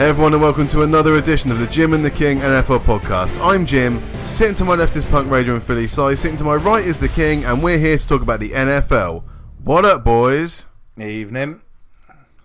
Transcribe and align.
Hey 0.00 0.08
everyone, 0.08 0.32
and 0.32 0.40
welcome 0.40 0.66
to 0.68 0.80
another 0.80 1.16
edition 1.16 1.50
of 1.50 1.58
the 1.58 1.66
Jim 1.66 1.92
and 1.92 2.02
the 2.02 2.10
King 2.10 2.38
NFL 2.38 2.78
podcast. 2.84 3.38
I'm 3.44 3.66
Jim. 3.66 4.00
Sitting 4.22 4.54
to 4.54 4.64
my 4.64 4.74
left 4.74 4.96
is 4.96 5.04
Punk 5.04 5.30
Raider 5.30 5.52
and 5.52 5.62
Philly 5.62 5.86
Si. 5.86 6.16
Sitting 6.16 6.38
to 6.38 6.44
my 6.44 6.54
right 6.54 6.82
is 6.82 6.98
the 6.98 7.08
King, 7.10 7.44
and 7.44 7.62
we're 7.62 7.76
here 7.76 7.98
to 7.98 8.06
talk 8.06 8.22
about 8.22 8.40
the 8.40 8.48
NFL. 8.48 9.24
What 9.62 9.84
up, 9.84 10.02
boys? 10.02 10.64
Evening. 10.98 11.60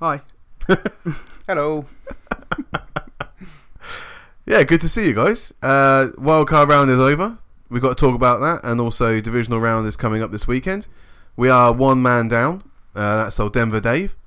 Hi. 0.02 0.20
Hello. 1.48 1.86
Yeah, 4.46 4.64
good 4.64 4.82
to 4.82 4.90
see 4.90 5.08
you 5.08 5.14
guys. 5.14 5.54
Uh, 5.62 6.08
wildcard 6.18 6.68
round 6.68 6.92
is 6.92 7.00
over. 7.00 7.38
We've 7.70 7.82
got 7.82 7.98
to 7.98 8.06
talk 8.06 8.16
about 8.16 8.42
that, 8.42 8.70
and 8.70 8.82
also 8.82 9.22
divisional 9.22 9.62
round 9.62 9.88
is 9.88 9.96
coming 9.96 10.22
up 10.22 10.32
this 10.32 10.46
weekend. 10.46 10.88
We 11.38 11.48
are 11.48 11.72
one 11.72 12.02
man 12.02 12.28
down. 12.28 12.70
Uh, 12.94 13.24
that's 13.24 13.40
old 13.40 13.54
Denver 13.54 13.80
Dave. 13.80 14.18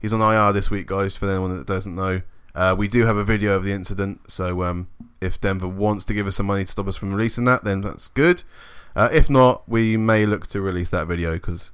He's 0.00 0.14
on 0.14 0.22
IR 0.22 0.54
this 0.54 0.70
week, 0.70 0.86
guys. 0.86 1.14
For 1.14 1.28
anyone 1.28 1.54
that 1.58 1.66
doesn't 1.66 1.94
know, 1.94 2.22
uh, 2.54 2.74
we 2.76 2.88
do 2.88 3.06
have 3.06 3.16
a 3.16 3.24
video 3.24 3.54
of 3.54 3.64
the 3.64 3.72
incident. 3.72 4.30
So 4.30 4.62
um, 4.62 4.88
if 5.20 5.40
Denver 5.40 5.68
wants 5.68 6.04
to 6.06 6.14
give 6.14 6.26
us 6.26 6.36
some 6.36 6.46
money 6.46 6.64
to 6.64 6.70
stop 6.70 6.88
us 6.88 6.96
from 6.96 7.12
releasing 7.14 7.44
that, 7.44 7.64
then 7.64 7.80
that's 7.80 8.08
good. 8.08 8.42
Uh, 8.96 9.08
if 9.12 9.30
not, 9.30 9.68
we 9.68 9.96
may 9.96 10.26
look 10.26 10.46
to 10.48 10.60
release 10.60 10.90
that 10.90 11.06
video 11.06 11.34
because 11.34 11.70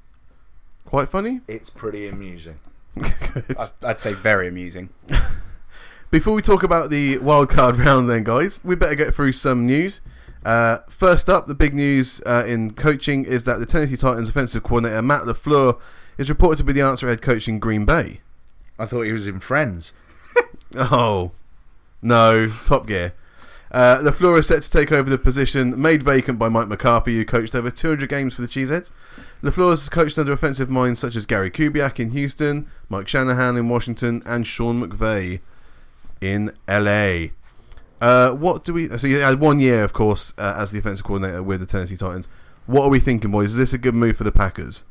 quite 0.84 1.08
funny. 1.08 1.40
It's 1.48 1.70
pretty 1.70 2.08
amusing. 2.08 2.58
I'd 3.82 3.98
say 3.98 4.12
very 4.12 4.48
amusing. 4.48 4.90
Before 6.10 6.34
we 6.34 6.42
talk 6.42 6.62
about 6.62 6.90
the 6.90 7.18
wildcard 7.18 7.78
round, 7.84 8.08
then, 8.08 8.24
guys, 8.24 8.60
we 8.62 8.74
better 8.74 8.94
get 8.94 9.14
through 9.14 9.32
some 9.32 9.66
news. 9.66 10.00
Uh, 10.44 10.78
first 10.88 11.28
up, 11.28 11.48
the 11.48 11.54
big 11.54 11.74
news 11.74 12.20
uh, 12.24 12.44
in 12.46 12.72
coaching 12.72 13.24
is 13.24 13.44
that 13.44 13.58
the 13.58 13.66
Tennessee 13.66 13.96
Titans 13.96 14.28
offensive 14.28 14.62
coordinator 14.62 15.02
Matt 15.02 15.22
LaFleur 15.22 15.80
is 16.16 16.30
reported 16.30 16.58
to 16.58 16.64
be 16.64 16.72
the 16.72 16.80
answer 16.80 17.08
head 17.08 17.20
coach 17.20 17.48
in 17.48 17.58
Green 17.58 17.84
Bay. 17.84 18.20
I 18.78 18.86
thought 18.86 19.02
he 19.02 19.12
was 19.12 19.26
in 19.26 19.40
Friends. 19.40 19.92
Oh, 20.78 21.32
no, 22.02 22.48
Top 22.66 22.86
Gear. 22.86 23.14
Uh, 23.70 23.98
LaFleur 23.98 24.38
is 24.38 24.46
set 24.46 24.62
to 24.62 24.70
take 24.70 24.92
over 24.92 25.10
the 25.10 25.18
position 25.18 25.80
made 25.80 26.02
vacant 26.02 26.38
by 26.38 26.48
Mike 26.48 26.68
McCarthy, 26.68 27.16
who 27.16 27.24
coached 27.24 27.54
over 27.54 27.70
200 27.70 28.08
games 28.08 28.34
for 28.34 28.42
the 28.42 28.48
Cheeseheads. 28.48 28.90
LaFleur 29.42 29.70
has 29.70 29.88
coached 29.88 30.18
under 30.18 30.32
offensive 30.32 30.70
minds 30.70 31.00
such 31.00 31.16
as 31.16 31.26
Gary 31.26 31.50
Kubiak 31.50 31.98
in 31.98 32.10
Houston, 32.10 32.70
Mike 32.88 33.08
Shanahan 33.08 33.56
in 33.56 33.68
Washington, 33.68 34.22
and 34.24 34.46
Sean 34.46 34.82
McVay 34.82 35.40
in 36.20 36.52
LA. 36.68 37.28
Uh, 38.00 38.32
what 38.32 38.64
do 38.64 38.72
we? 38.72 38.88
So 38.96 39.06
he 39.08 39.14
had 39.14 39.40
one 39.40 39.58
year, 39.58 39.82
of 39.82 39.92
course, 39.92 40.32
uh, 40.38 40.54
as 40.56 40.70
the 40.70 40.78
offensive 40.78 41.04
coordinator 41.04 41.42
with 41.42 41.60
the 41.60 41.66
Tennessee 41.66 41.96
Titans. 41.96 42.28
What 42.66 42.84
are 42.84 42.90
we 42.90 43.00
thinking, 43.00 43.30
boys? 43.30 43.52
Is 43.52 43.58
this 43.58 43.72
a 43.72 43.78
good 43.78 43.94
move 43.94 44.16
for 44.16 44.24
the 44.24 44.32
Packers? 44.32 44.84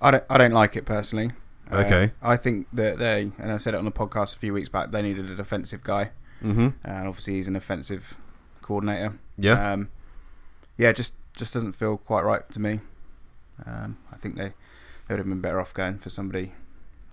I 0.00 0.10
don't, 0.12 0.24
I 0.30 0.38
don't 0.38 0.52
like 0.52 0.76
it 0.76 0.84
personally. 0.84 1.32
Uh, 1.70 1.76
Okay. 1.78 2.12
I 2.22 2.36
think 2.36 2.66
that 2.72 2.98
they, 2.98 3.32
and 3.38 3.52
I 3.52 3.56
said 3.56 3.74
it 3.74 3.78
on 3.78 3.84
the 3.84 3.92
podcast 3.92 4.36
a 4.36 4.38
few 4.38 4.52
weeks 4.52 4.68
back, 4.68 4.90
they 4.90 5.02
needed 5.02 5.30
a 5.30 5.34
defensive 5.36 5.84
guy. 5.84 6.10
Mm-hmm. 6.42 6.68
And 6.84 7.08
obviously 7.08 7.34
he's 7.34 7.48
an 7.48 7.56
offensive 7.56 8.16
coordinator. 8.62 9.18
Yeah. 9.38 9.72
Um, 9.72 9.90
yeah, 10.76 10.92
just 10.92 11.14
just 11.36 11.54
doesn't 11.54 11.72
feel 11.72 11.96
quite 11.98 12.22
right 12.22 12.48
to 12.50 12.60
me. 12.60 12.80
Um, 13.66 13.98
I 14.12 14.16
think 14.16 14.36
they, 14.36 14.48
they 14.48 15.14
would 15.14 15.18
have 15.18 15.28
been 15.28 15.40
better 15.40 15.60
off 15.60 15.72
going 15.74 15.98
for 15.98 16.10
somebody 16.10 16.52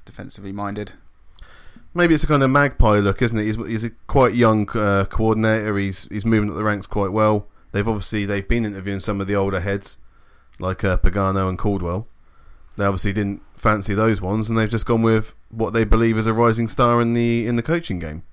defensively 0.05 0.51
minded. 0.51 0.93
Maybe 1.93 2.13
it's 2.13 2.23
a 2.23 2.27
kind 2.27 2.43
of 2.43 2.49
magpie 2.49 2.99
look, 2.99 3.21
isn't 3.21 3.37
it? 3.37 3.45
He's, 3.45 3.55
he's 3.55 3.83
a 3.83 3.89
quite 4.07 4.33
young 4.35 4.69
uh, 4.69 5.05
coordinator. 5.05 5.77
He's 5.77 6.07
he's 6.09 6.25
moving 6.25 6.49
up 6.49 6.55
the 6.55 6.63
ranks 6.63 6.87
quite 6.87 7.11
well. 7.11 7.47
They've 7.71 7.87
obviously 7.87 8.25
they've 8.25 8.47
been 8.47 8.65
interviewing 8.65 8.99
some 8.99 9.19
of 9.19 9.27
the 9.27 9.35
older 9.35 9.59
heads, 9.59 9.97
like 10.59 10.83
uh, 10.83 10.97
Pagano 10.97 11.49
and 11.49 11.57
Caldwell. 11.57 12.07
They 12.77 12.85
obviously 12.85 13.13
didn't 13.13 13.41
fancy 13.57 13.93
those 13.93 14.21
ones, 14.21 14.47
and 14.47 14.57
they've 14.57 14.69
just 14.69 14.85
gone 14.85 15.01
with 15.01 15.33
what 15.49 15.73
they 15.73 15.83
believe 15.83 16.17
is 16.17 16.27
a 16.27 16.33
rising 16.33 16.67
star 16.67 17.01
in 17.01 17.13
the 17.13 17.45
in 17.45 17.55
the 17.57 17.63
coaching 17.63 17.99
game. 17.99 18.23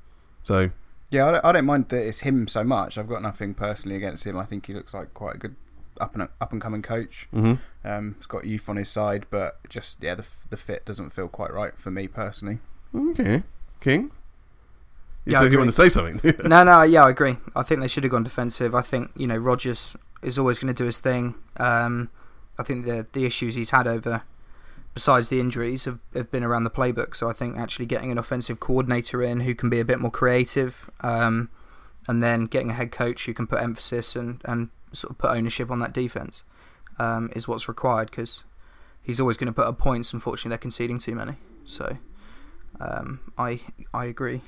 So 0.43 0.71
Yeah, 1.11 1.27
I 1.27 1.33
don't, 1.33 1.45
I 1.45 1.53
don't 1.53 1.67
mind 1.67 1.89
that 1.89 2.07
it's 2.07 2.21
him 2.21 2.47
so 2.47 2.63
much. 2.63 2.97
I've 2.99 3.09
got 3.09 3.23
nothing 3.23 3.55
personally 3.55 3.97
against 3.97 4.25
him. 4.25 4.37
I 4.37 4.45
think 4.45 4.67
he 4.67 4.75
looks 4.75 4.95
like 4.95 5.13
quite 5.15 5.37
a 5.37 5.39
good 5.39 5.57
up 6.01 6.15
and 6.15 6.29
up 6.41 6.53
and 6.53 6.61
coming 6.61 6.83
coach. 6.83 7.29
mhm. 7.33 7.59
Um, 7.85 8.15
he's 8.19 8.27
got 8.27 8.45
youth 8.45 8.69
on 8.69 8.77
his 8.77 8.89
side, 8.89 9.27
but 9.31 9.59
just 9.69 10.03
yeah, 10.03 10.15
the 10.15 10.27
the 10.51 10.57
fit 10.57 10.85
doesn't 10.85 11.11
feel 11.11 11.29
quite 11.29 11.53
right 11.53 11.77
for 11.77 11.91
me 11.91 12.07
personally. 12.09 12.59
okay, 12.95 13.43
King. 13.81 14.11
You 15.25 15.33
Yeah, 15.33 15.39
I 15.39 15.43
said 15.43 15.53
you 15.53 15.59
want 15.59 15.69
to 15.69 15.73
say 15.73 15.89
something. 15.89 16.21
no, 16.45 16.65
no, 16.65 16.83
yeah, 16.83 17.05
I 17.05 17.11
agree. 17.11 17.39
I 17.57 17.63
think 17.63 17.81
they 17.81 17.89
should 17.89 18.05
have 18.05 18.11
gone 18.11 18.25
defensive. 18.25 18.75
I 18.75 18.83
think 18.83 19.11
you 19.17 19.27
know 19.27 19.37
Rodgers 19.37 19.97
is 20.23 20.39
always 20.39 20.59
going 20.59 20.75
to 20.75 20.83
do 20.83 20.85
his 20.85 20.99
thing. 20.99 21.35
Um, 21.57 22.11
I 22.59 22.63
think 22.63 22.85
the 22.85 23.07
the 23.13 23.25
issues 23.25 23.55
he's 23.55 23.71
had 23.71 23.87
over, 23.87 24.23
besides 24.95 25.29
the 25.29 25.41
injuries, 25.41 25.85
have, 25.85 25.99
have 26.15 26.31
been 26.31 26.45
around 26.45 26.63
the 26.63 26.71
playbook. 26.71 27.15
So 27.15 27.29
I 27.29 27.33
think 27.33 27.59
actually 27.59 27.87
getting 27.87 28.11
an 28.11 28.19
offensive 28.19 28.61
coordinator 28.61 29.23
in 29.23 29.41
who 29.41 29.55
can 29.55 29.69
be 29.69 29.81
a 29.81 29.85
bit 29.85 29.99
more 29.99 30.11
creative, 30.11 30.89
um, 31.01 31.51
and 32.07 32.23
then 32.23 32.45
getting 32.45 32.71
a 32.71 32.75
head 32.75 32.93
coach 32.93 33.27
who 33.27 33.35
can 33.35 33.47
put 33.47 33.61
emphasis 33.61 34.15
and 34.15 34.41
and 34.45 34.69
sort 34.93 35.11
of 35.11 35.19
put 35.19 35.31
ownership 35.31 35.71
on 35.71 35.81
that 35.81 35.93
defense, 35.93 36.45
um, 36.99 37.31
is 37.35 37.49
what's 37.49 37.69
required 37.69 38.11
because 38.11 38.45
he's 39.03 39.19
always 39.19 39.37
going 39.37 39.49
to 39.49 39.53
put 39.53 39.67
up 39.67 39.79
points. 39.79 40.13
Unfortunately, 40.13 40.51
they're 40.51 40.59
conceding 40.59 40.99
too 40.99 41.15
many. 41.15 41.35
So 41.65 41.99
um, 42.81 43.21
I 43.37 43.61
I 43.93 44.07
agree. 44.07 44.43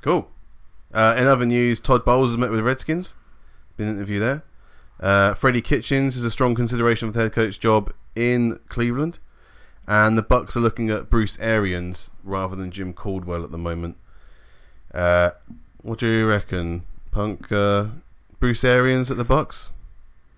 Cool. 0.00 0.30
Uh, 0.92 1.16
in 1.18 1.26
other 1.26 1.46
news, 1.46 1.80
Todd 1.80 2.04
Bowles 2.04 2.30
has 2.30 2.38
met 2.38 2.50
with 2.50 2.58
the 2.60 2.64
Redskins. 2.64 3.14
Been 3.76 3.88
an 3.88 3.96
interview 3.96 4.20
there. 4.20 4.44
Uh, 5.00 5.34
Freddie 5.34 5.60
Kitchens 5.60 6.16
is 6.16 6.24
a 6.24 6.30
strong 6.30 6.54
consideration 6.54 7.08
for 7.08 7.18
the 7.18 7.24
head 7.24 7.32
coach 7.32 7.58
job 7.58 7.92
in 8.16 8.60
Cleveland, 8.68 9.18
and 9.86 10.16
the 10.16 10.22
Bucs 10.22 10.56
are 10.56 10.60
looking 10.60 10.90
at 10.90 11.10
Bruce 11.10 11.38
Arians 11.40 12.10
rather 12.22 12.56
than 12.56 12.70
Jim 12.70 12.92
Caldwell 12.92 13.44
at 13.44 13.50
the 13.50 13.58
moment. 13.58 13.96
Uh, 14.92 15.30
what 15.82 15.98
do 15.98 16.06
you 16.06 16.26
reckon, 16.26 16.82
Punk? 17.10 17.50
Uh, 17.52 17.86
Bruce 18.40 18.64
Arians 18.64 19.10
at 19.10 19.16
the 19.16 19.24
Bucs? 19.24 19.68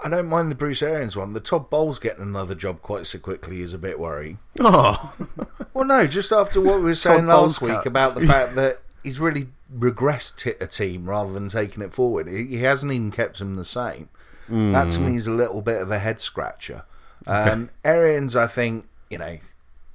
I 0.01 0.09
don't 0.11 0.29
mind 0.29 0.51
the 0.51 0.55
Bruce 0.55 0.83
Arians 0.83 1.17
one. 1.17 1.33
The 1.33 1.41
Todd 1.41 1.71
Bowles 1.71 1.99
getting 1.99 2.23
another 2.23 2.55
job 2.55 2.83
quite 2.83 3.07
so 3.07 3.19
quickly 3.19 3.63
is 3.63 3.73
a 3.73 3.79
bit 3.79 3.99
worrying. 3.99 4.39
Oh, 4.61 5.15
Well, 5.75 5.85
no, 5.85 6.07
just 6.07 6.33
after 6.33 6.61
what 6.61 6.77
we 6.79 6.85
were 6.85 6.95
saying 6.95 7.27
Bowles 7.27 7.61
last 7.61 7.63
week 7.63 7.73
cut. 7.73 7.87
about 7.87 8.15
the 8.15 8.27
fact 8.27 8.55
that 8.55 8.79
he's 9.03 9.21
really 9.21 9.49
regressed 9.75 10.47
a 10.61 10.67
team 10.67 11.09
rather 11.09 11.33
than 11.33 11.49
taking 11.49 11.83
it 11.83 11.93
forward. 11.93 12.29
He, 12.29 12.45
he 12.47 12.57
hasn't 12.59 12.93
even 12.93 13.11
kept 13.11 13.39
them 13.39 13.57
the 13.57 13.65
same. 13.65 14.09
That 14.49 14.93
to 14.93 15.01
me 15.01 15.17
is 15.17 15.27
a 15.27 15.33
little 15.33 15.61
bit 15.61 15.83
of 15.83 15.91
a 15.91 15.99
head 15.99 16.21
scratcher. 16.21 16.85
Um, 17.27 17.71
Arians, 17.85 18.37
I 18.37 18.47
think, 18.47 18.87
you 19.11 19.19
know, 19.19 19.39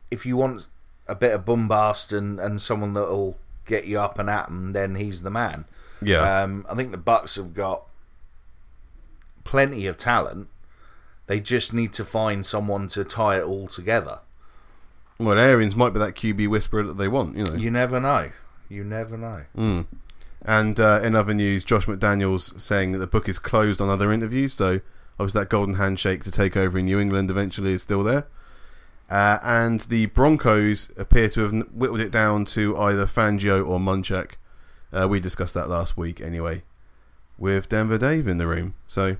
if 0.09 0.25
you 0.25 0.37
want 0.37 0.67
a 1.07 1.15
bit 1.15 1.33
of 1.33 1.45
bombast 1.45 2.11
and, 2.13 2.39
and 2.39 2.61
someone 2.61 2.93
that'll 2.93 3.37
get 3.65 3.85
you 3.85 3.99
up 3.99 4.19
and 4.19 4.29
at 4.29 4.49
him, 4.49 4.73
then 4.73 4.95
he's 4.95 5.21
the 5.21 5.29
man. 5.29 5.65
yeah. 6.01 6.41
Um, 6.41 6.65
I 6.69 6.75
think 6.75 6.91
the 6.91 6.97
Bucs 6.97 7.35
have 7.37 7.53
got 7.53 7.83
plenty 9.43 9.87
of 9.87 9.97
talent. 9.97 10.47
They 11.27 11.39
just 11.39 11.73
need 11.73 11.93
to 11.93 12.03
find 12.03 12.45
someone 12.45 12.87
to 12.89 13.03
tie 13.03 13.37
it 13.37 13.43
all 13.43 13.67
together. 13.67 14.19
well, 15.19 15.39
Arians 15.39 15.75
might 15.75 15.91
be 15.91 15.99
that 15.99 16.15
QB 16.15 16.49
whisperer 16.49 16.83
that 16.83 16.97
they 16.97 17.07
want, 17.07 17.37
you 17.37 17.45
know. 17.45 17.53
You 17.53 17.71
never 17.71 17.99
know. 17.99 18.31
You 18.67 18.83
never 18.83 19.17
know. 19.17 19.43
Mm. 19.57 19.85
And 20.43 20.79
uh, 20.79 21.01
in 21.03 21.15
other 21.15 21.33
news, 21.33 21.63
Josh 21.63 21.85
McDaniels 21.85 22.59
saying 22.59 22.93
that 22.93 22.97
the 22.97 23.07
book 23.07 23.29
is 23.29 23.37
closed 23.39 23.79
on 23.79 23.89
other 23.89 24.11
interviews. 24.11 24.53
So 24.53 24.81
obviously 25.19 25.41
that 25.41 25.49
golden 25.49 25.75
handshake 25.75 26.23
to 26.23 26.31
take 26.31 26.57
over 26.57 26.79
in 26.79 26.85
New 26.85 26.99
England 26.99 27.29
eventually 27.29 27.73
is 27.73 27.81
still 27.81 28.03
there. 28.03 28.27
Uh, 29.09 29.39
and 29.43 29.81
the 29.81 30.05
Broncos 30.07 30.89
appear 30.97 31.27
to 31.29 31.41
have 31.41 31.67
whittled 31.73 31.99
it 31.99 32.11
down 32.11 32.45
to 32.45 32.77
either 32.77 33.05
Fangio 33.05 33.67
or 33.67 33.77
Munchak. 33.77 34.33
Uh, 34.93 35.07
we 35.07 35.19
discussed 35.19 35.53
that 35.53 35.69
last 35.69 35.97
week 35.97 36.21
anyway, 36.21 36.63
with 37.37 37.67
Denver 37.67 37.97
Dave 37.97 38.27
in 38.27 38.37
the 38.37 38.47
room. 38.47 38.73
So 38.87 39.17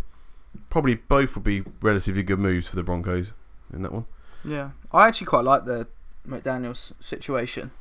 probably 0.70 0.96
both 0.96 1.36
would 1.36 1.44
be 1.44 1.64
relatively 1.82 2.24
good 2.24 2.40
moves 2.40 2.68
for 2.68 2.76
the 2.76 2.84
Broncos 2.84 3.34
in 3.74 3.82
that 3.82 3.92
one. 3.92 4.06
Yeah, 4.46 4.72
I 4.92 5.08
actually 5.08 5.28
quite 5.28 5.44
like 5.44 5.66
the 5.66 5.88
McDaniel's 6.28 6.94
situation. 7.00 7.72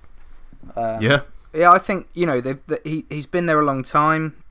Um, 0.77 1.01
yeah, 1.01 1.23
yeah, 1.55 1.71
I 1.71 1.79
think 1.79 2.09
you 2.13 2.27
know 2.27 2.41
they've, 2.41 2.65
that 2.67 2.87
he 2.87 3.05
he's 3.09 3.27
been 3.27 3.47
there 3.47 3.61
a 3.61 3.65
long 3.65 3.83
time. 3.83 4.43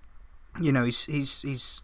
You 0.59 0.71
know, 0.71 0.85
he's 0.85 1.05
he's 1.05 1.41
he's 1.41 1.81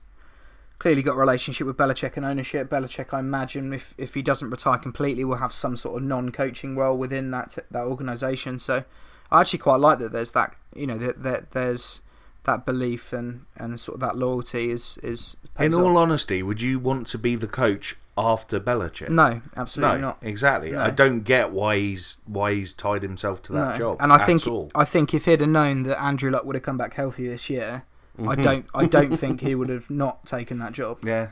clearly 0.80 1.02
got 1.02 1.14
a 1.14 1.20
relationship 1.20 1.66
with 1.68 1.78
Belichick 1.78 2.18
and 2.18 2.26
ownership. 2.26 2.70
Belichick, 2.70 3.14
I 3.14 3.20
imagine, 3.20 3.74
if 3.74 3.94
if 3.98 4.14
he 4.14 4.22
doesn't 4.22 4.50
retire 4.50 4.78
completely, 4.78 5.24
will 5.24 5.38
have 5.38 5.54
some 5.54 5.78
sort 5.78 5.98
of 6.02 6.08
non-coaching 6.08 6.76
role 6.76 6.98
within 6.98 7.32
that 7.32 7.58
that 7.72 7.84
organisation. 7.86 8.60
So, 8.60 8.84
I 9.32 9.42
actually 9.42 9.60
quite 9.60 9.78
like 9.80 10.00
that. 10.00 10.12
There's 10.12 10.32
that 10.32 10.56
you 10.76 10.88
know 10.88 10.98
that, 10.98 11.24
that 11.24 11.52
there's 11.52 12.02
that 12.44 12.66
belief 12.66 13.12
and 13.12 13.46
and 13.58 13.80
sort 13.80 13.96
of 13.96 14.02
that 14.02 14.18
loyalty 14.18 14.70
is 14.72 14.98
is. 15.02 15.36
In 15.58 15.74
all 15.74 15.98
off. 15.98 16.04
honesty, 16.04 16.44
would 16.44 16.62
you 16.62 16.80
want 16.80 17.08
to 17.08 17.18
be 17.18 17.36
the 17.38 17.48
coach 17.48 17.96
after 18.18 18.60
Belichick? 18.60 19.10
no, 19.10 19.42
absolutely 19.56 20.02
no, 20.02 20.08
not. 20.08 20.18
exactly. 20.22 20.72
No. 20.72 20.82
I 20.82 20.90
don't 20.90 21.22
get 21.22 21.52
why 21.52 21.78
he's 21.78 22.18
why 22.26 22.54
he's 22.54 22.74
tied 22.74 23.02
himself 23.04 23.42
to 23.44 23.54
that 23.54 23.72
No. 23.74 23.78
job. 23.78 23.98
And 24.02 24.12
I 24.12 24.18
think 24.26 24.46
all. 24.48 24.70
I 24.76 24.84
think 24.86 25.14
if 25.14 25.26
he'd 25.26 25.40
have 25.40 25.50
known 25.50 25.84
that 25.84 26.02
Andrew 26.02 26.30
Luck 26.30 26.44
would 26.46 26.56
have 26.58 26.64
come 26.64 26.78
back 26.78 26.94
healthy 26.96 27.28
this 27.28 27.50
year, 27.50 27.84
Mm-hmm. 28.18 28.30
I 28.30 28.36
don't 28.36 28.66
I 28.74 28.86
don't 28.86 29.18
think 29.18 29.42
he 29.42 29.56
would 29.56 29.70
have 29.70 29.90
not 29.90 30.26
taken 30.26 30.60
that 30.60 30.72
job. 30.74 31.00
yeah. 31.04 31.30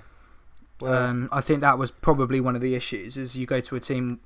Well, 0.81 0.93
Um, 0.93 1.29
I 1.31 1.39
think 1.39 1.61
that 1.61 1.77
was 1.77 1.91
probably 1.91 2.41
one 2.41 2.55
of 2.55 2.61
the 2.61 2.75
issues. 2.75 3.15
Is 3.15 3.37
you 3.37 3.45
go 3.45 3.61
to 3.61 3.75
a 3.75 3.79
team 3.79 4.19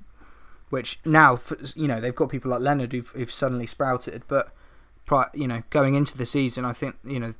which 0.70 0.98
now 1.04 1.38
you 1.76 1.86
know 1.86 2.00
they've 2.00 2.14
got 2.14 2.30
people 2.30 2.50
like 2.50 2.60
Leonard 2.60 2.92
who've, 2.92 3.08
who've 3.10 3.30
suddenly 3.30 3.66
sprouted, 3.66 4.22
but 4.28 4.52
you 5.34 5.46
know, 5.46 5.62
going 5.70 5.94
into 5.94 6.18
the 6.18 6.26
season, 6.26 6.64
I 6.64 6.72
think 6.72 6.96
you 7.04 7.18
know 7.20 7.34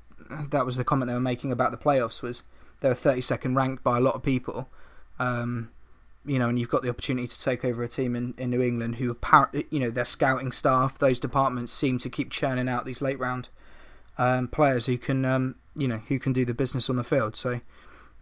that 0.50 0.65
was 0.65 0.76
the 0.76 0.85
comment 0.85 1.09
they 1.09 1.15
were 1.15 1.21
making 1.21 1.53
about 1.53 1.71
the 1.71 1.76
playoffs 1.76 2.23
was 2.23 2.43
they 2.81 2.88
were 2.88 2.94
32nd 2.94 3.56
ranked 3.56 3.82
by 3.82 3.99
a 3.99 4.00
lot 4.00 4.14
of 4.14 4.23
people. 4.23 4.69
Um, 5.19 5.71
you 6.25 6.38
know, 6.38 6.49
and 6.49 6.59
you've 6.59 6.69
got 6.69 6.82
the 6.82 6.88
opportunity 6.91 7.26
to 7.26 7.41
take 7.41 7.64
over 7.64 7.82
a 7.82 7.88
team 7.88 8.14
in, 8.14 8.35
in 8.38 8.50
New 8.50 8.61
England 8.62 8.97
who, 8.97 9.12
appar- 9.12 9.64
you 9.71 9.81
know, 9.81 9.91
their 9.91 10.05
scouting 10.05 10.53
staff, 10.53 10.99
those 10.99 11.19
departments 11.19 11.73
seem 11.73 11.99
to 11.99 12.11
keep 12.11 12.31
churning 12.31 12.69
out 12.69 12.85
these 12.85 13.00
late 13.03 13.19
round 13.19 13.49
um, 14.19 14.49
players 14.49 14.87
who 14.87 14.99
can, 14.99 15.25
um, 15.25 15.55
you 15.76 15.88
know, 15.88 15.99
who 16.09 16.19
can 16.19 16.32
do 16.32 16.44
the 16.44 16.55
business 16.55 16.91
on 16.91 16.97
the 16.97 17.05
field. 17.05 17.37
So 17.37 17.61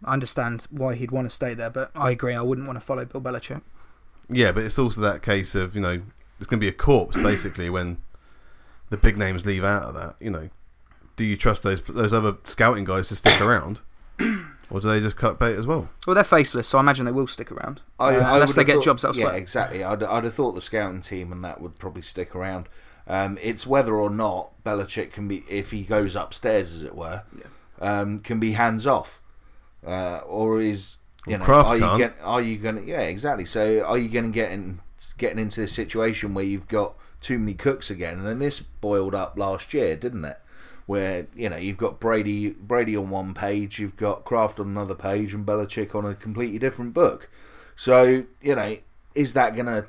I 0.05 0.13
understand 0.13 0.67
why 0.69 0.95
he'd 0.95 1.11
want 1.11 1.27
to 1.27 1.33
stay 1.35 1.53
there, 1.53 1.69
but 1.69 1.91
I 1.95 2.11
agree, 2.11 2.35
I 2.35 2.41
wouldn't 2.41 2.67
want 2.67 2.79
to 2.79 2.85
follow 2.85 3.03
Bill 3.05 3.21
Belichick. 3.21 3.61
Yeah, 4.29 4.51
but 4.51 4.63
it's 4.63 4.77
also 4.77 5.01
that 5.01 5.21
case 5.21 5.55
of 5.55 5.73
you 5.75 5.81
know 5.81 6.01
it's 6.39 6.47
going 6.47 6.59
to 6.59 6.63
be 6.63 6.67
a 6.67 6.73
corpse 6.73 7.15
basically 7.17 7.69
when 7.69 7.97
the 8.89 8.97
big 8.97 9.17
names 9.17 9.45
leave 9.45 9.63
out 9.63 9.83
of 9.83 9.93
that. 9.95 10.15
You 10.19 10.29
know, 10.29 10.49
do 11.15 11.23
you 11.23 11.35
trust 11.37 11.63
those 11.63 11.81
those 11.81 12.13
other 12.13 12.35
scouting 12.43 12.83
guys 12.83 13.07
to 13.09 13.15
stick 13.15 13.39
around, 13.41 13.79
or 14.69 14.81
do 14.81 14.87
they 14.89 14.99
just 14.99 15.15
cut 15.17 15.39
bait 15.39 15.55
as 15.55 15.65
well? 15.65 15.89
Well, 16.05 16.13
they're 16.13 16.23
faceless, 16.25 16.67
so 16.67 16.77
I 16.77 16.81
imagine 16.81 17.05
they 17.05 17.11
will 17.11 17.25
stick 17.27 17.51
around 17.51 17.81
I- 17.99 18.15
uh, 18.17 18.19
I 18.21 18.33
unless 18.35 18.53
they 18.53 18.63
get 18.65 18.75
thought- 18.75 18.83
jobs 18.83 19.05
elsewhere. 19.05 19.31
Yeah, 19.31 19.37
exactly. 19.37 19.83
I'd, 19.83 20.03
I'd 20.03 20.25
have 20.25 20.33
thought 20.33 20.51
the 20.53 20.61
scouting 20.61 21.01
team 21.01 21.31
and 21.31 21.43
that 21.45 21.61
would 21.61 21.79
probably 21.79 22.01
stick 22.01 22.35
around. 22.35 22.67
Um, 23.07 23.37
it's 23.41 23.65
whether 23.65 23.95
or 23.95 24.09
not 24.09 24.49
Belichick 24.65 25.11
can 25.11 25.27
be, 25.27 25.43
if 25.49 25.71
he 25.71 25.83
goes 25.83 26.15
upstairs, 26.15 26.73
as 26.73 26.83
it 26.83 26.93
were, 26.95 27.23
um, 27.79 28.19
can 28.19 28.39
be 28.39 28.51
hands 28.53 28.85
off, 28.85 29.21
uh, 29.85 30.17
or 30.19 30.59
is 30.61 30.97
you 31.25 31.37
Well, 31.37 31.47
know, 31.47 31.53
are 31.69 31.75
you 31.77 31.81
can't. 31.83 31.97
get, 31.97 32.15
are 32.21 32.41
you 32.41 32.57
going 32.57 32.75
to 32.75 32.83
yeah 32.85 33.01
exactly? 33.01 33.45
So 33.45 33.81
are 33.83 33.97
you 33.97 34.09
going 34.09 34.25
to 34.25 34.31
get 34.31 34.51
in 34.51 34.79
getting 35.17 35.39
into 35.39 35.61
this 35.61 35.73
situation 35.73 36.33
where 36.33 36.45
you've 36.45 36.67
got 36.67 36.95
too 37.21 37.39
many 37.39 37.53
cooks 37.53 37.89
again? 37.89 38.17
And 38.19 38.27
then 38.27 38.39
this 38.39 38.59
boiled 38.59 39.15
up 39.15 39.37
last 39.37 39.73
year, 39.73 39.95
didn't 39.95 40.25
it? 40.25 40.37
Where 40.85 41.27
you 41.35 41.49
know 41.49 41.57
you've 41.57 41.77
got 41.77 41.99
Brady 41.99 42.49
Brady 42.51 42.95
on 42.97 43.09
one 43.09 43.33
page, 43.33 43.79
you've 43.79 43.97
got 43.97 44.25
Kraft 44.25 44.59
on 44.59 44.67
another 44.67 44.95
page, 44.95 45.33
and 45.33 45.45
Belichick 45.45 45.93
on 45.95 46.05
a 46.05 46.15
completely 46.15 46.59
different 46.59 46.93
book. 46.93 47.29
So 47.75 48.23
you 48.41 48.55
know, 48.55 48.77
is 49.13 49.33
that 49.33 49.53
going 49.55 49.65
to 49.67 49.87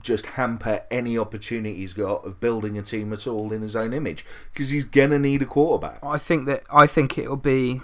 just 0.00 0.26
hamper 0.26 0.82
any 0.90 1.16
opportunity 1.18 1.76
he's 1.76 1.92
got 1.92 2.24
of 2.26 2.40
building 2.40 2.76
a 2.78 2.82
team 2.82 3.12
at 3.12 3.26
all 3.26 3.52
in 3.52 3.62
his 3.62 3.76
own 3.76 3.92
image? 3.92 4.24
Because 4.52 4.70
he's 4.70 4.84
going 4.84 5.10
to 5.10 5.18
need 5.18 5.42
a 5.42 5.46
quarterback. 5.46 6.04
I 6.04 6.18
think 6.18 6.46
that 6.46 6.62
I 6.72 6.86
think 6.86 7.16
it'll 7.18 7.36
be 7.36 7.80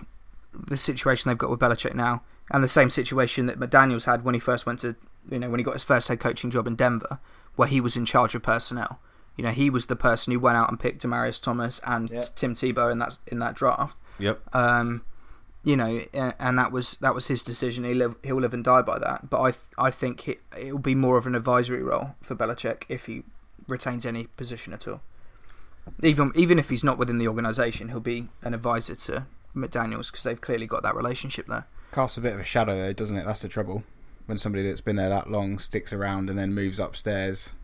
the 0.52 0.76
situation 0.76 1.28
they've 1.28 1.38
got 1.38 1.50
with 1.50 1.60
Belichick 1.60 1.94
now, 1.94 2.22
and 2.50 2.62
the 2.64 2.68
same 2.68 2.90
situation 2.90 3.46
that 3.46 3.58
McDaniels 3.58 4.06
had 4.06 4.24
when 4.24 4.34
he 4.34 4.40
first 4.40 4.66
went 4.66 4.78
to, 4.80 4.96
you 5.30 5.38
know, 5.38 5.50
when 5.50 5.58
he 5.60 5.64
got 5.64 5.74
his 5.74 5.84
first 5.84 6.08
head 6.08 6.20
coaching 6.20 6.50
job 6.50 6.66
in 6.66 6.76
Denver, 6.76 7.18
where 7.56 7.68
he 7.68 7.80
was 7.80 7.96
in 7.96 8.04
charge 8.06 8.34
of 8.34 8.42
personnel. 8.42 9.00
You 9.36 9.44
know, 9.44 9.50
he 9.50 9.68
was 9.68 9.86
the 9.86 9.96
person 9.96 10.32
who 10.32 10.38
went 10.40 10.56
out 10.56 10.70
and 10.70 10.80
picked 10.80 11.02
Demaryius 11.02 11.42
Thomas 11.42 11.80
and 11.86 12.08
Yeah. 12.08 12.24
Tim 12.34 12.54
Tebow 12.54 12.90
in 12.90 12.98
that 13.00 13.18
in 13.26 13.38
that 13.40 13.54
draft. 13.54 13.96
Yep. 14.18 14.40
Um, 14.54 15.02
you 15.66 15.74
know, 15.74 16.00
and 16.14 16.56
that 16.60 16.70
was 16.70 16.96
that 17.00 17.12
was 17.12 17.26
his 17.26 17.42
decision. 17.42 17.82
He 17.82 17.92
live 17.92 18.14
he'll 18.22 18.40
live 18.40 18.54
and 18.54 18.62
die 18.62 18.82
by 18.82 19.00
that. 19.00 19.28
But 19.28 19.40
I 19.40 19.50
th- 19.50 19.64
I 19.76 19.90
think 19.90 20.28
it 20.28 20.40
it 20.56 20.70
will 20.70 20.78
be 20.78 20.94
more 20.94 21.18
of 21.18 21.26
an 21.26 21.34
advisory 21.34 21.82
role 21.82 22.14
for 22.22 22.36
Belichick 22.36 22.84
if 22.88 23.06
he 23.06 23.24
retains 23.66 24.06
any 24.06 24.28
position 24.36 24.72
at 24.72 24.86
all. 24.86 25.00
Even 26.04 26.30
even 26.36 26.60
if 26.60 26.70
he's 26.70 26.84
not 26.84 26.98
within 26.98 27.18
the 27.18 27.26
organisation, 27.26 27.88
he'll 27.88 27.98
be 27.98 28.28
an 28.42 28.54
advisor 28.54 28.94
to 28.94 29.26
McDaniels 29.56 30.12
because 30.12 30.22
they've 30.22 30.40
clearly 30.40 30.68
got 30.68 30.84
that 30.84 30.94
relationship 30.94 31.48
there. 31.48 31.66
Casts 31.90 32.16
a 32.16 32.20
bit 32.20 32.34
of 32.34 32.40
a 32.40 32.44
shadow 32.44 32.76
though, 32.76 32.92
doesn't 32.92 33.16
it? 33.16 33.24
That's 33.24 33.42
the 33.42 33.48
trouble. 33.48 33.82
When 34.26 34.38
somebody 34.38 34.62
that's 34.62 34.80
been 34.80 34.94
there 34.94 35.08
that 35.08 35.32
long 35.32 35.58
sticks 35.58 35.92
around 35.92 36.30
and 36.30 36.38
then 36.38 36.54
moves 36.54 36.78
upstairs, 36.78 37.54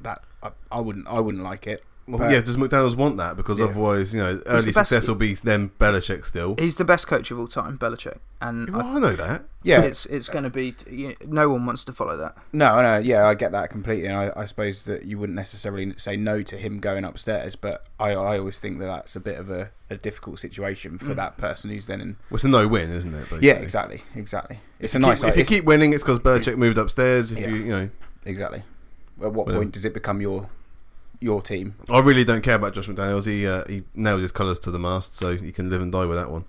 that 0.00 0.20
I, 0.42 0.50
I 0.72 0.80
wouldn't 0.80 1.06
I 1.06 1.20
wouldn't 1.20 1.44
like 1.44 1.68
it. 1.68 1.84
Well, 2.08 2.18
But- 2.18 2.30
yeah, 2.30 2.40
does 2.40 2.56
McDonald's 2.56 2.94
want 2.94 3.16
that? 3.16 3.36
Because 3.36 3.58
Yeah. 3.58 3.66
otherwise, 3.66 4.14
you 4.14 4.20
know, 4.20 4.40
early 4.46 4.66
best- 4.66 4.74
success 4.90 5.08
will 5.08 5.16
be 5.16 5.34
then 5.34 5.70
Belichick 5.80 6.24
still. 6.24 6.54
He's 6.56 6.76
the 6.76 6.84
best 6.84 7.08
coach 7.08 7.32
of 7.32 7.38
all 7.38 7.48
time, 7.48 7.78
Belichick, 7.78 8.18
and 8.40 8.70
Well, 8.70 8.86
I, 8.86 8.96
I 8.96 8.98
know 9.00 9.16
that. 9.16 9.44
Yeah, 9.64 9.80
it's 9.80 10.06
it's 10.06 10.28
going 10.28 10.44
to 10.44 10.50
be 10.50 10.76
you 10.88 11.16
no 11.26 11.48
one 11.48 11.66
wants 11.66 11.82
to 11.84 11.92
follow 11.92 12.16
that. 12.16 12.36
No, 12.52 12.80
no, 12.80 12.98
yeah, 12.98 13.26
I 13.26 13.34
get 13.34 13.50
that 13.50 13.70
completely, 13.70 14.06
and 14.06 14.16
I, 14.16 14.32
I 14.36 14.44
suppose 14.46 14.84
that 14.84 15.04
you 15.04 15.18
wouldn't 15.18 15.34
necessarily 15.34 15.94
say 15.96 16.16
no 16.16 16.42
to 16.42 16.56
him 16.56 16.78
going 16.78 17.04
upstairs, 17.04 17.56
but 17.56 17.84
I, 17.98 18.12
I 18.12 18.38
always 18.38 18.60
think 18.60 18.78
that 18.78 18.86
that's 18.86 19.16
a 19.16 19.20
bit 19.20 19.36
of 19.38 19.50
a, 19.50 19.70
a 19.90 19.96
difficult 19.96 20.38
situation 20.38 20.98
for 20.98 21.06
mm. 21.12 21.16
that 21.16 21.36
person 21.38 21.70
who's 21.70 21.88
then 21.88 22.00
in. 22.00 22.16
Well, 22.30 22.36
it's 22.36 22.44
a 22.44 22.48
no-win, 22.48 22.92
isn't 22.92 23.12
it? 23.12 23.18
basically? 23.22 23.48
Yeah, 23.48 23.54
exactly, 23.54 24.04
exactly. 24.14 24.60
It's 24.78 24.94
a 24.94 24.98
Keep- 24.98 25.06
nice. 25.08 25.24
if 25.24 25.36
you 25.36 25.44
keep 25.44 25.64
winning, 25.64 25.92
it's 25.92 26.04
because 26.04 26.20
Belichick 26.20 26.56
moved 26.56 26.78
upstairs. 26.78 27.32
If 27.32 27.38
Yeah. 27.40 27.48
you, 27.48 27.54
you 27.56 27.64
know, 27.70 27.90
exactly. 28.24 28.62
At 29.20 29.32
what 29.32 29.48
Well- 29.48 29.56
point 29.56 29.72
does 29.72 29.84
it 29.84 29.92
become 29.92 30.20
your 30.20 30.48
your 31.20 31.40
team? 31.42 31.74
I 31.88 32.00
really 32.00 32.24
don't 32.24 32.42
care 32.42 32.54
about 32.54 32.74
Josh 32.74 32.88
McDaniels. 32.88 33.26
He 33.26 33.46
uh, 33.46 33.64
he 33.66 33.84
nailed 33.94 34.22
his 34.22 34.32
colours 34.32 34.60
to 34.60 34.70
the 34.70 34.78
mast, 34.78 35.14
so 35.14 35.30
you 35.30 35.52
can 35.52 35.70
live 35.70 35.82
and 35.82 35.92
die 35.92 36.06
with 36.06 36.18
that 36.18 36.30
one. 36.30 36.44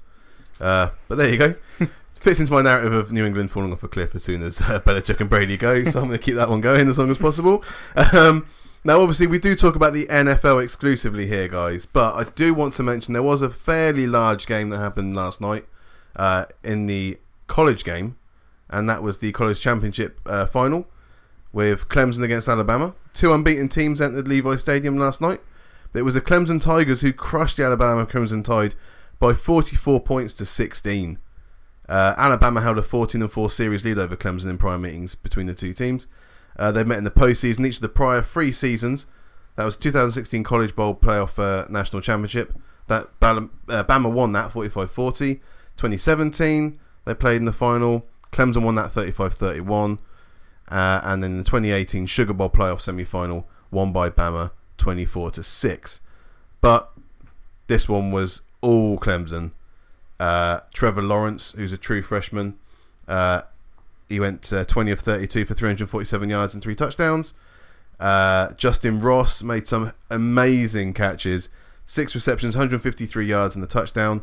Uh, 0.60 0.90
but 1.08 1.18
there 1.18 1.30
you 1.30 1.38
go. 1.38 1.56
it 1.80 1.90
Fits 2.14 2.40
into 2.40 2.52
my 2.52 2.62
narrative 2.62 2.94
of 2.94 3.12
New 3.12 3.26
England 3.26 3.52
falling 3.52 3.72
off 3.72 3.84
a 3.84 3.88
cliff 3.88 4.16
as 4.16 4.24
soon 4.24 4.42
as 4.42 4.60
uh, 4.62 4.80
Belichick 4.80 5.20
and 5.20 5.30
Brady 5.30 5.58
go, 5.58 5.84
so 5.86 6.00
I'm 6.02 6.08
going 6.08 6.20
to 6.20 6.24
keep 6.24 6.36
that 6.36 6.50
one 6.50 6.62
going 6.62 6.90
as 6.90 6.98
long 6.98 7.12
as 7.12 7.18
possible. 7.18 7.64
Um, 7.96 8.48
now, 8.84 9.02
obviously, 9.02 9.28
we 9.28 9.40
do 9.40 9.56
talk 9.56 9.76
about 9.76 9.94
the 9.94 10.06
NFL 10.06 10.64
exclusively 10.64 11.28
here, 11.28 11.48
guys, 11.48 11.86
but 11.86 12.16
I 12.16 12.24
do 12.24 12.54
want 12.54 12.74
to 12.76 12.84
mention 12.84 13.14
there 13.14 13.24
was 13.24 13.42
a 13.42 13.50
fairly 13.50 14.08
large 14.08 14.48
game 14.48 14.70
that 14.70 14.78
happened 14.78 15.16
last 15.16 15.42
night 15.42 15.66
uh, 16.16 16.46
in 16.64 16.86
the 16.86 17.18
college 17.48 17.84
game, 17.84 18.18
and 18.70 18.90
that 18.90 19.04
was 19.04 19.20
the 19.20 19.32
college 19.32 19.60
championship 19.60 20.20
uh, 20.26 20.46
final 20.46 20.88
with 21.58 21.90
Clemson 21.90 22.22
against 22.22 22.48
Alabama. 22.48 22.94
Two 23.16 23.34
unbeaten 23.34 23.68
teams 23.68 24.00
entered 24.00 24.28
Levi 24.28 24.58
Stadium 24.58 24.96
last 24.96 25.22
night. 25.22 25.40
It 25.92 26.04
was 26.04 26.14
the 26.14 26.22
Clemson 26.22 26.62
Tigers 26.62 27.02
who 27.02 27.12
crushed 27.12 27.58
the 27.58 27.64
Alabama 27.64 28.06
Crimson 28.06 28.44
Tide 28.44 28.76
by 29.18 29.34
44 29.34 30.00
points 30.02 30.34
to 30.36 30.46
16. 30.46 31.18
Uh, 31.90 32.14
Alabama 32.16 32.62
held 32.62 32.78
a 32.78 32.84
14 32.84 33.24
and 33.24 33.32
4 33.32 33.50
series 33.50 33.84
lead 33.84 33.98
over 33.98 34.16
Clemson 34.16 34.52
in 34.52 34.60
prior 34.60 34.78
meetings 34.78 35.16
between 35.16 35.48
the 35.48 35.56
two 35.56 35.74
teams. 35.74 36.06
Uh, 36.60 36.72
they've 36.72 36.86
met 36.86 37.00
in 37.00 37.06
the 37.06 37.10
postseason 37.10 37.66
each 37.66 37.78
of 37.78 37.82
the 37.82 37.90
prior 37.90 38.22
three 38.22 38.52
seasons. 38.52 39.08
That 39.56 39.66
was 39.66 39.78
2016 39.78 40.44
College 40.44 40.76
Bowl 40.76 40.94
playoff 40.94 41.40
uh, 41.40 41.66
national 41.72 42.04
championship. 42.04 42.54
That 42.86 43.08
uh, 43.20 43.84
Bama 43.84 44.12
won 44.12 44.32
that 44.34 44.52
45-40. 44.52 45.40
2017 45.76 46.78
they 47.06 47.16
played 47.16 47.38
in 47.38 47.46
the 47.46 47.52
final. 47.52 48.06
Clemson 48.32 48.64
won 48.64 48.76
that 48.76 48.92
35-31. 48.92 49.98
Uh, 50.70 51.00
and 51.04 51.24
then 51.24 51.38
the 51.38 51.44
2018 51.44 52.06
Sugar 52.06 52.34
Bowl 52.34 52.50
playoff 52.50 52.82
semi-final 52.82 53.48
won 53.72 53.92
by 53.92 54.10
Bama 54.10 54.52
24 54.78 55.32
to 55.32 55.44
6. 55.44 56.02
But 56.62 56.92
this 57.68 57.88
one 57.88 58.12
was 58.12 58.42
all 58.62 58.98
Clemson. 58.98 59.52
Uh, 60.20 60.62
Trevor 60.74 61.02
Lawrence, 61.02 61.54
who's 61.54 61.72
a 61.72 61.78
true 61.78 62.02
freshman, 62.02 62.58
uh, 63.08 63.44
he 64.10 64.20
went 64.20 64.52
uh, 64.52 64.66
20 64.66 64.92
of 64.92 65.00
32 65.00 65.46
for 65.46 65.54
347 65.54 66.30
yards 66.30 66.54
and 66.54 66.64
three 66.64 66.76
touchdowns. 66.76 67.34
Uh, 68.00 68.50
Justyn 68.50 69.04
Ross 69.04 69.44
made 69.44 69.68
some 69.68 69.94
amazing 70.10 70.94
catches, 70.94 71.50
six 71.86 72.14
receptions, 72.16 72.56
153 72.56 73.26
yards 73.26 73.56
and 73.56 73.64
a 73.64 73.68
touchdown. 73.68 74.22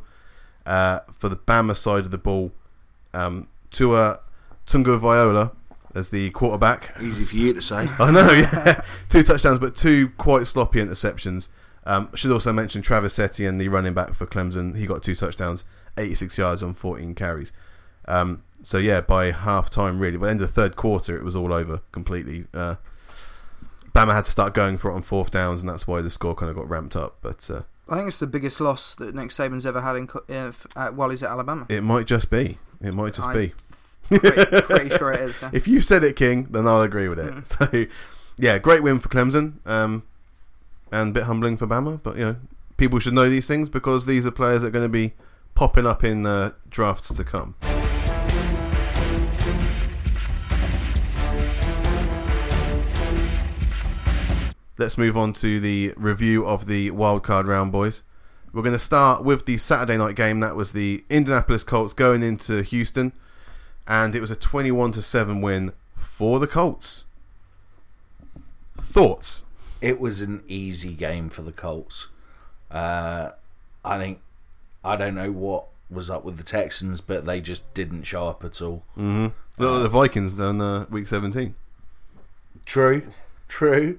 Uh, 0.64 1.00
for 1.12 1.28
the 1.28 1.36
Bama 1.36 1.76
side 1.76 2.06
of 2.06 2.10
the 2.10 2.18
ball, 2.18 2.52
um, 3.12 3.48
Tua 3.70 4.20
Tunga 4.64 4.96
Viola 4.96 5.52
as 5.94 6.08
the 6.10 6.30
quarterback. 6.30 6.94
Easy 7.00 7.22
for 7.24 7.36
you 7.36 7.54
to 7.54 7.60
say. 7.62 7.88
I 7.98 8.10
know, 8.10 8.30
yeah. 8.32 8.82
two 9.08 9.22
touchdowns, 9.22 9.58
but 9.58 9.74
two 9.74 10.10
quite 10.18 10.46
sloppy 10.46 10.80
interceptions. 10.80 11.48
Um, 11.86 12.10
should 12.14 12.30
also 12.32 12.52
mention 12.52 12.80
Travis 12.82 13.18
Etienne, 13.18 13.58
the 13.58 13.68
running 13.68 13.92
back 13.94 14.14
for 14.14 14.26
Clemson. 14.26 14.76
He 14.76 14.86
got 14.86 15.02
two 15.02 15.14
touchdowns, 15.14 15.64
86 15.98 16.36
yards 16.38 16.62
on 16.62 16.72
14 16.74 17.14
carries. 17.14 17.52
Um, 18.08 18.42
so, 18.62 18.78
yeah, 18.78 19.02
by 19.02 19.30
half 19.32 19.68
time, 19.68 19.98
really, 19.98 20.16
by 20.16 20.26
the 20.26 20.30
end 20.30 20.40
of 20.40 20.48
the 20.48 20.52
third 20.54 20.76
quarter, 20.76 21.16
it 21.16 21.22
was 21.22 21.36
all 21.36 21.52
over 21.52 21.82
completely. 21.92 22.46
Uh, 22.54 22.76
Bama 23.94 24.14
had 24.14 24.24
to 24.24 24.30
start 24.30 24.54
going 24.54 24.78
for 24.78 24.90
it 24.90 24.94
on 24.94 25.02
fourth 25.02 25.30
downs, 25.30 25.60
and 25.60 25.68
that's 25.68 25.86
why 25.86 26.00
the 26.00 26.10
score 26.10 26.34
kind 26.34 26.48
of 26.50 26.56
got 26.56 26.68
ramped 26.68 26.96
up. 26.96 27.18
But 27.20 27.48
uh, 27.50 27.62
I 27.88 27.96
think 27.96 28.08
it's 28.08 28.18
the 28.18 28.26
biggest 28.26 28.60
loss 28.60 28.94
that 28.96 29.14
Nick 29.14 29.28
Saban's 29.28 29.66
ever 29.66 29.82
had 29.82 29.96
in 29.96 30.06
co- 30.06 30.24
uh, 30.30 30.48
f- 30.48 30.66
uh, 30.74 30.90
while 30.90 31.10
he's 31.10 31.22
at 31.22 31.30
Alabama. 31.30 31.66
it 31.68 31.82
might 31.84 32.06
just 32.06 32.30
be. 32.30 32.58
It 32.80 32.94
might 32.94 33.14
just 33.14 33.28
I- 33.28 33.34
be. 33.34 33.52
Pretty, 34.08 34.61
pretty 34.62 34.90
sure 34.96 35.12
it 35.12 35.20
is. 35.20 35.42
yeah. 35.42 35.50
If 35.52 35.66
you 35.68 35.80
said 35.80 36.04
it, 36.04 36.16
King, 36.16 36.44
then 36.50 36.66
I'll 36.66 36.82
agree 36.82 37.08
with 37.08 37.18
it. 37.18 37.34
Mm. 37.34 37.44
So, 37.44 37.87
yeah, 38.37 38.58
great 38.58 38.82
win 38.82 38.99
for 38.99 39.08
Clemson, 39.08 39.64
um, 39.66 40.02
and 40.90 41.11
a 41.11 41.12
bit 41.12 41.23
humbling 41.25 41.56
for 41.56 41.66
Bama. 41.66 42.02
But 42.02 42.16
you 42.16 42.25
know, 42.25 42.37
people 42.76 42.99
should 42.99 43.14
know 43.14 43.30
these 43.30 43.46
things 43.46 43.68
because 43.68 44.06
these 44.06 44.26
are 44.26 44.30
players 44.30 44.62
that 44.62 44.68
are 44.68 44.73
going 44.73 44.84
to 44.84 44.88
be 44.88 45.12
popping 45.54 45.87
up 45.87 46.02
in 46.02 46.26
uh, 46.26 46.50
drafts 46.68 47.14
to 47.14 47.25
come. 47.25 47.54
Let's 54.76 54.99
move 54.99 55.16
on 55.16 55.32
to 55.34 55.61
the 55.61 55.94
review 55.96 56.44
of 56.44 56.66
the 56.66 56.90
wildcard 56.90 57.46
round, 57.46 57.70
boys. 57.70 58.02
We're 58.52 58.62
going 58.62 58.73
to 58.73 58.78
start 58.80 59.25
with 59.25 59.46
the 59.46 59.56
Saturday 59.58 59.96
night 59.96 60.16
game. 60.16 60.40
That 60.40 60.56
was 60.56 60.73
the 60.73 61.04
Indianapolis 61.08 61.62
Colts 61.62 61.94
going 61.94 62.25
into 62.25 62.62
Houston 62.62 63.12
and 63.87 64.14
it 64.14 64.21
was 64.21 64.31
a 64.31 64.37
21 64.37 64.93
to 64.93 65.03
7 65.03 65.41
win 65.41 65.73
for 65.97 66.38
the 66.38 66.47
Colts. 66.47 67.05
Thoughts? 68.79 69.45
It 69.81 70.00
was 70.00 70.21
an 70.21 70.43
easy 70.49 70.95
game 70.95 71.29
for 71.29 71.43
the 71.43 71.53
Colts. 71.53 72.09
Uh, 72.71 73.33
I 73.85 73.99
think 73.99 74.21
I 74.85 74.97
don't 74.97 75.14
know 75.14 75.31
what 75.31 75.67
was 75.91 76.11
up 76.11 76.25
with 76.25 76.37
the 76.37 76.43
Texans, 76.43 77.00
but 77.00 77.26
they 77.26 77.41
just 77.41 77.73
didn't 77.75 78.05
show 78.05 78.29
up 78.29 78.45
at 78.45 78.61
all. 78.61 78.85
Mm-hmm. 78.97 79.26
At 79.62 79.83
the 79.83 79.88
Vikings 79.88 80.33
done 80.33 80.61
uh, 80.61 80.87
week 80.91 81.07
17. 81.07 81.55
True, 82.64 83.03
true, 83.47 83.99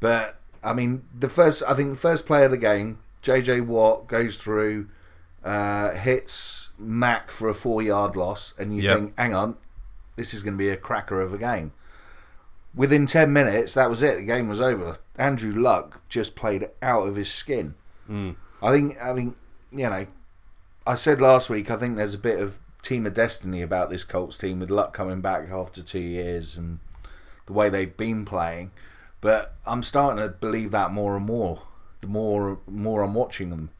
but 0.00 0.38
I 0.62 0.72
mean 0.72 1.04
the 1.16 1.28
first. 1.28 1.62
I 1.66 1.74
think 1.74 1.90
the 1.90 1.96
first 1.96 2.26
play 2.26 2.44
of 2.44 2.50
the 2.50 2.56
game, 2.56 2.98
JJ 3.22 3.66
Watt 3.66 4.08
goes 4.08 4.36
through, 4.36 4.88
uh, 5.44 5.90
hits 5.92 6.70
Mack 6.78 7.30
for 7.30 7.48
a 7.48 7.54
four-yard 7.54 8.16
loss, 8.16 8.54
and 8.58 8.74
you 8.76 8.82
Yep. 8.82 8.96
think, 8.98 9.18
"Hang 9.18 9.34
on, 9.34 9.56
this 10.16 10.32
is 10.34 10.42
going 10.42 10.54
to 10.54 10.58
be 10.58 10.68
a 10.68 10.76
cracker 10.76 11.20
of 11.20 11.32
a 11.34 11.38
game." 11.38 11.72
Within 12.74 13.06
ten 13.06 13.32
minutes, 13.32 13.74
that 13.74 13.90
was 13.90 14.02
it. 14.02 14.16
The 14.16 14.24
game 14.24 14.48
was 14.48 14.60
over. 14.60 14.96
Andrew 15.16 15.52
Luck 15.52 16.00
just 16.08 16.34
played 16.34 16.68
out 16.80 17.06
of 17.06 17.16
his 17.16 17.30
skin. 17.30 17.74
Mm. 18.10 18.36
I 18.62 18.70
think. 18.72 19.00
I 19.02 19.14
think 19.14 19.36
you 19.70 19.88
know. 19.90 20.06
I 20.86 20.94
said 20.96 21.20
last 21.20 21.50
week. 21.50 21.70
I 21.70 21.76
think 21.76 21.96
there's 21.96 22.14
a 22.14 22.18
bit 22.18 22.40
of 22.40 22.58
team 22.80 23.06
of 23.06 23.14
destiny 23.14 23.62
about 23.62 23.90
this 23.90 24.02
Colts 24.04 24.38
team 24.38 24.58
with 24.58 24.70
Luck 24.70 24.92
coming 24.92 25.20
back 25.20 25.48
after 25.50 25.82
two 25.82 26.00
years 26.00 26.56
and 26.56 26.80
the 27.46 27.52
way 27.52 27.68
they've 27.68 27.96
been 27.96 28.24
playing. 28.24 28.72
But 29.20 29.54
I'm 29.66 29.82
starting 29.84 30.20
to 30.22 30.28
believe 30.30 30.72
that 30.72 30.90
more 30.92 31.16
and 31.16 31.26
more. 31.26 31.62
The 32.00 32.08
more 32.08 32.58
more 32.66 33.02
I'm 33.02 33.14
watching 33.14 33.50
them. 33.50 33.70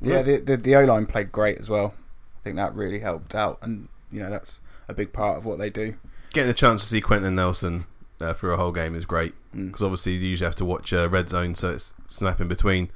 Yeah, 0.00 0.22
the 0.22 0.36
the, 0.38 0.56
the 0.56 0.76
O 0.76 0.84
line 0.84 1.06
played 1.06 1.32
great 1.32 1.58
as 1.58 1.68
well. 1.68 1.94
I 2.40 2.44
think 2.44 2.56
that 2.56 2.74
really 2.74 3.00
helped 3.00 3.34
out, 3.34 3.58
and 3.62 3.88
you 4.10 4.20
know 4.20 4.30
that's 4.30 4.60
a 4.88 4.94
big 4.94 5.12
part 5.12 5.36
of 5.38 5.44
what 5.44 5.58
they 5.58 5.70
do. 5.70 5.94
Getting 6.32 6.50
a 6.50 6.54
chance 6.54 6.82
to 6.82 6.88
see 6.88 7.00
Quenton 7.00 7.34
Nelson 7.34 7.86
uh, 8.20 8.32
for 8.34 8.52
a 8.52 8.56
whole 8.56 8.72
game 8.72 8.94
is 8.94 9.04
great 9.04 9.34
Mm. 9.54 9.68
because 9.68 9.82
obviously 9.82 10.12
you 10.12 10.20
usually 10.20 10.44
have 10.46 10.56
to 10.56 10.64
watch 10.66 10.92
uh, 10.92 11.08
red 11.08 11.30
zone, 11.30 11.54
so 11.54 11.70
it's 11.70 11.94
snap 12.06 12.38
in 12.38 12.48
between. 12.48 12.90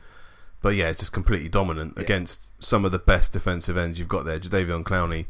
But 0.61 0.75
yeah, 0.77 0.91
it's 0.91 1.01
just 1.01 1.13
completely 1.13 1.49
dominant 1.49 1.95
Yeah. 1.97 2.03
against 2.03 2.53
some 2.63 2.85
of 2.85 2.93
the 2.93 2.99
best 2.99 3.33
defensive 3.33 3.77
ends 3.79 3.99
you've 3.99 4.07
got 4.09 4.27
there. 4.27 4.39
Jadeveon 4.39 4.85
Clowney, 4.85 5.27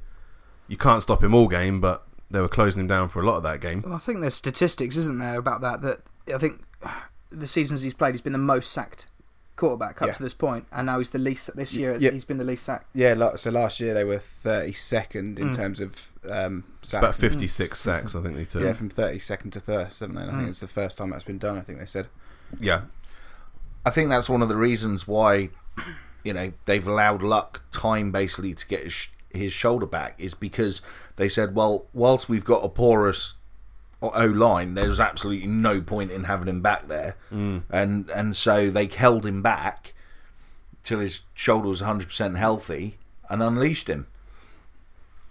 you 0.66 0.76
can't 0.76 1.00
stop 1.02 1.22
him 1.22 1.32
all 1.32 1.46
game, 1.46 1.80
but 1.80 2.04
they 2.28 2.40
were 2.40 2.48
closing 2.48 2.80
him 2.80 2.86
down 2.88 3.08
for 3.08 3.22
a 3.22 3.24
lot 3.24 3.36
of 3.36 3.44
that 3.44 3.60
game. 3.60 3.82
Well, 3.82 3.94
I 3.94 3.98
think 3.98 4.20
there's 4.20 4.34
statistics, 4.34 4.96
isn't 4.96 5.18
there, 5.20 5.38
about 5.38 5.60
that? 5.60 5.80
That 5.82 6.00
I 6.34 6.38
think 6.38 6.64
the 7.30 7.46
seasons 7.46 7.82
he's 7.82 7.94
played, 7.94 8.14
he's 8.14 8.20
been 8.20 8.32
the 8.32 8.38
most 8.38 8.72
sacked 8.72 9.06
quarterback 9.62 10.02
up 10.02 10.08
Yeah. 10.08 10.12
to 10.14 10.22
this 10.22 10.34
point, 10.34 10.66
and 10.72 10.86
now 10.86 10.98
he's 10.98 11.10
the 11.10 11.18
least. 11.18 11.54
This 11.56 11.72
year, 11.74 11.96
Yeah. 11.98 12.10
he's 12.10 12.24
been 12.24 12.38
the 12.38 12.44
least 12.52 12.64
sacked. 12.64 12.88
Yeah, 12.94 13.14
so 13.36 13.50
last 13.50 13.78
year 13.80 13.94
they 13.94 14.04
were 14.04 14.18
32nd 14.18 15.38
in 15.38 15.50
Mm. 15.50 15.54
terms 15.56 15.80
of 15.80 15.90
um, 16.30 16.64
sacks. 16.82 17.02
About 17.02 17.14
56 17.16 17.80
sacks, 17.80 18.14
I 18.14 18.22
think 18.22 18.36
they 18.36 18.44
took. 18.44 18.62
Yeah, 18.62 18.72
from 18.74 18.88
32nd 18.90 19.50
to 19.52 19.60
third, 19.60 19.92
seven. 19.92 20.16
I 20.18 20.26
Mm. 20.26 20.36
think 20.38 20.48
it's 20.50 20.60
the 20.60 20.68
first 20.68 20.98
time 20.98 21.10
that's 21.10 21.24
been 21.24 21.38
done. 21.38 21.56
I 21.58 21.62
think 21.62 21.78
they 21.78 21.86
said. 21.86 22.08
yeah. 22.60 22.82
I 23.84 23.90
think 23.90 24.08
that's 24.10 24.28
one 24.30 24.42
of 24.42 24.48
the 24.48 24.56
reasons 24.56 25.08
why, 25.08 25.48
you 26.22 26.32
know, 26.32 26.52
they've 26.66 26.86
allowed 26.86 27.22
Luck 27.22 27.62
time 27.72 28.12
basically 28.12 28.54
to 28.54 28.66
get 28.68 28.84
his, 28.84 29.08
his 29.30 29.52
shoulder 29.52 29.86
back 29.86 30.14
is 30.18 30.34
because 30.34 30.80
they 31.16 31.28
said, 31.28 31.54
well, 31.56 31.86
whilst 31.92 32.28
we've 32.28 32.44
got 32.44 32.62
a 32.64 32.68
porous 32.68 33.34
O 34.02 34.24
line, 34.26 34.74
there's 34.74 34.98
absolutely 35.00 35.46
no 35.46 35.80
point 35.80 36.10
in 36.10 36.24
having 36.24 36.48
him 36.48 36.60
back 36.62 36.88
there, 36.88 37.16
Mm. 37.32 37.62
and 37.70 38.10
and 38.10 38.36
so 38.36 38.70
they 38.70 38.86
held 38.86 39.24
him 39.26 39.42
back 39.42 39.94
till 40.82 40.98
his 40.98 41.22
shoulder 41.34 41.68
was 41.68 41.80
100 41.80 42.08
percent 42.08 42.36
healthy 42.36 42.98
and 43.30 43.42
unleashed 43.42 43.88
him. 43.88 44.06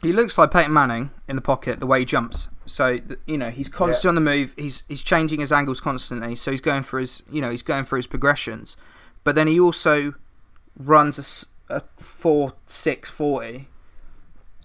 He 0.01 0.13
looks 0.13 0.37
like 0.37 0.49
Peyton 0.51 0.73
Manning 0.73 1.11
in 1.27 1.35
the 1.35 1.41
pocket, 1.41 1.79
the 1.79 1.85
way 1.85 1.99
he 1.99 2.05
jumps. 2.05 2.47
So 2.65 2.99
you 3.25 3.37
know 3.37 3.49
he's 3.49 3.69
constantly 3.69 4.09
on 4.09 4.15
the 4.15 4.21
move. 4.31 4.53
He's 4.57 4.83
he's 4.87 5.01
changing 5.03 5.39
his 5.41 5.51
angles 5.51 5.81
constantly. 5.81 6.35
So 6.35 6.51
he's 6.51 6.61
going 6.61 6.83
for 6.83 6.99
his 6.99 7.21
you 7.29 7.41
know 7.41 7.49
he's 7.51 7.61
going 7.63 7.85
for 7.85 7.97
his 7.97 8.07
progressions, 8.07 8.77
but 9.23 9.35
then 9.35 9.47
he 9.47 9.59
also 9.59 10.13
runs 10.77 11.45
a 11.69 11.81
four 11.97 12.53
six 12.65 13.09
forty, 13.09 13.67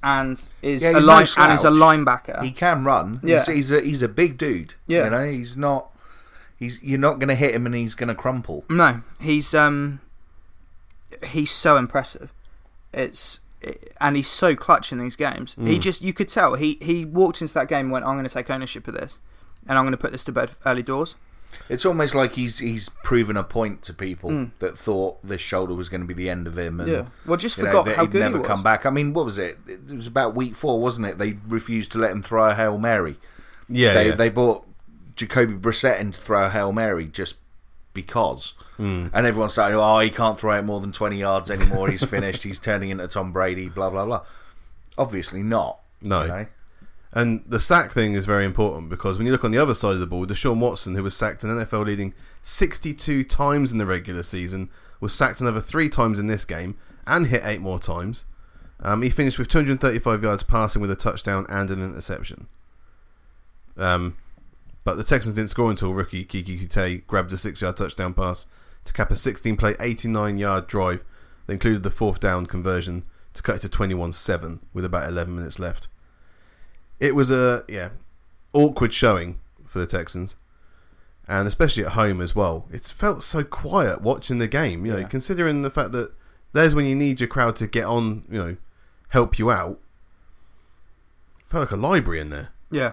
and 0.06 0.40
is 0.62 0.82
Yeah, 0.84 0.90
a 0.90 0.94
he's 0.94 1.06
no 1.06 1.12
line 1.12 1.26
and 1.38 1.52
is 1.52 1.64
a 1.64 1.70
linebacker. 1.70 2.42
He 2.44 2.52
can 2.52 2.84
run. 2.84 3.20
Yeah. 3.24 3.38
He's, 3.38 3.46
he's 3.46 3.70
a 3.72 3.80
he's 3.80 4.02
a 4.02 4.08
big 4.08 4.38
dude. 4.38 4.74
Yeah. 4.86 5.04
you 5.04 5.10
know, 5.10 5.30
he's 5.30 5.56
not. 5.56 5.90
He's 6.56 6.80
you're 6.82 6.98
not 6.98 7.18
going 7.18 7.28
to 7.28 7.34
hit 7.34 7.54
him 7.54 7.66
and 7.66 7.74
he's 7.74 7.94
going 7.94 8.08
to 8.08 8.14
crumple. 8.14 8.64
No, 8.70 9.02
he's 9.20 9.52
um, 9.54 10.00
he's 11.24 11.50
so 11.50 11.76
impressive. 11.76 12.32
It's 12.92 13.40
and 14.00 14.14
he's 14.16 14.28
so 14.28 14.54
clutch 14.54 14.92
in 14.92 14.98
these 14.98 15.16
games. 15.16 15.54
He 15.58 15.76
Mm. 15.76 15.80
just 15.80 16.02
you 16.02 16.12
could 16.12 16.28
tell 16.28 16.54
he 16.54 16.78
he 16.80 17.04
walked 17.04 17.40
into 17.40 17.52
that 17.54 17.68
game 17.68 17.86
and 17.86 17.90
went, 17.92 18.04
"I'm 18.04 18.14
going 18.14 18.26
to 18.26 18.32
take 18.32 18.48
ownership 18.50 18.86
of 18.88 18.94
this, 18.94 19.18
and 19.68 19.76
I'm 19.76 19.84
going 19.84 19.92
to 19.92 19.98
put 19.98 20.12
this 20.12 20.24
to 20.24 20.32
bed 20.32 20.50
early 20.64 20.82
doors." 20.82 21.16
It's 21.68 21.84
almost 21.84 22.14
like 22.14 22.34
he's 22.34 22.58
he's 22.58 22.88
proven 23.02 23.36
a 23.36 23.42
point 23.42 23.82
to 23.82 23.92
people 23.94 24.30
Mm. 24.30 24.50
that 24.60 24.78
thought 24.78 25.18
this 25.26 25.40
shoulder 25.40 25.74
was 25.74 25.88
going 25.88 26.00
to 26.02 26.06
be 26.06 26.14
the 26.14 26.30
end 26.30 26.46
of 26.46 26.56
him, 26.58 26.80
and 26.80 27.10
well, 27.26 27.36
just 27.36 27.56
you 27.58 27.64
know, 27.64 27.70
forgot 27.70 27.84
that 27.86 27.96
how 27.96 28.02
he'd 28.02 28.12
good 28.12 28.20
never 28.20 28.36
he 28.36 28.40
was. 28.40 28.46
come 28.48 28.62
back. 28.62 28.86
I 28.86 28.90
mean, 28.90 29.12
what 29.14 29.24
was 29.24 29.38
it? 29.38 29.58
It 29.66 29.86
was 29.90 30.06
about 30.06 30.34
week 30.34 30.54
four, 30.54 30.80
wasn't 30.80 31.06
it? 31.08 31.18
They 31.18 31.34
refused 31.48 31.92
to 31.92 31.98
let 31.98 32.10
him 32.12 32.22
throw 32.22 32.48
a 32.50 32.54
hail 32.54 32.78
mary. 32.78 33.16
Yeah, 33.68 33.94
they 33.94 34.08
yeah. 34.08 34.14
they 34.14 34.28
brought 34.28 34.64
Jacoby 35.16 35.54
Brissett 35.54 35.98
in 35.98 36.12
to 36.12 36.20
throw 36.20 36.44
a 36.46 36.50
hail 36.50 36.72
mary 36.72 37.06
just 37.06 37.36
because. 37.94 38.54
Mm. 38.78 39.10
And 39.14 39.26
everyone's 39.26 39.54
saying, 39.54 39.74
"Oh, 39.74 39.98
he 40.00 40.10
can't 40.10 40.38
throw 40.38 40.56
it 40.58 40.62
more 40.62 40.80
than 40.80 40.92
twenty 40.92 41.16
yards 41.18 41.50
anymore. 41.50 41.88
He's 41.90 42.04
finished. 42.04 42.42
He's 42.44 42.58
turning 42.60 42.90
into 42.90 43.08
Tom 43.08 43.32
Brady." 43.32 43.68
Blah 43.68 43.90
blah 43.90 44.04
blah. 44.04 44.22
Obviously 44.98 45.42
not. 45.42 45.80
No. 46.02 46.22
you 46.22 46.28
know? 46.28 46.46
And 47.16 47.42
the 47.46 47.58
sack 47.58 47.92
thing 47.92 48.12
is 48.12 48.26
very 48.26 48.44
important 48.44 48.90
because 48.90 49.16
when 49.16 49.26
you 49.26 49.32
look 49.32 49.42
on 49.42 49.50
the 49.50 49.56
other 49.56 49.72
side 49.72 49.94
of 49.94 50.00
the 50.00 50.06
ball, 50.06 50.26
Deshaun 50.26 50.60
Watson, 50.60 50.94
who 50.94 51.02
was 51.02 51.16
sacked 51.16 51.44
an 51.44 51.48
NFL 51.48 51.86
leading 51.86 52.12
62 52.42 53.24
times 53.24 53.72
in 53.72 53.78
the 53.78 53.86
regular 53.86 54.22
season, 54.22 54.68
was 55.00 55.14
sacked 55.14 55.40
another 55.40 55.62
three 55.62 55.88
times 55.88 56.18
in 56.18 56.26
this 56.26 56.44
game 56.44 56.76
and 57.06 57.28
hit 57.28 57.40
eight 57.42 57.62
more 57.62 57.78
times. 57.78 58.26
Um, 58.80 59.00
he 59.00 59.08
finished 59.08 59.38
with 59.38 59.48
235 59.48 60.22
yards 60.22 60.42
passing 60.42 60.82
with 60.82 60.90
a 60.90 60.94
touchdown 60.94 61.46
and 61.48 61.70
an 61.70 61.82
interception. 61.82 62.48
Um, 63.78 64.18
but 64.84 64.96
the 64.96 65.04
Texans 65.04 65.36
didn't 65.36 65.48
score 65.48 65.70
until 65.70 65.94
rookie 65.94 66.26
Keke 66.26 66.68
Coutee 66.68 67.06
grabbed 67.06 67.32
a 67.32 67.38
six 67.38 67.62
yard 67.62 67.78
touchdown 67.78 68.12
pass 68.12 68.44
to 68.84 68.92
cap 68.92 69.10
a 69.10 69.16
16 69.16 69.56
play, 69.56 69.74
89 69.80 70.36
yard 70.36 70.66
drive 70.66 71.02
that 71.46 71.54
included 71.54 71.82
the 71.82 71.90
fourth 71.90 72.20
down 72.20 72.44
conversion 72.44 73.04
to 73.32 73.42
cut 73.42 73.56
it 73.56 73.60
to 73.60 73.70
21 73.70 74.12
7 74.12 74.60
with 74.74 74.84
about 74.84 75.08
11 75.08 75.34
minutes 75.34 75.58
left 75.58 75.88
it 77.00 77.14
was 77.14 77.30
a 77.30 77.64
yeah 77.68 77.90
awkward 78.52 78.92
showing 78.94 79.38
for 79.66 79.78
the 79.78 79.86
Texans, 79.86 80.36
and 81.28 81.46
especially 81.48 81.84
at 81.84 81.92
home 81.92 82.20
as 82.20 82.34
well. 82.34 82.66
It's 82.72 82.90
felt 82.90 83.22
so 83.22 83.44
quiet 83.44 84.00
watching 84.00 84.38
the 84.38 84.48
game. 84.48 84.86
You 84.86 84.92
know, 84.92 84.98
Yeah. 84.98 85.08
considering 85.08 85.62
the 85.62 85.70
fact 85.70 85.92
that 85.92 86.12
there's 86.52 86.74
when 86.74 86.86
you 86.86 86.94
need 86.94 87.20
your 87.20 87.28
crowd 87.28 87.56
to 87.56 87.66
get 87.66 87.84
on. 87.84 88.24
You 88.30 88.38
know, 88.38 88.56
help 89.10 89.38
you 89.38 89.50
out. 89.50 89.78
Felt 91.48 91.62
like 91.70 91.70
a 91.72 91.76
library 91.76 92.20
in 92.20 92.30
there. 92.30 92.48
Yeah, 92.70 92.92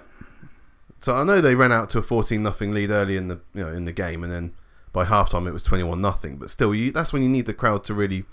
So 1.00 1.16
I 1.16 1.24
know 1.24 1.42
they 1.42 1.56
ran 1.56 1.72
out 1.72 1.90
to 1.92 1.98
a 2.00 2.04
fourteen 2.04 2.44
nothing 2.44 2.72
lead 2.74 2.92
early 2.92 3.18
in 3.18 3.28
the 3.28 3.40
you 3.54 3.64
know 3.64 3.70
in 3.74 3.86
the 3.86 3.92
game, 3.92 4.24
and 4.24 4.32
then 4.32 4.54
by 4.92 5.06
halftime 5.06 5.48
it 5.48 5.52
was 5.54 5.64
twenty 5.64 5.84
one 5.84 6.02
nothing. 6.02 6.38
But 6.38 6.50
still, 6.52 6.76
you 6.76 6.92
that's 6.92 7.12
when 7.12 7.24
you 7.24 7.30
need 7.30 7.48
the 7.48 7.54
crowd 7.54 7.84
to 7.86 7.94
really 7.96 8.26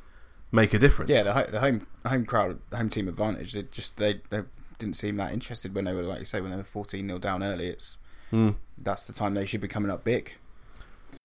make 0.52 0.74
a 0.74 0.78
difference. 0.78 1.10
Yeah, 1.10 1.22
the, 1.22 1.52
the 1.52 1.60
home 1.60 1.86
home 2.04 2.26
crowd, 2.26 2.58
home 2.72 2.90
team 2.90 3.08
advantage. 3.08 3.54
They 3.54 3.62
just 3.62 3.96
they, 3.96 4.20
they 4.28 4.42
didn't 4.80 4.96
seem 4.96 5.16
that 5.18 5.32
interested 5.32 5.74
when 5.74 5.84
they 5.84 5.92
were 5.92 6.02
like 6.02 6.18
you 6.20 6.26
say 6.26 6.40
when 6.40 6.50
they 6.50 6.56
were 6.56 6.64
fourteen 6.64 7.06
nil 7.06 7.18
down 7.18 7.42
early. 7.44 7.68
It's 7.68 7.96
Hmm. 8.30 8.50
that's 8.78 9.06
the 9.06 9.12
time 9.12 9.34
they 9.34 9.44
should 9.46 9.60
be 9.60 9.68
coming 9.68 9.90
up 9.90 10.04
big. 10.04 10.34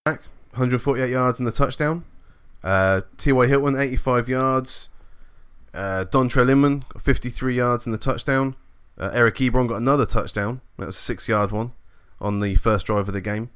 148 0.05 1.09
yards 1.09 1.39
and 1.39 1.47
the 1.47 1.51
touchdown. 1.51 2.03
Uh, 2.63 3.01
T.Y. 3.17 3.45
Hilton, 3.47 3.77
85 3.77 4.29
yards. 4.29 4.89
Uh, 5.73 6.05
Dontrelle 6.09 6.49
Inman, 6.49 6.85
53 6.99 7.55
yards 7.55 7.85
and 7.85 7.93
the 7.93 7.97
touchdown. 7.99 8.55
Uh, 8.97 9.11
Eric 9.13 9.35
Ebron 9.35 9.67
got 9.67 9.75
another 9.75 10.05
touchdown. 10.05 10.61
That 10.77 10.87
was 10.87 10.95
a 10.97 10.99
six 10.99 11.27
yard 11.27 11.51
one 11.51 11.73
on 12.21 12.39
the 12.39 12.55
first 12.55 12.85
drive 12.85 13.07
of 13.07 13.13
the 13.13 13.21
game. 13.21 13.49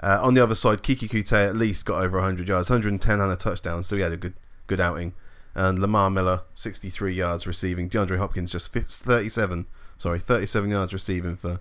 Uh, 0.00 0.18
on 0.22 0.34
the 0.34 0.42
other 0.42 0.54
side, 0.54 0.82
Keke 0.82 1.08
Coutee 1.10 1.48
at 1.48 1.56
least 1.56 1.84
got 1.84 2.02
over 2.02 2.18
100 2.18 2.48
yards, 2.48 2.70
110 2.70 3.20
and 3.20 3.32
a 3.32 3.36
touchdown, 3.36 3.82
so 3.84 3.96
he 3.96 4.02
had 4.02 4.12
a 4.12 4.16
good 4.16 4.34
good 4.66 4.80
outing. 4.80 5.12
And 5.54 5.78
Lamar 5.78 6.08
Miller, 6.10 6.42
63 6.54 7.12
yards 7.14 7.46
receiving. 7.46 7.88
DeAndre 7.90 8.18
Hopkins 8.18 8.50
just 8.50 8.72
37, 8.72 9.66
sorry, 9.98 10.18
37 10.18 10.70
yards 10.70 10.92
receiving 10.92 11.36
for, 11.36 11.60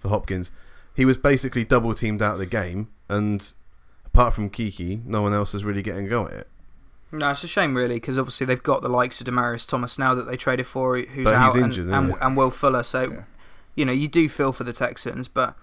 for 0.00 0.08
Hopkins. 0.08 0.50
He 0.94 1.04
was 1.04 1.16
basically 1.16 1.64
double 1.64 1.94
teamed 1.94 2.20
out 2.20 2.34
of 2.34 2.38
the 2.38 2.46
game, 2.46 2.88
and 3.08 3.50
apart 4.04 4.34
from 4.34 4.50
Keke, 4.50 5.04
no 5.06 5.22
one 5.22 5.32
else 5.32 5.54
is 5.54 5.64
really 5.64 5.82
getting 5.82 6.06
a 6.06 6.08
go 6.10 6.26
at 6.26 6.32
it. 6.34 6.48
no, 7.12 7.30
it's 7.30 7.42
a 7.44 7.48
shame 7.48 7.74
really 7.76 7.94
because 7.94 8.18
obviously 8.18 8.44
they've 8.46 8.62
got 8.62 8.82
the 8.82 8.88
likes 8.88 9.20
of 9.20 9.26
Demaryius 9.26 9.66
Thomas 9.68 9.98
now 9.98 10.14
that 10.14 10.24
they 10.26 10.36
traded 10.36 10.66
for, 10.66 10.98
who's 10.98 11.24
But 11.24 11.34
out, 11.34 11.46
he's 11.46 11.54
and- 11.54 11.64
injured, 11.64 11.86
and, 11.88 12.08
isn't 12.10 12.22
and 12.22 12.36
Will 12.36 12.50
Fuller. 12.50 12.82
So 12.82 13.10
Yeah. 13.10 13.22
you 13.74 13.84
know 13.86 13.92
you 13.92 14.06
do 14.08 14.28
feel 14.28 14.52
for 14.52 14.64
the 14.64 14.72
Texans, 14.74 15.28
but 15.28 15.56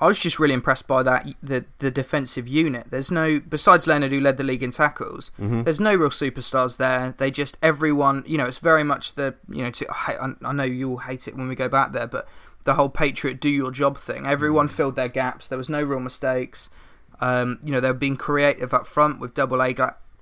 I 0.00 0.06
was 0.06 0.18
just 0.18 0.38
really 0.38 0.54
impressed 0.54 0.86
by 0.86 1.02
that 1.02 1.26
the 1.42 1.64
the 1.78 1.90
defensive 1.90 2.46
unit. 2.48 2.86
There's 2.90 3.10
no 3.10 3.40
besides 3.40 3.86
Leonard 3.86 4.12
who 4.12 4.20
led 4.20 4.36
the 4.36 4.44
league 4.44 4.62
in 4.62 4.70
tackles. 4.70 5.30
Mm-hmm. 5.40 5.62
There's 5.62 5.80
no 5.80 5.94
real 5.94 6.10
superstars 6.10 6.76
there. 6.78 7.14
They 7.18 7.30
just 7.30 7.58
everyone, 7.62 8.24
you 8.26 8.36
know, 8.38 8.46
it's 8.46 8.58
very 8.58 8.84
much 8.84 9.14
the 9.14 9.34
you 9.48 9.62
know. 9.62 9.70
To, 9.70 9.86
I, 9.90 10.32
I 10.42 10.52
know 10.52 10.64
you 10.64 10.90
all 10.90 10.96
hate 10.98 11.28
it 11.28 11.36
when 11.36 11.48
we 11.48 11.54
go 11.54 11.68
back 11.68 11.92
there, 11.92 12.06
but 12.06 12.26
the 12.64 12.74
whole 12.74 12.88
Patriot 12.88 13.40
do 13.40 13.50
your 13.50 13.70
job 13.70 13.98
thing. 13.98 14.26
Everyone 14.26 14.68
filled 14.68 14.96
their 14.96 15.08
gaps. 15.08 15.48
There 15.48 15.58
was 15.58 15.68
no 15.68 15.82
real 15.82 16.00
mistakes. 16.00 16.70
Um, 17.20 17.58
you 17.62 17.70
know, 17.72 17.80
they 17.80 17.88
were 17.88 17.94
being 17.94 18.16
creative 18.16 18.74
up 18.74 18.86
front 18.86 19.20
with 19.20 19.34
double 19.34 19.62
A 19.62 19.74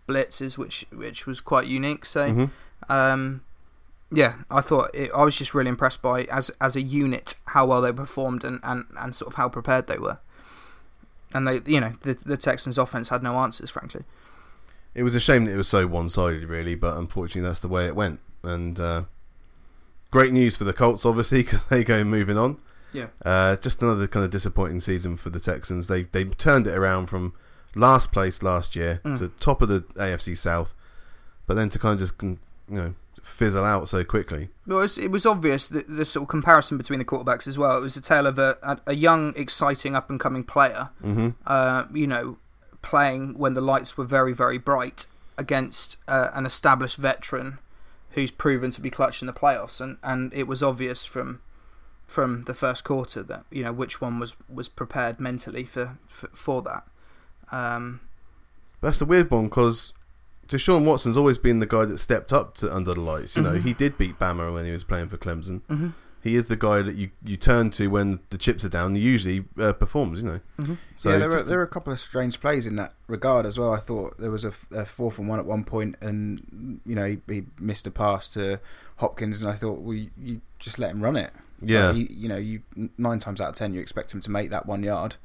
blitzes, 0.09 0.59
which 0.59 0.85
which 0.93 1.27
was 1.27 1.41
quite 1.41 1.67
unique. 1.67 2.05
So, 2.05 2.29
Mhm. 2.29 2.51
um, 2.89 3.43
yeah, 4.13 4.35
I 4.51 4.61
thought 4.61 4.91
it, 4.95 5.11
I 5.15 5.25
was 5.25 5.37
just 5.37 5.55
really 5.55 5.69
impressed 5.71 6.03
by 6.03 6.25
as 6.25 6.51
as 6.61 6.77
a 6.77 6.83
unit 6.83 7.35
how 7.47 7.67
well 7.67 7.81
they 7.81 7.93
performed 7.93 8.45
and, 8.45 8.61
and, 8.63 8.85
and 8.99 9.15
sort 9.15 9.29
of 9.33 9.37
how 9.37 9.49
prepared 9.49 9.87
they 9.87 9.99
were. 9.99 10.19
And 11.35 11.49
they, 11.49 11.61
you 11.67 11.81
know, 11.81 11.95
the 12.03 12.15
the 12.15 12.37
Texans' 12.37 12.79
offense 12.79 13.09
had 13.09 13.23
no 13.23 13.39
answers, 13.39 13.71
frankly. 13.71 14.05
It 14.95 15.03
was 15.05 15.15
a 15.15 15.21
shame 15.21 15.47
that 15.47 15.53
it 15.53 15.57
was 15.57 15.69
so 15.69 15.87
one-sided, 15.87 16.45
really, 16.49 16.75
but 16.75 16.99
unfortunately, 16.99 17.49
that's 17.49 17.61
the 17.61 17.69
way 17.69 17.87
it 17.87 17.97
went. 17.97 18.21
And 18.45 18.79
uh, 18.79 19.05
great 20.11 20.33
news 20.35 20.55
for 20.57 20.65
the 20.65 20.75
Colts, 20.75 21.07
obviously, 21.07 21.43
because 21.45 21.65
they 21.65 21.83
go 21.85 22.05
moving 22.05 22.37
on. 22.37 22.59
Yeah. 22.93 23.07
Uh, 23.25 23.57
just 23.57 23.81
another 23.81 24.07
kind 24.07 24.23
of 24.27 24.31
disappointing 24.31 24.83
season 24.83 25.17
for 25.17 25.31
the 25.31 25.41
Texans. 25.41 25.87
They 25.87 26.03
they 26.03 26.25
turned 26.25 26.67
it 26.67 26.77
around 26.77 27.07
from 27.07 27.33
last 27.75 28.13
place 28.13 28.43
last 28.43 28.77
year 28.77 29.01
Mm. 29.03 29.19
to 29.19 29.29
top 29.41 29.63
of 29.63 29.71
the 29.71 29.81
AFC 29.97 30.37
South, 30.37 30.75
but 31.47 31.55
then 31.55 31.71
to 31.71 31.79
kind 31.79 31.95
of 31.95 32.01
just 32.01 32.23
you 32.23 32.39
know 32.69 32.95
fizzle 33.23 33.65
out 33.65 33.89
so 33.89 34.05
quickly. 34.05 34.49
Well, 34.67 34.79
it 34.79 34.83
was, 34.83 34.99
it 34.99 35.11
was 35.11 35.25
obvious 35.25 35.69
that 35.69 35.89
the 35.89 36.05
sort 36.05 36.25
of 36.25 36.29
comparison 36.29 36.77
between 36.77 36.99
the 36.99 37.05
quarterbacks 37.05 37.47
as 37.47 37.57
well. 37.57 37.77
It 37.77 37.81
was 37.81 37.97
a 37.97 38.01
tale 38.03 38.27
of 38.27 38.39
a, 38.39 38.81
a, 38.87 38.95
young, 38.95 39.33
exciting, 39.37 39.95
up 39.97 40.11
and 40.11 40.21
coming 40.21 40.45
player, 40.45 40.91
hmm 41.01 41.31
uh, 41.47 41.85
you 41.93 42.07
know, 42.07 42.37
playing 42.83 43.39
when 43.39 43.55
the 43.55 43.61
lights 43.61 43.97
were 43.97 44.05
very, 44.05 44.33
very 44.33 44.59
bright 44.59 45.07
against 45.39 45.97
uh, 46.09 46.31
an 46.35 46.45
established 46.45 46.97
veteran 46.97 47.59
who's 48.11 48.31
proven 48.31 48.71
to 48.71 48.81
be 48.81 48.91
clutch 48.91 49.23
in 49.23 49.27
the 49.27 49.33
playoffs, 49.33 49.81
and, 49.81 49.97
and 50.03 50.33
it 50.35 50.47
was 50.47 50.63
obvious 50.63 51.05
from 51.05 51.41
from 52.07 52.45
the 52.45 52.53
first 52.53 52.85
quarter 52.85 53.23
that 53.23 53.47
you 53.51 53.63
know 53.63 53.73
which 53.73 54.01
one 54.01 54.19
was, 54.19 54.37
was 54.53 54.69
prepared 54.69 55.19
mentally 55.19 55.65
for 55.65 55.97
for, 56.07 56.29
for 56.29 56.63
that. 56.63 56.85
Um, 57.51 58.01
That's 58.81 58.99
the 58.99 59.07
weird 59.07 59.31
one 59.31 59.45
because 59.45 59.95
Deshaun 60.53 60.85
Watson's 60.85 61.17
always 61.17 61.39
been 61.39 61.59
the 61.61 61.67
guy 61.67 61.85
that 61.87 61.99
stepped 61.99 62.33
up 62.33 62.55
to 62.57 62.75
under 62.75 62.95
the 62.95 63.01
lights. 63.01 63.37
You 63.37 63.43
know, 63.43 63.55
Mhm. 63.55 63.63
he 63.63 63.73
did 63.73 63.97
beat 63.99 64.19
Bama 64.19 64.53
when 64.53 64.65
he 64.67 64.73
was 64.73 64.85
playing 64.85 65.09
for 65.09 65.17
Clemson. 65.17 65.63
mhm, 65.63 65.93
He 66.23 66.37
is 66.37 66.47
the 66.47 66.57
guy 66.57 66.83
that 66.83 66.95
you, 66.95 67.11
you 67.25 67.37
turn 67.37 67.71
to 67.71 67.89
when 67.89 68.21
the 68.31 68.39
chips 68.39 68.65
are 68.65 68.69
down. 68.69 68.95
He 68.95 69.01
usually 69.03 69.45
uh, 69.59 69.73
performs. 69.73 70.21
You 70.23 70.27
know, 70.29 70.41
mhm. 70.61 70.77
so 70.97 71.11
yeah, 71.11 71.19
there 71.19 71.29
were, 71.29 71.43
there 71.43 71.59
were 71.59 71.65
a 71.65 71.69
couple 71.69 71.93
of 71.93 71.99
strange 71.99 72.39
plays 72.41 72.65
in 72.65 72.77
that 72.77 72.95
regard 73.09 73.45
as 73.45 73.59
well. 73.59 73.73
I 73.73 73.81
thought 73.81 74.19
there 74.19 74.31
was 74.31 74.45
a 74.45 74.53
fourth 74.87 75.19
and 75.19 75.29
one 75.29 75.41
at 75.41 75.47
one 75.47 75.65
point, 75.65 75.97
and 76.01 76.81
you 76.87 76.95
know 76.95 77.07
he, 77.07 77.19
he 77.27 77.45
missed 77.59 77.87
a 77.89 77.91
pass 77.91 78.29
to 78.31 78.61
Hopkins, 78.97 79.43
and 79.43 79.51
I 79.53 79.57
thought, 79.57 79.81
well, 79.81 79.95
you, 79.95 80.11
you 80.17 80.41
just 80.61 80.79
let 80.79 80.93
him 80.93 81.03
run 81.03 81.17
it. 81.17 81.33
yeah, 81.61 81.89
Like, 81.89 81.97
he, 81.97 82.03
you 82.13 82.29
know, 82.29 82.37
you 82.37 82.63
nine 82.99 83.19
times 83.19 83.41
out 83.41 83.49
of 83.49 83.55
ten 83.57 83.75
you 83.75 83.81
expect 83.81 84.13
him 84.15 84.21
to 84.21 84.31
make 84.31 84.51
that 84.51 84.67
one 84.67 84.83
yard. 84.85 85.17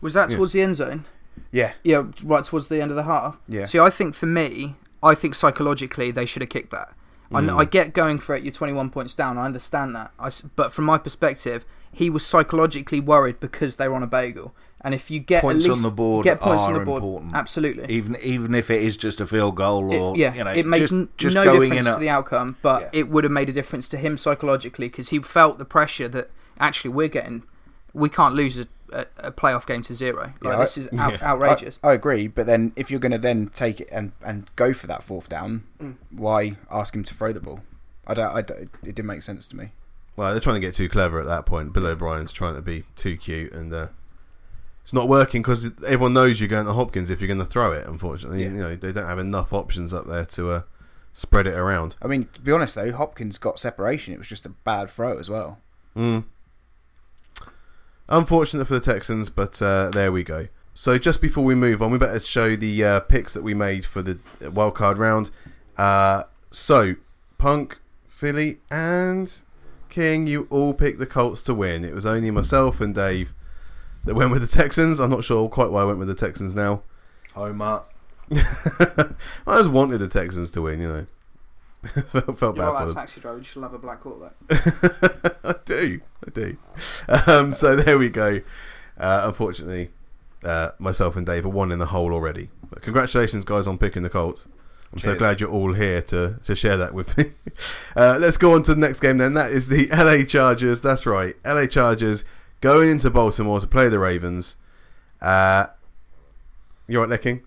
Was 0.00 0.14
that 0.14 0.30
Yeah. 0.30 0.36
towards 0.38 0.52
the 0.54 0.62
end 0.62 0.74
zone? 0.76 1.04
Yeah, 1.50 1.72
Yeah, 1.84 2.04
right 2.24 2.42
towards 2.44 2.68
the 2.68 2.80
end 2.80 2.90
of 2.90 2.96
the 2.96 3.02
half. 3.02 3.36
yeah. 3.48 3.66
See, 3.66 3.78
I 3.78 3.90
think 3.90 4.14
for 4.14 4.26
me, 4.26 4.76
I 5.02 5.14
think 5.14 5.34
psychologically 5.34 6.10
they 6.10 6.24
should 6.26 6.42
have 6.42 6.48
kicked 6.48 6.70
that. 6.70 6.92
I, 7.34 7.40
Mm. 7.40 7.58
I 7.60 7.64
get 7.64 7.92
going 7.94 8.18
for 8.18 8.34
it. 8.36 8.42
You're 8.42 8.52
21 8.52 8.90
points 8.90 9.14
down. 9.14 9.38
I 9.38 9.44
understand 9.46 9.94
that. 9.96 10.10
I 10.18 10.30
but 10.56 10.70
from 10.72 10.84
my 10.84 10.98
perspective, 10.98 11.64
he 11.90 12.08
was 12.10 12.24
psychologically 12.26 13.00
worried 13.00 13.40
because 13.40 13.76
they 13.76 13.88
were 13.88 13.94
on 13.94 14.02
a 14.02 14.06
bagel. 14.06 14.54
And 14.84 14.94
if 14.94 15.10
you 15.10 15.20
get 15.20 15.42
Points 15.42 15.68
on 15.68 15.82
the 15.82 15.90
board 15.90 16.24
get 16.24 16.40
points 16.40 16.64
on 16.64 16.72
the 16.72 16.80
board, 16.80 17.02
important. 17.04 17.34
absolutely. 17.36 17.86
even 17.94 18.16
even 18.22 18.54
if 18.54 18.68
it 18.70 18.82
is 18.82 18.96
just 18.96 19.20
a 19.20 19.26
field 19.26 19.54
goal 19.56 19.92
It- 19.92 19.96
or 19.98 20.16
yeah, 20.16 20.34
you 20.34 20.42
know, 20.44 20.50
it 20.50 20.66
makes 20.66 20.90
just, 20.90 20.92
n- 20.92 21.08
just 21.16 21.34
no 21.34 21.44
difference 21.60 21.86
to 21.86 21.96
a, 21.96 22.00
the 22.00 22.08
outcome, 22.08 22.56
but 22.62 22.82
Yeah. 22.82 22.88
it 23.00 23.08
would 23.08 23.22
have 23.24 23.32
made 23.32 23.48
a 23.48 23.52
difference 23.52 23.88
to 23.90 23.96
him 23.96 24.16
psychologically 24.16 24.88
because 24.88 25.10
he 25.10 25.20
felt 25.20 25.58
the 25.58 25.64
pressure 25.64 26.08
that 26.08 26.30
actually 26.58 26.90
we're 26.90 27.08
getting, 27.08 27.44
we 27.94 28.08
can't 28.08 28.34
lose 28.34 28.58
a, 28.58 28.66
a, 28.92 29.06
a 29.18 29.32
playoff 29.32 29.66
game 29.66 29.82
to 29.82 29.94
zero. 29.94 30.34
Like 30.40 30.52
Yeah, 30.54 30.56
this 30.58 30.76
is 30.78 30.88
out, 30.98 31.12
yeah. 31.12 31.18
outrageous. 31.32 31.78
I, 31.82 31.88
I 31.90 31.94
agree, 31.94 32.26
but 32.28 32.46
then 32.46 32.72
if 32.76 32.90
you're 32.90 33.00
going 33.00 33.12
to 33.12 33.18
then 33.18 33.48
take 33.48 33.80
it 33.80 33.88
and, 33.92 34.12
and 34.24 34.50
go 34.56 34.72
for 34.72 34.86
that 34.86 35.02
fourth 35.02 35.28
down, 35.28 35.64
Mm. 35.82 35.96
why 36.10 36.56
ask 36.70 36.94
him 36.94 37.02
to 37.04 37.14
throw 37.14 37.32
the 37.32 37.40
ball? 37.40 37.60
I 38.06 38.14
don't. 38.14 38.34
I 38.34 38.42
don't 38.42 38.60
it 38.60 38.70
didn't 38.82 39.06
make 39.06 39.22
sense 39.22 39.46
to 39.48 39.56
me. 39.56 39.70
well, 40.16 40.30
they're 40.32 40.40
trying 40.40 40.60
to 40.60 40.66
get 40.66 40.74
too 40.74 40.88
clever 40.88 41.20
at 41.20 41.26
that 41.26 41.46
point. 41.46 41.72
Bill 41.72 41.86
O'Brien's 41.86 42.32
trying 42.32 42.54
to 42.56 42.62
be 42.62 42.84
too 42.96 43.16
cute, 43.16 43.52
and 43.52 43.72
uh, 43.72 43.88
it's 44.82 44.92
not 44.92 45.08
working 45.08 45.42
because 45.42 45.66
everyone 45.84 46.12
knows 46.12 46.40
you're 46.40 46.48
going 46.48 46.66
to 46.66 46.72
Hopkins 46.72 47.10
if 47.10 47.20
you're 47.20 47.28
going 47.28 47.38
to 47.38 47.44
throw 47.46 47.72
it. 47.72 47.86
Unfortunately, 47.86 48.42
Yeah. 48.42 48.48
you 48.50 48.56
know 48.58 48.76
they 48.76 48.92
don't 48.92 49.06
have 49.06 49.18
enough 49.20 49.52
options 49.52 49.94
up 49.94 50.06
there 50.06 50.24
to 50.26 50.50
uh, 50.50 50.62
spread 51.12 51.46
it 51.46 51.54
around. 51.54 51.94
I 52.02 52.08
mean, 52.08 52.28
to 52.34 52.40
be 52.40 52.50
honest 52.52 52.74
though, 52.74 52.90
Hopkins 52.92 53.38
got 53.38 53.58
separation. 53.60 54.12
It 54.12 54.18
was 54.18 54.28
just 54.28 54.44
a 54.46 54.50
bad 54.50 54.90
throw 54.90 55.16
as 55.18 55.30
well. 55.30 55.58
Mm. 55.96 56.24
Unfortunate 58.12 58.66
for 58.66 58.74
the 58.74 58.80
Texans, 58.80 59.30
but 59.30 59.62
uh, 59.62 59.88
there 59.88 60.12
we 60.12 60.22
go. 60.22 60.48
So 60.74 60.98
just 60.98 61.22
before 61.22 61.44
we 61.44 61.54
move 61.54 61.80
on, 61.80 61.90
we 61.90 61.96
better 61.96 62.20
show 62.20 62.56
the 62.56 62.84
uh, 62.84 63.00
picks 63.00 63.32
that 63.32 63.42
we 63.42 63.54
made 63.54 63.86
for 63.86 64.02
the 64.02 64.16
wildcard 64.40 64.98
round. 64.98 65.30
Uh, 65.78 66.24
so, 66.50 66.96
Punk, 67.38 67.80
Philly, 68.06 68.58
and 68.70 69.34
King, 69.88 70.26
you 70.26 70.46
all 70.50 70.74
picked 70.74 70.98
the 70.98 71.06
Colts 71.06 71.40
to 71.42 71.54
win. 71.54 71.86
It 71.86 71.94
was 71.94 72.04
only 72.04 72.30
myself 72.30 72.82
and 72.82 72.94
Dave 72.94 73.32
that 74.04 74.14
went 74.14 74.30
with 74.30 74.42
the 74.42 74.58
Texans. 74.58 75.00
I'm 75.00 75.10
not 75.10 75.24
sure 75.24 75.48
quite 75.48 75.70
why 75.70 75.80
I 75.80 75.84
went 75.86 75.98
with 75.98 76.08
the 76.08 76.14
Texans 76.14 76.54
now. 76.54 76.82
Homer. 77.34 77.84
I 78.30 79.56
just 79.56 79.70
wanted 79.70 79.98
the 79.98 80.08
Texans 80.08 80.50
to 80.50 80.60
win, 80.60 80.80
you 80.80 80.88
know. 80.88 81.06
felt 82.06 82.38
felt 82.38 82.56
You're 82.56 82.66
bad 82.66 82.68
like 82.68 82.82
for 82.82 82.86
them. 82.86 82.94
taxi 82.94 83.20
driver. 83.20 83.38
You 83.38 83.44
should 83.44 83.62
have 83.62 83.74
a 83.74 83.78
black 83.78 84.00
quarterback. 84.00 84.34
I 85.44 85.54
do, 85.64 86.00
I 86.26 86.30
do. 86.30 86.56
Um, 87.26 87.52
so 87.52 87.76
there 87.76 87.98
we 87.98 88.08
go. 88.08 88.40
Uh, 88.98 89.22
unfortunately, 89.26 89.90
uh, 90.44 90.70
myself 90.78 91.16
and 91.16 91.26
Dave 91.26 91.44
are 91.44 91.50
one 91.50 91.72
in 91.72 91.78
the 91.78 91.86
hole 91.86 92.12
already. 92.12 92.50
But 92.70 92.82
congratulations, 92.82 93.44
guys, 93.44 93.66
on 93.66 93.78
picking 93.78 94.02
the 94.02 94.10
Colts. 94.10 94.46
I'm 94.92 94.98
so 94.98 95.14
glad 95.16 95.40
you're 95.40 95.50
all 95.50 95.72
here 95.72 96.02
to, 96.02 96.38
to 96.44 96.54
share 96.54 96.76
that 96.76 96.94
with 96.94 97.16
me. 97.16 97.32
Uh, 97.94 98.16
let's 98.18 98.38
go 98.38 98.54
on 98.54 98.62
to 98.62 98.74
the 98.74 98.80
next 98.80 99.00
game 99.00 99.18
then. 99.18 99.34
That 99.34 99.50
is 99.50 99.68
the 99.68 99.86
LA 99.88 100.24
Chargers. 100.24 100.80
That's 100.80 101.04
right, 101.04 101.36
LA 101.44 101.66
Chargers 101.66 102.24
going 102.62 102.88
into 102.88 103.10
Baltimore 103.10 103.60
to 103.60 103.66
play 103.66 103.90
the 103.90 103.98
Ravens. 103.98 104.56
Uh, 105.20 105.66
you 106.88 106.98
right, 106.98 107.08
Necking? 107.10 107.42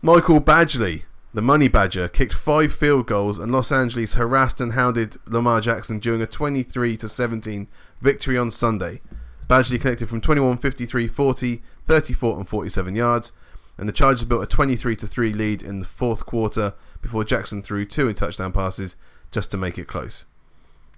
Michael 0.00 0.40
Badgley, 0.40 1.02
the 1.38 1.42
money 1.42 1.68
badger, 1.68 2.08
kicked 2.08 2.32
five 2.32 2.74
field 2.74 3.06
goals, 3.06 3.38
and 3.38 3.52
Los 3.52 3.70
Angeles 3.70 4.14
harassed 4.14 4.60
and 4.60 4.72
hounded 4.72 5.18
Lamar 5.24 5.60
Jackson 5.60 6.00
during 6.00 6.20
a 6.20 6.26
23 6.26 6.96
to 6.96 7.08
17 7.08 7.68
victory 8.00 8.36
on 8.36 8.50
Sunday. 8.50 9.00
Badgley 9.48 9.80
connected 9.80 10.08
from 10.08 10.20
21, 10.20 10.58
53, 10.58 11.06
40, 11.06 11.62
34, 11.84 12.36
and 12.38 12.48
47 12.48 12.96
yards, 12.96 13.32
and 13.76 13.88
the 13.88 13.92
Chargers 13.92 14.24
built 14.24 14.42
a 14.42 14.46
23 14.48 14.96
to 14.96 15.06
3 15.06 15.32
lead 15.32 15.62
in 15.62 15.78
the 15.78 15.86
fourth 15.86 16.26
quarter 16.26 16.74
before 17.02 17.22
Jackson 17.22 17.62
threw 17.62 17.84
two 17.86 18.08
in 18.08 18.16
touchdown 18.16 18.50
passes 18.50 18.96
just 19.30 19.52
to 19.52 19.56
make 19.56 19.78
it 19.78 19.86
close. 19.86 20.24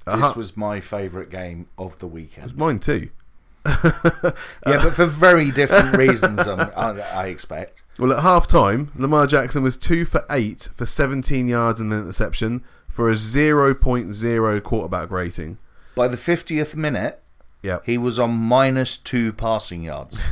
This 0.06 0.14
Uh-huh. 0.14 0.32
was 0.38 0.56
my 0.56 0.80
favourite 0.80 1.28
game 1.28 1.68
of 1.76 1.98
the 1.98 2.06
It 2.06 2.12
was 2.12 2.14
weekend. 2.14 2.56
mine 2.56 2.78
too. 2.78 3.10
Yeah, 3.66 4.32
but 4.64 4.94
for 4.94 5.04
very 5.04 5.50
different 5.50 5.94
reasons, 5.98 6.46
um, 6.46 6.60
I, 6.74 6.92
I 7.12 7.26
expect. 7.26 7.82
Well, 8.00 8.12
at 8.14 8.22
half 8.22 8.46
time, 8.46 8.90
Lamar 8.96 9.26
Jackson 9.26 9.62
was 9.62 9.76
2 9.76 10.06
for 10.06 10.24
8 10.30 10.70
for 10.74 10.86
17 10.86 11.46
yards 11.46 11.80
and 11.80 11.92
an 11.92 12.00
interception 12.00 12.64
for 12.88 13.10
a 13.10 13.14
0.0 13.14 14.62
quarterback 14.62 15.10
rating. 15.10 15.58
By 15.94 16.08
the 16.08 16.16
50th 16.16 16.74
minute, 16.74 17.22
Yep. 17.62 17.84
he 17.84 17.98
was 17.98 18.18
on 18.18 18.30
minus 18.30 18.96
two 18.96 19.32
passing 19.32 19.82
yards. 19.82 20.18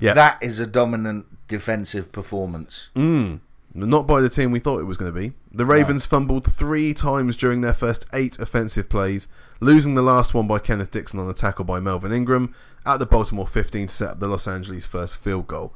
Yeah. 0.00 0.14
That 0.14 0.42
is 0.42 0.58
a 0.58 0.66
dominant 0.66 1.26
defensive 1.46 2.10
performance. 2.10 2.88
Mm. 2.96 3.40
Not 3.74 4.06
by 4.06 4.22
the 4.22 4.30
team 4.30 4.50
we 4.50 4.58
thought 4.58 4.80
it 4.80 4.84
was 4.84 4.96
going 4.96 5.12
to 5.12 5.20
be. 5.20 5.34
The 5.52 5.66
Ravens 5.66 6.06
fumbled 6.06 6.50
three 6.50 6.94
times 6.94 7.36
during 7.36 7.60
their 7.60 7.74
first 7.74 8.06
eight 8.14 8.38
offensive 8.38 8.88
plays, 8.88 9.28
losing 9.60 9.94
the 9.94 10.02
last 10.02 10.32
one 10.32 10.46
by 10.46 10.58
Kenneth 10.58 10.90
Dixon 10.90 11.20
on 11.20 11.28
a 11.28 11.34
tackle 11.34 11.66
by 11.66 11.80
Melvin 11.80 12.12
Ingram 12.12 12.54
at 12.86 12.96
the 12.96 13.04
Baltimore 13.04 13.46
15 13.46 13.88
to 13.88 13.94
set 13.94 14.08
up 14.12 14.20
the 14.20 14.26
Los 14.28 14.48
Angeles 14.48 14.86
first 14.86 15.18
field 15.18 15.46
goal. 15.46 15.74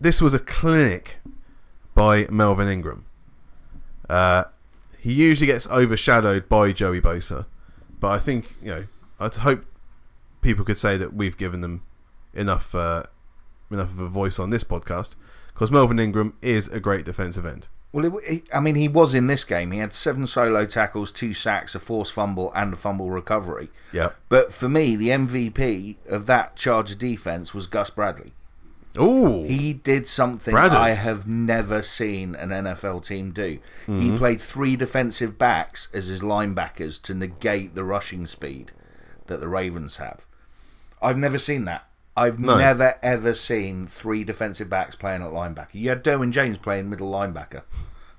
This 0.00 0.20
was 0.20 0.34
a 0.34 0.38
clinic 0.38 1.18
by 1.94 2.26
Melvin 2.30 2.68
Ingram. 2.68 3.06
Uh, 4.08 4.44
he 4.98 5.12
usually 5.12 5.46
gets 5.46 5.68
overshadowed 5.68 6.48
by 6.48 6.72
Joey 6.72 7.00
Bosa, 7.00 7.46
but 8.00 8.08
I 8.08 8.18
think 8.18 8.54
you 8.62 8.70
know 8.70 8.84
I'd 9.18 9.34
hope 9.36 9.64
people 10.40 10.64
could 10.64 10.78
say 10.78 10.96
that 10.96 11.14
we've 11.14 11.36
given 11.36 11.60
them 11.60 11.82
enough 12.34 12.74
uh, 12.74 13.04
enough 13.70 13.90
of 13.90 14.00
a 14.00 14.08
voice 14.08 14.38
on 14.38 14.50
this 14.50 14.64
podcast 14.64 15.16
because 15.54 15.70
Melvin 15.70 15.98
Ingram 15.98 16.36
is 16.42 16.68
a 16.68 16.80
great 16.80 17.04
defensive 17.04 17.46
end. 17.46 17.68
Well, 17.92 18.18
it, 18.24 18.48
I 18.52 18.60
mean, 18.60 18.74
he 18.74 18.88
was 18.88 19.14
in 19.14 19.26
this 19.26 19.44
game. 19.44 19.70
He 19.70 19.78
had 19.78 19.92
seven 19.92 20.26
solo 20.26 20.64
tackles, 20.64 21.12
two 21.12 21.34
sacks, 21.34 21.74
a 21.74 21.80
forced 21.80 22.12
fumble, 22.12 22.50
and 22.54 22.72
a 22.72 22.76
fumble 22.76 23.10
recovery. 23.10 23.68
Yeah. 23.92 24.12
But 24.30 24.52
for 24.52 24.68
me, 24.68 24.96
the 24.96 25.10
MVP 25.10 25.96
of 26.08 26.24
that 26.26 26.56
Charger 26.56 26.94
defense 26.94 27.52
was 27.52 27.66
Gus 27.66 27.90
Bradley. 27.90 28.32
Ooh. 28.98 29.44
He 29.44 29.72
did 29.72 30.06
something 30.06 30.54
Bradders. 30.54 30.70
I 30.72 30.90
have 30.90 31.26
never 31.26 31.82
seen 31.82 32.34
an 32.34 32.50
NFL 32.50 33.04
team 33.06 33.30
do. 33.32 33.58
Mm-hmm. 33.86 34.00
He 34.12 34.18
played 34.18 34.40
three 34.40 34.76
defensive 34.76 35.38
backs 35.38 35.88
as 35.94 36.08
his 36.08 36.20
linebackers 36.20 37.00
to 37.02 37.14
negate 37.14 37.74
the 37.74 37.84
rushing 37.84 38.26
speed 38.26 38.72
that 39.26 39.40
the 39.40 39.48
Ravens 39.48 39.96
have. 39.96 40.26
I've 41.00 41.16
never 41.18 41.38
seen 41.38 41.64
that. 41.64 41.86
I've 42.16 42.38
No. 42.38 42.58
never 42.58 42.96
ever 43.02 43.32
seen 43.32 43.86
three 43.86 44.22
defensive 44.24 44.68
backs 44.68 44.94
playing 44.94 45.22
at 45.22 45.30
linebacker. 45.30 45.74
You 45.74 45.88
had 45.88 46.04
Derwin 46.04 46.30
James 46.30 46.58
playing 46.58 46.90
middle 46.90 47.10
linebacker. 47.10 47.62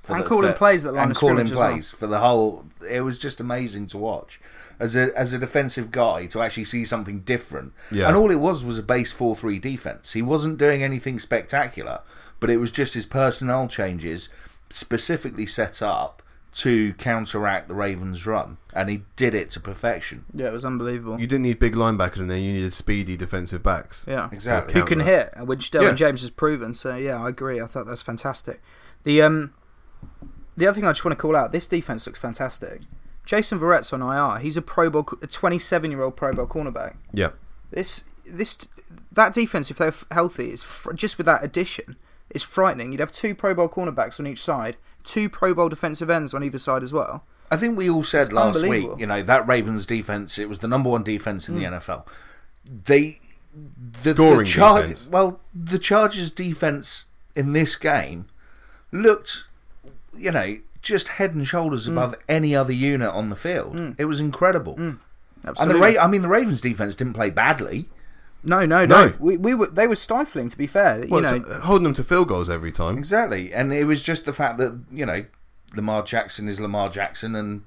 For 0.04 0.16
And 0.16 0.26
calling 0.26 0.54
plays 0.54 0.84
at 0.86 0.94
line 0.94 1.04
and 1.04 1.12
of 1.12 1.18
calling 1.18 1.36
scrimmage 1.48 1.52
as 1.52 1.58
well. 1.58 1.72
plays 1.72 1.92
for 1.92 2.08
the 2.08 2.20
whole. 2.20 2.66
It 2.90 3.02
was 3.02 3.18
just 3.18 3.40
amazing 3.40 3.88
to 3.88 3.98
watch 3.98 4.40
as 4.80 4.96
a 4.96 5.18
as 5.18 5.34
a 5.34 5.40
defensive 5.40 5.92
guy 5.92 6.26
to 6.28 6.42
actually 6.42 6.66
see 6.66 6.84
something 6.86 7.22
different. 7.22 7.74
Yeah. 7.92 8.08
And 8.08 8.18
all 8.18 8.30
it 8.32 8.36
was 8.40 8.66
was 8.66 8.78
a 8.78 8.84
base 8.84 9.12
four 9.12 9.36
three 9.36 9.60
defense. 9.60 10.14
He 10.14 10.22
wasn't 10.22 10.58
doing 10.58 10.84
anything 10.84 11.20
spectacular, 11.20 12.02
but 12.40 12.50
it 12.50 12.58
was 12.58 12.72
just 12.72 12.94
his 12.96 13.06
personnel 13.06 13.68
changes 13.68 14.30
specifically 14.70 15.46
set 15.46 15.82
up 15.82 16.22
to 16.56 16.94
counteract 16.96 17.68
the 17.68 17.74
Ravens' 17.74 18.28
run, 18.28 18.58
and 18.76 18.88
he 18.90 19.04
did 19.16 19.34
it 19.34 19.50
to 19.52 19.60
perfection. 19.60 20.26
Yeah, 20.34 20.48
it 20.48 20.54
was 20.54 20.64
unbelievable. 20.64 21.20
You 21.20 21.26
didn't 21.26 21.44
need 21.44 21.58
big 21.58 21.74
linebackers 21.74 22.20
in 22.20 22.28
there. 22.28 22.38
You 22.38 22.54
needed 22.54 22.74
speedy 22.74 23.18
defensive 23.18 23.64
backs. 23.64 24.06
yeah, 24.08 24.30
Exactly. 24.32 24.74
who 24.80 24.86
can 24.86 25.00
hit, 25.00 25.34
which 25.46 25.72
Derwin 25.72 25.82
Yeah. 25.84 25.94
James 25.94 26.22
has 26.22 26.30
proven. 26.30 26.76
So 26.76 26.96
yeah, 26.96 27.24
I 27.24 27.30
agree. 27.30 27.60
I 27.60 27.66
thought 27.66 27.88
that's 27.88 28.04
fantastic. 28.04 28.62
The 29.04 29.22
um, 29.24 29.54
the 30.58 30.68
other 30.68 30.76
thing 30.76 30.86
I 30.86 30.92
just 30.92 31.04
want 31.06 31.18
to 31.18 31.22
call 31.22 31.36
out: 31.36 31.52
this 31.52 31.68
defense 31.68 32.06
looks 32.06 32.20
fantastic. 32.20 32.82
Jason 33.26 33.58
Verrett's 33.60 33.94
on 33.94 34.02
IR. 34.02 34.40
He's 34.40 34.58
a 34.58 34.62
Pro 34.62 34.90
Bowl, 34.90 35.08
a 35.22 35.28
27 35.28 35.92
year 35.92 36.02
old 36.02 36.16
Pro 36.18 36.34
Bowl 36.34 36.46
cornerback. 36.48 36.96
Yeah. 37.14 37.30
This 37.72 38.04
this 38.26 38.58
that 39.12 39.34
defense, 39.34 39.72
if 39.72 39.78
they're 39.78 39.94
healthy, 40.12 40.50
is 40.52 40.64
fr- 40.64 40.94
just 40.94 41.18
with 41.18 41.26
that 41.26 41.44
addition, 41.44 41.96
is 42.30 42.44
frightening. 42.44 42.92
You'd 42.92 43.00
have 43.00 43.12
two 43.12 43.34
Pro 43.34 43.54
Bowl 43.54 43.70
cornerbacks 43.70 44.20
on 44.20 44.28
each 44.28 44.42
side, 44.42 44.78
two 45.04 45.30
Pro 45.30 45.54
Bowl 45.54 45.70
defensive 45.70 46.10
ends 46.10 46.34
on 46.34 46.44
either 46.44 46.60
side 46.60 46.84
as 46.84 46.92
well. 46.94 47.24
I 47.52 47.58
think 47.58 47.78
we 47.78 47.90
all 47.90 48.04
said 48.04 48.24
It's 48.24 48.32
last 48.32 48.66
week, 48.68 48.90
you 48.98 49.06
know, 49.06 49.22
that 49.22 49.48
Ravens 49.48 49.86
defense, 49.86 50.40
it 50.40 50.50
was 50.50 50.60
the 50.60 50.68
number 50.68 50.90
one 50.90 51.04
defense 51.04 51.48
in 51.48 51.56
the 51.56 51.66
Hmm. 51.66 51.74
NFL. 51.76 52.08
They 52.66 53.20
the, 54.02 54.14
Scoring 54.14 54.40
the 54.40 54.46
Char- 54.46 54.82
defense. 54.82 55.08
Well, 55.10 55.40
the 55.54 55.78
Chargers 55.78 56.32
defense 56.32 57.06
in 57.36 57.52
this 57.54 57.76
game 57.76 58.26
looked, 58.92 59.48
you 60.18 60.32
know, 60.32 60.58
just 60.82 61.08
head 61.10 61.34
and 61.36 61.48
shoulders 61.48 61.86
Hmm. 61.86 61.94
above 61.98 62.16
any 62.28 62.56
other 62.56 62.74
unit 62.74 63.10
on 63.10 63.30
the 63.30 63.36
field. 63.36 63.96
It 63.98 64.06
was 64.06 64.20
incredible. 64.20 64.76
And 64.78 65.00
the 65.42 65.50
Absolutely. 65.50 65.96
Ra- 65.98 66.04
I 66.04 66.08
mean, 66.08 66.22
the 66.22 66.28
Ravens 66.28 66.62
defense 66.62 66.96
didn't 66.96 67.14
play 67.14 67.30
badly. 67.30 67.88
no, 68.44 68.66
no, 68.66 68.86
no, 68.86 69.06
No. 69.08 69.14
We, 69.20 69.38
we 69.38 69.54
were 69.54 69.68
they 69.68 69.88
were 69.88 69.96
stifling. 69.96 70.50
To 70.50 70.58
be 70.58 70.68
fair, 70.68 71.06
Well, 71.10 71.22
you 71.22 71.28
know, 71.40 71.40
t- 71.40 71.62
holding 71.66 71.84
them 71.86 71.94
to 71.96 72.04
field 72.04 72.28
goals 72.28 72.50
every 72.50 72.72
time. 72.72 72.98
Exactly, 72.98 73.54
and 73.54 73.72
it 73.74 73.86
was 73.86 74.04
just 74.04 74.26
the 74.26 74.34
fact 74.34 74.58
that 74.58 74.80
you 74.92 75.06
know 75.06 75.24
Lamar 75.76 76.04
Jackson 76.04 76.48
is 76.50 76.60
Lamar 76.60 76.90
Jackson 76.90 77.36
and 77.36 77.64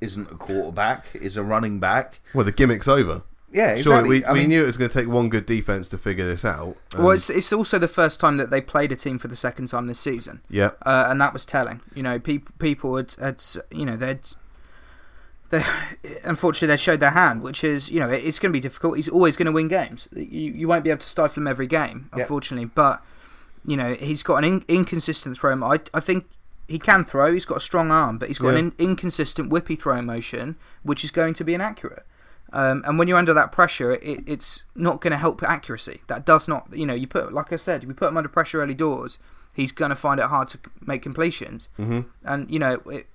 isn't 0.00 0.30
a 0.30 0.34
quarterback, 0.34 1.06
is 1.14 1.36
a 1.36 1.42
running 1.42 1.78
back. 1.80 2.20
Well, 2.34 2.44
the 2.44 2.52
gimmick's 2.52 2.86
over. 2.88 3.22
Yeah, 3.50 3.70
exactly. 3.70 4.08
we, 4.20 4.24
I 4.24 4.32
we 4.34 4.40
mean, 4.40 4.48
knew 4.50 4.62
it 4.62 4.66
was 4.66 4.76
going 4.76 4.90
to 4.90 4.98
take 4.98 5.08
one 5.08 5.30
good 5.30 5.46
defense 5.46 5.88
to 5.88 5.98
figure 5.98 6.26
this 6.26 6.44
out. 6.44 6.76
Um, 6.94 7.02
well, 7.04 7.10
it's, 7.12 7.30
it's 7.30 7.50
also 7.52 7.78
the 7.78 7.88
first 7.88 8.20
time 8.20 8.36
that 8.36 8.50
they 8.50 8.60
played 8.60 8.92
a 8.92 8.96
team 8.96 9.18
for 9.18 9.28
the 9.28 9.36
second 9.36 9.68
time 9.68 9.86
this 9.86 9.98
season. 10.00 10.42
yeah, 10.50 10.72
uh, 10.82 11.06
and 11.08 11.18
that 11.20 11.32
was 11.32 11.46
telling. 11.46 11.80
You 11.94 12.02
know, 12.02 12.18
people 12.18 12.54
people 12.58 12.96
had, 12.96 13.14
had 13.18 13.42
you 13.70 13.86
know 13.86 13.96
they'd. 13.96 14.20
They, 15.50 15.62
unfortunately, 16.24 16.68
they 16.68 16.76
showed 16.76 17.00
their 17.00 17.12
hand, 17.12 17.40
which 17.40 17.64
is, 17.64 17.90
you 17.90 18.00
know, 18.00 18.10
it- 18.10 18.22
it's 18.22 18.38
going 18.38 18.50
to 18.50 18.56
be 18.56 18.60
difficult. 18.60 18.96
He's 18.96 19.08
always 19.08 19.34
going 19.36 19.46
to 19.46 19.52
win 19.52 19.68
games. 19.68 20.06
You, 20.14 20.52
you 20.52 20.68
won't 20.68 20.84
be 20.84 20.90
able 20.90 21.00
to 21.00 21.08
stifle 21.08 21.40
him 21.42 21.46
every 21.46 21.66
game, 21.66 22.10
unfortunately. 22.12 22.66
But, 22.66 23.02
you 23.64 23.74
know, 23.76 23.94
he's 23.94 24.22
got 24.22 24.36
an 24.36 24.44
in, 24.44 24.64
inconsistent 24.68 25.38
throw. 25.38 25.54
I, 25.64 25.78
I 25.94 26.00
think 26.00 26.26
he 26.68 26.78
can 26.78 27.02
throw. 27.02 27.32
He's 27.32 27.46
got 27.46 27.56
a 27.56 27.60
strong 27.60 27.90
arm, 27.90 28.18
but 28.18 28.28
he's 28.28 28.38
got 28.38 28.48
Yeah. 28.50 28.58
an 28.58 28.74
in, 28.78 28.90
inconsistent 28.90 29.50
whippy 29.50 29.78
throwing 29.80 30.04
motion, 30.04 30.56
which 30.82 31.02
is 31.02 31.10
going 31.10 31.32
to 31.32 31.44
be 31.44 31.54
inaccurate. 31.54 32.04
Um, 32.52 32.82
and 32.86 32.98
when 32.98 33.08
you're 33.08 33.18
under 33.18 33.34
that 33.34 33.52
pressure, 33.52 33.92
it, 33.92 34.22
it's 34.26 34.62
not 34.74 35.00
going 35.00 35.10
to 35.10 35.18
help 35.18 35.42
accuracy. 35.42 36.00
That 36.06 36.24
does 36.24 36.48
not, 36.48 36.68
you 36.72 36.86
know, 36.86 36.94
you 36.94 37.06
put, 37.06 37.32
like 37.32 37.52
I 37.52 37.56
said, 37.56 37.84
we 37.84 37.92
put 37.94 38.08
him 38.08 38.16
under 38.16 38.28
pressure 38.28 38.62
early 38.62 38.74
doors. 38.74 39.18
He's 39.52 39.72
going 39.72 39.90
to 39.90 39.96
find 39.96 40.18
it 40.20 40.26
hard 40.26 40.48
to 40.48 40.58
make 40.86 41.02
completions. 41.02 41.68
hmm 41.76 42.00
And 42.24 42.50
you 42.50 42.58
know, 42.58 42.74
it, 42.86 43.06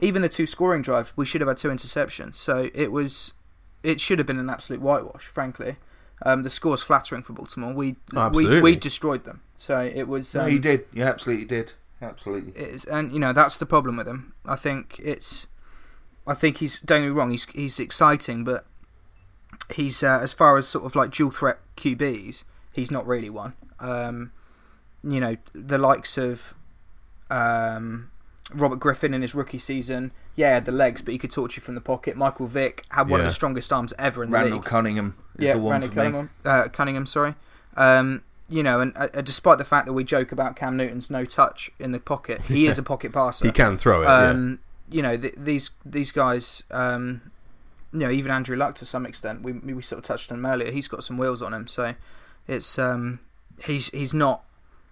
even 0.00 0.22
the 0.22 0.28
two 0.28 0.46
scoring 0.46 0.82
drives, 0.82 1.12
we 1.16 1.24
should 1.24 1.40
have 1.40 1.48
had 1.48 1.56
two 1.58 1.68
interceptions. 1.68 2.34
So 2.34 2.70
it 2.74 2.90
was, 2.90 3.32
it 3.82 4.00
should 4.00 4.18
have 4.18 4.26
been 4.26 4.38
an 4.38 4.50
absolute 4.50 4.80
whitewash. 4.82 5.26
Frankly, 5.26 5.76
um, 6.24 6.42
the 6.42 6.50
score's 6.50 6.82
flattering 6.82 7.22
for 7.22 7.32
Baltimore. 7.34 7.72
We 7.72 7.96
we, 8.12 8.18
Absolutely. 8.18 8.62
we 8.62 8.76
destroyed 8.76 9.24
them. 9.24 9.40
So 9.56 9.80
it 9.80 10.08
was. 10.08 10.34
no, 10.34 10.42
Um, 10.42 10.50
you 10.50 10.58
did. 10.58 10.86
You 10.92 11.04
absolutely 11.04 11.44
did. 11.46 11.74
Absolutely. 12.00 12.52
it's, 12.60 12.84
and 12.84 13.12
you 13.12 13.20
know 13.20 13.32
that's 13.32 13.58
the 13.58 13.66
problem 13.66 13.96
with 13.96 14.08
him. 14.08 14.32
I 14.44 14.56
think 14.56 14.98
it's, 15.04 15.46
I 16.26 16.34
think 16.34 16.58
he's 16.58 16.80
don't 16.80 17.02
get 17.02 17.08
me 17.08 17.12
wrong. 17.12 17.30
He's 17.30 17.46
he's 17.46 17.80
exciting, 17.80 18.44
but 18.44 18.64
he's 19.74 20.02
uh, 20.02 20.20
as 20.22 20.32
far 20.32 20.56
as 20.56 20.68
sort 20.68 20.84
of 20.84 20.94
like 20.94 21.10
dual 21.10 21.30
threat 21.30 21.58
QBs, 21.76 22.44
he's 22.72 22.90
not 22.90 23.06
really 23.06 23.30
one. 23.30 23.54
Um, 23.80 24.32
you 25.02 25.20
know 25.20 25.36
the 25.52 25.78
likes 25.78 26.16
of 26.16 26.54
um, 27.30 28.10
Robert 28.54 28.76
Griffin 28.76 29.14
in 29.14 29.22
his 29.22 29.34
rookie 29.34 29.58
season. 29.58 30.12
Yeah, 30.34 30.54
had 30.54 30.64
the 30.64 30.72
legs, 30.72 31.02
but 31.02 31.12
he 31.12 31.18
could 31.18 31.30
torture 31.30 31.58
you 31.58 31.62
from 31.62 31.74
the 31.74 31.80
pocket. 31.80 32.16
Michael 32.16 32.46
Vick 32.46 32.84
had 32.90 33.08
one 33.08 33.20
of 33.20 33.26
the 33.26 33.32
strongest 33.32 33.72
arms 33.72 33.92
ever 33.98 34.22
in 34.24 34.30
the 34.30 34.36
Randall 34.36 34.58
league 34.58 34.64
Cunningham 34.64 35.16
is 35.38 35.48
yeah, 35.48 35.54
the 35.54 35.58
one 35.58 35.72
Randy 35.72 35.88
for 35.88 35.94
Cunningham. 35.94 36.24
me. 36.24 36.50
Uh, 36.50 36.68
Cunningham, 36.68 37.06
sorry. 37.06 37.34
Um, 37.76 38.22
you 38.48 38.62
know, 38.62 38.80
and 38.80 38.96
uh, 38.96 39.08
uh, 39.12 39.20
despite 39.20 39.58
the 39.58 39.64
fact 39.64 39.86
that 39.86 39.92
we 39.92 40.04
joke 40.04 40.32
about 40.32 40.56
Cam 40.56 40.76
Newton's 40.76 41.10
no 41.10 41.24
touch 41.24 41.70
in 41.78 41.92
the 41.92 42.00
pocket, 42.00 42.42
he 42.42 42.66
is 42.68 42.78
a 42.78 42.82
pocket 42.82 43.12
passer. 43.12 43.46
he 43.46 43.52
can 43.52 43.76
throw 43.76 44.02
it. 44.02 44.06
Um, 44.06 44.60
You 44.90 45.02
know, 45.02 45.16
th- 45.16 45.34
these 45.36 45.70
these 45.84 46.12
guys. 46.12 46.62
Um, 46.70 47.30
you 47.92 47.98
know, 48.00 48.10
even 48.10 48.30
Andrew 48.30 48.56
Luck 48.56 48.74
to 48.76 48.86
some 48.86 49.04
extent. 49.04 49.42
We 49.42 49.52
we 49.52 49.82
sort 49.82 49.98
of 49.98 50.04
touched 50.04 50.32
on 50.32 50.38
him 50.38 50.46
earlier. 50.46 50.70
He's 50.72 50.88
got 50.88 51.04
some 51.04 51.18
wheels 51.18 51.42
on 51.42 51.52
him, 51.52 51.66
so 51.66 51.94
it's 52.48 52.78
um, 52.78 53.20
he's 53.64 53.90
he's 53.90 54.14
not 54.14 54.44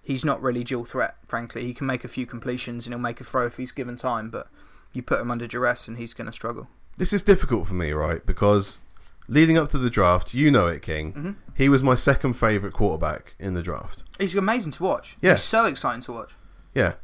he's 0.03 0.24
not 0.24 0.42
really 0.42 0.64
dual 0.64 0.85
threat. 0.85 1.16
Frankly, 1.26 1.64
he 1.64 1.72
can 1.74 1.87
make 1.87 2.05
a 2.05 2.09
few 2.09 2.26
completions 2.26 2.87
and 2.87 2.92
he'll 2.94 3.00
make 3.00 3.20
a 3.20 3.24
throw 3.24 3.46
if 3.46 3.57
he's 3.57 3.72
given 3.72 3.96
time, 3.96 4.29
but 4.29 4.48
you 4.92 5.03
put 5.03 5.20
him 5.20 5.31
under 5.31 5.46
duress 5.46 5.88
and 5.88 5.96
he's 5.98 6.12
going 6.12 6.26
to 6.26 6.33
struggle. 6.33 6.68
This 6.96 7.12
is 7.12 7.22
difficult 7.22 7.66
for 7.68 7.74
me, 7.74 7.92
right? 7.92 8.24
Because 8.26 8.81
leading 9.29 9.57
up 9.57 9.70
to 9.70 9.79
the 9.79 9.88
draft, 9.90 10.35
you 10.35 10.50
know 10.50 10.66
it, 10.66 10.83
King. 10.83 11.12
Mhm. 11.12 11.37
He 11.57 11.68
was 11.70 11.83
my 11.83 11.94
second 11.94 12.35
favourite 12.35 12.74
quarterback 12.74 13.35
in 13.38 13.55
the 13.55 13.62
draft. 13.62 14.03
He's 14.18 14.35
amazing 14.35 14.72
to 14.72 14.83
watch. 14.83 15.16
Yeah. 15.22 15.33
He's 15.33 15.42
so 15.42 15.64
exciting 15.64 16.03
to 16.03 16.12
watch. 16.12 16.33
Yeah, 16.74 16.94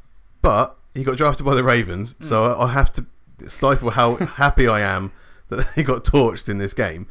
but 0.42 0.77
he 0.96 1.04
got 1.04 1.16
drafted 1.16 1.46
by 1.46 1.54
the 1.54 1.62
Ravens, 1.64 2.14
Hmm. 2.18 2.24
so 2.24 2.44
I 2.44 2.64
I 2.64 2.72
have 2.72 2.92
to 2.94 3.06
stifle 3.48 3.90
how 3.90 4.16
happy 4.44 4.66
I 4.66 4.80
am 4.80 5.12
that 5.48 5.68
he 5.74 5.82
got 5.82 6.04
torched 6.04 6.48
in 6.48 6.59
this 6.59 6.74
game. 6.74 7.06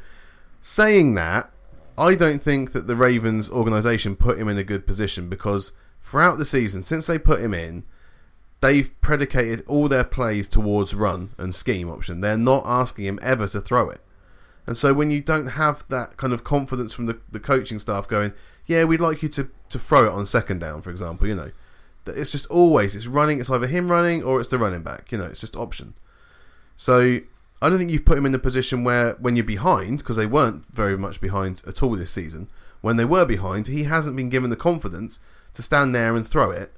Saying 0.62 1.14
that, 1.16 1.52
I 1.98 2.16
don't 2.16 2.42
think 2.42 2.72
that 2.74 2.88
the 2.88 2.96
Ravens 2.96 3.50
organization 3.50 4.16
put 4.16 4.38
him 4.38 4.50
in 4.50 4.58
a 4.58 4.64
good 4.64 4.86
position 4.88 5.30
because 5.30 5.72
throughout 6.04 6.38
the 6.38 6.46
season, 6.46 6.84
since 6.84 7.08
they 7.08 7.18
put 7.20 7.40
him 7.40 7.54
in, 7.54 7.84
they've 8.62 9.00
predicated 9.02 9.64
all 9.68 9.88
their 9.88 10.04
plays 10.04 10.48
towards 10.48 10.94
run 10.96 11.30
and 11.38 11.54
scheme 11.54 11.90
option. 11.90 12.20
They're 12.22 12.38
not 12.38 12.64
asking 12.66 13.06
him 13.06 13.20
ever 13.22 13.48
to 13.50 13.62
throw 13.62 13.90
it. 13.90 14.02
And 14.68 14.76
so 14.76 14.94
when 14.94 15.12
you 15.12 15.22
don't 15.22 15.48
have 15.48 15.84
that 15.90 16.18
kind 16.18 16.34
of 16.34 16.44
confidence 16.44 16.92
from 16.94 17.06
the, 17.06 17.20
the 17.32 17.40
coaching 17.40 17.78
staff 17.78 18.08
going, 18.08 18.34
yeah, 18.66 18.84
we'd 18.84 19.00
like 19.00 19.22
you 19.22 19.30
to, 19.30 19.50
to 19.70 19.78
throw 19.78 20.06
it 20.08 20.12
on 20.12 20.26
second 20.26 20.60
down, 20.60 20.82
for 20.82 20.90
example, 20.90 21.28
you 21.28 21.36
know, 21.36 21.52
it's 22.06 22.32
just 22.32 22.46
always 22.48 22.96
it's 22.96 23.08
running. 23.08 23.40
It's 23.40 23.50
either 23.50 23.68
him 23.68 23.92
running 23.92 24.24
or 24.24 24.40
it's 24.40 24.50
the 24.50 24.58
running 24.58 24.84
back. 24.84 25.12
You 25.12 25.18
know, 25.18 25.26
it's 25.26 25.42
just 25.42 25.56
option. 25.56 25.94
So 26.76 27.20
I 27.62 27.70
don't 27.70 27.78
think 27.78 27.92
you've 27.92 28.06
put 28.06 28.18
him 28.18 28.26
in 28.26 28.36
a 28.36 28.40
position 28.40 28.84
where 28.84 29.14
when 29.14 29.36
you're 29.36 29.46
behind, 29.46 30.00
because 30.00 30.18
they 30.18 30.26
weren't 30.26 30.66
very 30.68 30.98
much 30.98 31.22
behind 31.22 31.64
at 31.68 31.82
all 31.82 31.96
this 31.96 32.12
season. 32.12 32.50
When 32.82 32.98
they 32.98 33.06
were 33.06 33.26
behind, 33.26 33.68
he 33.68 33.84
hasn't 33.84 34.16
been 34.16 34.30
given 34.30 34.50
the 34.50 34.56
confidence 34.56 35.20
to 35.56 35.64
stand 35.64 35.96
there 35.96 36.16
and 36.16 36.28
throw 36.28 36.52
it. 36.52 36.74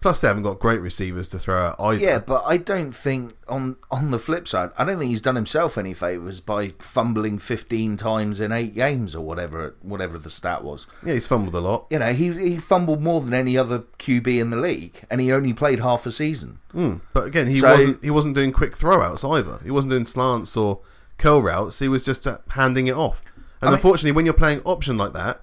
Plus, 0.00 0.20
they 0.20 0.28
haven't 0.28 0.44
got 0.44 0.58
great 0.58 0.80
receivers 0.80 1.28
to 1.28 1.38
throw 1.38 1.66
out 1.66 1.76
either. 1.78 2.00
Yeah, 2.02 2.18
but 2.20 2.42
I 2.46 2.56
don't 2.56 2.92
think 2.92 3.34
on 3.48 3.76
on 3.90 4.10
the 4.10 4.18
flip 4.18 4.48
side, 4.48 4.70
I 4.78 4.84
don't 4.84 4.98
think 4.98 5.10
he's 5.10 5.20
done 5.20 5.36
himself 5.36 5.76
any 5.76 5.92
favors 5.92 6.40
by 6.40 6.72
fumbling 6.78 7.38
15 7.38 7.98
times 7.98 8.40
in 8.40 8.50
eight 8.50 8.74
games 8.74 9.14
or 9.14 9.22
whatever 9.24 9.74
whatever 9.82 10.16
the 10.18 10.30
stat 10.30 10.64
was. 10.64 10.86
yeah, 11.04 11.12
he's 11.12 11.26
fumbled 11.26 11.54
a 11.54 11.60
lot. 11.60 11.86
You 11.90 11.98
know, 11.98 12.14
he 12.14 12.32
he 12.32 12.56
fumbled 12.56 13.02
more 13.02 13.20
than 13.20 13.34
any 13.34 13.58
other 13.58 13.80
QB 13.98 14.40
in 14.40 14.48
the 14.48 14.56
league, 14.56 15.02
and 15.10 15.20
he 15.20 15.30
only 15.30 15.52
played 15.52 15.80
half 15.80 16.06
a 16.06 16.12
season. 16.12 16.60
Mm. 16.74 17.02
But 17.12 17.24
again, 17.26 17.48
he 17.48 17.58
So- 17.60 17.70
wasn't 17.70 18.02
he 18.02 18.10
wasn't 18.10 18.34
doing 18.34 18.52
quick 18.52 18.76
throwouts 18.78 19.28
either. 19.30 19.60
He 19.62 19.70
wasn't 19.70 19.90
doing 19.90 20.06
slants 20.06 20.56
or 20.56 20.80
curl 21.18 21.42
routes. 21.42 21.78
He 21.78 21.88
was 21.88 22.02
just 22.02 22.26
uh, 22.26 22.38
handing 22.50 22.86
it 22.86 22.96
off. 22.96 23.22
And 23.60 23.68
I 23.68 23.70
mean- 23.72 23.74
unfortunately, 23.74 24.12
when 24.12 24.24
you're 24.24 24.32
playing 24.32 24.62
option 24.64 24.96
like 24.96 25.12
that, 25.12 25.42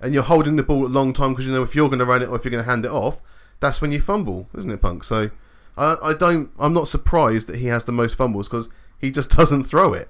and 0.00 0.14
you're 0.14 0.22
holding 0.22 0.54
the 0.54 0.62
ball 0.62 0.86
a 0.86 0.88
long 0.88 1.12
time 1.12 1.30
because 1.30 1.46
you 1.46 1.52
know 1.52 1.64
if 1.64 1.74
you're 1.74 1.88
going 1.88 1.98
to 1.98 2.04
run 2.04 2.22
it 2.22 2.28
or 2.28 2.36
if 2.36 2.44
you're 2.44 2.52
going 2.52 2.62
to 2.62 2.70
hand 2.70 2.84
it 2.84 2.92
off, 2.92 3.20
that's 3.60 3.80
when 3.80 3.92
you 3.92 4.00
fumble, 4.00 4.48
isn't 4.56 4.70
it, 4.70 4.82
Punk? 4.82 5.04
So 5.04 5.30
I, 5.76 5.96
I 6.02 6.12
don't. 6.14 6.50
I'm 6.58 6.72
not 6.72 6.88
surprised 6.88 7.46
that 7.48 7.56
he 7.56 7.66
has 7.66 7.84
the 7.84 7.92
most 7.92 8.14
fumbles 8.16 8.48
because 8.48 8.68
he 8.98 9.10
just 9.10 9.30
doesn't 9.36 9.64
throw 9.64 9.92
it. 9.92 10.08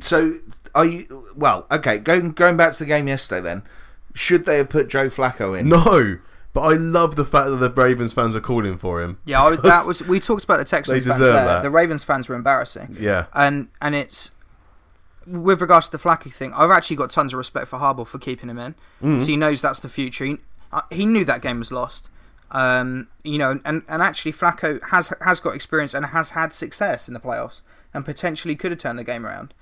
So, 0.00 0.38
are 0.74 0.84
you 0.84 1.26
well? 1.36 1.66
Okay, 1.70 1.98
going 1.98 2.32
going 2.32 2.56
back 2.56 2.72
to 2.72 2.78
the 2.80 2.86
game 2.86 3.06
yesterday. 3.08 3.40
Then, 3.40 3.62
should 4.12 4.44
they 4.44 4.56
have 4.58 4.68
put 4.68 4.88
Joe 4.88 5.06
Flacco 5.08 5.58
in? 5.58 5.68
No, 5.68 6.18
but 6.52 6.62
I 6.62 6.72
love 6.74 7.14
the 7.14 7.24
fact 7.24 7.50
that 7.50 7.56
the 7.56 7.70
Ravens 7.70 8.12
fans 8.12 8.34
are 8.34 8.40
calling 8.40 8.76
for 8.76 9.00
him. 9.00 9.18
Yeah, 9.24 9.42
I, 9.44 9.56
that 9.56 9.86
was. 9.86 10.02
We 10.02 10.18
talked 10.18 10.42
about 10.44 10.58
the 10.58 10.64
Texans 10.64 11.04
They 11.04 11.08
fans 11.10 11.20
deserve 11.20 11.34
there. 11.34 11.44
that. 11.46 11.62
The 11.62 11.70
Ravens 11.70 12.02
fans 12.02 12.28
were 12.28 12.34
embarrassing, 12.34 12.96
Yeah, 12.98 13.26
and 13.34 13.68
and 13.80 13.94
it's 13.94 14.32
with 15.26 15.60
regards 15.60 15.88
to 15.88 15.96
the 15.96 16.02
Flacky 16.02 16.32
thing, 16.32 16.52
I've 16.54 16.70
actually 16.70 16.96
got 16.96 17.10
tons 17.10 17.32
of 17.32 17.38
respect 17.38 17.68
for 17.68 17.78
Harbaugh 17.78 18.06
for 18.06 18.18
keeping 18.18 18.50
him 18.50 18.58
in. 18.58 18.74
Mm. 19.02 19.20
So 19.20 19.26
he 19.26 19.36
knows 19.36 19.62
that's 19.62 19.80
the 19.80 19.88
future. 19.88 20.24
He, 20.24 20.36
he 20.90 21.06
knew 21.06 21.24
that 21.24 21.42
game 21.42 21.58
was 21.58 21.70
lost. 21.72 22.08
Um, 22.50 23.08
you 23.24 23.38
know, 23.38 23.58
and, 23.64 23.82
and 23.88 24.02
actually 24.02 24.32
Flacco 24.32 24.80
has 24.90 25.12
has 25.22 25.40
got 25.40 25.54
experience 25.54 25.92
and 25.94 26.06
has 26.06 26.30
had 26.30 26.52
success 26.52 27.08
in 27.08 27.14
the 27.14 27.20
playoffs 27.20 27.62
and 27.92 28.04
potentially 28.04 28.54
could 28.54 28.70
have 28.70 28.78
turned 28.78 28.98
the 28.98 29.04
game 29.04 29.26
around. 29.26 29.52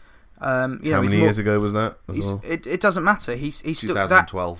Um, 0.41 0.81
you 0.83 0.91
How 0.93 0.97
know, 0.99 1.03
he's 1.03 1.11
many 1.11 1.21
more- 1.21 1.27
years 1.29 1.39
ago 1.39 1.59
was 1.61 1.73
that? 1.73 1.97
As 2.09 2.19
well? 2.19 2.41
it, 2.45 2.67
it 2.67 2.81
doesn't 2.81 3.05
matter. 3.05 3.35
He's 3.37 3.61
he's 3.61 3.79
still 3.79 3.95
that 3.95 4.09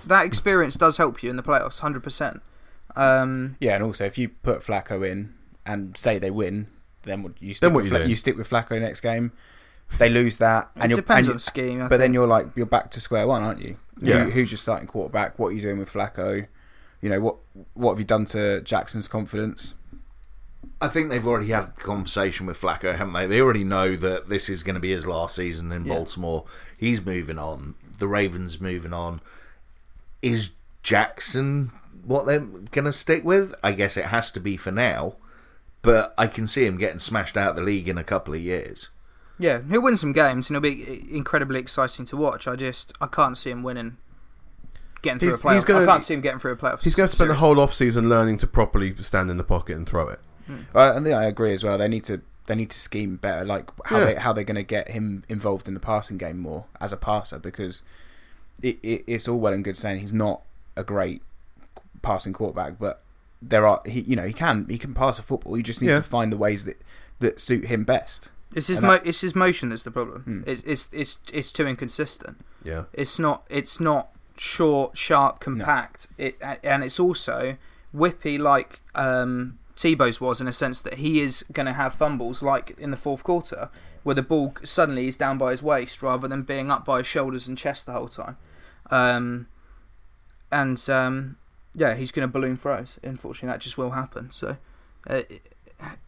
that 0.07 0.25
experience 0.25 0.75
does 0.75 0.97
help 0.97 1.21
you 1.21 1.29
in 1.29 1.35
the 1.35 1.43
playoffs, 1.43 1.79
hundred 1.79 2.03
percent. 2.03 2.41
Um, 2.95 3.57
Yeah, 3.59 3.75
and 3.75 3.83
also 3.83 4.05
if 4.05 4.17
you 4.17 4.29
put 4.29 4.61
Flacco 4.61 5.07
in 5.07 5.33
and 5.65 5.97
say 5.97 6.17
they 6.19 6.31
win, 6.31 6.67
then 7.03 7.23
what 7.23 7.33
you 7.41 7.53
stick 7.53 7.61
Then 7.67 7.73
what 7.73 7.83
with 7.83 7.91
you 7.91 7.97
Fla- 7.97 8.05
do? 8.05 8.09
you 8.09 8.15
stick 8.15 8.37
with 8.37 8.49
Flacco 8.49 8.79
next 8.79 9.01
game. 9.01 9.31
They 9.99 10.09
lose 10.09 10.37
that, 10.39 10.71
and 10.75 10.85
it 10.85 10.89
you're 10.95 11.01
depends 11.01 11.27
and 11.27 11.33
on 11.33 11.35
the 11.37 11.39
scheme. 11.39 11.81
I 11.81 11.87
But 11.87 11.97
then 11.97 12.13
you're 12.13 12.27
like 12.27 12.47
you're 12.55 12.65
back 12.65 12.89
to 12.91 13.01
square 13.01 13.27
one, 13.27 13.43
aren't 13.43 13.61
you? 13.61 13.77
Yeah. 14.01 14.25
Who, 14.25 14.31
who's 14.31 14.51
your 14.51 14.57
starting 14.57 14.87
quarterback? 14.87 15.37
What 15.37 15.47
are 15.49 15.51
you 15.51 15.61
doing 15.61 15.77
with 15.79 15.91
Flacco? 15.91 16.47
You 17.01 17.09
know 17.09 17.19
what? 17.19 17.37
What 17.73 17.91
have 17.91 17.99
you 17.99 18.05
done 18.05 18.25
to 18.25 18.61
Jackson's 18.61 19.07
confidence? 19.07 19.75
I 20.81 20.87
think 20.89 21.09
they've 21.09 21.25
already 21.25 21.47
had 21.49 21.63
a 21.65 21.67
conversation 21.71 22.45
with 22.45 22.59
Flacco, 22.59 22.95
haven't 22.95 23.13
they? 23.13 23.25
They 23.27 23.39
already 23.39 23.63
know 23.63 23.95
that 23.95 24.27
this 24.27 24.49
is 24.49 24.63
going 24.63 24.73
to 24.75 24.81
be 24.81 24.91
his 24.91 25.05
last 25.05 25.35
season 25.35 25.71
in 25.71 25.85
Yeah. 25.85 25.93
Baltimore. 25.93 26.45
He's 26.77 27.05
moving 27.05 27.37
on. 27.39 27.75
The 27.99 28.07
Ravens 28.07 28.59
moving 28.59 28.91
on. 28.93 29.21
Is 30.21 30.51
Jackson 30.81 31.71
what 32.03 32.25
they're 32.25 32.39
going 32.39 32.85
to 32.85 32.91
stick 32.91 33.23
with? 33.23 33.53
I 33.63 33.71
guess 33.71 33.95
it 33.95 34.05
has 34.05 34.31
to 34.33 34.39
be 34.39 34.57
for 34.57 34.71
now. 34.71 35.15
But 35.81 36.13
I 36.17 36.27
can 36.27 36.47
see 36.47 36.65
him 36.65 36.77
getting 36.77 36.99
smashed 36.99 37.37
out 37.37 37.51
of 37.51 37.55
the 37.57 37.61
league 37.61 37.87
in 37.89 37.97
a 37.97 38.03
couple 38.03 38.33
of 38.33 38.39
years. 38.41 38.89
Yeah, 39.39 39.61
he'll 39.69 39.81
win 39.81 39.97
some 39.97 40.13
games 40.13 40.49
and 40.49 40.55
it'll 40.57 40.61
be 40.69 41.05
incredibly 41.15 41.59
exciting 41.59 42.05
to 42.05 42.17
watch. 42.17 42.47
I 42.47 42.55
just 42.55 42.93
I 43.01 43.07
can't 43.07 43.37
see 43.37 43.49
him 43.51 43.63
winning, 43.63 43.97
getting 45.01 45.19
through 45.19 45.29
He's- 45.29 45.39
a 45.41 45.43
playoff. 45.43 45.53
he's 45.55 45.63
gonna- 45.63 45.83
I 45.83 45.85
can't 45.85 46.03
see 46.03 46.13
him 46.13 46.21
getting 46.21 46.39
through 46.39 46.51
a 46.53 46.55
playoff. 46.57 46.81
He's 46.81 46.95
going 46.95 47.09
to 47.09 47.15
spend 47.15 47.29
the 47.29 47.35
whole 47.35 47.59
off 47.59 47.73
season 47.73 48.09
learning 48.09 48.37
to 48.37 48.47
properly 48.47 48.95
stand 48.99 49.29
in 49.29 49.37
the 49.37 49.43
pocket 49.43 49.75
and 49.77 49.87
throw 49.87 50.07
it. 50.09 50.19
Uh, 50.75 50.93
and 50.95 51.05
yeah, 51.07 51.17
I 51.19 51.25
agree 51.25 51.53
as 51.53 51.63
well. 51.63 51.77
They 51.77 51.87
need 51.87 52.03
to 52.05 52.21
they 52.47 52.55
need 52.55 52.69
to 52.71 52.77
scheme 52.77 53.15
better, 53.15 53.45
like 53.45 53.69
how 53.85 53.99
Yeah. 53.99 54.05
they 54.05 54.15
how 54.15 54.33
they're 54.33 54.43
going 54.43 54.55
to 54.55 54.63
get 54.63 54.89
him 54.89 55.23
involved 55.29 55.67
in 55.69 55.73
the 55.73 55.79
passing 55.79 56.17
game 56.17 56.37
more 56.39 56.65
as 56.81 56.91
a 56.91 56.97
passer 56.97 57.39
because 57.39 57.81
it, 58.61 58.77
it, 58.83 59.03
it's 59.07 59.27
all 59.29 59.39
well 59.39 59.53
and 59.53 59.63
good 59.63 59.77
saying 59.77 60.01
he's 60.01 60.11
not 60.13 60.41
a 60.75 60.83
great 60.83 61.21
passing 62.01 62.33
quarterback, 62.33 62.77
but 62.79 63.01
there 63.41 63.65
are 63.65 63.79
he 63.85 64.01
you 64.01 64.15
know 64.17 64.25
he 64.27 64.33
can 64.33 64.65
he 64.69 64.77
can 64.77 64.93
pass 64.93 65.17
a 65.19 65.23
football. 65.23 65.55
You 65.57 65.63
just 65.63 65.81
need 65.81 65.87
Yeah. 65.89 65.97
to 65.97 66.03
find 66.03 66.31
the 66.33 66.37
ways 66.37 66.65
that 66.65 66.81
that 67.19 67.39
suit 67.39 67.65
him 67.65 67.85
best. 67.85 68.29
It's 68.55 68.67
his 68.67 68.79
mo- 68.81 68.89
that- 68.89 69.05
it's 69.07 69.21
his 69.21 69.35
motion 69.35 69.69
that's 69.69 69.83
the 69.83 69.91
problem. 69.91 70.21
Hmm. 70.23 70.41
It, 70.49 70.63
it's 70.65 70.89
it's 70.91 71.19
it's 71.31 71.51
too 71.51 71.67
inconsistent. 71.67 72.43
Yeah. 72.63 72.83
It's 72.93 73.19
not 73.19 73.43
it's 73.49 73.79
not 73.79 74.09
short, 74.37 74.97
sharp, 74.97 75.39
compact. 75.39 76.07
It 76.17 76.37
and 76.63 76.83
it's 76.83 76.99
also 76.99 77.57
whippy 77.95 78.39
like 78.39 78.81
um, 78.95 79.59
Tebow's 79.75 80.19
was 80.19 80.41
in 80.41 80.47
a 80.47 80.53
sense 80.53 80.81
that 80.81 80.95
he 80.95 81.21
is 81.21 81.43
going 81.51 81.65
to 81.67 81.73
have 81.73 81.93
fumbles 81.93 82.41
like 82.41 82.75
in 82.77 82.91
the 82.91 82.97
fourth 82.97 83.23
quarter 83.23 83.69
where 84.03 84.15
the 84.15 84.21
ball 84.23 84.53
suddenly 84.63 85.07
is 85.07 85.15
down 85.15 85.37
by 85.37 85.51
his 85.51 85.63
waist 85.63 86.01
rather 86.01 86.27
than 86.27 86.41
being 86.43 86.69
up 86.71 86.83
by 86.83 86.97
his 86.97 87.07
shoulders 87.07 87.47
and 87.47 87.57
chest 87.57 87.85
the 87.85 87.91
whole 87.93 88.07
time. 88.07 88.35
Um, 88.91 89.47
and 90.51 90.89
um, 90.89 91.37
yeah, 91.73 91.95
he's 91.95 92.11
going 92.11 92.27
to 92.27 92.31
balloon 92.31 92.57
throws. 92.57 92.99
Unfortunately, 93.03 93.47
that 93.53 93.61
just 93.61 93.77
will 93.77 93.91
happen. 93.91 94.29
So. 94.31 94.57
Uh, 95.07 95.21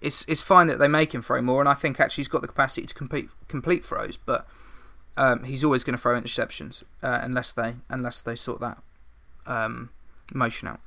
it's 0.01 0.25
it's 0.27 0.41
fine 0.41 0.67
that 0.67 0.79
they 0.79 0.87
make 0.87 1.13
him 1.13 1.21
throw 1.21 1.41
more, 1.41 1.59
and 1.59 1.69
I 1.69 1.73
think 1.73 1.99
actually 1.99 2.21
he's 2.21 2.27
got 2.27 2.41
the 2.41 2.47
capacity 2.47 2.85
to 2.87 2.93
complete 2.93 3.29
complete 3.47 3.83
throws, 3.83 4.17
but 4.17 4.47
um, 5.17 5.43
he's 5.43 5.63
always 5.63 5.83
going 5.83 5.95
to 5.95 6.01
throw 6.01 6.19
interceptions 6.19 6.83
uh, 7.03 7.19
unless 7.21 7.51
they 7.51 7.75
unless 7.89 8.21
they 8.21 8.35
sort 8.35 8.59
that 8.61 8.81
um, 9.45 9.89
motion 10.33 10.67
out. 10.67 10.79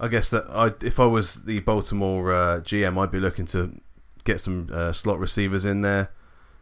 I 0.00 0.08
guess 0.08 0.28
that 0.30 0.44
I, 0.50 0.72
if 0.84 0.98
I 0.98 1.06
was 1.06 1.44
the 1.44 1.60
Baltimore 1.60 2.32
uh, 2.32 2.60
GM, 2.60 2.98
I'd 2.98 3.12
be 3.12 3.20
looking 3.20 3.46
to 3.46 3.80
get 4.24 4.40
some 4.40 4.68
uh, 4.72 4.92
slot 4.92 5.18
receivers 5.18 5.64
in 5.64 5.82
there. 5.82 6.10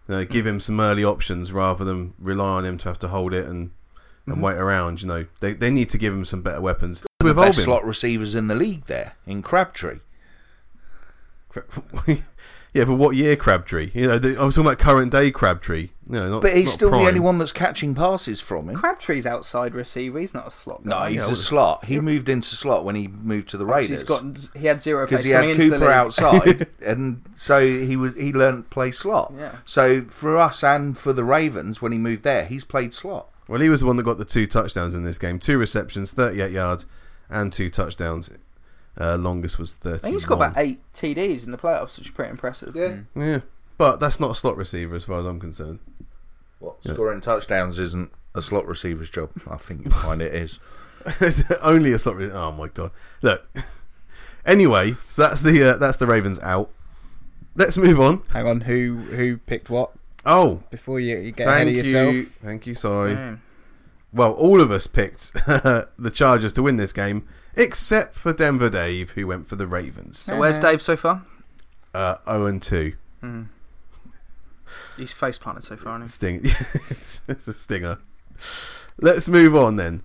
You 0.08 0.16
know, 0.16 0.24
give 0.24 0.46
him 0.46 0.60
some 0.60 0.80
early 0.80 1.04
options 1.04 1.52
rather 1.52 1.84
than 1.84 2.14
rely 2.18 2.56
on 2.58 2.64
him 2.64 2.76
to 2.78 2.88
have 2.88 2.98
to 2.98 3.08
hold 3.08 3.32
it 3.32 3.46
and, 3.46 3.70
and 4.26 4.36
Mhm. 4.36 4.40
wait 4.42 4.56
around. 4.56 5.00
You 5.00 5.08
know, 5.08 5.26
they 5.40 5.54
they 5.54 5.70
need 5.70 5.88
to 5.90 5.98
give 5.98 6.12
him 6.12 6.24
some 6.24 6.42
better 6.42 6.60
weapons. 6.60 7.04
The 7.20 7.32
best 7.32 7.38
Albin, 7.58 7.64
slot 7.64 7.84
receivers 7.84 8.34
in 8.34 8.48
the 8.48 8.54
league 8.54 8.86
there 8.86 9.12
in 9.26 9.42
Crabtree. 9.42 10.00
yeah, 12.74 12.84
but 12.84 12.94
what 12.94 13.16
year 13.16 13.36
Crabtree? 13.36 13.90
You 13.94 14.06
know, 14.08 14.18
the, 14.18 14.36
I 14.40 14.44
was 14.44 14.54
talking 14.54 14.66
about 14.68 14.78
current 14.78 15.12
day 15.12 15.30
Crabtree. 15.30 15.90
You 16.08 16.18
know, 16.18 16.28
not, 16.28 16.42
But 16.42 16.56
he's 16.56 16.68
not 16.68 16.72
still 16.74 16.88
prime. 16.90 17.02
the 17.02 17.08
only 17.08 17.20
one 17.20 17.38
that's 17.38 17.52
catching 17.52 17.94
passes 17.94 18.40
from 18.40 18.68
him. 18.68 18.76
Crabtree's 18.76 19.26
outside 19.26 19.74
receiver. 19.74 20.18
He's 20.18 20.34
not 20.34 20.46
a 20.48 20.50
slot. 20.50 20.84
No, 20.84 21.04
he's 21.04 21.26
Yeah, 21.26 21.32
a 21.32 21.36
slot. 21.36 21.84
He 21.84 22.00
moved 22.00 22.28
into 22.28 22.54
slot 22.56 22.84
when 22.84 22.94
he 22.94 23.08
moved 23.08 23.48
to 23.50 23.56
the 23.56 23.66
Raiders. 23.66 23.90
He's 23.90 24.04
got 24.04 24.24
he 24.56 24.66
had 24.66 24.80
zero 24.80 25.06
because 25.06 25.24
he 25.24 25.32
had 25.32 25.42
coming 25.42 25.56
Cooper 25.56 25.90
outside, 25.90 26.66
and 26.84 27.22
so 27.34 27.60
he 27.60 27.96
was 27.96 28.14
he 28.14 28.32
learned 28.32 28.64
to 28.64 28.70
play 28.70 28.90
slot. 28.90 29.32
Yeah. 29.36 29.56
So 29.64 30.02
for 30.02 30.38
us 30.38 30.62
and 30.64 30.96
for 30.96 31.12
the 31.12 31.24
Ravens, 31.24 31.80
when 31.80 31.92
he 31.92 31.98
moved 31.98 32.22
there, 32.22 32.44
he's 32.46 32.64
played 32.64 32.92
slot. 32.92 33.28
Well, 33.48 33.60
he 33.60 33.68
was 33.68 33.80
the 33.80 33.86
one 33.86 33.96
that 33.96 34.04
got 34.04 34.18
the 34.18 34.24
two 34.24 34.46
touchdowns 34.46 34.94
in 34.94 35.04
this 35.04 35.18
game. 35.18 35.38
Two 35.38 35.58
receptions, 35.58 36.12
38 36.12 36.52
yards, 36.52 36.86
and 37.28 37.52
two 37.52 37.68
touchdowns. 37.70 38.30
Uh, 39.00 39.16
longest 39.16 39.58
was 39.58 39.72
30. 39.72 39.94
I 39.94 39.98
think 39.98 40.14
he's 40.14 40.24
got 40.24 40.34
about 40.34 40.54
eight 40.58 40.80
TDs 40.92 41.44
in 41.46 41.50
the 41.52 41.58
playoffs, 41.58 41.96
which 41.98 42.08
is 42.08 42.12
pretty 42.12 42.30
impressive. 42.30 42.76
Yeah. 42.76 42.98
Yeah, 43.16 43.40
but 43.78 44.00
that's 44.00 44.20
not 44.20 44.30
a 44.32 44.34
slot 44.34 44.56
receiver 44.56 44.94
as 44.94 45.04
far 45.04 45.20
as 45.20 45.26
I'm 45.26 45.40
concerned. 45.40 45.78
What 46.58 46.76
Yeah. 46.82 46.92
scoring 46.92 47.20
touchdowns 47.20 47.78
isn't 47.78 48.10
a 48.34 48.42
slot 48.42 48.66
receiver's 48.66 49.08
job. 49.10 49.30
I 49.50 49.56
think 49.56 49.84
you 49.86 49.90
find 49.90 50.20
it 50.20 50.34
is. 50.34 50.58
Only 51.62 51.92
a 51.92 51.98
slot. 51.98 52.16
Re- 52.16 52.30
oh 52.30 52.52
my 52.52 52.68
god! 52.68 52.90
Look. 53.22 53.46
Anyway, 54.44 54.96
so 55.08 55.22
that's 55.22 55.40
the 55.42 55.62
uh, 55.74 55.76
that's 55.76 55.98
the 55.98 56.06
Ravens 56.06 56.40
out. 56.40 56.68
Let's 57.54 57.78
move 57.78 58.00
on. 58.00 58.22
Hang 58.32 58.46
on, 58.46 58.60
who 58.62 58.96
who 58.96 59.36
picked 59.38 59.70
what 59.70 59.92
Oh, 60.26 60.62
before 60.70 60.98
you, 60.98 61.16
you 61.18 61.30
get 61.32 61.46
ahead 61.46 61.68
of 61.68 61.74
yourself? 61.74 62.14
you, 62.14 62.24
thank 62.24 62.66
you. 62.66 62.74
Sorry. 62.74 63.12
Yeah. 63.12 63.36
Well, 64.12 64.32
all 64.32 64.60
of 64.60 64.70
us 64.72 64.86
picked 64.88 65.32
the 65.46 66.10
Chargers 66.12 66.52
to 66.54 66.62
win 66.62 66.76
this 66.76 66.92
game, 66.92 67.26
except 67.56 68.14
for 68.14 68.32
Denver 68.32 68.70
Dave, 68.70 69.12
who 69.12 69.26
went 69.26 69.46
for 69.46 69.56
the 69.56 69.66
Ravens. 69.66 70.18
So 70.20 70.38
where's 70.38 70.58
Dave 70.58 70.82
so 70.82 70.96
far? 70.96 71.24
Uh, 71.94 72.16
0 72.24 72.46
and 72.46 72.62
2. 72.62 72.94
Hmm. 73.20 73.42
He's 74.96 75.12
face 75.12 75.38
planted 75.38 75.64
so 75.64 75.76
far, 75.76 75.98
hasn't 75.98 76.10
Sting. 76.10 76.40
it's, 76.44 77.22
it's 77.28 77.48
a 77.48 77.52
stinger. 77.52 77.98
Let's 79.00 79.28
move 79.28 79.54
on 79.54 79.76
then. 79.76 80.02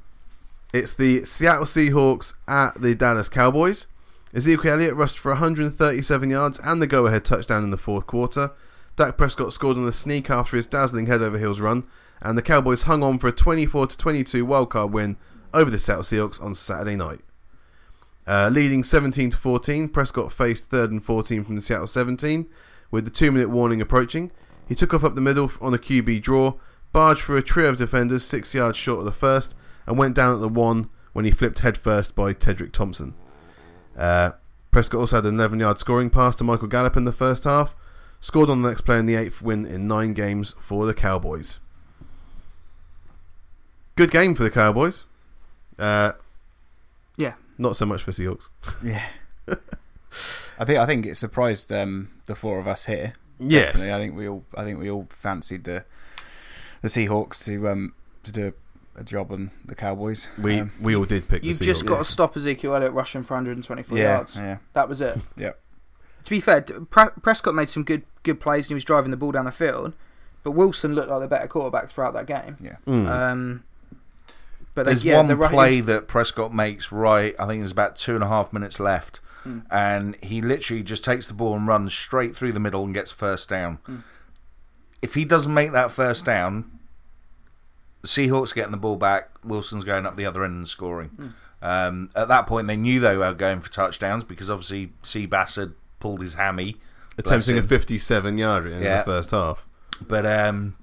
It's 0.73 0.93
the 0.93 1.23
Seattle 1.25 1.65
Seahawks 1.65 2.33
at 2.47 2.81
the 2.81 2.93
Dallas 2.93 3.29
Cowboys. 3.29 3.87
Ezekiel 4.33 4.73
Elliott 4.73 4.95
rushed 4.95 5.17
for 5.17 5.31
137 5.31 6.29
yards 6.29 6.59
and 6.59 6.81
the 6.81 6.87
go-ahead 6.87 7.23
touchdown 7.23 7.63
in 7.63 7.71
the 7.71 7.77
fourth 7.77 8.05
quarter. 8.05 8.51
Dak 8.97 9.17
Prescott 9.17 9.53
scored 9.53 9.77
on 9.77 9.85
the 9.85 9.91
sneak 9.91 10.29
after 10.29 10.57
his 10.57 10.67
dazzling 10.67 11.05
head-over-heels 11.05 11.61
run, 11.61 11.87
and 12.21 12.37
the 12.37 12.41
Cowboys 12.41 12.83
hung 12.83 13.03
on 13.03 13.19
for 13.19 13.27
a 13.27 13.31
24 13.31 13.87
to 13.87 13.97
22 13.97 14.45
wildcard 14.45 14.91
win 14.91 15.17
over 15.53 15.69
the 15.69 15.79
Seattle 15.79 16.03
Seahawks 16.03 16.43
on 16.43 16.53
Saturday 16.55 16.95
night. 16.95 17.21
Uh, 18.27 18.49
leading 18.51 18.83
17 18.83 19.29
to 19.29 19.37
14, 19.37 19.87
Prescott 19.87 20.33
faced 20.33 20.69
third 20.69 20.91
and 20.91 21.03
14 21.03 21.45
from 21.45 21.55
the 21.55 21.61
Seattle 21.61 21.87
17, 21.87 22.45
with 22.91 23.05
the 23.05 23.11
two-minute 23.11 23.49
warning 23.49 23.79
approaching. 23.79 24.31
He 24.67 24.75
took 24.75 24.93
off 24.93 25.03
up 25.03 25.15
the 25.15 25.21
middle 25.21 25.49
on 25.61 25.73
a 25.73 25.77
QB 25.77 26.21
draw, 26.21 26.55
barged 26.91 27.21
through 27.21 27.37
a 27.37 27.41
trio 27.41 27.69
of 27.69 27.77
defenders 27.77 28.25
six 28.25 28.53
yards 28.53 28.77
short 28.77 28.99
of 28.99 29.05
the 29.05 29.13
first, 29.13 29.55
and 29.85 29.97
went 29.97 30.13
down 30.13 30.33
at 30.33 30.41
the 30.41 30.49
one 30.49 30.89
when 31.13 31.23
he 31.23 31.31
flipped 31.31 31.59
headfirst 31.59 32.15
by 32.15 32.33
Tedric 32.33 32.73
Thompson. 32.73 33.13
Uh, 33.97 34.31
Prescott 34.71 34.99
also 34.99 35.15
had 35.15 35.25
an 35.25 35.35
11 35.35 35.61
yard 35.61 35.79
scoring 35.79 36.09
pass 36.09 36.35
to 36.35 36.43
Michael 36.43 36.67
Gallup 36.67 36.97
in 36.97 37.05
the 37.05 37.13
first 37.13 37.45
half, 37.45 37.75
scored 38.19 38.49
on 38.49 38.61
the 38.61 38.67
next 38.67 38.81
play 38.81 38.99
in 38.99 39.05
the 39.05 39.15
eighth 39.15 39.41
win 39.41 39.65
in 39.65 39.87
nine 39.87 40.11
games 40.11 40.53
for 40.59 40.85
the 40.85 40.93
Cowboys. 40.93 41.61
Good 43.95 44.11
game 44.11 44.35
for 44.35 44.43
the 44.43 44.51
Cowboys. 44.51 45.05
Uh. 45.79 46.11
Not 47.57 47.75
so 47.75 47.85
much 47.85 48.03
for 48.03 48.11
Seahawks. 48.11 48.49
Yeah. 48.83 49.05
I 50.59 50.65
think 50.65 50.79
I 50.79 50.85
think 50.85 51.05
it 51.05 51.15
surprised 51.15 51.71
um, 51.71 52.09
the 52.25 52.35
four 52.35 52.59
of 52.59 52.67
us 52.67 52.85
here. 52.85 53.13
Yes. 53.39 53.73
Definitely. 53.73 53.93
I 53.93 53.97
think 53.97 54.15
we 54.17 54.27
all 54.27 54.43
I 54.55 54.63
think 54.63 54.79
we 54.79 54.89
all 54.89 55.07
fancied 55.09 55.63
the 55.63 55.85
the 56.81 56.87
Seahawks 56.87 57.43
to 57.45 57.67
um 57.69 57.93
to 58.23 58.31
do 58.31 58.53
a, 58.95 59.01
a 59.01 59.03
job 59.03 59.31
on 59.31 59.51
the 59.65 59.75
Cowboys. 59.75 60.29
We 60.37 60.59
Um, 60.59 60.71
we 60.81 60.95
all 60.95 61.05
did 61.05 61.27
pick 61.27 61.43
You've 61.43 61.59
the 61.59 61.65
just 61.65 61.85
got 61.85 61.99
to 61.99 62.03
stop 62.03 62.35
Ezekiel 62.35 62.75
Elliott 62.75 62.93
rushing 62.93 63.23
for 63.23 63.35
124 63.35 63.97
yeah, 63.97 64.03
yards. 64.03 64.35
yeah, 64.35 64.57
That 64.73 64.89
was 64.89 65.01
it. 65.01 65.17
yeah. 65.37 65.51
To 66.23 66.29
be 66.29 66.41
fair, 66.41 66.61
Prescott 66.61 67.55
made 67.55 67.69
some 67.69 67.83
good 67.83 68.03
good 68.23 68.39
plays 68.39 68.65
and 68.65 68.69
he 68.69 68.73
was 68.73 68.83
driving 68.83 69.11
the 69.11 69.17
ball 69.17 69.31
down 69.31 69.45
the 69.45 69.51
field, 69.51 69.93
but 70.43 70.51
Wilson 70.51 70.93
looked 70.93 71.09
like 71.09 71.21
the 71.21 71.27
better 71.27 71.47
quarterback 71.47 71.89
throughout 71.89 72.13
that 72.15 72.25
game. 72.25 72.57
Mm. 72.85 73.07
Um, 73.07 73.63
but 74.77 74.85
they- 74.85 74.91
There's 74.91 75.03
yeah, 75.03 75.17
one 75.17 75.27
the 75.27 75.35
play 75.49 75.73
he 75.75 75.81
that 75.81 76.07
Prescott 76.07 76.53
makes 76.53 76.91
right. 76.91 77.35
I 77.39 77.47
think 77.47 77.61
there's 77.61 77.71
about 77.71 77.95
two 77.95 78.13
and 78.15 78.23
a 78.23 78.27
half 78.27 78.53
minutes 78.53 78.79
left, 78.79 79.19
Mm. 79.45 79.63
and 79.71 80.15
he 80.21 80.41
literally 80.41 80.83
just 80.83 81.03
takes 81.03 81.25
the 81.25 81.33
ball 81.33 81.55
and 81.55 81.67
runs 81.67 81.93
straight 81.93 82.35
through 82.35 82.51
the 82.51 82.59
middle 82.59 82.83
and 82.83 82.93
gets 82.93 83.11
first 83.11 83.49
down. 83.49 83.79
Mm. 83.89 84.03
if 85.01 85.13
he 85.13 85.25
doesn't 85.25 85.53
make 85.53 85.71
that 85.73 85.91
first 85.91 86.25
down, 86.25 86.65
the 88.01 88.07
Seahawks 88.07 88.53
getting 88.53 88.71
the 88.71 88.77
ball 88.77 88.95
back, 88.95 89.29
Wilson's 89.43 89.83
going 89.83 90.05
up 90.05 90.15
the 90.15 90.25
other 90.25 90.43
end 90.43 90.55
and 90.55 90.67
scoring. 90.67 91.33
Um, 91.61 92.09
at 92.15 92.27
that 92.29 92.45
point, 92.47 92.67
they 92.67 92.75
knew 92.77 92.99
they 92.99 93.15
were 93.17 93.33
going 93.33 93.61
for 93.61 93.71
touchdowns 93.71 94.23
because 94.23 94.49
obviously 94.49 94.93
Seabass 95.03 95.55
had 95.55 95.73
pulled 95.99 96.21
his 96.21 96.33
hammy. 96.35 96.77
Attempting 97.17 97.57
a 97.57 97.63
57 97.63 98.37
yarder 98.37 98.69
in 98.69 98.81
Yeah. 98.83 98.99
the 98.99 99.03
first 99.05 99.31
half. 99.31 99.65
But 100.01 100.25
um, 100.25 100.75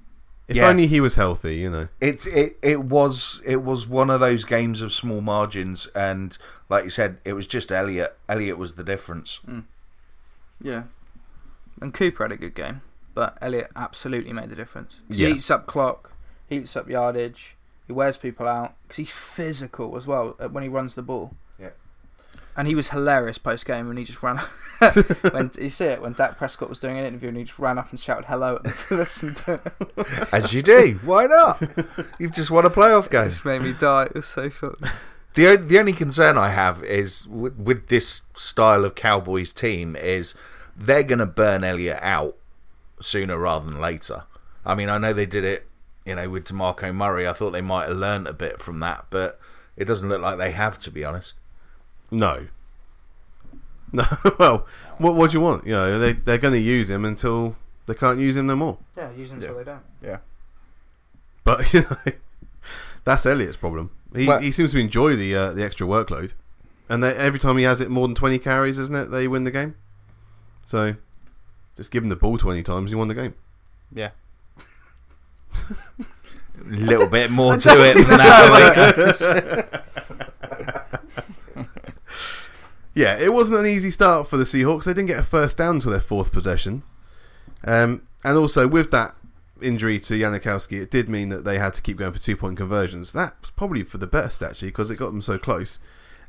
If 0.47 0.57
Yeah. 0.57 0.69
only 0.69 0.87
he 0.87 1.01
was 1.01 1.15
healthy, 1.15 1.57
you 1.57 1.71
know. 1.71 1.89
It 2.01 2.27
it 2.27 2.59
it 2.63 2.81
was 2.83 3.41
it 3.47 3.63
was 3.63 3.87
one 3.87 4.11
of 4.11 4.21
those 4.21 4.45
games 4.45 4.83
of 4.83 4.93
small 4.93 5.21
margins, 5.23 5.87
and 5.95 6.37
like 6.69 6.85
you 6.85 6.91
said, 6.91 7.19
it 7.25 7.33
was 7.33 7.47
just 7.47 7.73
Elliott. 7.73 8.17
Elliott 8.29 8.59
was 8.59 8.75
the 8.75 8.85
difference. 8.85 9.41
Yeah. 10.61 10.85
And 11.81 11.93
Cooper 11.95 12.25
had 12.25 12.33
a 12.33 12.37
good 12.37 12.55
game, 12.55 12.83
but 13.15 13.37
Elliott 13.41 13.71
absolutely 13.75 14.33
made 14.33 14.51
the 14.51 14.55
difference. 14.57 14.99
Yeah. 15.09 15.29
He 15.29 15.35
eats 15.35 15.51
up 15.51 15.67
clock, 15.67 16.13
he 16.49 16.57
eats 16.59 16.77
up 16.77 16.89
yardage, 16.89 17.57
he 17.87 17.93
wears 17.93 18.17
people 18.19 18.47
out 18.47 18.75
because 18.83 18.97
he's 18.99 19.11
physical 19.11 19.97
as 19.97 20.07
well 20.07 20.37
uh, 20.39 20.49
when 20.49 20.63
he 20.63 20.69
runs 20.69 20.95
the 20.95 21.03
ball. 21.03 21.35
And 22.57 22.69
he 22.69 22.75
was 22.75 22.91
hilarious 22.91 23.39
post 23.39 23.67
game 23.67 23.89
when 23.89 23.97
he 23.97 24.05
just 24.05 24.23
ran. 24.23 24.39
when 25.31 25.51
you 25.59 25.71
see 25.71 25.87
it 25.87 26.03
when 26.03 26.13
Dak 26.13 26.37
Prescott 26.37 26.69
was 26.69 26.79
doing 26.79 26.99
an 26.99 27.05
interview 27.05 27.29
and 27.29 27.37
he 27.39 27.45
just 27.45 27.59
ran 27.59 27.79
up 27.79 27.91
and 27.91 27.99
shouted 27.99 28.27
hello 28.27 28.57
at 28.57 28.65
the 28.65 28.87
listen 28.97 29.35
to. 29.35 29.61
As 30.33 30.53
you 30.53 30.63
do. 30.63 30.99
Why 31.05 31.27
not? 31.27 31.63
You've 32.19 32.33
just 32.33 32.51
won 32.51 32.65
a 32.65 32.71
playoff 32.71 33.11
game. 33.11 33.31
just 33.31 33.45
made 33.45 33.63
me 33.63 33.73
die. 33.73 34.05
It 34.05 34.15
was 34.15 34.27
so 34.27 34.51
funny. 34.51 34.75
The 35.35 35.57
the 35.57 35.79
only 35.79 35.93
concern 35.93 36.39
I 36.39 36.51
have 36.51 36.83
is 36.85 37.27
with, 37.27 37.57
with 37.57 37.89
this 37.89 38.23
style 38.35 38.85
of 38.85 38.95
Cowboys 38.95 39.53
team 39.53 39.97
is 39.97 40.35
they're 40.77 41.03
going 41.03 41.19
to 41.19 41.27
burn 41.27 41.65
Elliott 41.65 41.99
out 42.01 42.37
sooner 43.01 43.39
rather 43.39 43.67
than 43.67 43.81
later. 43.81 44.25
I 44.65 44.75
mean, 44.75 44.89
I 44.89 44.99
know 44.99 45.13
they 45.13 45.27
did 45.27 45.45
it, 45.45 45.67
you 46.05 46.15
know, 46.15 46.29
with 46.29 46.47
DeMarco 46.47 46.95
Murray. 46.95 47.29
I 47.29 47.33
thought 47.33 47.51
they 47.51 47.61
might 47.61 47.89
have 47.89 47.97
learned 47.97 48.27
a 48.27 48.33
bit 48.33 48.63
from 48.63 48.81
that, 48.81 49.07
but 49.11 49.39
it 49.77 49.85
doesn't 49.85 50.09
look 50.09 50.23
like 50.23 50.39
they 50.39 50.53
have, 50.53 50.79
to 50.81 50.91
be 50.91 51.05
honest. 51.05 51.37
No. 52.15 52.47
No, 53.93 54.03
well, 54.41 54.67
what, 54.99 55.15
what 55.15 55.31
do 55.31 55.37
you 55.37 55.41
want? 55.41 55.65
You 55.69 55.73
know, 55.75 56.01
they, 56.01 56.15
they're 56.15 56.39
going 56.39 56.55
to 56.55 56.59
use 56.59 56.91
him 56.91 57.05
until 57.05 57.55
they 57.87 57.95
can't 57.95 58.19
use 58.19 58.37
him 58.37 58.47
no 58.49 58.57
more. 58.57 58.79
Yeah, 58.97 59.13
use 59.13 59.31
them 59.31 59.39
until 59.39 59.57
they 59.57 59.63
don't. 59.63 59.83
Yeah. 60.03 60.19
But, 61.45 61.73
you 61.73 61.83
know, 61.83 61.97
that's 63.05 63.25
Elliott's 63.25 63.57
problem. 63.57 63.91
He, 64.13 64.27
Well- 64.27 64.41
he 64.41 64.51
seems 64.51 64.73
to 64.73 64.81
enjoy 64.81 65.15
the 65.15 65.33
uh, 65.37 65.53
the 65.53 65.65
extra 65.65 65.87
workload. 65.87 66.33
And 66.89 67.05
they, 67.05 67.15
every 67.15 67.39
time 67.39 67.57
he 67.57 67.63
has 67.63 67.81
it 67.81 67.89
more 67.89 68.09
than 68.09 68.17
20 68.17 68.37
carries, 68.41 68.79
isn't 68.81 68.97
it, 68.97 69.05
they 69.13 69.29
win 69.29 69.45
the 69.45 69.53
game? 69.53 69.77
So, 70.65 70.97
just 71.77 71.93
give 71.93 72.03
him 72.03 72.09
the 72.09 72.17
ball 72.17 72.37
20 72.37 72.65
times, 72.65 72.91
you 72.91 72.99
won 72.99 73.07
the 73.07 73.15
game. 73.15 73.35
Yeah. 73.93 74.11
A 75.61 76.65
little 76.65 77.09
bit 77.09 77.31
more 77.31 77.57
to 77.57 77.69
it 77.91 77.95
than 77.95 78.19
that's 78.19 79.19
that. 79.21 79.85
Yeah, 82.95 83.17
it 83.19 83.33
wasn't 83.33 83.61
an 83.61 83.67
easy 83.67 83.91
start 83.91 84.29
for 84.29 84.37
the 84.37 84.45
Seahawks. 84.45 84.85
They 84.85 84.93
didn't 84.95 85.09
get 85.09 85.19
a 85.19 85.25
first 85.25 85.57
down 85.57 85.81
to 85.81 85.91
their 85.91 86.01
fourth 86.01 86.33
possession. 86.33 86.83
Um, 87.67 88.07
and 88.23 88.37
also, 88.37 88.69
with 88.69 88.91
that 88.93 89.15
injury 89.61 89.99
to 89.99 90.15
Janikowski, 90.15 90.81
it 90.81 90.91
did 90.91 91.09
mean 91.09 91.29
that 91.31 91.45
they 91.45 91.59
had 91.59 91.75
to 91.75 91.83
keep 91.83 91.97
going 91.97 92.13
for 92.13 92.21
two 92.21 92.37
point 92.37 92.57
conversions. 92.57 93.13
That's 93.13 93.51
probably 93.51 93.83
for 93.83 93.99
the 93.99 94.07
best, 94.07 94.43
actually, 94.43 94.69
because 94.69 94.91
it 94.91 94.97
got 94.97 95.11
them 95.11 95.23
so 95.23 95.39
close. 95.39 95.81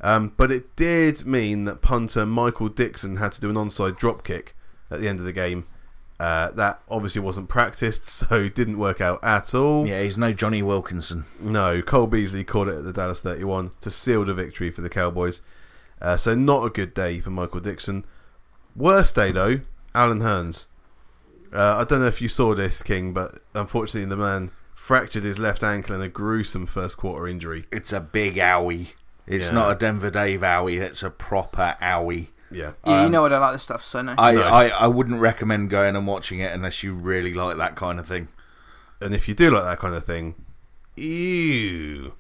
Um, 0.02 0.34
but 0.36 0.52
it 0.52 0.76
did 0.76 1.26
mean 1.26 1.66
that 1.66 1.82
punter 1.82 2.26
Michael 2.26 2.70
Dickson 2.70 3.18
had 3.18 3.32
to 3.34 3.42
do 3.42 3.50
an 3.50 3.56
onside 3.56 3.98
drop 3.98 4.24
kick 4.24 4.56
at 4.92 5.00
the 5.00 5.08
end 5.08 5.20
of 5.20 5.26
the 5.26 5.34
game. 5.34 5.68
Uh, 6.20 6.50
that 6.52 6.82
obviously 6.90 7.22
wasn't 7.22 7.50
practiced, 7.50 8.06
so 8.08 8.50
didn't 8.50 8.80
work 8.80 9.02
out 9.02 9.24
at 9.24 9.54
all. 9.54 9.86
yeah, 9.86 10.02
he's 10.02 10.18
no 10.18 10.34
Jonny 10.34 10.62
Wilkinson. 10.62 11.26
No, 11.40 11.82
Cole 11.82 12.08
Beasley 12.08 12.44
caught 12.44 12.68
it 12.68 12.78
at 12.78 12.84
the 12.84 12.94
Dallas 12.94 13.20
31 13.20 13.72
to 13.82 13.92
seal 13.92 14.26
the 14.26 14.34
victory 14.34 14.72
for 14.72 14.82
the 14.82 14.90
Cowboys. 14.90 15.42
Uh, 16.06 16.16
so 16.16 16.36
not 16.36 16.64
a 16.64 16.70
good 16.70 16.94
day 16.94 17.20
for 17.20 17.32
Michael 17.32 17.60
Dickson. 17.62 18.06
Worst 18.76 19.16
day 19.16 19.32
though, 19.32 19.62
Allen 19.96 20.20
Hurns. 20.20 20.68
Uh, 21.52 21.78
I 21.78 21.84
don't 21.84 22.02
know 22.02 22.06
if 22.08 22.22
you 22.22 22.28
saw 22.30 22.54
this, 22.54 22.84
King, 22.84 23.12
but 23.12 23.40
unfortunately 23.56 24.08
the 24.08 24.16
man 24.16 24.52
fractured 24.76 25.24
his 25.24 25.40
left 25.40 25.64
ankle 25.64 25.96
in 25.96 26.02
a 26.04 26.08
gruesome 26.08 26.68
first 26.68 26.98
quarter 26.98 27.28
injury. 27.28 27.66
It's 27.72 27.92
a 27.92 28.00
big 28.00 28.36
owie. 28.36 28.90
It's 29.26 29.48
Yeah. 29.48 29.54
not 29.56 29.72
a 29.72 29.76
Denver 29.76 30.12
Dave 30.12 30.42
owie. 30.42 30.80
It's 30.80 31.02
a 31.02 31.10
proper 31.10 31.76
owie. 31.82 32.28
Yeah, 32.52 32.74
Yeah, 32.86 33.00
you 33.02 33.06
Um, 33.08 33.12
know 33.12 33.26
I 33.26 33.30
don't 33.30 33.42
like 33.42 33.54
this 33.54 33.64
stuff, 33.64 33.84
so 33.84 34.04
no. 34.04 34.14
I, 34.20 34.34
No. 34.34 34.44
I, 34.44 34.68
I 34.68 34.86
wouldn't 34.88 35.20
recommend 35.20 35.72
going 35.72 35.96
and 35.96 36.06
watching 36.06 36.40
it 36.40 36.54
unless 36.54 36.84
you 36.84 36.94
really 36.94 37.34
like 37.34 37.58
that 37.58 37.76
kind 37.76 38.00
of 38.00 38.06
thing. 38.08 38.28
and 39.02 39.16
if 39.16 39.28
you 39.28 39.34
do 39.34 39.50
like 39.50 39.64
that 39.64 39.80
kind 39.80 39.96
of 39.96 40.06
thing, 40.06 40.36
ew. 40.96 42.14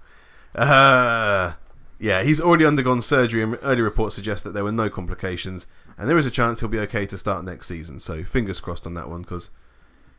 Uh, 0.55 1.53
yeah, 1.99 2.23
he's 2.23 2.41
already 2.41 2.65
undergone 2.65 3.01
surgery, 3.01 3.41
and 3.41 3.57
early 3.63 3.81
reports 3.81 4.15
suggest 4.15 4.43
that 4.43 4.53
there 4.53 4.63
were 4.63 4.71
no 4.71 4.89
complications, 4.89 5.67
and 5.97 6.09
there 6.09 6.17
is 6.17 6.25
a 6.25 6.31
chance 6.31 6.59
he'll 6.59 6.69
be 6.69 6.79
okay 6.79 7.05
to 7.05 7.17
start 7.17 7.43
next 7.45 7.67
season. 7.67 7.99
So 7.99 8.23
fingers 8.23 8.59
crossed 8.59 8.85
on 8.85 8.93
that 8.95 9.09
one, 9.09 9.21
because 9.21 9.51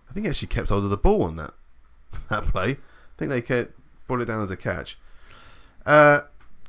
I 0.08 0.12
think 0.12 0.26
he 0.26 0.30
actually 0.30 0.48
kept 0.48 0.70
hold 0.70 0.84
of 0.84 0.90
the 0.90 0.96
ball 0.96 1.24
on 1.24 1.36
that 1.36 1.52
that 2.30 2.46
play. 2.46 2.70
I 2.70 3.18
think 3.18 3.30
they 3.30 3.42
kept, 3.42 3.72
brought 4.06 4.20
it 4.20 4.26
down 4.26 4.42
as 4.42 4.50
a 4.50 4.56
catch. 4.56 4.98
Uh, 5.84 6.22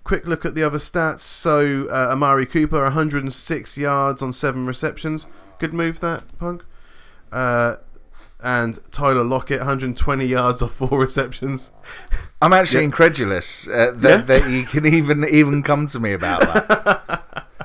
quick 0.03 0.27
look 0.27 0.45
at 0.45 0.55
the 0.55 0.63
other 0.63 0.77
stats. 0.77 1.19
So 1.19 1.87
uh, 1.89 2.11
Amari 2.11 2.45
Cooper, 2.45 2.83
106 2.83 3.77
yards 3.77 4.21
on 4.21 4.33
seven 4.33 4.65
receptions. 4.65 5.27
Good 5.59 5.73
move 5.73 5.99
that 5.99 6.37
punk. 6.37 6.63
Uh, 7.31 7.77
and 8.43 8.79
Tyler 8.91 9.23
Lockett, 9.23 9.59
120 9.59 10.25
yards 10.25 10.61
off 10.61 10.73
four 10.73 10.99
receptions. 11.01 11.71
I'm 12.41 12.53
actually 12.53 12.81
Yeah. 12.81 12.85
incredulous 12.85 13.67
uh, 13.67 13.93
that, 13.95 14.09
Yeah? 14.09 14.17
that 14.39 14.49
you 14.49 14.63
can 14.63 14.85
even 14.85 15.25
even 15.25 15.63
come 15.63 15.87
to 15.87 15.99
me 15.99 16.13
about 16.13 16.41
that. 16.41 17.23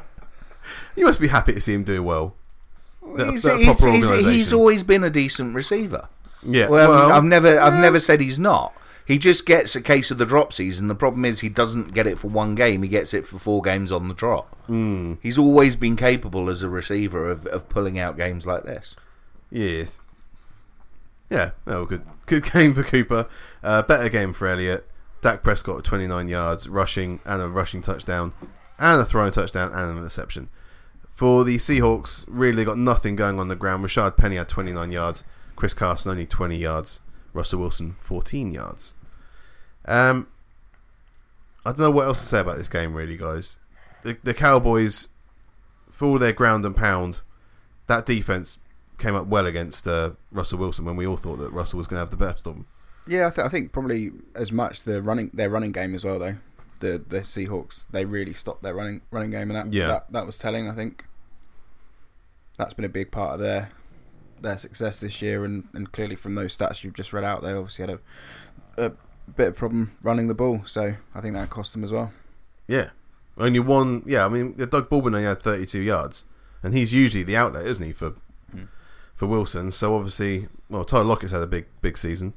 You 0.95 1.07
must 1.07 1.21
be 1.21 1.29
happy 1.29 1.55
to 1.55 1.61
see 1.61 1.73
him 1.73 1.85
do 1.85 2.03
well. 2.03 2.35
He's, 3.17 3.45
that 3.45 3.59
he's- 3.59 3.83
he's- 3.83 4.25
he's 4.25 4.53
always 4.53 4.85
been 4.85 5.03
a 5.03 5.09
decent 5.11 5.55
receiver. 5.55 6.09
Yeah, 6.45 6.69
Well, 6.69 6.91
well, 6.91 7.13
I've 7.13 7.25
never 7.25 7.59
I've 7.59 7.75
yeah. 7.75 7.81
never 7.81 7.99
said 8.01 8.21
he's 8.21 8.39
not. 8.39 8.75
He 9.07 9.17
just 9.19 9.47
gets 9.47 9.75
a 9.75 9.81
case 9.81 10.11
of 10.11 10.19
the 10.19 10.27
dropsies, 10.27 10.79
and 10.79 10.89
the 10.91 10.95
problem 10.95 11.25
is 11.25 11.41
he 11.41 11.49
doesn't 11.49 11.93
get 11.95 12.07
it 12.07 12.19
for 12.19 12.29
one 12.29 12.55
game. 12.55 12.83
He 12.83 12.89
gets 12.89 13.15
it 13.15 13.27
for 13.27 13.39
four 13.39 13.63
games 13.63 13.91
on 13.91 14.09
the 14.09 14.15
trot. 14.15 14.47
Mm, 14.69 15.19
He's 15.23 15.39
always 15.39 15.77
been 15.77 15.97
capable 15.97 16.49
as 16.51 16.63
a 16.63 16.69
receiver 16.69 17.31
of, 17.31 17.47
of 17.47 17.69
pulling 17.69 17.99
out 17.99 18.17
games 18.17 18.47
like 18.47 18.65
this. 18.65 18.95
yes. 19.51 19.99
Yeah, 21.33 21.53
oh, 21.67 21.87
good. 21.87 22.03
Good 22.27 22.45
game 22.53 22.75
for 22.75 22.83
Cooper. 22.83 23.27
Uh, 23.63 23.81
better 23.83 24.11
game 24.11 24.35
for 24.35 24.47
Elliott. 24.47 24.87
Dak 25.23 25.43
Prescott 25.43 25.79
at 25.79 25.85
29 25.85 26.29
yards, 26.29 26.69
rushing 26.69 27.21
and 27.25 27.41
a 27.41 27.49
rushing 27.49 27.81
touchdown, 27.81 28.35
and 28.79 29.01
a 29.01 29.05
throwing 29.07 29.33
touchdown 29.33 29.73
and 29.73 29.93
an 29.93 29.97
interception. 29.97 30.51
For 31.09 31.43
the 31.43 31.57
Seahawks, 31.57 32.27
really 32.29 32.67
got 32.67 32.77
nothing 32.77 33.17
going 33.17 33.39
on 33.39 33.49
the 33.49 33.57
ground. 33.57 33.83
Rashaad 33.83 34.19
Penny 34.19 34.37
had 34.37 34.49
29 34.49 34.93
yards, 34.93 35.25
Chris 35.57 35.73
Carson 35.73 36.11
only 36.11 36.27
20 36.27 36.57
yards, 36.57 37.01
Russell 37.33 37.61
Wilson 37.61 37.97
14 38.01 38.53
yards. 38.53 38.95
Um, 39.87 40.29
I 41.65 41.71
don't 41.71 41.79
know 41.79 41.91
what 41.93 42.07
else 42.07 42.21
to 42.21 42.27
say 42.27 42.41
about 42.41 42.59
this 42.59 42.69
game, 42.69 42.93
really, 42.93 43.17
guys. 43.17 43.57
The, 44.03 44.19
the 44.23 44.35
Cowboys, 44.35 45.09
for 45.91 46.09
all 46.09 46.19
their 46.19 46.33
ground 46.33 46.67
and 46.67 46.77
pound, 46.77 47.23
that 47.87 48.05
defense 48.05 48.59
came 49.03 49.15
up 49.15 49.27
well 49.27 49.47
against 49.47 49.87
uh, 49.87 50.11
Russell 50.31 50.59
Wilson 50.59 50.85
when 50.85 50.97
we 50.97 51.07
all 51.07 51.17
thought 51.17 51.37
that 51.37 51.51
Russell 51.53 51.79
was 51.79 51.87
going 51.87 51.97
to 51.97 52.01
have 52.01 52.11
the 52.11 52.17
best 52.17 52.47
of 52.47 52.55
them. 52.55 52.67
Yeah, 53.07 53.27
I, 53.27 53.31
th- 53.31 53.45
I 53.47 53.49
think 53.49 53.73
probably 53.73 54.13
as 54.35 54.53
much 54.53 54.85
the 54.85 55.03
running 55.03 55.31
their 55.35 55.51
running 55.51 55.73
game 55.73 55.95
as 55.95 56.05
well 56.05 56.19
though. 56.19 56.37
The 56.81 57.03
the 57.07 57.21
Seahawks 57.21 57.85
they 57.91 58.05
really 58.05 58.33
stopped 58.33 58.63
their 58.63 58.75
running 58.75 59.03
running 59.11 59.31
game 59.31 59.51
and 59.51 59.57
that 59.57 59.73
Yeah. 59.73 59.87
that, 59.89 60.13
that 60.13 60.27
was 60.27 60.39
telling. 60.39 60.69
I 60.69 60.75
think 60.75 61.05
that's 62.59 62.75
been 62.75 62.85
a 62.85 62.89
big 62.89 63.11
part 63.11 63.35
of 63.35 63.41
their 63.41 63.71
their 64.41 64.59
success 64.59 65.01
this 65.01 65.23
year, 65.23 65.45
and, 65.45 65.69
and 65.73 65.93
clearly 65.93 66.17
from 66.17 66.35
those 66.35 66.57
stats 66.57 66.83
you've 66.83 66.95
just 66.95 67.13
read 67.13 67.25
out, 67.25 67.43
they 67.43 67.53
obviously 67.53 67.87
had 67.87 67.99
a 68.79 68.87
a 68.89 68.93
bit 69.37 69.49
of 69.49 69.57
problem 69.57 69.93
running 70.03 70.29
the 70.29 70.35
ball. 70.35 70.63
So 70.65 70.95
I 71.15 71.21
think 71.21 71.35
that 71.35 71.51
cost 71.51 71.73
them 71.73 71.85
as 71.85 71.93
well. 71.93 72.13
Yeah. 72.67 72.91
Only 73.39 73.61
one. 73.61 74.03
Yeah, 74.05 74.25
I 74.27 74.29
mean, 74.29 74.55
Doug 74.57 74.91
Baldwin 74.91 75.15
only 75.15 75.27
had 75.27 75.41
32 75.43 75.81
yards, 75.81 76.25
and 76.63 76.75
he's 76.75 76.93
usually 76.93 77.25
the 77.25 77.37
outlet, 77.37 77.67
isn't 77.67 77.85
he, 77.85 77.93
for. 77.93 78.15
For 79.23 79.29
Wilson? 79.29 79.71
So 79.71 79.95
obviously, 79.95 80.49
well, 80.69 80.85
Tyler 80.85 81.05
Lockett's 81.05 81.31
had 81.31 81.43
a 81.43 81.47
big 81.47 81.67
big 81.81 81.97
season. 81.97 82.35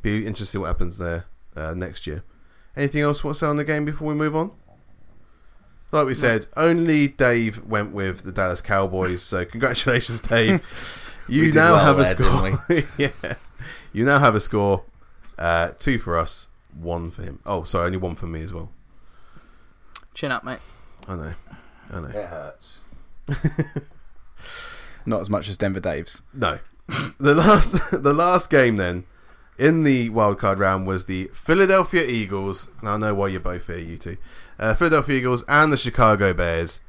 Be 0.00 0.26
interesting 0.26 0.36
to 0.36 0.46
see 0.46 0.58
what 0.58 0.68
happens 0.68 0.96
there 0.96 1.26
uh, 1.54 1.74
next 1.74 2.06
year. 2.06 2.24
Anything 2.74 3.02
else 3.02 3.22
you 3.22 3.28
want 3.28 3.34
to 3.36 3.40
say 3.40 3.46
on 3.46 3.58
the 3.58 3.64
game 3.64 3.84
before 3.84 4.08
we 4.08 4.14
move 4.14 4.34
on? 4.34 4.52
Like 5.90 6.06
we 6.06 6.14
said, 6.14 6.46
only 6.56 7.08
Dave 7.08 7.66
went 7.66 7.92
with 7.92 8.22
the 8.22 8.32
Dallas 8.32 8.62
Cowboys. 8.62 9.22
So 9.22 9.44
congratulations, 9.44 10.20
Dave. 10.28 10.62
We 11.28 11.34
You 11.34 11.44
did 11.46 11.56
now 11.56 11.74
well 11.74 11.84
have 11.84 11.98
a 11.98 12.04
there, 12.04 12.14
didn't 12.14 12.56
score. 12.56 12.82
yeah, 13.22 13.34
you 13.92 14.06
now 14.06 14.18
have 14.18 14.34
a 14.34 14.40
score. 14.40 14.84
Uh, 15.38 15.72
two 15.78 15.98
for 15.98 16.16
us, 16.16 16.48
one 16.80 17.10
for 17.10 17.22
him. 17.22 17.40
Oh, 17.44 17.64
sorry, 17.64 17.84
only 17.84 17.98
one 17.98 18.14
for 18.14 18.26
me 18.26 18.40
as 18.40 18.50
well. 18.50 18.70
Chin 20.14 20.32
up, 20.32 20.42
mate. 20.42 20.60
I 21.06 21.16
know, 21.16 21.34
I 21.92 22.00
know. 22.00 22.08
It 22.08 22.26
hurts. 22.26 22.78
Not 25.06 25.20
as 25.20 25.30
much 25.30 25.48
as 25.48 25.56
Denver 25.56 25.80
Dave's. 25.80 26.22
No, 26.32 26.58
the 27.18 27.34
last 27.34 27.90
the 28.02 28.14
last 28.14 28.50
game 28.50 28.76
then 28.76 29.04
in 29.58 29.84
the 29.84 30.10
wildcard 30.10 30.58
round 30.58 30.86
was 30.86 31.06
the 31.06 31.30
Philadelphia 31.32 32.04
Eagles. 32.04 32.68
Now 32.82 32.94
I 32.94 32.96
know 32.96 33.14
why 33.14 33.28
you're 33.28 33.40
both 33.40 33.66
here, 33.66 33.78
you 33.78 33.96
two. 33.96 34.16
Uh, 34.58 34.74
Philadelphia 34.74 35.18
Eagles 35.18 35.44
and 35.48 35.72
the 35.72 35.76
Chicago 35.76 36.32
Bears. 36.32 36.80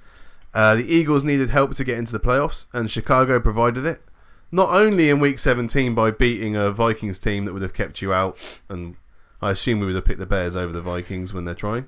Uh, 0.53 0.75
the 0.75 0.85
Eagles 0.85 1.23
needed 1.23 1.49
help 1.49 1.73
to 1.75 1.83
get 1.83 1.97
into 1.97 2.11
the 2.11 2.19
playoffs, 2.19 2.67
and 2.73 2.91
Chicago 2.91 3.39
provided 3.39 3.85
it. 3.85 4.03
Not 4.51 4.69
only 4.69 5.09
in 5.09 5.19
Week 5.19 5.39
17 5.39 5.95
by 5.95 6.11
beating 6.11 6.55
a 6.55 6.71
Vikings 6.71 7.17
team 7.17 7.45
that 7.45 7.53
would 7.53 7.63
have 7.63 7.73
kept 7.73 8.03
you 8.03 8.13
out, 8.13 8.37
and 8.69 8.95
I 9.41 9.51
assume 9.51 9.79
we 9.79 9.87
would 9.87 9.95
have 9.95 10.05
picked 10.05 10.19
the 10.19 10.27
Bears 10.27 10.55
over 10.55 10.71
the 10.71 10.81
Vikings 10.81 11.33
when 11.33 11.45
they're 11.45 11.55
trying, 11.55 11.87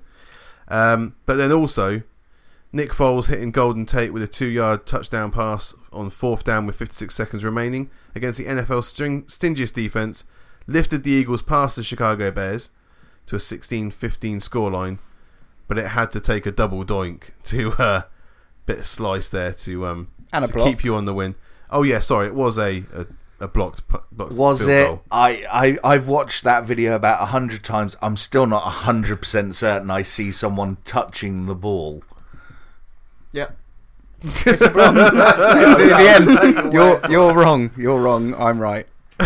um, 0.67 1.15
but 1.27 1.35
then 1.35 1.51
also 1.51 2.01
Nick 2.71 2.89
Foles 2.91 3.27
hitting 3.27 3.51
Golden 3.51 3.85
Tate 3.85 4.11
with 4.11 4.23
a 4.23 4.27
two-yard 4.27 4.87
touchdown 4.87 5.31
pass 5.31 5.75
on 5.95 6.09
fourth 6.09 6.43
down 6.43 6.65
with 6.65 6.75
56 6.75 7.13
seconds 7.15 7.43
remaining 7.43 7.89
against 8.13 8.37
the 8.37 8.45
NFL 8.45 8.83
string, 8.83 9.23
stingiest 9.23 9.73
defense, 9.73 10.25
lifted 10.67 11.03
the 11.03 11.11
Eagles 11.11 11.41
past 11.41 11.75
the 11.75 11.83
Chicago 11.83 12.31
Bears 12.31 12.69
to 13.27 13.35
a 13.35 13.39
16-15 13.39 13.91
scoreline, 14.37 14.99
but 15.67 15.77
it 15.77 15.87
had 15.87 16.11
to 16.11 16.21
take 16.21 16.45
a 16.45 16.51
double 16.51 16.85
doink 16.85 17.29
to 17.43 17.71
uh, 17.81 18.01
bit 18.65 18.79
of 18.79 18.85
slice 18.85 19.29
there 19.29 19.53
to 19.53 19.85
um 19.85 20.11
And 20.33 20.45
to 20.45 20.53
block. 20.53 20.67
keep 20.67 20.83
you 20.83 20.95
on 20.95 21.05
the 21.05 21.13
win. 21.13 21.35
Oh 21.71 21.83
yeah, 21.83 21.99
sorry, 21.99 22.27
it 22.27 22.35
was 22.35 22.57
a 22.59 22.83
a, 22.93 23.05
a 23.39 23.47
blocked, 23.47 23.87
pu- 23.87 24.01
blocked 24.11 24.33
Was 24.33 24.59
field 24.59 24.69
it? 24.71 24.87
goal. 24.87 25.03
I, 25.11 25.45
I 25.83 25.93
I've 25.93 26.07
watched 26.07 26.43
that 26.43 26.65
video 26.65 26.93
about 26.95 27.21
a 27.21 27.25
hundred 27.27 27.63
times. 27.63 27.95
I'm 28.01 28.15
still 28.17 28.45
not 28.45 28.61
hundred 28.61 29.17
percent 29.17 29.55
certain. 29.55 29.89
I 29.89 30.03
see 30.03 30.31
someone 30.31 30.77
touching 30.85 31.45
the 31.47 31.55
ball. 31.55 32.03
Yep. 33.33 33.57
It's 34.45 34.61
a 34.61 34.69
block. 34.69 34.93
The 34.95 36.55
end, 36.63 36.73
you're 36.73 36.99
you're 37.09 37.33
wrong. 37.33 37.71
You're 37.77 38.01
wrong. 38.01 38.33
I'm 38.35 38.59
right. 38.59 38.87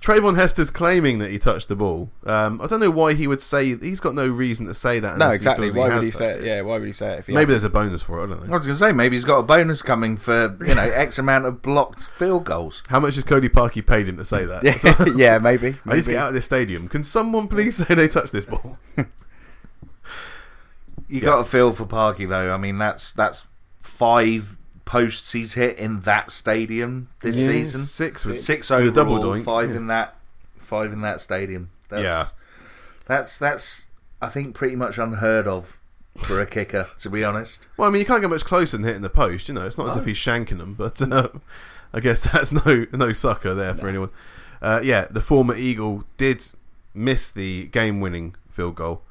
Treyvon 0.00 0.36
Hester's 0.36 0.70
claiming 0.70 1.18
that 1.18 1.30
he 1.30 1.38
touched 1.38 1.68
the 1.68 1.74
ball. 1.76 2.10
Um, 2.24 2.60
I 2.62 2.66
don't 2.68 2.80
know 2.80 2.90
why 2.90 3.12
he 3.14 3.26
would 3.26 3.42
say 3.42 3.76
he's 3.76 4.00
got 4.00 4.14
no 4.14 4.26
reason 4.28 4.64
to 4.66 4.72
say 4.72 5.00
that. 5.00 5.18
No, 5.18 5.30
exactly. 5.30 5.66
feels 5.66 5.76
Why 5.76 5.90
has 5.90 5.98
would 5.98 6.04
he 6.06 6.10
say 6.12 6.30
it. 6.30 6.36
it? 6.36 6.44
Yeah, 6.46 6.60
why 6.62 6.78
would 6.78 6.86
he 6.86 6.92
say 6.92 7.14
it 7.14 7.18
if 7.18 7.26
he 7.26 7.32
Maybe 7.32 7.52
hasn't? 7.52 7.52
there's 7.52 7.64
a 7.64 7.68
bonus 7.70 8.02
for 8.02 8.20
it. 8.20 8.24
I 8.24 8.26
don't 8.28 8.48
I 8.48 8.56
was 8.56 8.66
going 8.66 8.74
to 8.74 8.74
say 8.76 8.92
maybe 8.92 9.16
he's 9.16 9.24
got 9.24 9.38
a 9.38 9.42
bonus 9.42 9.82
coming 9.82 10.16
for 10.16 10.56
you 10.64 10.74
know 10.74 10.82
X 10.82 11.18
amount 11.18 11.46
of 11.46 11.60
blocked 11.60 12.08
field 12.10 12.44
goals. 12.44 12.84
How 12.88 13.00
much 13.00 13.16
has 13.16 13.24
Cody 13.24 13.48
Parkey 13.48 13.84
paid 13.84 14.08
him 14.08 14.16
to 14.18 14.24
say 14.24 14.44
that? 14.46 14.62
Yeah, 15.18 15.32
yeah, 15.34 15.38
maybe. 15.38 15.76
I 15.84 15.96
need 15.96 16.04
to 16.04 16.12
get 16.12 16.20
out 16.20 16.28
of 16.28 16.34
this 16.34 16.44
stadium. 16.46 16.88
Can 16.88 17.02
someone 17.04 17.48
please 17.48 17.76
say 17.84 17.94
they 17.94 18.08
touched 18.08 18.32
this 18.32 18.46
ball? 18.46 18.78
You 21.08 21.20
got 21.20 21.38
to 21.38 21.44
feel 21.44 21.72
for 21.72 21.84
Parkey 21.86 22.28
though. 22.28 22.52
I 22.52 22.56
mean 22.58 22.76
that's 22.76 23.12
that's 23.12 23.46
five 23.80 24.56
posts 24.84 25.32
he's 25.32 25.54
hit 25.54 25.78
in 25.78 26.00
that 26.00 26.30
stadium 26.30 27.08
this 27.20 27.36
Yeah, 27.36 27.46
season. 27.46 27.80
six 27.82 28.24
with 28.24 28.40
Six 28.40 28.70
with 28.70 28.80
overall, 28.96 29.18
double 29.18 29.18
doink. 29.18 29.44
five 29.44 29.70
yeah. 29.70 29.76
in 29.76 29.86
that, 29.88 30.16
five 30.58 30.92
in 30.92 31.00
that 31.02 31.20
stadium. 31.20 31.70
That's, 31.88 32.02
Yeah. 32.02 32.24
that's 33.06 33.38
that's 33.38 33.86
I 34.20 34.28
think 34.28 34.54
pretty 34.54 34.76
much 34.76 34.98
unheard 34.98 35.46
of 35.46 35.78
for 36.16 36.40
a 36.40 36.46
kicker, 36.46 36.86
to 36.98 37.10
be 37.10 37.22
honest. 37.22 37.68
Well, 37.76 37.88
I 37.88 37.92
mean, 37.92 38.00
you 38.00 38.06
can't 38.06 38.20
get 38.20 38.30
much 38.30 38.44
closer 38.44 38.76
than 38.76 38.84
hitting 38.84 39.02
the 39.02 39.10
post. 39.10 39.48
You 39.48 39.54
know, 39.54 39.64
it's 39.66 39.78
not 39.78 39.88
as 39.88 39.96
if 39.96 40.04
he's 40.06 40.16
shanking 40.16 40.58
them, 40.58 40.74
but 40.74 41.00
uh, 41.00 41.28
I 41.92 42.00
guess 42.00 42.22
that's 42.32 42.50
no 42.52 42.86
no 42.92 43.12
sucker 43.12 43.54
there 43.54 43.74
for 43.74 43.88
anyone. 43.88 44.10
Uh, 44.60 44.80
yeah, 44.82 45.06
the 45.10 45.20
former 45.20 45.54
Eagle 45.54 46.04
did 46.16 46.44
miss 46.92 47.30
the 47.30 47.66
game-winning 47.68 48.34
field 48.50 48.74
goal 48.74 49.02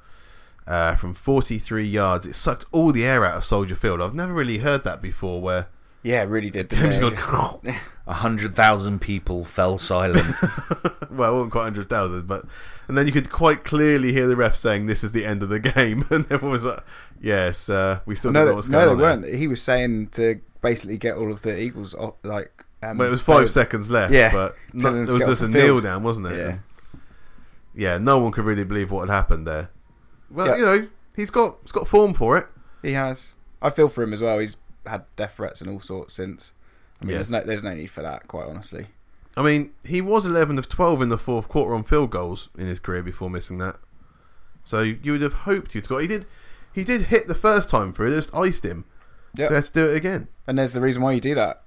uh, 0.67 0.95
from 0.95 1.13
43 1.13 1.83
yards. 1.85 2.25
It 2.25 2.35
sucked 2.35 2.65
all 2.71 2.91
the 2.91 3.05
air 3.05 3.23
out 3.25 3.35
of 3.37 3.45
Soldier 3.45 3.75
Field. 3.75 4.01
I've 4.01 4.13
never 4.15 4.33
really 4.33 4.59
heard 4.59 4.83
that 4.83 5.01
before, 5.01 5.41
where 5.41 5.67
Yeah, 6.03 6.21
it 6.23 6.25
really 6.29 6.49
did. 6.49 6.67
didn't. 6.69 7.15
A 8.09 8.13
hundred 8.13 8.55
thousand 8.55 8.99
people 9.01 9.43
fell 9.43 9.77
silent. 9.77 10.25
well, 11.11 11.31
it 11.31 11.35
wasn't 11.35 11.51
quite 11.51 11.63
100,000, 11.63 12.25
but 12.25 12.45
and 12.87 12.97
then 12.97 13.05
you 13.05 13.11
could 13.11 13.29
quite 13.29 13.65
clearly 13.65 14.13
hear 14.13 14.29
the 14.29 14.35
ref 14.37 14.55
saying, 14.55 14.85
"This 14.85 15.03
is 15.03 15.11
the 15.11 15.25
end 15.25 15.43
of 15.43 15.49
the 15.49 15.59
game," 15.59 16.05
and 16.09 16.23
everyone 16.31 16.51
was 16.51 16.63
like, 16.63 16.83
"Yes, 17.21 17.67
uh, 17.67 17.99
we 18.05 18.15
still 18.15 18.31
no, 18.31 18.39
don't 18.39 18.45
know 18.45 18.51
they- 18.51 18.55
what's 18.55 18.69
no, 18.69 18.77
going 18.85 18.87
they 18.87 18.91
on." 19.05 19.21
there." 19.21 19.29
weren't. 19.31 19.37
He 19.39 19.47
was 19.49 19.61
saying 19.61 20.07
to 20.11 20.39
basically 20.61 20.97
get 20.97 21.17
all 21.17 21.33
of 21.33 21.41
the 21.41 21.59
Eagles 21.59 21.93
off, 21.95 22.13
like. 22.23 22.63
Um, 22.81 22.97
Well, 22.97 23.09
it 23.09 23.11
was 23.11 23.21
five 23.21 23.35
players- 23.39 23.53
seconds 23.53 23.89
left, 23.89 24.13
Yeah, 24.13 24.31
but 24.31 24.55
no, 24.71 24.93
it 24.95 25.11
was 25.11 25.25
just 25.25 25.41
a 25.41 25.47
the 25.47 25.57
kneel 25.61 25.81
down, 25.81 26.03
wasn't 26.03 26.27
it? 26.27 26.37
Yeah. 26.37 26.57
yeah. 27.75 27.97
No 27.97 28.19
one 28.19 28.31
could 28.31 28.45
really 28.45 28.63
believe 28.63 28.89
what 28.89 29.09
had 29.09 29.13
happened 29.13 29.45
there. 29.47 29.69
Well, 30.29 30.47
Yeah. 30.47 30.55
you 30.57 30.65
know, 30.65 30.87
he's 31.15 31.29
got 31.31 31.57
he's 31.63 31.71
got 31.71 31.87
form 31.87 32.13
for 32.13 32.37
it. 32.37 32.47
He 32.81 32.93
has. 32.93 33.35
I 33.61 33.69
feel 33.69 33.89
for 33.89 34.03
him 34.03 34.13
as 34.13 34.21
well. 34.21 34.39
He's 34.39 34.57
had 34.85 35.05
death 35.15 35.35
threats 35.37 35.61
and 35.61 35.69
all 35.69 35.79
sorts 35.79 36.13
since. 36.13 36.53
I 37.01 37.05
mean, 37.05 37.15
Yes. 37.15 37.29
there's 37.29 37.43
no 37.43 37.47
there's 37.47 37.63
no 37.63 37.73
need 37.73 37.87
for 37.91 38.01
that, 38.01 38.27
quite 38.27 38.47
honestly. 38.47 38.87
I 39.35 39.43
mean, 39.43 39.71
he 39.85 40.01
was 40.01 40.25
11 40.25 40.57
of 40.57 40.67
12 40.67 40.99
in 41.03 41.09
the 41.09 41.17
fourth 41.17 41.47
quarter 41.47 41.75
on 41.75 41.83
field 41.83 42.09
goals 42.09 42.49
in 42.57 42.65
his 42.65 42.79
career 42.79 43.03
before 43.03 43.29
missing 43.29 43.59
that. 43.59 43.77
So 44.63 44.81
you 44.81 45.11
would 45.11 45.21
have 45.21 45.33
hoped 45.33 45.73
he'd 45.73 45.87
got. 45.87 45.99
He 45.99 46.07
did. 46.07 46.25
He 46.73 46.83
did 46.83 47.03
hit 47.03 47.27
the 47.27 47.35
first 47.35 47.69
time 47.69 47.93
through. 47.93 48.11
It 48.11 48.15
just 48.15 48.33
iced 48.35 48.65
him. 48.65 48.85
Yep. 49.35 49.47
So 49.47 49.53
he 49.53 49.55
had 49.55 49.65
to 49.65 49.73
do 49.73 49.85
it 49.87 49.95
again. 49.95 50.27
And 50.47 50.57
there's 50.57 50.73
the 50.73 50.81
reason 50.81 51.01
why 51.03 51.11
you 51.13 51.21
do 51.21 51.35
that. 51.35 51.61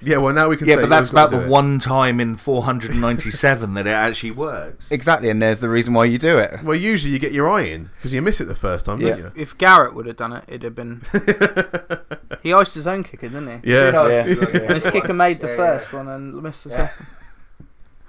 Yeah. 0.00 0.18
Well, 0.18 0.32
now 0.32 0.48
we 0.48 0.56
can. 0.56 0.66
yeah, 0.68 0.76
say 0.76 0.82
but 0.82 0.90
that's 0.90 1.10
about 1.10 1.30
the 1.30 1.42
it. 1.44 1.48
one 1.48 1.78
time 1.78 2.20
in 2.20 2.36
497 2.36 3.74
that 3.74 3.86
it 3.86 3.90
actually 3.90 4.30
works. 4.30 4.90
Exactly, 4.90 5.28
and 5.28 5.42
there's 5.42 5.60
the 5.60 5.68
reason 5.68 5.92
why 5.94 6.04
you 6.04 6.18
do 6.18 6.38
it. 6.38 6.62
Well, 6.62 6.76
usually 6.76 7.12
you 7.12 7.18
get 7.18 7.32
your 7.32 7.48
eye 7.50 7.62
in 7.62 7.90
because 7.96 8.12
you 8.12 8.22
miss 8.22 8.40
it 8.40 8.44
the 8.44 8.54
first 8.54 8.84
time, 8.84 9.00
Yeah. 9.00 9.16
don't 9.16 9.36
If 9.36 9.58
Garrett 9.58 9.94
would 9.94 10.06
have 10.06 10.16
done 10.16 10.32
it, 10.32 10.44
it'd 10.46 10.62
have 10.62 10.74
been. 10.74 11.02
he 12.42 12.52
iced 12.52 12.74
his 12.74 12.86
own 12.86 13.02
kicker, 13.02 13.28
didn't 13.28 13.62
he? 13.62 13.70
you? 13.70 13.74
Yeah. 13.76 14.08
Yeah. 14.08 14.58
And 14.62 14.74
his 14.74 14.86
kicker 14.86 15.12
made 15.14 15.40
the 15.40 15.48
first 15.48 15.92
one 15.92 16.06
and 16.08 16.42
missed 16.42 16.64
the 16.64 16.70
second. 16.70 17.06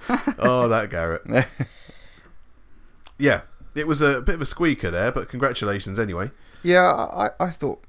oh, 0.40 0.68
that 0.70 0.90
Garrett. 0.90 1.24
Yeah, 3.18 3.42
it 3.76 3.88
was 3.88 4.02
a 4.02 4.22
bit 4.22 4.36
of 4.36 4.42
a 4.42 4.46
squeaker 4.46 4.90
there, 4.90 5.12
but 5.12 5.28
congratulations 5.30 6.00
anyway. 6.00 6.32
Yeah, 6.64 6.90
I, 6.92 7.30
I 7.40 7.50
thought 7.50 7.84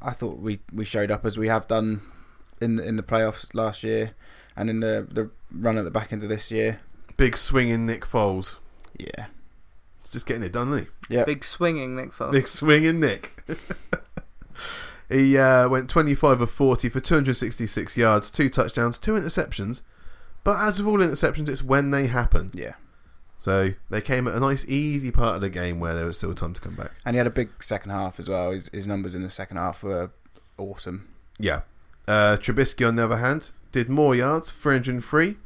I 0.00 0.10
thought 0.12 0.38
we, 0.38 0.60
we 0.72 0.84
showed 0.84 1.10
up 1.10 1.24
as 1.24 1.38
we 1.38 1.48
have 1.48 1.66
done 1.68 2.02
in 2.62 2.76
the, 2.76 2.86
in 2.86 2.96
the 2.96 3.02
playoffs 3.02 3.54
last 3.54 3.82
year 3.82 4.12
and 4.56 4.70
in 4.70 4.80
the, 4.80 5.06
the 5.10 5.30
run 5.50 5.78
at 5.78 5.84
the 5.84 5.90
back 5.90 6.12
end 6.12 6.22
of 6.22 6.28
this 6.28 6.50
year. 6.50 6.80
Big 7.16 7.36
swinging 7.36 7.86
Nick 7.86 8.04
Foles. 8.04 8.58
Yeah. 8.98 9.26
It's 10.00 10.12
just 10.12 10.26
getting 10.26 10.42
it 10.42 10.52
done, 10.52 10.72
isn't 10.72 10.88
he? 11.08 11.14
Yeah. 11.14 11.24
Big 11.24 11.44
swinging 11.44 11.96
Nick 11.96 12.12
Foles. 12.12 12.32
Big 12.32 12.48
swinging 12.48 13.00
Nick. 13.00 13.44
he 15.08 15.36
uh, 15.36 15.68
went 15.68 15.88
25 15.88 16.40
of 16.40 16.50
40 16.50 16.88
for 16.88 17.00
266 17.00 17.96
yards, 17.96 18.30
two 18.30 18.48
touchdowns, 18.48 18.98
two 18.98 19.12
interceptions. 19.12 19.82
But 20.44 20.58
as 20.58 20.82
with 20.82 20.88
all 20.88 20.98
interceptions, 20.98 21.48
it's 21.48 21.62
when 21.62 21.90
they 21.90 22.08
happen. 22.08 22.50
Yeah. 22.52 22.74
So 23.38 23.74
they 23.90 24.00
came 24.00 24.28
at 24.28 24.34
a 24.34 24.40
nice, 24.40 24.64
easy 24.68 25.10
part 25.10 25.36
of 25.36 25.40
the 25.40 25.50
game 25.50 25.80
where 25.80 25.94
there 25.94 26.06
was 26.06 26.18
still 26.18 26.34
time 26.34 26.54
to 26.54 26.60
come 26.60 26.74
back. 26.74 26.92
And 27.04 27.14
he 27.14 27.18
had 27.18 27.26
a 27.26 27.30
big 27.30 27.62
second 27.62 27.90
half 27.90 28.18
as 28.20 28.28
well. 28.28 28.52
His, 28.52 28.68
his 28.72 28.86
numbers 28.86 29.14
in 29.14 29.22
the 29.22 29.30
second 29.30 29.56
half 29.56 29.82
were 29.82 30.10
awesome. 30.58 31.08
Yeah. 31.38 31.62
Uh, 32.08 32.36
Trubisky, 32.40 32.86
on 32.86 32.96
the 32.96 33.04
other 33.04 33.18
hand, 33.18 33.52
did 33.70 33.88
more 33.88 34.14
yards, 34.14 34.50
303, 34.50 35.36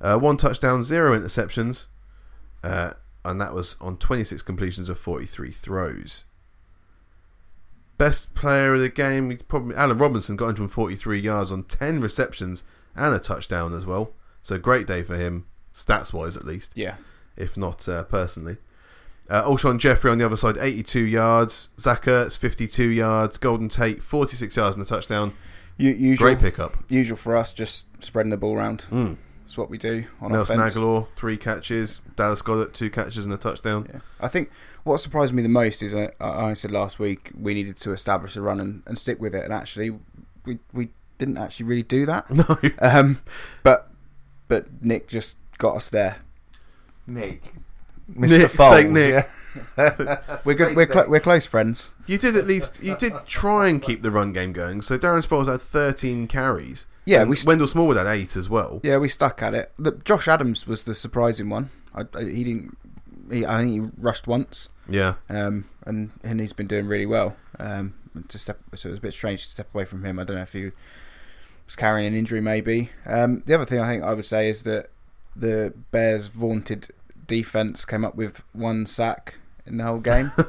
uh, 0.00 0.18
one 0.18 0.36
touchdown, 0.36 0.82
zero 0.82 1.18
interceptions, 1.18 1.86
uh, 2.62 2.92
and 3.24 3.40
that 3.40 3.52
was 3.52 3.76
on 3.80 3.96
26 3.96 4.42
completions 4.42 4.88
of 4.88 4.98
43 4.98 5.50
throws. 5.50 6.24
Best 7.98 8.34
player 8.34 8.74
of 8.74 8.80
the 8.80 8.88
game, 8.90 9.38
probably 9.48 9.74
Allen 9.74 9.96
Robinson 9.98 10.36
got 10.36 10.46
143 10.46 11.18
yards 11.18 11.50
on 11.50 11.62
10 11.64 12.00
receptions 12.00 12.62
and 12.94 13.14
a 13.14 13.18
touchdown 13.18 13.74
as 13.74 13.86
well. 13.86 14.12
So 14.42 14.58
great 14.58 14.86
day 14.86 15.02
for 15.02 15.16
him, 15.16 15.46
stats 15.74 16.12
wise 16.12 16.36
at 16.36 16.44
least 16.44 16.72
Yeah. 16.76 16.96
if 17.36 17.56
not 17.56 17.88
uh, 17.88 18.04
personally. 18.04 18.58
Uh, 19.28 19.42
Alshon 19.44 19.78
Jeffery 19.78 20.10
on 20.12 20.18
the 20.18 20.26
other 20.26 20.36
side, 20.36 20.56
82 20.58 21.00
yards. 21.00 21.70
Zach 21.80 22.02
Ertz, 22.04 22.36
52 22.38 22.88
yards. 22.90 23.38
Golden 23.38 23.68
Tate, 23.68 24.00
46 24.02 24.56
yards 24.56 24.76
and 24.76 24.84
a 24.84 24.88
touchdown. 24.88 25.32
U- 25.78 25.90
usual, 25.90 26.28
Great 26.28 26.38
pickup. 26.38 26.74
usual 26.88 27.16
for 27.16 27.36
us, 27.36 27.52
just 27.52 27.86
spreading 28.02 28.30
the 28.30 28.36
ball 28.36 28.54
around. 28.56 28.86
Mm. 28.90 29.18
That's 29.42 29.58
what 29.58 29.70
we 29.70 29.78
do 29.78 30.06
on 30.20 30.32
Nelson 30.32 30.58
offense. 30.58 30.76
Agholor, 30.76 31.06
three 31.16 31.36
catches. 31.36 32.00
Dallas 32.16 32.42
Goedert, 32.42 32.72
two 32.72 32.90
catches 32.90 33.24
and 33.24 33.32
a 33.32 33.36
touchdown. 33.36 33.86
Yeah. 33.92 34.00
I 34.20 34.28
think 34.28 34.50
what 34.82 34.98
surprised 34.98 35.32
me 35.34 35.42
the 35.42 35.48
most 35.48 35.82
is 35.82 35.94
I, 35.94 36.10
I 36.20 36.52
said 36.54 36.70
last 36.72 36.98
week 36.98 37.30
we 37.38 37.54
needed 37.54 37.76
to 37.78 37.92
establish 37.92 38.36
a 38.36 38.40
run 38.42 38.58
and, 38.58 38.82
and 38.86 38.98
stick 38.98 39.20
with 39.20 39.34
it, 39.34 39.44
and 39.44 39.52
actually 39.52 39.90
we 40.44 40.58
we 40.72 40.88
didn't 41.18 41.38
actually 41.38 41.66
really 41.66 41.82
do 41.82 42.06
that. 42.06 42.26
No. 42.30 42.58
Um, 42.80 43.20
but 43.62 43.90
but 44.48 44.66
Nick 44.82 45.06
just 45.08 45.36
got 45.58 45.76
us 45.76 45.90
there. 45.90 46.16
Nick. 47.06 47.42
Nick, 48.08 48.50
Saint 48.50 48.92
Nick. 48.92 49.28
We're 50.44 50.54
good. 50.54 50.76
We're 50.76 50.86
clo- 50.86 51.08
we're 51.08 51.20
close 51.20 51.46
friends. 51.46 51.94
You 52.06 52.18
did 52.18 52.36
at 52.36 52.46
least, 52.46 52.82
you 52.82 52.96
did 52.96 53.12
try 53.26 53.68
and 53.68 53.82
keep 53.82 54.02
the 54.02 54.10
run 54.10 54.32
game 54.32 54.52
going. 54.52 54.82
So 54.82 54.98
Darren 54.98 55.24
Sproles 55.26 55.50
had 55.50 55.60
13 55.60 56.26
carries. 56.28 56.86
Yeah, 57.04 57.24
we 57.24 57.36
st- 57.36 57.46
Wendell 57.48 57.66
Smallwood 57.66 57.96
had 57.96 58.06
eight 58.06 58.36
as 58.36 58.48
well. 58.50 58.80
Yeah, 58.82 58.98
we 58.98 59.08
stuck 59.08 59.42
at 59.42 59.54
it. 59.54 59.72
Look, 59.78 60.04
Josh 60.04 60.26
Adams 60.28 60.66
was 60.66 60.84
the 60.84 60.94
surprising 60.94 61.48
one. 61.48 61.70
I, 61.94 62.02
I, 62.14 62.22
he 62.24 62.44
didn't. 62.44 62.76
He, 63.30 63.44
I 63.46 63.58
think 63.62 63.70
he 63.86 63.90
rushed 63.98 64.26
once, 64.26 64.68
Yeah. 64.88 65.14
um, 65.28 65.68
and 65.84 66.10
and 66.22 66.38
he's 66.40 66.52
been 66.52 66.66
doing 66.68 66.86
really 66.86 67.06
well. 67.06 67.36
Um, 67.58 67.94
to 68.28 68.38
step, 68.38 68.58
so 68.74 68.88
it 68.88 68.90
was 68.90 68.98
a 68.98 69.02
bit 69.02 69.12
strange 69.12 69.42
to 69.44 69.48
step 69.50 69.74
away 69.74 69.84
from 69.84 70.04
him. 70.04 70.18
I 70.18 70.24
don't 70.24 70.36
know 70.36 70.42
if 70.42 70.52
he 70.52 70.70
was 71.66 71.76
carrying 71.76 72.06
an 72.06 72.14
injury, 72.14 72.40
maybe. 72.40 72.90
Um, 73.04 73.42
the 73.46 73.54
other 73.54 73.64
thing 73.64 73.78
I 73.80 73.86
think 73.88 74.02
I 74.04 74.14
would 74.14 74.24
say 74.24 74.48
is 74.48 74.62
that 74.62 74.88
the 75.34 75.74
Bears' 75.90 76.28
vaunted 76.28 76.88
defense 77.26 77.84
came 77.84 78.04
up 78.04 78.14
with 78.14 78.42
one 78.52 78.86
sack 78.86 79.34
in 79.66 79.76
the 79.78 79.84
whole 79.84 79.98
game. 80.00 80.32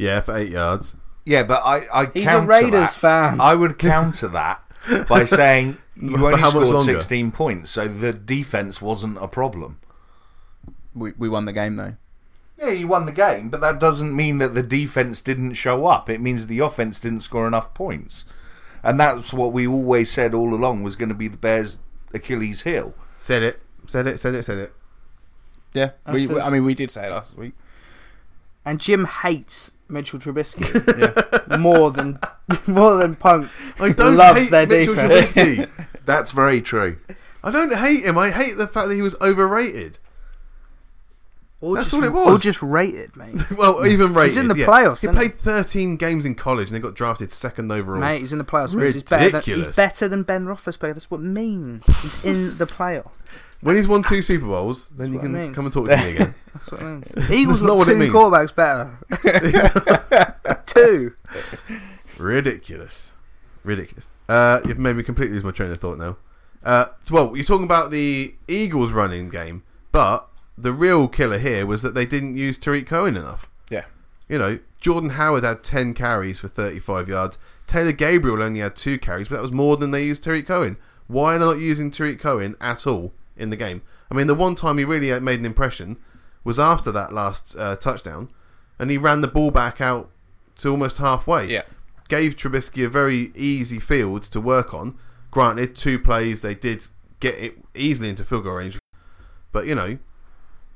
Yeah, 0.00 0.20
for 0.20 0.36
eight 0.36 0.50
yards. 0.52 0.94
Yeah, 1.24 1.42
but 1.42 1.60
I, 1.64 1.86
I 1.92 2.06
He's 2.14 2.22
a 2.22 2.26
counter 2.26 2.46
Raiders 2.46 2.92
that. 2.92 3.00
fan. 3.00 3.40
I 3.40 3.54
would 3.56 3.78
counter 3.80 4.28
that 4.28 4.62
by 5.08 5.24
saying 5.26 5.76
you 5.96 6.16
For 6.16 6.26
only 6.26 6.38
how 6.40 6.46
much 6.52 6.68
scored 6.68 6.68
longer? 6.68 6.92
16 7.00 7.32
points, 7.32 7.70
so 7.72 7.88
the 7.88 8.12
defense 8.12 8.80
wasn't 8.80 9.18
a 9.20 9.26
problem. 9.26 9.80
we, 10.94 11.12
we 11.18 11.28
won 11.28 11.46
the 11.46 11.52
game 11.52 11.74
though. 11.74 11.96
Yeah, 12.58 12.70
you 12.70 12.86
won 12.86 13.06
the 13.06 13.12
game, 13.12 13.48
but 13.50 13.60
that 13.60 13.80
doesn't 13.80 14.14
mean 14.14 14.38
that 14.38 14.54
the 14.54 14.62
defense 14.62 15.20
didn't 15.20 15.54
show 15.54 15.86
up. 15.86 16.08
It 16.08 16.20
means 16.20 16.46
the 16.46 16.60
offense 16.60 17.00
didn't 17.00 17.20
score 17.20 17.46
enough 17.48 17.74
points. 17.74 18.24
And 18.84 19.00
that's 19.00 19.32
what 19.32 19.52
we 19.52 19.66
always 19.66 20.10
said 20.12 20.32
all 20.32 20.54
along 20.54 20.84
was 20.84 20.94
going 20.94 21.08
to 21.08 21.14
be 21.14 21.26
the 21.26 21.36
Bears' 21.36 21.80
Achilles 22.14 22.62
heel. 22.62 22.94
Said 23.16 23.42
it. 23.42 23.60
Said 23.88 24.06
it. 24.06 24.20
Said 24.20 24.34
it. 24.36 24.44
Said 24.44 24.58
it. 24.58 24.72
Yeah, 25.74 25.90
we, 26.12 26.26
That's- 26.26 26.46
I 26.46 26.50
mean 26.50 26.64
we 26.64 26.74
did 26.74 26.90
say 26.92 27.06
it 27.08 27.10
last 27.10 27.36
week. 27.36 27.54
And 28.68 28.78
Jim 28.78 29.06
hates 29.06 29.70
Mitchell 29.88 30.18
Trubisky 30.18 31.58
more 31.58 31.90
than 31.90 32.18
more 32.66 32.96
than 32.98 33.16
Punk. 33.16 33.48
I 33.80 33.92
don't 33.92 34.14
loves 34.14 34.40
hate 34.40 34.50
their 34.50 34.66
Mitchell 34.66 34.94
defense. 34.94 35.32
Trubisky. 35.32 35.86
That's 36.04 36.32
very 36.32 36.60
true. 36.60 36.98
I 37.42 37.50
don't 37.50 37.74
hate 37.74 38.04
him. 38.04 38.18
I 38.18 38.30
hate 38.30 38.58
the 38.58 38.66
fact 38.66 38.88
that 38.88 38.94
he 38.94 39.00
was 39.00 39.16
overrated. 39.22 39.98
Or 41.60 41.74
That's 41.74 41.90
just, 41.90 41.94
all 41.94 42.04
it 42.04 42.12
was. 42.12 42.40
Or 42.40 42.42
just 42.42 42.62
rated, 42.62 43.16
mate. 43.16 43.34
Well, 43.56 43.84
even 43.84 44.14
rated. 44.14 44.30
He's 44.30 44.36
in 44.36 44.48
the 44.48 44.58
yeah. 44.58 44.66
playoffs, 44.66 45.00
He 45.00 45.08
played 45.08 45.34
13 45.34 45.96
games 45.96 46.24
in 46.24 46.36
college 46.36 46.68
and 46.68 46.76
they 46.76 46.80
got 46.80 46.94
drafted 46.94 47.32
second 47.32 47.72
overall. 47.72 48.00
mate, 48.00 48.20
he's 48.20 48.32
in 48.32 48.38
the 48.38 48.44
playoffs. 48.44 48.74
Means 48.74 48.94
He's 48.94 49.02
better, 49.02 49.24
than, 49.24 49.32
Ridiculous. 49.40 49.66
he's 49.66 49.76
better 49.76 50.08
than 50.08 50.22
Ben 50.22 50.46
Roethlisberger. 50.46 50.94
That's 50.94 51.10
what 51.10 51.20
it 51.20 51.24
means. 51.24 51.84
He's 52.00 52.24
in 52.24 52.58
the 52.58 52.66
playoffs. 52.66 53.10
When 53.60 53.74
he's 53.74 53.88
won 53.88 54.04
two 54.04 54.22
Super 54.22 54.46
Bowls, 54.46 54.90
then 54.90 55.12
you 55.12 55.18
can 55.18 55.52
come 55.52 55.64
and 55.64 55.74
talk 55.74 55.88
to 55.88 55.96
me 55.96 56.14
again. 56.14 56.34
That's 56.54 56.70
what 56.70 56.80
it 56.80 57.16
means. 57.16 57.30
Eagles 57.30 57.60
got 57.60 57.84
two 57.84 58.12
quarterbacks 58.12 58.54
better. 58.54 60.62
two. 60.66 61.14
Ridiculous. 62.18 63.14
Ridiculous. 63.64 64.12
Uh, 64.28 64.60
you've 64.64 64.78
made 64.78 64.94
me 64.94 65.02
completely 65.02 65.34
lose 65.34 65.44
my 65.44 65.50
train 65.50 65.72
of 65.72 65.80
thought 65.80 65.98
now. 65.98 66.18
Uh, 66.62 66.86
well, 67.10 67.34
you're 67.36 67.44
talking 67.44 67.64
about 67.64 67.90
the 67.90 68.36
Eagles 68.46 68.92
running 68.92 69.28
game, 69.28 69.64
but 69.90 70.28
the 70.60 70.72
real 70.72 71.06
killer 71.08 71.38
here 71.38 71.64
was 71.64 71.82
that 71.82 71.94
they 71.94 72.04
didn't 72.04 72.36
use 72.36 72.58
Tarik 72.58 72.86
Cohen 72.86 73.16
enough. 73.16 73.48
Yeah. 73.70 73.84
You 74.28 74.38
know, 74.38 74.58
Jordan 74.80 75.10
Howard 75.10 75.44
had 75.44 75.62
10 75.62 75.94
carries 75.94 76.40
for 76.40 76.48
35 76.48 77.08
yards. 77.08 77.38
Taylor 77.66 77.92
Gabriel 77.92 78.42
only 78.42 78.60
had 78.60 78.74
two 78.74 78.98
carries, 78.98 79.28
but 79.28 79.36
that 79.36 79.42
was 79.42 79.52
more 79.52 79.76
than 79.76 79.90
they 79.92 80.04
used 80.04 80.24
Tarik 80.24 80.46
Cohen. 80.46 80.76
Why 81.06 81.36
are 81.36 81.38
they 81.38 81.44
not 81.44 81.58
using 81.58 81.90
Tarik 81.90 82.18
Cohen 82.18 82.56
at 82.60 82.86
all 82.86 83.12
in 83.36 83.50
the 83.50 83.56
game? 83.56 83.82
I 84.10 84.14
mean, 84.14 84.26
the 84.26 84.34
one 84.34 84.54
time 84.54 84.78
he 84.78 84.84
really 84.84 85.18
made 85.20 85.38
an 85.38 85.46
impression 85.46 85.96
was 86.44 86.58
after 86.58 86.90
that 86.92 87.12
last 87.12 87.56
uh, 87.56 87.76
touchdown, 87.76 88.30
and 88.78 88.90
he 88.90 88.98
ran 88.98 89.20
the 89.20 89.28
ball 89.28 89.50
back 89.50 89.80
out 89.80 90.10
to 90.56 90.70
almost 90.70 90.98
halfway. 90.98 91.46
Yeah. 91.46 91.62
Gave 92.08 92.36
Trubisky 92.36 92.84
a 92.84 92.88
very 92.88 93.32
easy 93.34 93.78
field 93.78 94.22
to 94.24 94.40
work 94.40 94.72
on. 94.72 94.98
Granted, 95.30 95.76
two 95.76 95.98
plays 95.98 96.40
they 96.40 96.54
did 96.54 96.86
get 97.20 97.34
it 97.38 97.58
easily 97.74 98.08
into 98.08 98.24
field 98.24 98.44
goal 98.44 98.54
range, 98.54 98.78
but 99.52 99.66
you 99.66 99.74
know, 99.74 99.98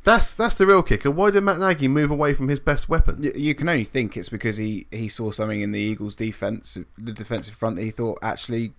that's 0.05 0.35
that's 0.35 0.55
the 0.57 0.67
real 0.67 0.83
kicker. 0.83 1.11
Why 1.11 1.31
did 1.31 1.43
Matt 1.43 1.59
Nagy 1.59 1.89
move 1.89 2.11
away 2.11 2.35
from 2.35 2.49
his 2.49 2.61
best 2.61 2.89
weapon? 2.89 3.21
Y- 3.23 3.33
You 3.37 3.55
can 3.55 3.69
only 3.69 3.85
think 3.85 4.17
it's 4.17 4.29
because 4.29 4.57
he, 4.57 4.87
he 4.91 5.09
saw 5.09 5.31
something 5.31 5.61
in 5.61 5.73
the 5.73 5.81
Eagles' 5.81 6.17
defense, 6.17 6.77
the 6.99 7.13
defensive 7.13 7.55
front, 7.55 7.77
that 7.77 7.83
he 7.83 7.91
thought 7.91 8.19
actually 8.23 8.73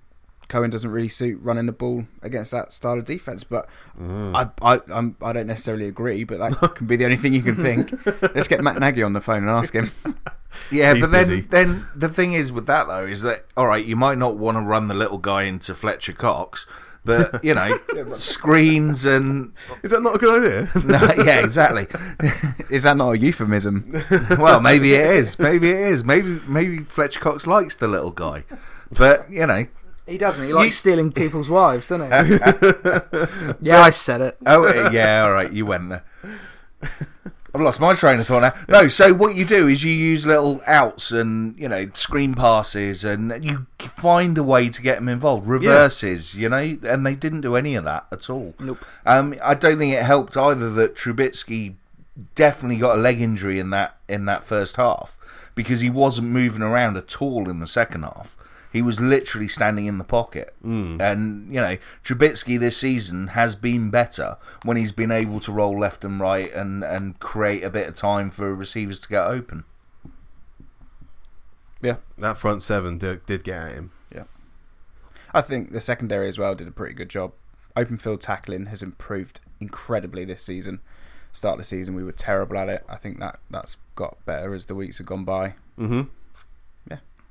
Cohen 0.49 0.69
doesn't 0.69 0.91
really 0.91 1.07
suit 1.07 1.39
running 1.41 1.65
the 1.65 1.71
ball 1.71 2.05
against 2.21 2.51
that 2.51 2.74
style 2.74 2.99
of 2.99 3.05
defense. 3.05 3.43
But 3.43 3.67
mm. 3.99 4.36
I 4.36 4.76
I 4.76 4.82
I'm, 4.93 5.15
I 5.21 5.32
don't 5.34 5.47
necessarily 5.47 5.88
agree, 5.88 6.24
but 6.26 6.39
that 6.39 6.55
can 6.76 6.88
be 6.88 6.95
the 6.97 7.05
only 7.05 7.17
thing 7.17 7.34
you 7.34 7.41
can 7.41 7.55
think. 7.55 7.91
Let's 8.36 8.47
get 8.49 8.61
Matt 8.61 8.80
Nagy 8.80 9.01
on 9.03 9.13
the 9.13 9.21
phone 9.21 9.43
and 9.43 9.49
ask 9.49 9.74
him. 9.74 9.91
Yeah, 10.71 10.93
He's 10.93 11.01
but 11.01 11.09
then 11.09 11.21
busy. 11.28 11.41
then 11.41 11.88
the 11.95 12.07
thing 12.07 12.34
is 12.34 12.51
with 12.53 12.67
that 12.67 12.88
though 12.88 13.07
is 13.07 13.24
that 13.24 13.45
all 13.57 13.65
right, 13.65 13.84
you 13.84 13.95
might 13.95 14.19
not 14.19 14.38
want 14.38 14.55
to 14.55 14.61
run 14.61 14.88
the 14.88 14.93
little 14.93 15.17
guy 15.17 15.43
into 15.43 15.74
Fletcher 15.74 16.13
Cox, 16.13 16.67
but 17.05 17.43
you 17.43 17.53
know 17.53 17.77
screens 18.13 19.05
and 19.05 19.53
Is 19.83 19.91
that 19.91 20.01
not 20.01 20.15
a 20.15 20.17
good 20.17 20.43
idea? 20.43 20.81
no, 20.85 21.23
yeah, 21.23 21.39
exactly. 21.39 21.87
Is 22.69 22.83
that 22.83 22.97
not 22.97 23.11
a 23.11 23.17
euphemism? 23.17 24.03
Well, 24.37 24.61
maybe 24.61 24.93
it 24.93 25.11
is. 25.11 25.37
Maybe 25.37 25.69
it 25.69 25.79
is. 25.79 26.03
Maybe 26.03 26.39
maybe 26.47 26.79
Fletcher 26.79 27.19
Cox 27.19 27.45
likes 27.47 27.75
the 27.75 27.87
little 27.87 28.11
guy, 28.11 28.43
but 28.91 29.31
you 29.31 29.45
know. 29.45 29.65
He 30.05 30.17
doesn't. 30.17 30.45
He 30.45 30.51
likes 30.51 30.75
stealing 30.75 31.13
people's 31.13 31.49
wives, 31.49 31.87
doesn't 31.87 32.11
he? 32.11 32.37
yeah, 33.61 33.79
I 33.79 33.89
said 33.89 34.19
it. 34.19 34.37
Oh 34.45 34.89
yeah, 34.89 35.23
all 35.23 35.31
right, 35.31 35.51
you 35.51 35.65
went 35.65 35.89
there. 35.89 36.03
I've 37.53 37.61
lost 37.61 37.79
my 37.79 37.93
train 37.93 38.19
of 38.19 38.25
thought 38.25 38.41
now. 38.41 38.53
No, 38.67 38.87
so 38.87 39.13
what 39.13 39.35
you 39.35 39.45
do 39.45 39.67
is 39.67 39.83
you 39.83 39.93
use 39.93 40.25
little 40.25 40.61
outs 40.65 41.11
and 41.11 41.57
you 41.57 41.69
know 41.69 41.89
screen 41.93 42.33
passes, 42.33 43.03
and 43.05 43.43
you 43.43 43.67
find 43.79 44.37
a 44.37 44.43
way 44.43 44.69
to 44.69 44.81
get 44.81 44.95
them 44.95 45.07
involved. 45.07 45.47
Reverses, 45.47 46.33
you 46.33 46.49
know, 46.49 46.77
and 46.83 47.05
they 47.05 47.13
didn't 47.13 47.41
do 47.41 47.55
any 47.55 47.75
of 47.75 47.83
that 47.83 48.07
at 48.11 48.29
all. 48.29 48.55
Nope. 48.59 48.79
Um, 49.05 49.35
I 49.43 49.53
don't 49.53 49.77
think 49.77 49.93
it 49.93 50.03
helped 50.03 50.35
either 50.35 50.71
that 50.71 50.95
Trubisky 50.95 51.75
definitely 52.35 52.77
got 52.77 52.97
a 52.97 53.01
leg 53.01 53.21
injury 53.21 53.59
in 53.59 53.69
that 53.69 53.97
in 54.07 54.25
that 54.25 54.43
first 54.43 54.77
half 54.77 55.17
because 55.55 55.81
he 55.81 55.89
wasn't 55.89 56.27
moving 56.27 56.61
around 56.63 56.97
at 56.97 57.21
all 57.21 57.49
in 57.49 57.59
the 57.59 57.67
second 57.67 58.03
half. 58.03 58.35
He 58.74 58.82
was 58.82 58.99
literally 58.99 59.47
standing 59.47 59.86
in 59.86 59.99
the 59.99 60.03
pocket. 60.03 60.55
Hmm. 60.63 60.99
And, 60.99 61.53
you 61.53 61.61
know, 61.61 61.78
Trubisky 62.03 62.59
this 62.59 62.76
season 62.76 63.28
has 63.28 63.55
been 63.55 63.91
better 63.91 64.38
when 64.65 64.78
he's 64.78 64.91
been 64.91 65.11
able 65.11 65.39
to 65.41 65.51
roll 65.51 65.80
left 65.80 66.03
and 66.03 66.19
right 66.19 66.51
and, 66.51 66.84
and 66.84 67.19
create 67.19 67.63
a 67.63 67.69
bit 67.69 67.88
of 67.88 67.93
time 67.93 68.32
for 68.32 68.53
receivers 68.55 68.99
to 69.01 69.07
get 69.07 69.26
open. 69.28 69.63
yeah, 71.82 71.97
that 72.17 72.39
front 72.39 72.63
seven 72.63 72.97
did, 72.97 73.24
did 73.28 73.43
get 73.43 73.61
at 73.61 73.71
him. 73.74 73.91
Yeah. 74.13 74.24
I 75.36 75.41
think 75.41 75.71
the 75.71 75.82
secondary 75.82 76.28
as 76.28 76.39
well 76.39 76.55
did 76.55 76.67
a 76.67 76.71
pretty 76.71 76.95
good 76.95 77.09
job. 77.09 77.34
Open 77.76 77.99
field 77.99 78.21
tackling 78.21 78.65
has 78.67 78.82
improved 78.82 79.39
incredibly 79.59 80.26
this 80.26 80.41
season. 80.41 80.80
Start 81.32 81.53
of 81.53 81.59
the 81.59 81.65
season 81.65 81.93
we 81.95 82.03
were 82.03 82.11
terrible 82.11 82.57
at 82.57 82.69
it. 82.69 82.84
I 82.89 82.95
think 82.95 83.19
that 83.19 83.39
that's 83.51 83.78
got 83.95 84.17
better 84.26 84.53
as 84.53 84.65
the 84.65 84.76
weeks 84.76 84.97
have 84.97 85.05
gone 85.07 85.26
by. 85.26 85.55
Mm-hmm. 85.78 85.93
Yeah. 85.97 86.03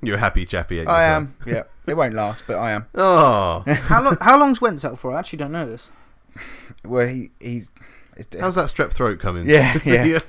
You're 0.03 0.17
happy 0.19 0.45
chappy. 0.47 0.79
ain't 0.81 0.89
you, 0.89 0.93
I 0.95 0.99
Phil? 1.07 1.15
am. 1.17 1.35
Yeah, 1.47 1.63
it 1.87 1.97
won't 1.97 2.15
last, 2.15 2.45
but 2.47 2.57
I 2.59 2.73
am. 2.73 2.87
Oh, 2.95 3.63
How 3.67 4.03
long? 4.03 4.17
How 4.21 4.39
long's 4.39 4.61
Wentz 4.61 4.85
out 4.85 4.99
for? 4.99 5.13
I 5.15 5.19
actually 5.21 5.39
don't 5.39 5.53
know 5.53 5.67
this. 5.67 5.91
Well, 6.85 7.07
he 7.07 7.31
he's. 7.39 7.71
It's, 8.17 8.35
how's 8.39 8.57
that 8.57 8.67
strep 8.67 8.93
throat 8.93 9.19
coming? 9.21 9.49
Yeah, 9.49 9.79
yeah. 9.85 10.05
Is 10.07 10.21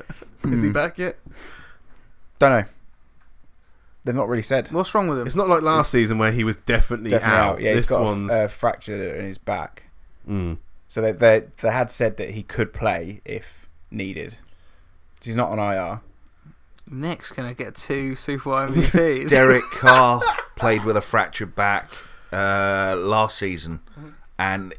he 0.44 0.68
Hmm. 0.68 0.72
back 0.72 0.98
yet? 1.00 1.18
Don't 2.40 2.52
know. 2.52 2.66
They've 4.04 4.14
not 4.14 4.28
really 4.28 4.44
said. 4.44 4.68
What's 4.72 4.94
wrong 4.94 5.08
with 5.08 5.20
him? 5.20 5.26
It's 5.26 5.36
not 5.36 5.48
like 5.50 5.62
last 5.64 5.90
season 5.90 6.18
where 6.18 6.32
he 6.32 6.44
was 6.44 6.58
definitely, 6.58 7.10
Definitely 7.10 7.38
out. 7.38 7.50
out. 7.56 7.62
Yeah, 7.62 7.74
this 7.74 7.84
he's 7.86 7.90
got 7.90 8.02
a 8.02 8.04
one's. 8.04 8.32
f- 8.32 8.46
uh, 8.46 8.48
fracture 8.50 9.16
in 9.16 9.26
his 9.26 9.38
back. 9.38 9.84
mm. 10.30 10.58
So 10.90 11.02
they, 11.02 11.12
they 11.14 11.46
they 11.62 11.72
had 11.72 11.90
said 11.90 12.18
that 12.18 12.32
he 12.32 12.44
could 12.44 12.72
play 12.74 13.22
if 13.26 13.68
needed. 13.90 14.34
So 15.22 15.26
he's 15.26 15.38
not 15.38 15.50
on 15.50 15.58
IR. 15.60 16.02
Nick's 16.94 17.32
gonna 17.32 17.54
get 17.54 17.76
two 17.76 18.16
Super 18.16 18.44
Bowl 18.44 18.54
MVPs. 18.68 19.30
Derek 19.30 19.64
Carr 19.72 20.22
played 20.56 20.86
with 20.86 20.96
a 20.98 21.02
fractured 21.02 21.56
back 21.56 21.90
uh, 22.32 22.96
last 22.98 23.38
season, 23.38 23.82
and 24.38 24.74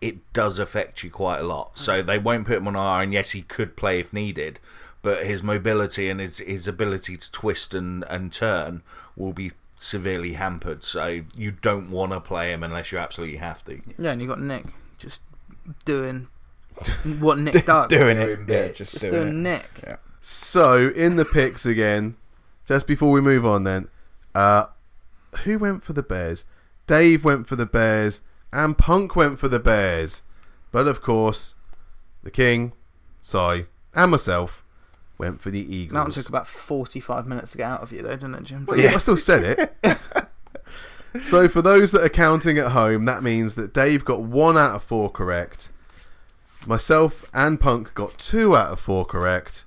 it 0.00 0.32
does 0.32 0.58
affect 0.58 1.02
you 1.02 1.10
quite 1.10 1.38
a 1.38 1.44
lot. 1.44 1.78
So 1.78 2.02
they 2.02 2.18
won't 2.18 2.46
put 2.46 2.58
him 2.58 2.68
on 2.68 2.74
IR, 2.76 3.02
and 3.04 3.12
yes, 3.12 3.30
he 3.30 3.42
could 3.42 3.76
play 3.76 4.00
if 4.00 4.12
needed, 4.12 4.60
but 5.02 5.26
his 5.26 5.42
mobility 5.42 6.08
and 6.08 6.20
his 6.20 6.38
his 6.38 6.66
ability 6.66 7.16
to 7.16 7.32
twist 7.32 7.74
and, 7.74 8.04
and 8.08 8.32
turn 8.32 8.82
will 9.16 9.32
be 9.32 9.52
severely 9.78 10.34
hampered. 10.34 10.84
So 10.84 11.22
you 11.36 11.50
don't 11.50 11.90
want 11.90 12.12
to 12.12 12.20
play 12.20 12.52
him 12.52 12.62
unless 12.62 12.92
you 12.92 12.98
absolutely 12.98 13.38
have 13.38 13.64
to. 13.64 13.80
Yeah, 13.98 14.12
and 14.12 14.20
you 14.20 14.28
got 14.28 14.40
Nick 14.40 14.66
just 14.98 15.20
doing 15.84 16.28
what 17.18 17.38
Nick 17.38 17.64
does. 17.66 17.88
Doing 17.88 18.16
Doing 18.16 18.18
it. 18.18 18.48
Yeah, 18.48 18.68
just, 18.68 18.92
just 18.92 19.00
doing, 19.00 19.12
doing 19.12 19.28
it. 19.28 19.32
Nick. 19.34 19.70
Yeah. 19.82 19.96
So 20.28 20.88
in 20.88 21.14
the 21.14 21.24
picks 21.24 21.64
again, 21.64 22.16
just 22.66 22.88
before 22.88 23.12
we 23.12 23.20
move 23.20 23.46
on, 23.46 23.62
then, 23.62 23.88
uh, 24.34 24.66
who 25.44 25.56
went 25.56 25.84
for 25.84 25.92
the 25.92 26.02
Bears? 26.02 26.44
Dave 26.88 27.24
went 27.24 27.46
for 27.46 27.54
the 27.54 27.64
Bears, 27.64 28.22
and 28.52 28.76
Punk 28.76 29.14
went 29.14 29.38
for 29.38 29.46
the 29.46 29.60
Bears. 29.60 30.24
But 30.72 30.88
of 30.88 31.00
course, 31.00 31.54
the 32.24 32.32
King, 32.32 32.72
Si, 33.22 33.66
and 33.94 34.10
myself 34.10 34.64
went 35.16 35.40
for 35.40 35.52
the 35.52 35.60
Eagles. 35.60 35.94
That 35.94 36.02
one 36.02 36.10
took 36.10 36.28
about 36.28 36.48
forty-five 36.48 37.24
minutes 37.24 37.52
to 37.52 37.58
get 37.58 37.70
out 37.70 37.82
of 37.82 37.92
you, 37.92 38.02
though, 38.02 38.16
didn't 38.16 38.34
it, 38.34 38.42
Jim? 38.42 38.66
Well, 38.66 38.80
yeah, 38.80 38.96
I 38.96 38.98
still 38.98 39.16
said 39.16 39.70
it. 39.84 39.98
so 41.24 41.46
for 41.46 41.62
those 41.62 41.92
that 41.92 42.02
are 42.02 42.08
counting 42.08 42.58
at 42.58 42.72
home, 42.72 43.04
that 43.04 43.22
means 43.22 43.54
that 43.54 43.72
Dave 43.72 44.04
got 44.04 44.22
one 44.22 44.56
out 44.56 44.74
of 44.74 44.82
four 44.82 45.08
correct. 45.08 45.70
Myself 46.66 47.30
and 47.32 47.60
Punk 47.60 47.94
got 47.94 48.18
two 48.18 48.56
out 48.56 48.72
of 48.72 48.80
four 48.80 49.04
correct. 49.04 49.66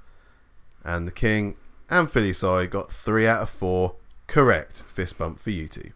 And 0.84 1.08
the 1.08 1.12
King 1.12 1.56
and 1.90 2.10
Philly 2.10 2.34
Si 2.34 2.68
got 2.68 2.92
three 2.92 3.28
out 3.28 3.42
of 3.42 3.50
four 3.50 3.96
correct. 4.28 4.84
Fist 4.88 5.18
bump 5.18 5.40
for 5.40 5.50
you 5.50 5.68
two. 5.68 5.92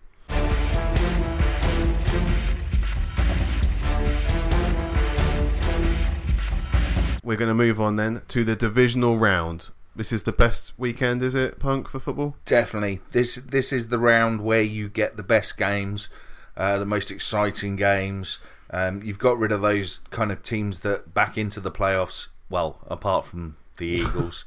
We're 7.24 7.38
going 7.38 7.48
to 7.50 7.54
move 7.54 7.80
on 7.80 7.96
then 7.96 8.22
to 8.28 8.44
the 8.44 8.56
divisional 8.56 9.18
round. 9.18 9.70
This 9.96 10.12
is 10.12 10.24
the 10.24 10.34
best 10.34 10.74
weekend, 10.78 11.22
is 11.22 11.36
it, 11.36 11.58
Punk, 11.60 11.88
for 11.88 12.00
football? 12.00 12.36
Definitely. 12.44 13.00
This 13.12 13.36
this 13.36 13.72
is 13.72 13.88
the 13.88 14.00
round 14.00 14.42
where 14.42 14.62
you 14.62 14.90
get 14.90 15.16
the 15.16 15.24
best 15.24 15.56
games, 15.56 16.10
uh, 16.58 16.80
the 16.80 16.86
most 16.86 17.12
exciting 17.12 17.76
games. 17.76 18.40
Um, 18.72 19.04
you've 19.04 19.20
got 19.20 19.38
rid 19.38 19.52
of 19.52 19.62
those 19.62 20.00
kind 20.10 20.32
of 20.32 20.42
teams 20.42 20.80
that 20.80 21.14
back 21.14 21.38
into 21.38 21.60
the 21.60 21.72
playoffs. 21.72 22.28
Well, 22.50 22.80
apart 22.88 23.26
from 23.26 23.56
the 23.78 23.86
Eagles 24.02 24.44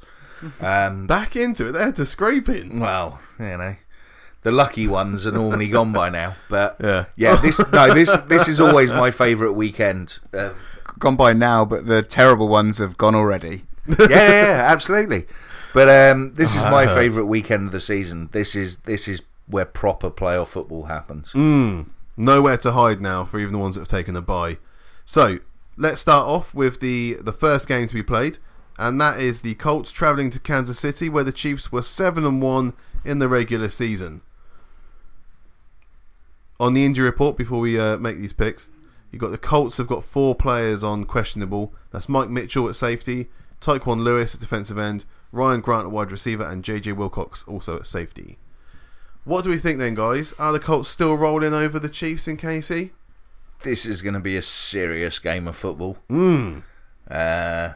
um, 0.61 1.07
Back 1.07 1.35
into 1.35 1.67
it. 1.69 1.71
They 1.73 1.81
had 1.83 1.95
to 1.97 2.05
scrape 2.05 2.49
in. 2.49 2.79
well, 2.79 3.19
you 3.39 3.57
know, 3.57 3.75
the 4.43 4.51
lucky 4.51 4.87
ones 4.87 5.25
are 5.27 5.31
normally 5.31 5.67
gone 5.69 5.91
by 5.93 6.09
now. 6.09 6.35
But 6.49 6.77
Yeah. 6.83 7.05
yeah, 7.15 7.35
this 7.35 7.59
no, 7.71 7.93
this 7.93 8.15
this 8.27 8.47
is 8.47 8.59
always 8.61 8.91
my 8.91 9.11
favourite 9.11 9.53
weekend. 9.53 10.19
Uh, 10.33 10.51
Gone 10.99 11.15
by 11.15 11.33
now, 11.33 11.63
but 11.63 11.85
the 11.85 12.01
terrible 12.01 12.47
ones 12.47 12.79
have 12.79 12.97
gone 12.97 13.13
already. 13.13 13.65
yeah, 13.87 13.95
yeah, 14.09 14.29
yeah, 14.29 14.61
absolutely. 14.67 15.27
But 15.73 15.89
um, 15.89 16.33
this 16.33 16.55
is 16.55 16.63
Oh, 16.63 16.71
my 16.71 16.87
favourite 16.99 17.27
weekend 17.27 17.67
of 17.67 17.71
the 17.71 17.79
season. 17.79 18.29
This 18.31 18.55
is 18.55 18.77
this 18.77 19.07
is 19.07 19.21
where 19.45 19.65
proper 19.65 20.09
playoff 20.09 20.47
football 20.47 20.83
happens. 20.85 21.33
Mm, 21.33 21.89
nowhere 22.17 22.57
to 22.57 22.71
hide 22.71 22.99
now 22.99 23.25
for 23.25 23.37
even 23.39 23.53
the 23.53 23.59
ones 23.59 23.75
that 23.75 23.81
have 23.81 23.87
taken 23.87 24.15
a 24.15 24.21
bye. 24.21 24.57
So 25.05 25.37
let's 25.77 26.01
start 26.01 26.25
off 26.27 26.55
with 26.55 26.79
the 26.79 27.17
the 27.21 27.31
first 27.33 27.67
game 27.67 27.87
to 27.87 27.93
be 27.93 28.01
played, 28.03 28.39
and 28.77 28.99
that 29.01 29.19
is 29.19 29.41
the 29.41 29.55
Colts 29.55 29.91
traveling 29.91 30.29
to 30.31 30.39
Kansas 30.39 30.79
City, 30.79 31.09
where 31.09 31.23
the 31.23 31.31
Chiefs 31.31 31.71
were 31.71 31.81
seven 31.81 32.25
and 32.25 32.41
one 32.41 32.73
in 33.03 33.19
the 33.19 33.27
regular 33.27 33.69
season. 33.69 34.21
On 36.59 36.73
the 36.73 36.85
injury 36.85 37.05
report, 37.05 37.37
before 37.37 37.59
we 37.59 37.79
uh, 37.79 37.97
make 37.97 38.17
these 38.17 38.33
picks, 38.33 38.69
you've 39.11 39.21
got 39.21 39.29
the 39.29 39.37
Colts 39.37 39.77
have 39.77 39.87
got 39.87 40.03
four 40.03 40.35
players 40.35 40.83
on 40.83 41.05
questionable. 41.05 41.73
That's 41.91 42.09
Mike 42.09 42.29
Mitchell 42.29 42.67
at 42.67 42.75
safety, 42.75 43.27
Tyquan 43.61 44.03
Lewis 44.03 44.35
at 44.35 44.41
defensive 44.41 44.77
end, 44.77 45.05
Ryan 45.31 45.61
Grant 45.61 45.85
at 45.85 45.91
wide 45.91 46.11
receiver, 46.11 46.43
and 46.43 46.63
JJ 46.63 46.95
Wilcox 46.95 47.43
also 47.47 47.77
at 47.77 47.87
safety. 47.87 48.37
What 49.23 49.43
do 49.43 49.49
we 49.49 49.57
think 49.57 49.77
then, 49.77 49.93
guys? 49.93 50.33
Are 50.39 50.53
the 50.53 50.59
Colts 50.59 50.89
still 50.89 51.15
rolling 51.15 51.53
over 51.53 51.79
the 51.79 51.89
Chiefs 51.89 52.27
in 52.27 52.37
KC? 52.37 52.91
This 53.63 53.85
is 53.85 54.01
going 54.01 54.13
to 54.13 54.19
be 54.19 54.37
a 54.37 54.41
serious 54.41 55.19
game 55.19 55.47
of 55.47 55.57
football. 55.57 55.97
Mm. 56.09 56.63
Uh, 57.09 57.73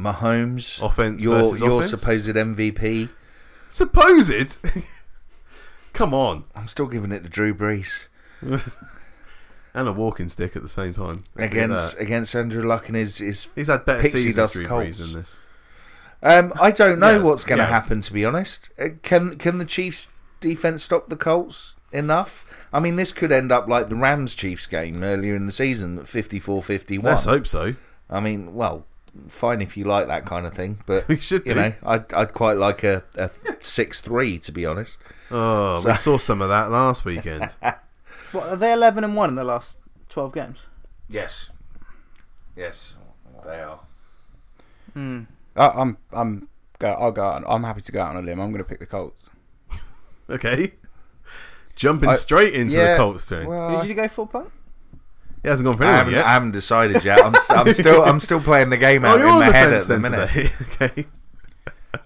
Mahomes, 0.00 0.82
Offense 0.82 1.22
your 1.22 1.38
versus 1.38 1.60
your 1.60 1.82
offense? 1.82 2.00
supposed 2.00 2.28
MVP. 2.34 3.08
Supposed? 3.68 4.58
Come 5.92 6.14
on. 6.14 6.44
I'm 6.54 6.66
still 6.68 6.86
giving 6.86 7.12
it 7.12 7.22
to 7.24 7.28
Drew 7.28 7.54
Brees 7.54 8.06
And 9.74 9.86
a 9.86 9.92
walking 9.92 10.28
stick 10.28 10.56
at 10.56 10.62
the 10.62 10.68
same 10.68 10.92
time. 10.94 11.22
Against 11.36 11.96
against 11.98 12.34
Andrew 12.34 12.66
Luck 12.66 12.88
and 12.88 12.96
his 12.96 13.18
his. 13.18 13.48
He's 13.54 13.68
had 13.68 13.84
better 13.84 14.02
Pixie 14.02 14.32
dust 14.32 14.54
Drew 14.54 14.66
Colts. 14.66 14.98
Brees 14.98 15.12
than 15.12 15.20
this. 15.20 15.38
Um, 16.22 16.52
I 16.60 16.70
don't 16.72 16.98
know 16.98 17.12
Yes, 17.12 17.24
what's 17.24 17.44
going 17.44 17.58
to 17.58 17.64
yes. 17.64 17.70
happen. 17.70 18.00
To 18.00 18.12
be 18.12 18.24
honest, 18.24 18.70
uh, 18.80 18.88
can 19.02 19.36
can 19.38 19.58
the 19.58 19.64
Chiefs 19.64 20.08
defense 20.40 20.82
stop 20.82 21.08
the 21.08 21.16
Colts 21.16 21.76
enough? 21.92 22.44
I 22.72 22.80
mean, 22.80 22.96
this 22.96 23.12
could 23.12 23.30
end 23.30 23.52
up 23.52 23.68
like 23.68 23.88
the 23.88 23.94
Rams 23.96 24.34
Chiefs 24.34 24.66
game 24.66 25.04
earlier 25.04 25.36
in 25.36 25.46
the 25.46 25.52
season, 25.52 26.00
54-51. 26.00 27.02
Let's 27.04 27.24
hope 27.24 27.46
so. 27.46 27.74
I 28.10 28.18
mean, 28.20 28.54
well, 28.54 28.86
fine 29.28 29.60
if 29.62 29.76
you 29.76 29.84
like 29.84 30.06
that 30.08 30.24
kind 30.26 30.46
of 30.46 30.54
thing, 30.54 30.80
but 30.86 31.06
We 31.08 31.18
should 31.18 31.46
you 31.46 31.54
do. 31.54 31.60
know, 31.60 31.72
I'd 31.84 32.12
I'd 32.12 32.32
quite 32.32 32.56
like 32.56 32.82
a, 32.84 33.02
a 33.16 33.30
six 33.60 34.00
three 34.00 34.38
to 34.40 34.52
be 34.52 34.64
honest. 34.66 35.00
Oh, 35.30 35.82
we 35.86 35.94
saw 35.94 36.18
some 36.18 36.40
of 36.42 36.48
that 36.48 36.70
last 36.70 37.04
weekend. 37.04 37.54
What 38.32 38.46
are 38.48 38.56
they 38.56 38.72
eleven 38.72 39.02
and 39.02 39.16
one 39.16 39.28
in 39.30 39.34
the 39.34 39.42
last 39.44 39.78
twelve 40.08 40.32
games? 40.32 40.66
Yes, 41.08 41.50
yes, 42.56 42.94
they 43.44 43.60
are. 43.60 43.80
Hmm. 44.94 45.22
I, 45.56 45.66
I'm 45.68 45.98
I'm 46.12 46.48
go, 46.78 46.92
I'll 46.92 47.10
go 47.10 47.24
out. 47.24 47.42
I'm 47.48 47.64
happy 47.64 47.80
to 47.80 47.90
go 47.92 48.00
out 48.00 48.10
on 48.14 48.22
a 48.22 48.26
limb. 48.26 48.38
I'm 48.40 48.52
going 48.52 48.62
to 48.62 48.68
pick 48.68 48.78
the 48.78 48.86
Colts. 48.86 49.30
Okay. 50.30 50.74
Jumping 51.74 52.08
I- 52.10 52.14
straight 52.14 52.54
into 52.54 52.76
the 52.76 52.82
yeah, 52.82 52.96
Colts 52.96 53.26
too. 53.28 53.36
Who 53.40 53.48
Well, 53.48 53.80
did 53.80 53.88
you 53.88 53.96
go 53.96 54.06
for, 54.06 54.28
Punk? 54.28 54.52
He 55.42 55.48
hasn't 55.48 55.66
gone 55.66 55.76
for 55.76 55.84
I 55.84 55.96
haven't, 55.96 56.14
yet. 56.14 56.26
I 56.26 56.32
haven't 56.32 56.50
decided 56.52 57.04
yet. 57.04 57.24
I'm, 57.24 57.34
st- 57.34 57.58
I'm 57.58 57.72
still 57.72 58.02
I'm 58.02 58.20
still 58.20 58.40
playing 58.40 58.70
the 58.70 58.76
game 58.76 59.04
oh, 59.04 59.08
out 59.08 59.18
you're 59.18 59.28
in 59.28 59.38
my 59.38 59.52
head 59.52 59.72
at 59.72 59.86
the 59.86 59.98
minute. 59.98 60.28
today. 60.28 60.50
okay. 60.82 61.06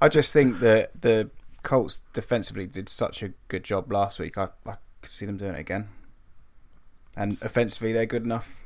I 0.01 0.09
just 0.09 0.33
think 0.33 0.61
that 0.61 1.03
the 1.03 1.31
Colts 1.63 2.03
defensively 2.13 2.67
did 2.67 2.89
such 2.89 3.23
a 3.23 3.33
good 3.49 3.65
job 3.65 3.91
last 3.91 4.19
week. 4.19 4.39
I, 4.39 4.49
I 4.67 4.77
could 5.03 5.13
see 5.13 5.27
them 5.27 5.37
doing 5.37 5.55
it 5.55 5.61
again. 5.61 5.89
And 7.17 7.33
offensively, 7.43 7.93
they're 7.93 8.07
good 8.07 8.25
enough. 8.25 8.64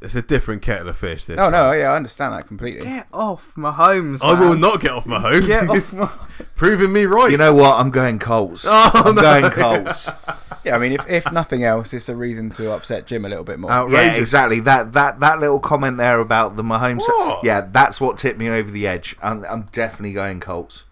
It's 0.00 0.14
a 0.14 0.22
different 0.22 0.60
kettle 0.60 0.88
of 0.88 0.98
fish. 0.98 1.24
This 1.24 1.38
Oh 1.40 1.48
no, 1.48 1.72
yeah, 1.72 1.92
I 1.92 1.96
understand 1.96 2.34
that 2.34 2.46
completely. 2.46 2.84
Get 2.84 3.06
off 3.12 3.54
Mahomes. 3.56 4.22
I 4.22 4.38
will 4.38 4.54
not 4.54 4.80
get 4.80 4.90
off 4.90 5.06
my 5.06 5.18
home. 5.18 5.46
Get 5.46 5.68
off. 5.68 5.92
My... 5.94 6.10
Proving 6.54 6.92
me 6.92 7.06
right. 7.06 7.30
You 7.30 7.38
know 7.38 7.54
what? 7.54 7.80
I'm 7.80 7.90
going 7.90 8.18
Colts. 8.18 8.66
Oh, 8.68 8.90
I'm 8.92 9.14
no. 9.14 9.22
going 9.22 9.50
Colts. 9.50 10.08
Yeah, 10.64 10.74
I 10.74 10.78
mean, 10.80 10.90
if, 10.90 11.08
if 11.08 11.30
nothing 11.30 11.62
else, 11.62 11.94
it's 11.94 12.08
a 12.08 12.16
reason 12.16 12.50
to 12.50 12.72
upset 12.72 13.06
Jim 13.06 13.24
a 13.24 13.28
little 13.28 13.44
bit 13.44 13.60
more. 13.60 13.70
Outrageous. 13.70 14.16
Yeah, 14.16 14.20
exactly. 14.20 14.58
That 14.58 14.94
that 14.94 15.20
that 15.20 15.38
little 15.38 15.60
comment 15.60 15.96
there 15.96 16.18
about 16.18 16.56
the 16.56 16.64
Mahomes. 16.64 17.02
What? 17.06 17.44
Yeah, 17.44 17.60
that's 17.60 18.00
what 18.00 18.18
tipped 18.18 18.40
me 18.40 18.48
over 18.48 18.68
the 18.68 18.84
edge. 18.84 19.14
I'm, 19.22 19.44
I'm 19.44 19.62
definitely 19.70 20.12
going 20.12 20.40
Colts. 20.40 20.82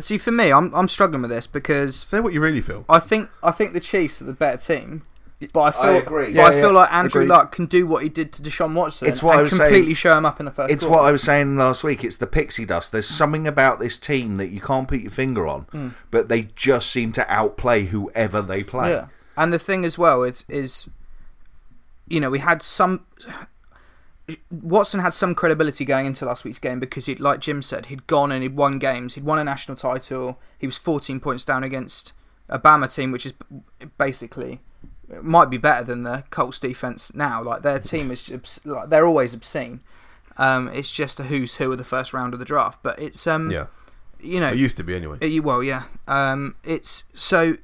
See, 0.00 0.18
for 0.18 0.32
me, 0.32 0.52
I'm 0.52 0.74
I'm 0.74 0.88
struggling 0.88 1.22
with 1.22 1.30
this 1.30 1.46
because 1.46 1.94
Say 1.94 2.18
what 2.18 2.32
you 2.32 2.40
really 2.40 2.60
feel. 2.60 2.84
I 2.88 2.98
think 2.98 3.30
I 3.40 3.52
think 3.52 3.72
the 3.72 3.80
Chiefs 3.80 4.20
are 4.20 4.24
the 4.24 4.32
better 4.32 4.58
team, 4.58 5.02
but 5.52 5.60
I 5.60 5.70
feel 5.70 5.82
I 5.82 5.92
agree. 5.92 6.26
But 6.26 6.34
Yeah, 6.34 6.44
I 6.46 6.50
feel 6.50 6.60
yeah, 6.62 6.78
like 6.78 6.92
Andrew 6.92 7.22
agreed. 7.22 7.28
Luck 7.28 7.52
can 7.52 7.66
do 7.66 7.86
what 7.86 8.02
he 8.02 8.08
did 8.08 8.32
to 8.32 8.42
Deshaun 8.42 8.74
Watson. 8.74 9.06
It's 9.06 9.22
what 9.22 9.32
and 9.32 9.40
I 9.40 9.42
was 9.42 9.50
completely 9.50 9.84
saying. 9.84 9.94
show 9.94 10.18
him 10.18 10.26
up 10.26 10.40
in 10.40 10.46
the 10.46 10.52
first. 10.52 10.72
It's 10.72 10.84
quarter. 10.84 11.02
what 11.02 11.08
I 11.08 11.12
was 11.12 11.22
saying 11.22 11.56
last 11.56 11.84
week. 11.84 12.02
It's 12.02 12.16
the 12.16 12.26
pixie 12.26 12.66
dust. 12.66 12.90
There's 12.90 13.06
something 13.06 13.46
about 13.46 13.78
this 13.78 13.98
team 13.98 14.36
that 14.36 14.48
you 14.48 14.60
can't 14.60 14.88
put 14.88 15.00
your 15.00 15.12
finger 15.12 15.46
on, 15.46 15.62
hmm. 15.70 15.88
but 16.10 16.28
they 16.28 16.42
just 16.56 16.90
seem 16.90 17.12
to 17.12 17.32
outplay 17.32 17.86
whoever 17.86 18.42
they 18.42 18.64
play. 18.64 18.90
Yeah, 18.90 19.08
and 19.36 19.52
the 19.52 19.60
thing 19.60 19.84
as 19.84 19.96
well 19.96 20.24
is, 20.24 20.44
is 20.48 20.90
you 22.08 22.18
know, 22.18 22.30
we 22.30 22.40
had 22.40 22.62
some. 22.62 23.06
Watson 24.50 25.00
had 25.00 25.14
some 25.14 25.34
credibility 25.34 25.86
going 25.86 26.04
into 26.04 26.26
last 26.26 26.44
week's 26.44 26.58
game 26.58 26.80
because 26.80 27.06
he'd, 27.06 27.18
like 27.18 27.40
Jim 27.40 27.62
said, 27.62 27.86
he'd 27.86 28.06
gone 28.06 28.30
and 28.30 28.42
he'd 28.42 28.56
won 28.56 28.78
games. 28.78 29.14
He'd 29.14 29.24
won 29.24 29.38
a 29.38 29.44
national 29.44 29.74
title. 29.78 30.38
He 30.58 30.66
was 30.66 30.76
14 30.76 31.18
points 31.18 31.46
down 31.46 31.64
against 31.64 32.12
a 32.46 32.58
Bama 32.58 32.92
team, 32.92 33.10
which 33.10 33.24
is 33.24 33.32
basically 33.96 34.60
it 35.10 35.24
might 35.24 35.50
be 35.50 35.56
better 35.56 35.84
than 35.84 36.02
the 36.02 36.24
Colts 36.30 36.60
defense 36.60 37.12
now. 37.14 37.42
Like 37.42 37.62
their 37.62 37.78
team 37.78 38.10
is, 38.10 38.30
obs- 38.30 38.64
like, 38.66 38.88
they're 38.90 39.06
always 39.06 39.34
obscene. 39.34 39.80
Um, 40.36 40.68
it's 40.68 40.90
just 40.90 41.18
a 41.18 41.24
who's 41.24 41.56
who 41.56 41.72
of 41.72 41.78
the 41.78 41.84
first 41.84 42.12
round 42.12 42.32
of 42.32 42.38
the 42.38 42.44
draft, 42.44 42.80
but 42.82 42.98
it's 43.00 43.26
um, 43.26 43.50
Yeah. 43.50 43.66
you 44.20 44.38
know, 44.38 44.50
It 44.50 44.58
used 44.58 44.76
to 44.76 44.84
be 44.84 44.94
anyway. 44.94 45.18
uh, 45.20 45.42
well, 45.42 45.62
yeah. 45.62 45.84
Um, 46.06 46.54
it's 46.62 47.04
so 47.14 47.56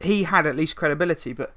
he 0.00 0.24
had 0.24 0.46
at 0.46 0.54
least 0.54 0.76
credibility, 0.76 1.32
but 1.32 1.54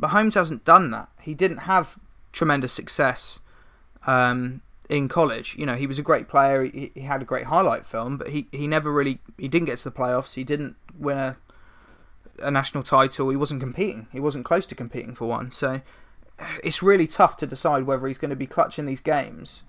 Mahomes 0.00 0.34
hasn't 0.34 0.64
done 0.64 0.90
that. 0.92 1.08
He 1.20 1.34
didn't 1.34 1.58
have 1.58 1.98
tremendous 2.32 2.72
success 2.72 3.40
um, 4.06 4.60
in 4.88 5.08
college. 5.08 5.54
You 5.58 5.66
know, 5.66 5.74
he 5.74 5.86
was 5.86 5.98
a 5.98 6.02
great 6.02 6.28
player. 6.28 6.64
He, 6.64 6.90
he 6.94 7.00
had 7.02 7.22
a 7.22 7.24
great 7.24 7.44
highlight 7.46 7.86
film, 7.86 8.16
but 8.16 8.28
he, 8.30 8.46
he 8.50 8.66
never 8.66 8.90
really 8.90 9.18
he 9.38 9.48
didn't 9.48 9.66
get 9.66 9.78
to 9.78 9.90
the 9.90 9.94
playoffs. 9.96 10.34
He 10.34 10.44
didn't 10.44 10.76
win 10.98 11.18
a 11.18 11.36
a 12.40 12.50
national 12.50 12.82
title. 12.82 13.28
He 13.30 13.36
wasn't 13.36 13.60
competing. 13.60 14.06
He 14.12 14.20
wasn't 14.20 14.44
close 14.44 14.66
to 14.66 14.74
competing 14.74 15.14
for 15.14 15.26
one. 15.26 15.50
So 15.50 15.80
it's 16.62 16.82
really 16.82 17.06
tough 17.06 17.36
to 17.38 17.46
decide 17.46 17.84
whether 17.84 18.06
he's 18.06 18.18
going 18.18 18.30
to 18.30 18.36
be 18.36 18.46
clutching 18.46 18.86
these 18.86 19.00
games. 19.00 19.62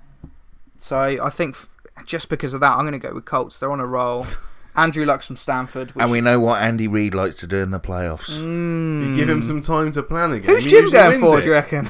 So 0.77 0.97
I, 0.97 1.27
I 1.27 1.29
think 1.29 1.55
f- 1.55 1.69
just 2.05 2.27
because 2.29 2.53
of 2.53 2.59
that, 2.61 2.73
I'm 2.73 2.81
going 2.87 2.99
to 2.99 3.07
go 3.07 3.13
with 3.13 3.25
Colts. 3.25 3.59
They're 3.59 3.71
on 3.71 3.79
a 3.79 3.85
roll. 3.85 4.25
Andrew 4.75 5.05
Luck's 5.05 5.27
from 5.27 5.37
Stanford. 5.37 5.91
Which, 5.91 6.01
And 6.03 6.11
we 6.11 6.19
know 6.19 6.39
what 6.39 6.61
Andy 6.61 6.87
Reid 6.87 7.13
likes 7.13 7.37
to 7.37 7.47
do 7.47 7.57
in 7.57 7.71
the 7.71 7.79
playoffs. 7.79 8.37
Mm. 8.37 9.07
You 9.07 9.15
give 9.15 9.29
him 9.29 9.41
some 9.41 9.61
time 9.61 9.93
to 9.93 10.03
plan 10.03 10.33
again. 10.33 10.49
Who's 10.49 10.65
he 10.65 10.69
Jim 10.71 10.83
usually 10.83 10.99
going 11.01 11.21
wins 11.21 11.31
for? 11.31 11.37
it. 11.39 11.41
Do 11.43 11.47
you 11.47 11.53
reckon? 11.53 11.89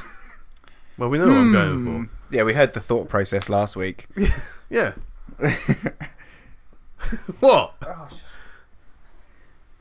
Well, 0.96 1.08
we 1.08 1.18
know 1.18 1.26
what 1.26 1.36
I'm 1.36 1.52
going 1.52 1.84
for. 2.06 2.34
Yeah, 2.34 2.44
we 2.44 2.54
heard 2.54 2.74
the 2.74 2.80
thought 2.80 3.08
process 3.08 3.48
last 3.48 3.76
week. 3.76 4.06
Yeah. 4.68 4.94
what? 7.40 7.74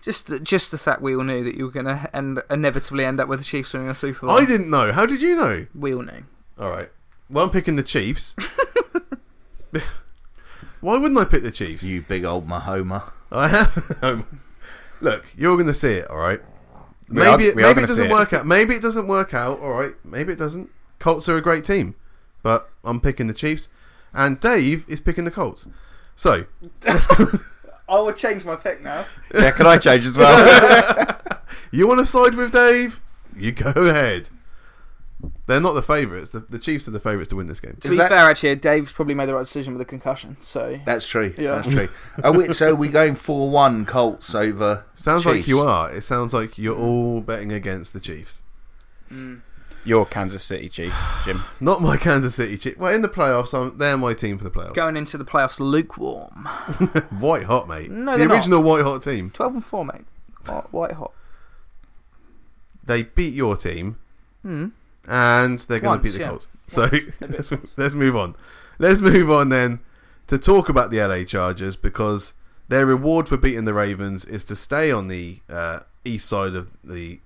Just 0.06 0.28
the, 0.28 0.40
just 0.40 0.70
the 0.70 0.78
fact 0.78 1.02
we 1.02 1.16
all 1.16 1.24
knew 1.24 1.44
that 1.44 1.56
you 1.56 1.66
were 1.66 1.72
going 1.72 1.88
to 1.88 2.08
end, 2.16 2.40
inevitably 2.52 3.04
end 3.04 3.20
up 3.20 3.28
with 3.28 3.40
the 3.40 3.46
Chiefs 3.46 3.74
winning 3.74 3.90
a 3.90 3.96
Super 3.96 4.28
Bowl. 4.28 4.38
I 4.38 4.46
didn't 4.46 4.70
know. 4.70 4.92
How 4.92 5.08
did 5.08 5.20
you 5.20 5.36
know? 5.36 5.66
We 5.74 5.96
all 5.96 6.04
knew. 6.04 6.24
All 6.60 6.70
right. 6.70 6.92
Well, 7.28 7.46
I'm 7.46 7.50
picking 7.50 7.76
the 7.76 7.82
Chiefs. 7.82 8.36
Why 10.82 10.98
wouldn't 11.00 11.20
I 11.20 11.26
pick 11.26 11.42
the 11.42 11.50
Chiefs? 11.52 11.84
You 11.84 12.02
big 12.04 12.24
old 12.24 12.48
Mahoma. 12.48 13.12
I 13.32 13.48
have. 13.48 14.28
Look, 15.02 15.26
you're 15.36 15.56
going 15.56 15.66
to 15.68 15.74
see 15.74 15.94
it, 15.94 16.08
all 16.10 16.18
right. 16.18 16.40
We 17.10 17.22
are- 17.24 17.38
Maybe 17.38 17.50
it, 17.50 17.54
are 17.54 17.56
maybe 17.56 17.82
it 17.82 17.88
doesn't 17.88 18.06
it. 18.06 18.12
work 18.12 18.32
out. 18.34 18.46
Maybe 18.46 18.76
it 18.76 18.84
doesn't 18.84 19.08
work 19.08 19.34
out. 19.34 19.60
All 19.60 19.72
right. 19.72 19.94
Maybe 20.04 20.34
it 20.34 20.40
doesn't. 20.40 20.70
Colts 21.00 21.28
are 21.28 21.38
a 21.38 21.42
great 21.42 21.66
team, 21.66 21.96
but 22.44 22.70
I'm 22.84 23.02
picking 23.02 23.26
the 23.28 23.34
Chiefs, 23.34 23.70
and 24.14 24.40
Dave 24.40 24.86
is 24.88 25.00
picking 25.00 25.26
the 25.26 25.32
Colts. 25.32 25.68
So 26.16 26.46
I 27.88 28.00
will 28.00 28.14
change 28.14 28.44
my 28.46 28.56
pick 28.56 28.82
now. 28.82 29.06
yeah, 29.34 29.52
can 29.52 29.68
I 29.68 29.78
change 29.78 30.06
as 30.06 30.18
well? 30.18 31.20
you 31.72 31.88
want 31.88 32.00
to 32.00 32.06
side 32.06 32.36
with 32.36 32.52
Dave? 32.52 33.00
You 33.36 33.52
go 33.52 33.72
ahead. 33.86 34.30
They're 35.48 35.62
not 35.62 35.74
the 35.74 35.84
favourites. 35.84 36.30
The, 36.32 36.40
the 36.40 36.60
Chiefs 36.60 36.88
are 36.88 36.92
the 36.92 37.00
favourites 37.00 37.30
to 37.30 37.36
win 37.36 37.48
this 37.48 37.60
game. 37.60 37.78
To 37.82 37.88
Is 37.88 37.92
be 37.92 37.98
that- 37.98 38.10
fair, 38.10 38.30
actually, 38.30 38.56
Dave's 38.56 38.92
probably 38.92 39.14
made 39.16 39.28
the 39.28 39.34
right 39.36 39.44
decision 39.46 39.74
with 39.74 39.80
the 39.80 39.86
concussion. 39.90 40.38
So 40.42 40.80
That's 40.86 41.08
true. 41.08 41.34
Yeah. 41.38 41.56
That's 41.62 41.70
true. 41.70 41.88
Are 42.24 42.32
we, 42.32 42.54
so 42.54 42.74
we're 42.76 42.92
going 42.92 43.16
four 43.16 43.50
one 43.50 43.86
Colts 43.86 44.34
over. 44.36 44.86
Sounds 44.96 45.26
like 45.26 45.38
Chiefs. 45.38 45.48
you 45.48 45.60
are. 45.60 45.92
It 45.92 46.04
sounds 46.04 46.34
like 46.34 46.58
you're 46.58 46.78
all 46.78 47.22
betting 47.22 47.52
against 47.52 47.94
the 47.94 48.00
Chiefs. 48.00 48.44
Hmm. 49.10 49.36
Your 49.86 50.06
Kansas 50.06 50.44
City 50.44 50.68
Chiefs, 50.68 50.96
Jim. 51.26 51.44
Not 51.62 51.82
my 51.82 51.96
Kansas 51.96 52.36
City 52.36 52.58
Chiefs. 52.58 52.78
Well, 52.80 52.94
in 52.94 53.02
the 53.04 53.08
playoffs, 53.10 53.54
I'm, 53.54 53.78
they're 53.78 53.98
my 53.98 54.14
team 54.14 54.38
for 54.38 54.44
the 54.44 54.50
playoffs. 54.52 54.74
going 54.74 54.98
into 54.98 55.18
the 55.18 55.26
playoffs 55.26 55.60
lukewarm. 55.60 56.46
White 57.20 57.44
hot, 57.44 57.68
mate. 57.68 57.92
No, 57.92 58.14
the 58.14 58.18
they're 58.20 58.28
not. 58.28 58.36
original 58.36 58.64
white 58.64 58.84
hot 58.84 59.02
team. 59.04 59.30
Twelve 59.32 59.54
and 59.54 59.64
four, 59.66 59.86
mate. 59.86 60.06
White 60.72 60.94
hot. 60.94 61.12
They 62.84 63.04
beat 63.04 63.34
your 63.34 63.56
team, 63.58 63.98
Hmm. 64.44 64.68
and 65.08 65.60
they're 65.60 65.80
going 65.80 66.00
to 66.00 66.04
beat 66.04 66.14
the 66.14 66.20
yeah. 66.20 66.30
Colts. 66.30 66.48
So 66.68 66.90
let's, 67.22 67.52
let's 67.78 67.96
move 67.96 68.16
on. 68.16 68.36
Let's 68.80 69.02
move 69.02 69.30
on 69.32 69.50
then 69.50 69.80
to 70.28 70.38
talk 70.38 70.70
about 70.70 70.92
the 70.92 71.00
LA 71.00 71.24
Chargers 71.24 71.76
because 71.76 72.34
their 72.68 72.86
reward 72.86 73.28
for 73.30 73.38
beating 73.38 73.66
the 73.66 73.74
Ravens 73.74 74.26
is 74.26 74.44
to 74.46 74.56
stay 74.56 74.92
on 74.92 75.08
the 75.08 75.40
uh, 75.50 75.82
east 76.04 76.28
side 76.28 76.54
of 76.56 76.72
the 76.84 77.20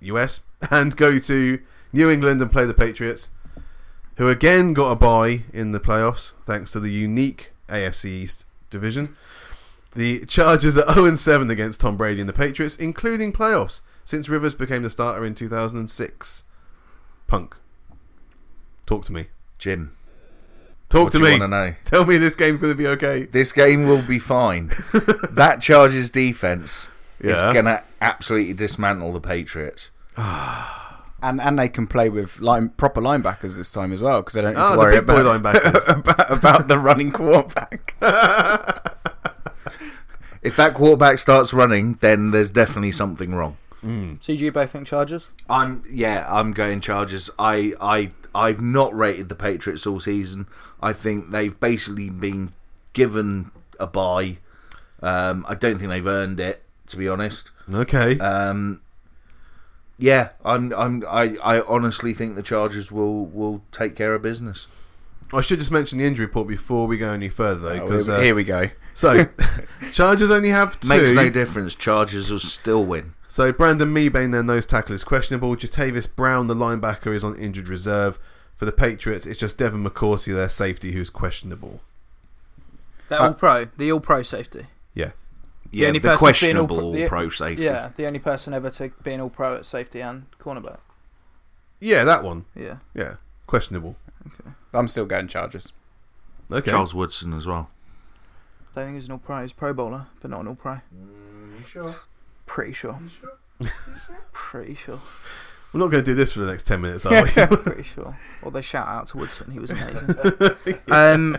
US 0.00 0.42
and 0.70 0.96
go 0.96 1.18
to 1.18 1.60
New 1.92 2.10
England 2.10 2.40
and 2.40 2.50
play 2.50 2.64
the 2.64 2.74
Patriots, 2.74 3.30
who 4.16 4.28
again 4.28 4.72
got 4.72 4.90
a 4.90 4.96
bye 4.96 5.44
in 5.52 5.72
the 5.72 5.80
playoffs 5.80 6.32
thanks 6.46 6.70
to 6.72 6.80
the 6.80 6.90
unique 6.90 7.52
AFC 7.68 8.06
East 8.06 8.44
division. 8.70 9.16
The 9.94 10.24
Chargers 10.24 10.76
are 10.78 10.94
0 10.94 11.16
7 11.16 11.50
against 11.50 11.80
Tom 11.80 11.96
Brady 11.96 12.20
and 12.20 12.28
the 12.28 12.34
Patriots, 12.34 12.76
including 12.76 13.32
playoffs, 13.32 13.82
since 14.04 14.28
Rivers 14.28 14.54
became 14.54 14.82
the 14.82 14.90
starter 14.90 15.24
in 15.24 15.34
2006. 15.34 16.44
Punk. 17.26 17.56
Talk 18.86 19.04
to 19.06 19.12
me. 19.12 19.26
Jim. 19.58 19.94
Talk 20.88 21.04
what 21.04 21.12
to 21.12 21.18
me. 21.18 21.30
want 21.30 21.42
to 21.42 21.48
know? 21.48 21.74
Tell 21.84 22.06
me 22.06 22.16
this 22.16 22.34
game's 22.34 22.58
going 22.58 22.72
to 22.72 22.76
be 22.76 22.86
okay. 22.86 23.24
This 23.24 23.52
game 23.52 23.86
will 23.86 24.02
be 24.02 24.18
fine. 24.18 24.72
that 25.30 25.60
Chargers 25.60 26.10
defense 26.10 26.88
is 27.20 27.40
going 27.40 27.66
to 27.66 27.82
absolutely 28.00 28.54
dismantle 28.54 29.12
the 29.12 29.20
Patriots. 29.20 29.90
And 31.22 31.40
and 31.40 31.58
they 31.58 31.68
can 31.68 31.86
play 31.86 32.08
with 32.08 32.40
line, 32.40 32.70
proper 32.70 33.00
linebackers 33.00 33.56
this 33.56 33.70
time 33.70 33.92
as 33.92 34.00
well 34.02 34.20
because 34.20 34.34
they 34.34 34.42
don't 34.42 34.54
need 34.54 34.60
Ah, 34.60 34.72
to 34.72 34.78
worry 34.78 35.00
big 35.00 35.08
about, 35.08 35.42
linebackers. 35.42 35.88
about 35.98 36.30
about 36.30 36.68
the 36.68 36.78
running 36.78 37.12
quarterback. 37.12 37.94
If 40.42 40.56
that 40.56 40.74
quarterback 40.74 41.18
starts 41.18 41.54
running, 41.54 41.98
then 42.00 42.32
there's 42.32 42.50
definitely 42.50 42.90
something 42.90 43.32
wrong. 43.32 43.56
So 43.84 44.16
do 44.26 44.34
you 44.34 44.50
both 44.52 44.70
think 44.70 44.86
Chargers? 44.88 45.28
I'm 45.48 45.84
yeah, 45.90 46.26
I'm 46.28 46.52
going 46.52 46.80
Chargers. 46.80 47.30
I 47.38 47.74
I 47.80 48.10
I've 48.34 48.60
not 48.60 48.92
rated 48.96 49.28
the 49.28 49.34
Patriots 49.36 49.86
all 49.86 50.00
season. 50.00 50.46
I 50.80 50.92
think 50.92 51.30
they've 51.30 51.58
basically 51.60 52.08
been 52.10 52.52
given 52.92 53.50
a 53.80 53.86
bye. 53.86 54.38
Um, 55.00 55.44
I 55.48 55.54
don't 55.54 55.78
think 55.78 55.90
they've 55.90 56.06
earned 56.06 56.38
it, 56.40 56.62
to 56.88 56.96
be 56.96 57.08
honest. 57.08 57.50
Okay. 57.72 58.18
Um, 58.20 58.80
yeah, 60.02 60.30
I'm 60.44 60.72
I'm 60.74 61.04
I, 61.08 61.36
I 61.42 61.60
honestly 61.62 62.12
think 62.12 62.34
the 62.34 62.42
Chargers 62.42 62.90
will 62.90 63.26
will 63.26 63.62
take 63.70 63.94
care 63.96 64.14
of 64.14 64.22
business. 64.22 64.66
I 65.32 65.40
should 65.40 65.60
just 65.60 65.70
mention 65.70 65.98
the 65.98 66.04
injury 66.04 66.26
report 66.26 66.46
before 66.48 66.86
we 66.86 66.98
go 66.98 67.10
any 67.12 67.28
further, 67.30 67.60
though. 67.60 67.68
Oh, 67.70 67.80
Because 67.86 68.06
here, 68.06 68.16
uh, 68.16 68.20
here 68.20 68.34
we 68.34 68.44
go. 68.44 68.68
so, 68.92 69.24
Chargers 69.92 70.30
only 70.30 70.50
have 70.50 70.78
two. 70.80 70.88
Makes 70.88 71.12
no 71.12 71.30
difference. 71.30 71.74
Chargers 71.74 72.30
will 72.30 72.38
still 72.40 72.84
win. 72.84 73.14
So 73.28 73.50
Brandon 73.50 73.94
Mebane, 73.94 74.32
their 74.32 74.42
nose 74.42 74.66
tackle, 74.66 74.94
is 74.94 75.04
questionable. 75.04 75.56
Jatavis 75.56 76.06
Brown, 76.14 76.48
the 76.48 76.54
linebacker, 76.54 77.14
is 77.14 77.24
on 77.24 77.34
injured 77.38 77.68
reserve. 77.68 78.18
For 78.56 78.66
the 78.66 78.72
Patriots, 78.72 79.24
it's 79.26 79.40
just 79.40 79.56
Devin 79.56 79.82
McCourty, 79.82 80.34
their 80.34 80.48
safety, 80.50 80.92
who's 80.92 81.08
questionable. 81.10 81.80
They're 83.08 83.20
Uh, 83.20 83.28
all 83.28 83.34
pro. 83.34 83.66
The 83.76 83.90
all 83.90 84.00
pro 84.00 84.22
safety. 84.22 84.66
Yeah. 84.94 85.12
Yeah, 85.72 85.88
only 85.88 85.98
the 86.00 86.08
person 86.16 86.26
that's 86.26 86.70
all-pro 86.70 86.92
the- 86.92 87.08
pro 87.08 87.28
safety. 87.30 87.64
Yeah, 87.64 87.90
the 87.94 88.06
only 88.06 88.18
person 88.18 88.52
ever 88.54 88.70
to 88.70 88.90
be 89.02 89.12
an 89.14 89.20
all 89.20 89.30
pro 89.30 89.56
at 89.56 89.66
safety 89.66 90.00
and 90.02 90.26
cornerback. 90.38 90.78
Yeah, 91.80 92.04
that 92.04 92.22
one. 92.22 92.44
Yeah. 92.54 92.76
Yeah, 92.94 93.16
questionable. 93.46 93.96
Okay. 94.26 94.50
I'm 94.74 94.86
still 94.88 95.06
going 95.06 95.28
Chargers. 95.28 95.72
Okay. 96.50 96.70
Charles 96.70 96.94
Woodson 96.94 97.32
as 97.32 97.46
well. 97.46 97.70
Don't 98.74 98.84
think 98.84 98.94
he's 98.96 99.06
an 99.06 99.12
all 99.12 99.18
pro. 99.18 99.42
He's 99.42 99.52
a 99.52 99.54
pro 99.54 99.72
bowler, 99.72 100.06
but 100.20 100.30
not 100.30 100.40
an 100.40 100.48
all 100.48 100.54
pro. 100.54 100.80
sure? 101.66 101.96
Pretty 102.46 102.72
sure. 102.72 102.98
Pretty 104.32 104.74
sure. 104.74 104.98
We're 105.72 105.80
not 105.80 105.88
going 105.88 106.04
to 106.04 106.10
do 106.10 106.14
this 106.14 106.32
for 106.32 106.40
the 106.40 106.46
next 106.46 106.66
10 106.66 106.80
minutes, 106.82 107.06
are 107.06 107.22
we? 107.24 107.30
Pretty 107.30 107.82
sure. 107.82 108.18
Or 108.42 108.50
they 108.50 108.60
shout 108.62 108.86
out 108.88 109.06
to 109.08 109.16
Woodson. 109.16 109.50
He 109.50 109.58
was 109.58 109.70
amazing. 109.70 110.14
um, 110.90 111.38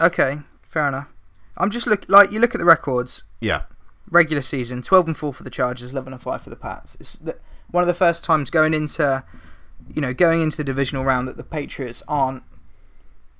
okay, 0.00 0.38
fair 0.62 0.88
enough. 0.88 1.08
I'm 1.56 1.70
just 1.70 1.86
look 1.86 2.04
like 2.08 2.32
you 2.32 2.40
look 2.40 2.54
at 2.54 2.58
the 2.58 2.64
records. 2.64 3.22
yeah. 3.40 3.62
Regular 4.10 4.42
season, 4.42 4.82
12 4.82 5.06
and 5.08 5.16
4 5.16 5.32
for 5.32 5.42
the 5.44 5.50
Chargers, 5.50 5.92
11 5.94 6.12
and 6.12 6.20
5 6.20 6.42
for 6.42 6.50
the 6.50 6.56
Pats. 6.56 6.94
It's 7.00 7.16
the, 7.16 7.38
one 7.70 7.82
of 7.82 7.88
the 7.88 7.94
first 7.94 8.22
times 8.22 8.50
going 8.50 8.74
into, 8.74 9.24
you 9.92 10.02
know, 10.02 10.12
going 10.12 10.42
into 10.42 10.58
the 10.58 10.64
divisional 10.64 11.04
round 11.04 11.26
that 11.26 11.38
the 11.38 11.42
Patriots 11.42 12.02
aren't 12.06 12.42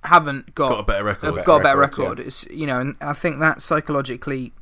haven't 0.05 0.55
got 0.55 0.71
Got 0.71 0.81
a 0.81 0.83
better 0.85 1.05
record. 1.05 1.37
have 1.37 1.45
got 1.45 1.61
a 1.61 1.63
better 1.63 1.79
record, 1.79 2.03
record. 2.19 2.21
It's 2.21 2.45
you 2.47 2.67
know, 2.67 2.81
and 2.81 2.97
I 3.01 3.13
think 3.13 3.41
that 3.41 3.61
psychologically 3.63 4.53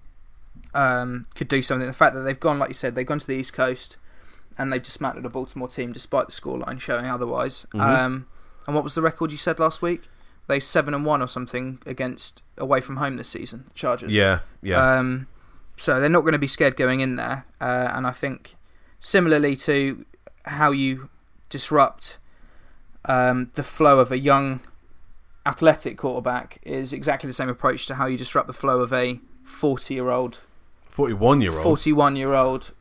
um, 0.74 1.26
could 1.34 1.48
do 1.48 1.62
something. 1.62 1.86
The 1.86 1.92
fact 1.92 2.14
that 2.14 2.20
they've 2.22 2.38
gone, 2.38 2.58
like 2.58 2.68
you 2.70 2.74
said, 2.74 2.94
they've 2.94 3.06
gone 3.06 3.18
to 3.20 3.26
the 3.26 3.34
East 3.36 3.52
Coast 3.52 3.96
and 4.58 4.72
they've 4.72 4.82
dismantled 4.82 5.24
a 5.24 5.28
Baltimore 5.28 5.68
team 5.68 5.92
despite 5.92 6.26
the 6.26 6.32
scoreline 6.32 6.80
showing 6.80 7.06
otherwise. 7.06 7.66
Mhm. 7.74 7.80
Um, 7.80 8.26
and 8.66 8.74
what 8.74 8.84
was 8.84 8.94
the 8.94 9.02
record 9.02 9.32
you 9.32 9.38
said 9.38 9.58
last 9.58 9.82
week? 9.82 10.08
They 10.52 10.60
seven 10.60 10.92
and 10.92 11.06
one 11.06 11.22
or 11.22 11.28
something 11.28 11.78
against 11.86 12.42
away 12.58 12.82
from 12.82 12.96
home 12.96 13.16
this 13.16 13.30
season. 13.30 13.64
the 13.68 13.72
Chargers. 13.74 14.14
Yeah, 14.14 14.40
yeah. 14.60 14.98
Um, 14.98 15.26
so 15.78 15.98
they're 15.98 16.10
not 16.10 16.20
going 16.20 16.34
to 16.34 16.38
be 16.38 16.46
scared 16.46 16.76
going 16.76 17.00
in 17.00 17.16
there. 17.16 17.46
Uh, 17.58 17.90
and 17.94 18.06
I 18.06 18.10
think 18.10 18.56
similarly 19.00 19.56
to 19.56 20.04
how 20.44 20.70
you 20.70 21.08
disrupt 21.48 22.18
um, 23.06 23.50
the 23.54 23.62
flow 23.62 23.98
of 23.98 24.12
a 24.12 24.18
young 24.18 24.60
athletic 25.46 25.96
quarterback 25.96 26.58
is 26.64 26.92
exactly 26.92 27.28
the 27.28 27.32
same 27.32 27.48
approach 27.48 27.86
to 27.86 27.94
how 27.94 28.04
you 28.04 28.18
disrupt 28.18 28.46
the 28.46 28.52
flow 28.52 28.80
of 28.80 28.92
a 28.92 29.20
40 29.44 29.94
year 29.94 30.10
old, 30.10 30.40
41 30.88 31.40
year 31.40 31.52
old. 31.52 31.62
41 31.62 32.16
year 32.16 32.34
old 32.34 32.72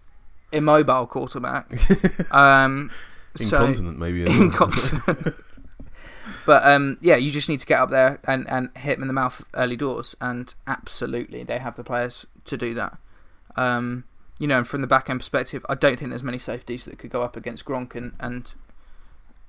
immobile 0.52 1.08
quarterback. 1.08 1.72
um, 2.34 2.92
so- 3.38 3.46
Incontinent, 3.46 3.98
maybe. 3.98 4.26
Incontinent. 4.30 5.36
But 6.46 6.66
um, 6.66 6.98
yeah, 7.02 7.16
you 7.16 7.32
just 7.32 7.50
need 7.50 7.60
to 7.60 7.66
get 7.66 7.80
up 7.80 7.90
there 7.90 8.20
and, 8.26 8.50
and 8.50 8.70
hit 8.78 8.96
them 8.96 9.04
in 9.04 9.08
the 9.08 9.14
mouth 9.14 9.44
early 9.54 9.76
doors, 9.76 10.16
and 10.22 10.54
absolutely 10.68 11.44
they 11.44 11.60
have 11.60 11.76
the 11.76 11.84
players 11.84 12.26
to 12.46 12.58
do 12.58 12.74
that. 12.74 12.98
Um, 13.56 14.06
you 14.40 14.48
know, 14.48 14.60
and 14.60 14.68
from 14.68 14.82
the 14.82 14.88
back 14.88 15.10
end 15.10 15.20
perspective, 15.20 15.66
I 15.70 15.76
don't 15.76 15.98
think 16.00 16.10
there's 16.10 16.24
many 16.24 16.38
safeties 16.40 16.86
that 16.86 16.98
could 16.98 17.12
go 17.12 17.22
up 17.22 17.36
against 17.38 17.64
Gronk 17.66 17.94
and, 17.96 18.14
and 18.20 18.54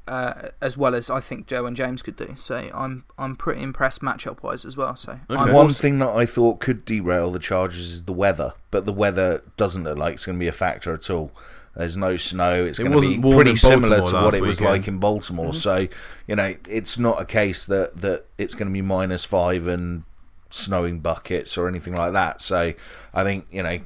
uh, 0.06 0.48
as 0.60 0.76
well 0.76 0.94
as 0.94 1.08
I 1.08 1.20
think 1.20 1.46
Joe 1.46 1.64
and 1.64 1.76
James 1.76 2.02
could 2.02 2.16
do. 2.16 2.34
So 2.36 2.70
I'm 2.74 3.04
I'm 3.18 3.36
pretty 3.36 3.62
impressed 3.62 4.02
matchup 4.02 4.42
wise 4.42 4.64
as 4.64 4.76
well. 4.76 4.96
So 4.96 5.12
Okay. 5.30 5.44
One 5.44 5.50
also- 5.50 5.80
thing 5.80 5.98
that 6.00 6.10
I 6.10 6.26
thought 6.26 6.60
could 6.60 6.84
derail 6.84 7.30
the 7.30 7.38
Chargers 7.38 7.90
is 7.92 8.02
the 8.04 8.12
weather, 8.12 8.54
but 8.70 8.84
the 8.84 8.92
weather 8.92 9.42
doesn't 9.56 9.84
look 9.84 9.96
like 9.96 10.14
it's 10.14 10.26
going 10.26 10.36
to 10.36 10.40
be 10.40 10.48
a 10.48 10.52
factor 10.52 10.92
at 10.92 11.08
all. 11.08 11.32
There's 11.74 11.96
no 11.96 12.16
snow. 12.18 12.64
It's 12.64 12.78
It 12.78 12.84
going 12.84 13.00
to 13.00 13.08
be 13.22 13.34
pretty 13.34 13.56
similar 13.56 14.02
to 14.04 14.12
what 14.14 14.34
it 14.34 14.42
was 14.42 14.60
weekend. 14.60 14.78
like 14.78 14.88
in 14.88 14.98
Baltimore. 14.98 15.54
So, 15.54 15.88
you 16.26 16.36
know, 16.36 16.54
it's 16.68 16.98
not 16.98 17.20
a 17.20 17.24
case 17.24 17.64
that, 17.64 17.96
that 18.02 18.26
it's 18.36 18.54
going 18.54 18.68
to 18.68 18.72
be 18.72 18.82
minus 18.82 19.24
five 19.24 19.66
and 19.66 20.02
snowing 20.50 21.00
buckets 21.00 21.56
or 21.56 21.68
anything 21.68 21.94
like 21.94 22.12
that. 22.12 22.42
So, 22.42 22.74
I 23.14 23.24
think, 23.24 23.46
you 23.50 23.62
know, 23.62 23.78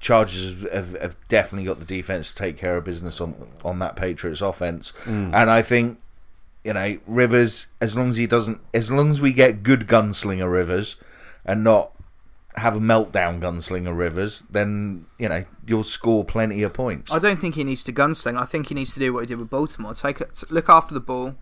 Chargers 0.00 0.62
have, 0.62 0.72
have, 0.72 1.00
have 1.02 1.16
definitely 1.28 1.66
got 1.66 1.78
the 1.80 1.84
defense 1.84 2.32
to 2.32 2.38
take 2.38 2.56
care 2.56 2.76
of 2.76 2.84
business 2.84 3.20
on 3.20 3.34
on 3.64 3.80
that 3.80 3.96
Patriots 3.96 4.40
offense, 4.40 4.92
Mm. 5.04 5.34
and 5.34 5.50
I 5.50 5.60
think 5.60 5.98
you 6.62 6.72
know 6.72 6.98
Rivers 7.08 7.66
as 7.80 7.96
long 7.96 8.10
as 8.10 8.16
he 8.16 8.28
doesn't 8.28 8.60
as 8.72 8.92
long 8.92 9.10
as 9.10 9.20
we 9.20 9.32
get 9.32 9.64
good 9.64 9.88
gunslinger 9.88 10.48
Rivers 10.50 10.94
and 11.44 11.64
not 11.64 11.90
have 12.58 12.76
a 12.76 12.80
meltdown 12.80 13.40
gunslinger 13.40 13.96
Rivers, 13.96 14.42
then 14.50 15.06
you 15.18 15.28
know 15.28 15.44
you'll 15.66 15.84
score 15.84 16.24
plenty 16.24 16.62
of 16.62 16.72
points. 16.72 17.12
I 17.12 17.18
don't 17.18 17.40
think 17.40 17.54
he 17.54 17.64
needs 17.64 17.84
to 17.84 17.92
gunsling. 17.92 18.36
I 18.38 18.44
think 18.44 18.68
he 18.68 18.74
needs 18.74 18.92
to 18.94 19.00
do 19.00 19.12
what 19.12 19.20
he 19.20 19.26
did 19.26 19.38
with 19.38 19.50
Baltimore. 19.50 19.94
Take 19.94 20.20
it, 20.20 20.42
look 20.50 20.68
after 20.68 20.94
the 20.94 21.00
ball. 21.00 21.36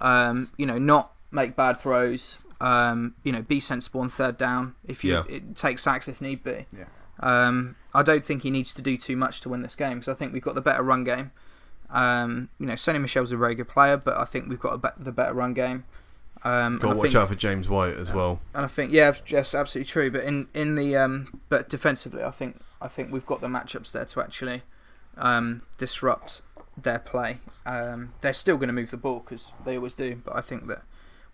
Um, 0.00 0.50
you 0.56 0.66
know, 0.66 0.78
not 0.78 1.12
make 1.30 1.56
bad 1.56 1.78
throws. 1.80 2.38
Um, 2.60 3.14
you 3.22 3.32
know, 3.32 3.42
be 3.42 3.60
sensible 3.60 4.00
on 4.00 4.08
third 4.08 4.38
down. 4.38 4.74
If 4.86 5.04
you 5.04 5.12
Yeah. 5.14 5.22
it, 5.28 5.56
take 5.56 5.78
sacks 5.78 6.08
if 6.08 6.20
need 6.20 6.42
be. 6.42 6.66
Yeah. 6.76 6.84
Um, 7.20 7.76
I 7.94 8.02
don't 8.02 8.24
think 8.24 8.42
he 8.42 8.50
needs 8.50 8.74
to 8.74 8.82
do 8.82 8.96
too 8.96 9.16
much 9.16 9.40
to 9.42 9.48
win 9.48 9.60
this 9.62 9.74
game. 9.76 10.02
So 10.02 10.12
I 10.12 10.14
think 10.14 10.32
we've 10.32 10.42
got 10.42 10.54
the 10.54 10.60
better 10.62 10.82
run 10.82 11.04
game. 11.04 11.32
Um, 11.90 12.48
you 12.58 12.66
know, 12.66 12.74
Sony 12.74 13.00
Michel's 13.00 13.32
a 13.32 13.36
very 13.36 13.54
good 13.54 13.68
player, 13.68 13.96
but 13.96 14.16
I 14.16 14.24
think 14.24 14.48
we've 14.48 14.60
got 14.60 14.72
a 14.74 14.78
be- 14.78 15.04
the 15.04 15.12
better 15.12 15.32
run 15.34 15.54
game. 15.54 15.84
Um, 16.44 16.78
Got 16.78 16.92
to 16.92 16.96
watch 16.96 17.02
think, 17.02 17.14
out 17.14 17.28
for 17.28 17.34
James 17.34 17.68
White 17.68 17.94
as 17.94 18.12
well. 18.12 18.40
and 18.54 18.64
I 18.64 18.68
think 18.68 18.92
yeah, 18.92 19.12
that's 19.28 19.54
absolutely 19.54 19.88
true. 19.88 20.10
But 20.10 20.24
in 20.24 20.48
in 20.54 20.74
the 20.74 20.96
um, 20.96 21.40
but 21.48 21.68
defensively, 21.68 22.22
I 22.22 22.30
think 22.30 22.60
I 22.80 22.88
think 22.88 23.12
we've 23.12 23.26
got 23.26 23.40
the 23.40 23.48
matchups 23.48 23.92
there 23.92 24.04
to 24.04 24.20
actually 24.20 24.62
um, 25.16 25.62
disrupt 25.78 26.42
their 26.76 26.98
play. 26.98 27.38
Um, 27.64 28.12
they're 28.20 28.32
still 28.32 28.56
going 28.56 28.68
to 28.68 28.74
move 28.74 28.90
the 28.90 28.96
ball 28.96 29.20
because 29.20 29.52
they 29.64 29.76
always 29.76 29.94
do, 29.94 30.20
but 30.24 30.36
I 30.36 30.40
think 30.40 30.66
that 30.68 30.82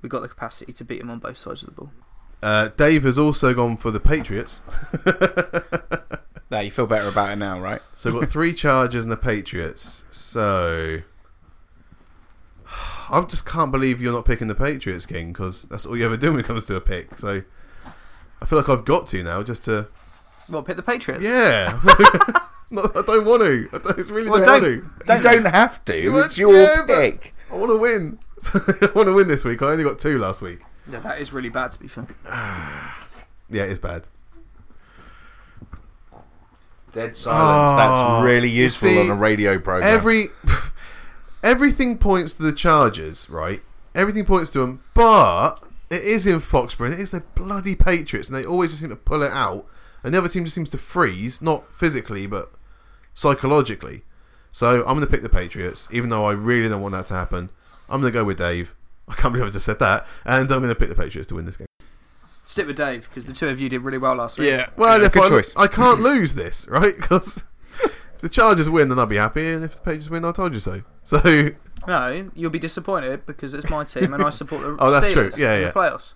we've 0.01 0.11
got 0.11 0.23
the 0.23 0.29
capacity 0.29 0.73
to 0.73 0.85
beat 0.85 1.01
them 1.01 1.11
on 1.11 1.19
both 1.19 1.37
sides 1.37 1.63
of 1.63 1.71
the 1.71 1.75
ball. 1.75 1.93
Uh, 2.43 2.69
Dave 2.77 3.05
has 3.05 3.19
also 3.19 3.55
gone 3.55 3.77
for 3.77 3.91
the 3.91 4.01
Patriots. 4.01 4.63
There, 6.53 6.63
you 6.63 6.71
feel 6.71 6.87
better 6.87 7.09
about 7.09 7.31
it 7.31 7.37
now, 7.37 7.59
right? 7.59 7.81
So 7.95 8.11
we've 8.11 8.21
got 8.21 8.29
three 8.29 8.53
Chargers 8.53 9.07
and 9.07 9.11
the 9.11 9.17
Patriots. 9.17 10.05
So 10.11 10.99
I 13.11 13.21
just 13.23 13.47
can't 13.47 13.71
believe 13.73 14.01
you're 14.01 14.13
not 14.13 14.25
picking 14.25 14.49
the 14.49 14.55
Patriots, 14.55 15.07
King, 15.07 15.33
because 15.33 15.63
that's 15.65 15.87
all 15.87 15.97
you 15.97 16.05
ever 16.05 16.17
do 16.17 16.31
when 16.31 16.41
it 16.41 16.47
comes 16.47 16.67
to 16.67 16.77
a 16.77 16.81
pick. 16.81 17.19
So 17.19 17.43
I 18.41 18.45
feel 18.47 18.59
like 18.59 18.69
I've 18.69 18.85
got 18.85 19.07
to 19.09 19.23
now, 19.23 19.43
just 19.43 19.65
to 19.67 19.89
Well, 20.49 20.63
pick 20.63 20.77
the 20.77 20.83
Patriots. 20.83 21.23
yeah. 21.25 21.81
no, 22.71 22.83
I 22.95 23.03
don't 23.03 23.25
want 23.25 23.43
to. 23.43 23.69
I 23.73 23.79
don't, 23.79 23.99
it's 23.99 24.11
really 24.11 24.31
Well, 24.31 24.45
don't, 24.45 24.63
don't, 24.63 24.83
want 24.83 25.07
to. 25.07 25.15
you 25.17 25.23
don't 25.23 25.53
have 25.53 25.85
to. 25.87 26.09
Well, 26.11 26.25
It's 26.25 26.39
your 26.39 26.55
yeah, 26.55 26.85
pick. 26.87 27.35
I 27.51 27.57
want 27.57 27.71
to 27.71 27.77
win. 27.79 28.19
I 28.55 28.91
want 28.95 29.07
to 29.07 29.13
win 29.15 29.29
this 29.29 29.45
week. 29.45 29.63
I 29.63 29.67
only 29.71 29.85
got 29.85 29.99
two 29.99 30.19
last 30.19 30.43
week. 30.43 30.61
Yeah, 30.91 30.99
that 31.01 31.21
is 31.21 31.33
really 31.33 31.49
bad 31.49 31.73
to 31.73 31.79
be 31.79 31.89
fair. 31.89 32.07
Yeah, 33.51 33.65
it's 33.65 33.79
bad. 33.79 34.09
Dead 36.93 37.15
silence. 37.17 37.73
Oh, 37.73 37.77
That's 37.77 38.01
ah, 38.01 38.23
really 38.23 38.49
useful 38.49 38.89
see, 38.89 39.01
on 39.01 39.11
a 39.11 39.15
radio 39.15 39.59
program. 39.59 39.95
Every 39.95 40.29
everything 41.43 41.99
points 41.99 42.35
to 42.35 42.43
the 42.43 42.53
Chargers, 42.53 43.29
right? 43.31 43.63
Everything 43.95 44.25
points 44.25 44.51
to 44.51 44.61
them, 44.61 44.83
but 44.95 45.57
it 45.91 46.03
is 46.03 46.27
in 46.27 46.41
Foxborough. 46.41 46.93
It 46.93 47.01
is 47.01 47.11
the 47.11 47.21
bloody 47.35 47.75
Patriots, 47.75 48.29
and 48.29 48.37
they 48.37 48.45
always 48.45 48.71
just 48.71 48.81
seem 48.81 48.91
to 48.91 48.97
pull 48.97 49.23
it 49.23 49.33
out. 49.33 49.67
And 50.03 50.13
the 50.15 50.19
other 50.19 50.29
team 50.29 50.45
just 50.45 50.55
seems 50.55 50.71
to 50.71 50.79
freeze, 50.79 51.41
not 51.43 51.73
physically, 51.75 52.27
but 52.27 52.53
psychologically. 53.15 54.03
So 54.51 54.81
I'm 54.81 54.95
going 54.97 55.01
to 55.01 55.07
pick 55.07 55.23
the 55.23 55.29
Patriots, 55.29 55.89
even 55.93 56.11
though 56.11 56.27
I 56.27 56.33
really 56.33 56.69
don't 56.69 56.83
want 56.83 56.93
that 56.93 57.07
to 57.07 57.15
happen. 57.15 57.51
I'm 57.89 58.01
going 58.01 58.13
to 58.13 58.19
go 58.19 58.25
with 58.25 58.39
Dave. 58.39 58.75
I 59.09 59.15
can't 59.15 59.33
believe 59.33 59.47
I 59.49 59.51
just 59.51 59.67
said 59.67 59.79
that, 59.81 60.07
and 60.25 60.51
I'm 60.51 60.61
going 60.61 60.69
to 60.69 60.75
pick 60.75 60.89
the 60.89 60.95
Patriots 60.95 61.29
to 61.29 61.35
win 61.35 61.45
this 61.45 61.57
game. 61.57 61.67
Stick 62.45 62.67
with 62.67 62.77
Dave 62.77 63.09
because 63.09 63.27
the 63.27 63.33
two 63.33 63.49
of 63.49 63.61
you 63.61 63.69
did 63.69 63.83
really 63.85 63.99
well 63.99 64.15
last 64.17 64.39
week. 64.39 64.49
Yeah, 64.49 64.69
well, 64.77 64.99
Yeah, 64.99 65.07
if 65.07 65.13
good 65.13 65.25
I, 65.25 65.29
choice. 65.29 65.55
I 65.57 65.67
can't 65.69 66.01
lose 66.01 66.35
this, 66.35 66.67
right? 66.69 66.95
Because 67.01 67.45
if 67.83 68.19
the 68.21 68.29
Chargers 68.29 68.69
win, 68.71 68.89
then 68.89 68.99
I'll 68.99 69.07
be 69.07 69.17
happy, 69.17 69.51
and 69.53 69.65
if 69.65 69.75
the 69.75 69.81
Patriots 69.81 70.11
win, 70.11 70.25
I 70.25 70.33
told 70.33 70.53
you 70.55 70.61
so. 70.61 70.83
So 71.05 71.51
No, 71.87 72.31
you'll 72.35 72.51
be 72.51 72.59
disappointed 72.61 73.27
because 73.27 73.55
it's 73.55 73.69
my 73.69 73.85
team 73.85 74.15
and 74.15 74.23
I 74.23 74.31
support 74.31 74.63
the 74.63 74.77
Oh, 74.79 74.91
that's 74.91 75.09
Steelers 75.09 75.33
true. 75.33 75.43
Yeah, 75.43 75.55
in 75.55 75.63
yeah. 75.63 75.67
the 75.69 75.73
playoffs. 75.73 76.13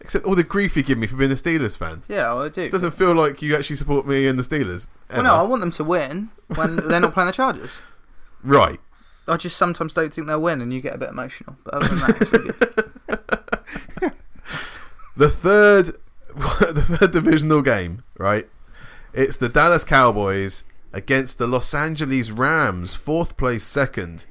Except 0.00 0.24
all 0.26 0.34
the 0.34 0.42
grief 0.42 0.76
you 0.76 0.82
give 0.82 0.98
me 0.98 1.06
for 1.06 1.16
being 1.16 1.30
a 1.30 1.36
Steelers 1.36 1.76
fan. 1.78 2.02
Yeah, 2.08 2.34
I 2.34 2.48
do. 2.48 2.62
It 2.62 2.72
doesn't 2.72 2.90
feel 2.92 3.14
like 3.14 3.40
you 3.40 3.56
actually 3.56 3.76
support 3.76 4.06
me 4.06 4.26
and 4.26 4.38
the 4.38 4.42
Steelers. 4.42 4.88
well, 5.10 5.22
no, 5.22 5.34
I 5.34 5.42
want 5.42 5.60
them 5.60 5.70
to 5.72 5.84
win 5.84 6.30
when 6.54 6.76
they're 6.88 7.00
not 7.00 7.14
playing 7.14 7.28
the 7.28 7.32
Chargers. 7.32 7.80
Right. 8.42 8.80
I 9.28 9.36
just 9.36 9.56
sometimes 9.56 9.92
don't 9.92 10.12
think 10.12 10.26
they'll 10.26 10.40
win, 10.40 10.60
and 10.60 10.72
you 10.72 10.80
get 10.80 10.94
a 10.94 10.98
bit 10.98 11.08
emotional. 11.08 11.56
But 11.64 11.74
other 11.74 11.88
than 11.88 11.98
that, 11.98 12.20
it's 12.20 12.32
really 12.32 12.52
good. 12.52 14.12
The 15.16 15.30
third 15.30 15.86
the 16.36 16.82
third 16.98 17.10
divisional 17.12 17.62
game, 17.62 18.04
right? 18.18 18.46
It's 19.14 19.38
the 19.38 19.48
Dallas 19.48 19.82
Cowboys 19.82 20.62
against 20.96 21.36
the 21.36 21.46
Los 21.46 21.74
Angeles 21.74 22.30
Rams, 22.30 22.94
fourth 22.94 23.36
place 23.36 23.66
second. 23.66 24.24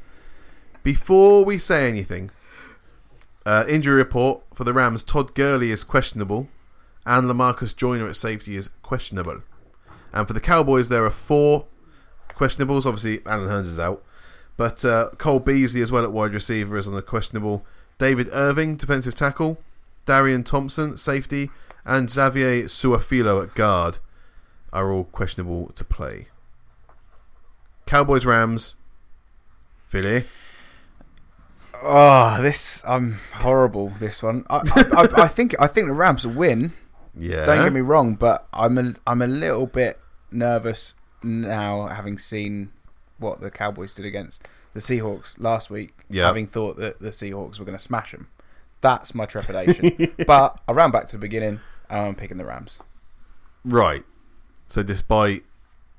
Before 0.82 1.46
we 1.46 1.60
say 1.60 1.88
anything, 1.88 2.32
uh, 3.46 3.66
injury 3.70 3.98
report 3.98 4.42
for 4.52 4.64
the 4.64 4.74
Rams: 4.74 5.04
Todd 5.04 5.36
Gurley 5.36 5.70
is 5.70 5.84
questionable, 5.84 6.50
and 7.06 7.28
Lamarcus 7.28 7.76
Joyner 7.76 8.10
at 8.10 8.16
safety 8.16 8.58
is 8.58 8.72
questionable. 8.82 9.44
And 10.12 10.26
for 10.26 10.34
the 10.34 10.40
Cowboys, 10.40 10.90
there 10.90 11.06
are 11.06 11.12
four 11.12 11.68
questionables. 12.30 12.88
Obviously, 12.88 13.22
Allen 13.28 13.48
Hurns 13.48 13.66
is 13.66 13.80
out, 13.80 14.04
but 14.58 14.84
uh, 14.84 15.10
Cole 15.20 15.40
Beasley 15.40 15.84
as 15.84 15.92
well 15.92 16.04
at 16.04 16.12
wide 16.12 16.34
receiver 16.34 16.78
is 16.78 16.88
on 16.88 16.96
the 16.96 17.04
questionable. 17.04 17.64
David 18.00 18.28
Irving, 18.34 18.76
defensive 18.76 19.14
tackle. 19.14 19.60
Darian 20.06 20.44
Thompson, 20.44 20.98
safety, 20.98 21.52
and 21.86 22.10
Xavier 22.10 22.64
Su'a-Filo 22.64 23.44
at 23.44 23.54
guard 23.54 24.00
are 24.74 24.92
all 24.92 25.04
questionable 25.06 25.68
to 25.76 25.84
play. 25.84 26.28
Cowboys 27.86 28.26
Rams. 28.26 28.76
Philly. 29.88 30.26
Oh, 31.82 32.42
this 32.42 32.84
I'm 32.86 33.20
horrible. 33.34 33.94
This 34.00 34.24
one. 34.24 34.46
I, 34.50 34.62
I, 34.76 35.02
I, 35.02 35.24
I 35.24 35.28
think 35.28 35.56
I 35.60 35.68
think 35.68 35.88
the 35.88 35.94
Rams 35.94 36.26
will 36.26 36.34
win. 36.34 36.74
Yeah. 37.18 37.46
Don't 37.46 37.64
get 37.64 37.74
me 37.74 37.82
wrong, 37.82 38.16
but 38.16 38.48
I'm 38.52 38.78
a 38.78 38.94
I'm 39.06 39.22
a 39.22 39.28
little 39.28 39.68
bit 39.68 40.00
nervous 40.32 40.96
now, 41.24 41.88
having 41.88 42.18
seen 42.18 42.72
what 43.18 43.40
the 43.40 43.50
Cowboys 43.52 43.96
did 43.96 44.06
against 44.06 44.48
the 44.74 44.80
Seahawks 44.80 45.40
last 45.40 45.70
week. 45.70 45.94
Yeah. 46.10 46.26
Having 46.26 46.48
thought 46.48 46.78
that 46.78 47.00
the 47.00 47.10
Seahawks 47.10 47.60
were 47.60 47.66
going 47.66 47.78
to 47.78 47.84
smash 47.84 48.12
them, 48.12 48.28
that's 48.82 49.16
my 49.16 49.26
trepidation. 49.26 50.14
but 50.28 50.60
I 50.68 50.72
ran 50.74 50.92
back 50.92 51.08
to 51.08 51.18
the 51.18 51.22
beginning. 51.22 51.60
and 51.90 52.00
I'm 52.08 52.16
picking 52.16 52.38
the 52.38 52.46
Rams. 52.46 52.80
Right. 53.64 54.04
So 54.68 54.84
despite 54.84 55.44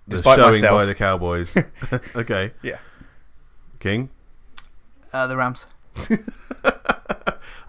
Despite 0.09 0.39
showing 0.39 0.53
myself. 0.53 0.79
by 0.81 0.85
the 0.85 0.95
Cowboys. 0.95 1.57
okay. 2.17 2.53
Yeah. 2.63 2.79
King. 3.81 4.11
Uh, 5.13 5.27
the 5.27 5.37
Rams. 5.37 5.67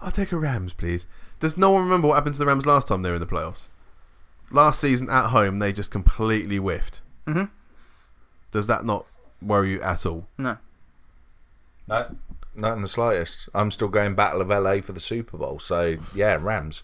I'll 0.02 0.10
take 0.12 0.32
a 0.32 0.36
Rams, 0.36 0.72
please. 0.72 1.06
Does 1.40 1.56
no 1.56 1.70
one 1.70 1.82
remember 1.84 2.08
what 2.08 2.14
happened 2.14 2.34
to 2.34 2.38
the 2.38 2.46
Rams 2.46 2.66
last 2.66 2.88
time 2.88 3.02
they 3.02 3.08
were 3.10 3.16
in 3.16 3.20
the 3.20 3.26
playoffs? 3.26 3.68
Last 4.50 4.80
season 4.80 5.08
at 5.10 5.28
home, 5.28 5.58
they 5.58 5.72
just 5.72 5.90
completely 5.90 6.56
whiffed. 6.58 7.00
hmm 7.26 7.44
Does 8.50 8.66
that 8.66 8.84
not 8.84 9.06
worry 9.42 9.72
you 9.72 9.80
at 9.82 10.06
all? 10.06 10.26
No. 10.38 10.58
No, 11.86 12.16
not 12.54 12.74
in 12.74 12.82
the 12.82 12.88
slightest. 12.88 13.48
I'm 13.54 13.70
still 13.70 13.88
going 13.88 14.14
Battle 14.14 14.40
of 14.40 14.48
LA 14.48 14.80
for 14.80 14.92
the 14.92 15.00
Super 15.00 15.36
Bowl. 15.36 15.58
So 15.58 15.96
yeah, 16.14 16.38
Rams. 16.40 16.82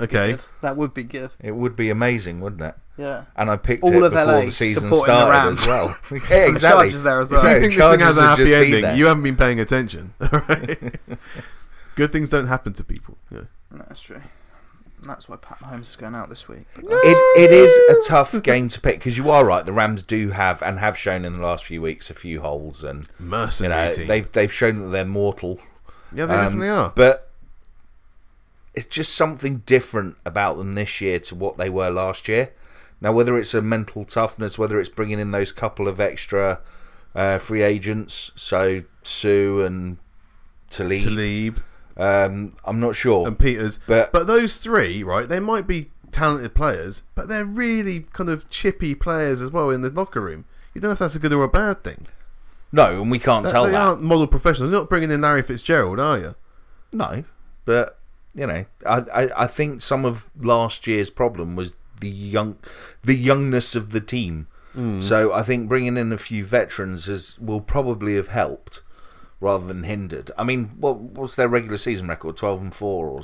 Okay. 0.00 0.36
That 0.60 0.76
would 0.76 0.92
be 0.94 1.04
good. 1.04 1.30
It 1.40 1.52
would 1.52 1.76
be 1.76 1.90
amazing, 1.90 2.40
wouldn't 2.40 2.62
it? 2.62 2.74
Yeah. 2.96 3.24
And 3.36 3.50
I 3.50 3.56
picked 3.56 3.82
All 3.82 3.92
it 3.92 4.02
of 4.02 4.12
before 4.12 4.24
LA 4.26 4.40
the 4.46 4.50
season 4.50 4.82
supporting 4.84 5.06
the 5.14 5.20
started 5.20 5.30
Rams. 5.30 5.60
as 5.60 5.66
well. 5.66 5.86
yeah, 6.10 6.16
And 6.16 6.20
the 6.20 6.46
exactly. 6.48 6.60
Chargers 6.90 7.02
there 7.02 7.20
as 7.20 7.32
If 7.32 7.42
you 7.42 7.48
Yeah, 7.48 7.52
think 7.52 7.62
this 7.64 7.72
thing 7.74 7.78
Chargers 7.80 8.02
has 8.06 8.16
a 8.16 8.20
would 8.20 8.26
happy 8.28 8.42
just 8.42 8.50
be 8.52 8.56
ending, 8.56 8.82
there. 8.82 8.96
you 8.96 9.06
haven't 9.06 9.22
been 9.22 9.36
paying 9.36 9.60
attention. 9.60 10.14
Alright? 10.22 10.96
Good 11.96 12.12
things 12.12 12.28
don't 12.28 12.46
happen 12.46 12.72
to 12.74 12.84
people. 12.84 13.16
Yeah. 13.30 13.42
No, 13.70 13.84
that's 13.88 14.00
true. 14.00 14.20
That's 15.02 15.28
why 15.28 15.36
Pat 15.36 15.58
Mahomes 15.58 15.82
is 15.90 15.96
going 15.96 16.14
out 16.14 16.28
this 16.30 16.48
week. 16.48 16.64
But 16.74 16.84
It, 16.86 17.16
it 17.38 17.50
is 17.52 17.70
a 17.90 18.08
tough 18.08 18.42
game 18.42 18.68
to 18.68 18.80
pick 18.80 18.98
because 19.00 19.18
you 19.18 19.30
are 19.30 19.44
right. 19.44 19.64
The 19.66 19.72
Rams 19.72 20.02
do 20.02 20.30
have 20.30 20.62
and 20.62 20.78
have 20.78 20.96
shown 20.96 21.24
in 21.26 21.34
the 21.34 21.40
last 21.40 21.64
few 21.66 21.82
weeks 21.82 22.08
a 22.08 22.14
few 22.14 22.40
holes, 22.40 22.82
and 22.82 23.06
you 23.20 23.26
Mercenary 23.26 23.86
know 23.88 23.92
team. 23.92 24.06
they've 24.06 24.32
they've 24.32 24.52
shown 24.52 24.76
that 24.76 24.88
they're 24.88 25.04
mortal. 25.04 25.60
yeah, 26.14 26.24
they 26.24 26.34
Um, 26.34 26.44
definitely 26.44 26.68
are. 26.70 26.92
But 26.96 27.30
it's 28.74 28.86
just 28.86 29.14
something 29.14 29.58
different 29.66 30.16
about 30.24 30.56
them 30.58 30.72
this 30.74 31.00
year 31.00 31.18
to 31.20 31.34
what 31.34 31.56
they 31.56 31.70
were 31.70 31.90
last 31.90 32.28
year. 32.28 32.52
Now, 33.00 33.12
whether 33.12 33.36
it's 33.36 33.54
a 33.54 33.62
mental 33.62 34.04
toughness, 34.04 34.58
whether 34.58 34.80
it's 34.80 34.88
bringing 34.88 35.18
in 35.20 35.30
those 35.30 35.52
couple 35.52 35.88
of 35.88 36.00
extra 36.00 36.60
uh, 37.14 37.38
free 37.38 37.62
agents, 37.62 38.30
so 38.34 38.82
Suh 39.02 39.60
and 39.60 39.98
Talib, 40.70 41.04
Talib 41.04 41.60
um, 41.96 42.52
I'm 42.64 42.80
not 42.80 42.96
sure. 42.96 43.26
and 43.26 43.38
Peters. 43.38 43.78
but 43.86 44.10
But 44.12 44.26
those 44.26 44.56
three, 44.56 45.02
right, 45.02 45.28
they 45.28 45.40
might 45.40 45.66
be 45.66 45.90
talented 46.10 46.54
players, 46.54 47.02
but 47.14 47.28
they're 47.28 47.44
really 47.44 48.00
kind 48.12 48.30
of 48.30 48.48
chippy 48.50 48.94
players 48.94 49.40
as 49.42 49.50
well 49.50 49.70
in 49.70 49.82
the 49.82 49.90
locker 49.90 50.20
room. 50.20 50.44
You 50.72 50.80
don't 50.80 50.88
know 50.88 50.92
if 50.92 50.98
that's 50.98 51.14
a 51.14 51.18
good 51.20 51.32
or 51.32 51.44
a 51.44 51.48
bad 51.48 51.84
thing. 51.84 52.06
no, 52.72 53.02
and 53.02 53.10
we 53.10 53.18
can't 53.20 53.44
That- 53.44 53.52
tell 53.52 53.64
they 53.66 53.72
that. 53.72 53.80
aren't 53.80 54.02
model 54.02 54.26
professionals. 54.26 54.70
You're 54.72 54.80
not 54.80 54.88
bringing 54.88 55.10
in 55.12 55.20
Larry 55.20 55.42
Fitzgerald, 55.42 56.00
are 56.00 56.18
you? 56.18 56.34
No, 56.92 57.22
but 57.64 57.98
you 58.34 58.46
know, 58.46 58.64
I, 58.86 58.96
I 59.14 59.44
I 59.44 59.46
think 59.46 59.80
some 59.80 60.04
of 60.04 60.28
last 60.38 60.86
year's 60.86 61.10
problem 61.10 61.56
was 61.56 61.74
the 62.00 62.10
young, 62.10 62.56
the 63.02 63.14
youngness 63.16 63.74
of 63.74 63.90
the 63.90 64.00
team. 64.00 64.46
Hmm. 64.72 65.00
So 65.00 65.32
I 65.32 65.42
think 65.42 65.68
bringing 65.68 65.96
in 65.96 66.12
a 66.12 66.18
few 66.18 66.44
veterans 66.44 67.08
is 67.08 67.38
will 67.38 67.60
probably 67.60 68.16
have 68.16 68.28
helped 68.28 68.82
rather 69.40 69.66
than 69.66 69.84
hindered. 69.84 70.30
I 70.36 70.44
mean, 70.44 70.70
what 70.78 70.98
what's 70.98 71.36
their 71.36 71.48
regular 71.48 71.78
season 71.78 72.08
record? 72.08 72.36
Twelve 72.36 72.60
and 72.60 72.74
four 72.74 73.06
or 73.08 73.22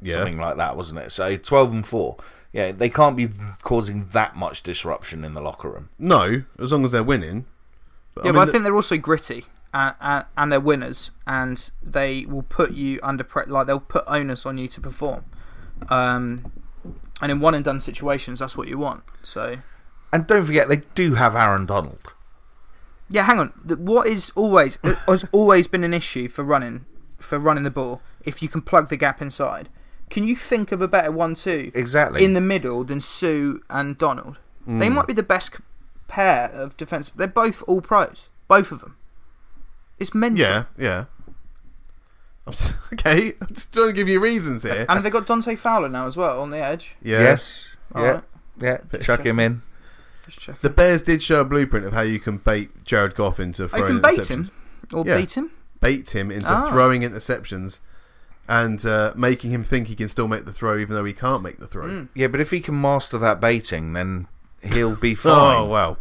Yeah. 0.00 0.14
something 0.14 0.38
like 0.38 0.56
that, 0.56 0.76
wasn't 0.76 1.00
it? 1.00 1.10
So 1.12 1.36
twelve 1.36 1.72
and 1.72 1.84
four. 1.84 2.16
Yeah, 2.52 2.72
they 2.72 2.88
can't 2.88 3.16
be 3.16 3.28
causing 3.62 4.06
that 4.12 4.36
much 4.36 4.62
disruption 4.62 5.24
in 5.24 5.34
the 5.34 5.40
locker 5.40 5.68
room. 5.68 5.90
No, 5.98 6.42
as 6.58 6.72
long 6.72 6.84
as 6.84 6.92
they're 6.92 7.02
winning. 7.02 7.44
But, 8.14 8.24
yeah, 8.24 8.30
I 8.30 8.34
but 8.34 8.48
I 8.48 8.52
think 8.52 8.64
they're 8.64 8.74
also 8.74 8.96
gritty 8.96 9.44
and, 9.74 9.94
and, 10.00 10.24
and 10.36 10.52
they're 10.52 10.60
winners, 10.60 11.10
and 11.26 11.70
they 11.82 12.24
will 12.26 12.42
put 12.42 12.72
you 12.72 12.98
under 13.02 13.24
pre- 13.24 13.44
like 13.46 13.66
they'll 13.66 13.80
put 13.80 14.04
onus 14.06 14.46
on 14.46 14.58
you 14.58 14.68
to 14.68 14.80
perform. 14.80 15.24
Um, 15.88 16.52
and 17.20 17.30
in 17.32 17.40
one 17.40 17.54
and 17.54 17.64
done 17.64 17.78
situations, 17.80 18.38
that's 18.38 18.56
what 18.56 18.68
you 18.68 18.78
want. 18.78 19.02
So 19.22 19.58
And 20.12 20.26
don't 20.26 20.44
forget, 20.44 20.68
they 20.68 20.82
do 20.94 21.14
have 21.14 21.34
Aaron 21.36 21.66
Donald. 21.66 22.14
yeah, 23.08 23.22
hang 23.24 23.38
on. 23.38 23.48
What 23.78 24.06
is 24.06 24.30
always 24.36 24.78
has 25.06 25.24
always 25.32 25.66
been 25.66 25.84
an 25.84 25.94
issue 25.94 26.28
for 26.28 26.42
running 26.44 26.86
for 27.18 27.38
running 27.38 27.64
the 27.64 27.70
ball. 27.70 28.00
If 28.24 28.42
you 28.42 28.48
can 28.48 28.60
plug 28.60 28.88
the 28.88 28.96
gap 28.96 29.20
inside, 29.22 29.68
can 30.10 30.24
you 30.24 30.36
think 30.36 30.70
of 30.72 30.80
a 30.82 30.88
better 30.88 31.10
one-two 31.10 31.70
Exactly. 31.74 32.24
in 32.24 32.34
the 32.34 32.40
middle 32.40 32.84
than 32.84 33.00
Suh 33.00 33.54
and 33.70 33.96
Donald? 33.98 34.38
Mm. 34.66 34.78
They 34.80 34.88
might 34.88 35.06
be 35.06 35.14
the 35.14 35.22
best 35.22 35.56
pair 36.08 36.50
of 36.52 36.76
defense. 36.76 37.10
They're 37.10 37.26
both 37.26 37.62
all 37.66 37.80
pros. 37.80 38.28
both 38.48 38.70
of 38.72 38.80
them. 38.80 38.96
It's 39.98 40.14
mental. 40.14 40.46
Yeah, 40.46 40.64
yeah. 40.78 41.04
I'm 42.46 42.54
okay, 42.94 43.34
I'm 43.40 43.48
just 43.54 43.72
trying 43.72 43.88
to 43.88 43.92
give 43.92 44.08
you 44.08 44.20
reasons 44.20 44.62
here. 44.62 44.86
And 44.88 45.04
they 45.04 45.10
got 45.10 45.26
Dante 45.26 45.54
Fowler 45.56 45.88
now 45.88 46.06
as 46.06 46.16
well 46.16 46.40
on 46.40 46.50
the 46.50 46.58
edge. 46.64 46.94
Yeah. 47.02 47.20
Yes. 47.20 47.68
All 47.94 48.02
yeah. 48.04 48.20
right. 48.60 48.80
Yeah. 48.92 48.98
Chuck 49.00 49.20
him 49.24 49.38
in. 49.38 49.62
Just. 50.28 50.60
The 50.62 50.70
Bears 50.70 51.02
did 51.02 51.22
show 51.22 51.40
a 51.40 51.44
blueprint 51.44 51.86
of 51.86 51.92
how 51.92 52.02
you 52.02 52.18
can 52.18 52.38
bait 52.38 52.84
Jared 52.84 53.14
Goff 53.14 53.40
into 53.40 53.62
Oh, 53.62 53.66
you 53.66 53.70
throwing 53.70 53.86
can 53.86 54.02
bait 54.02 54.18
interceptions. 54.20 54.50
him 54.50 54.98
or 54.98 55.04
Yeah. 55.06 55.16
beat 55.16 55.32
him. 55.36 55.50
Bait 55.80 56.10
him 56.14 56.30
into 56.30 56.48
Ah. 56.52 56.70
throwing 56.70 57.02
interceptions 57.02 57.80
and 58.48 58.84
uh, 58.84 59.12
making 59.16 59.50
him 59.52 59.62
think 59.64 59.88
he 59.88 59.94
can 59.94 60.08
still 60.08 60.28
make 60.28 60.44
the 60.44 60.52
throw 60.52 60.76
even 60.78 60.94
though 60.94 61.04
he 61.04 61.12
can't 61.12 61.42
make 61.42 61.58
the 61.58 61.66
throw. 61.66 61.86
Mm. 61.86 62.08
Yeah, 62.14 62.26
but 62.28 62.40
if 62.40 62.50
he 62.50 62.60
can 62.60 62.80
master 62.80 63.16
that 63.18 63.40
baiting, 63.40 63.92
then 63.94 64.26
he'll 64.62 64.96
be 64.96 65.14
fine. 65.14 65.56
Oh, 65.56 65.64
wow. 65.66 65.96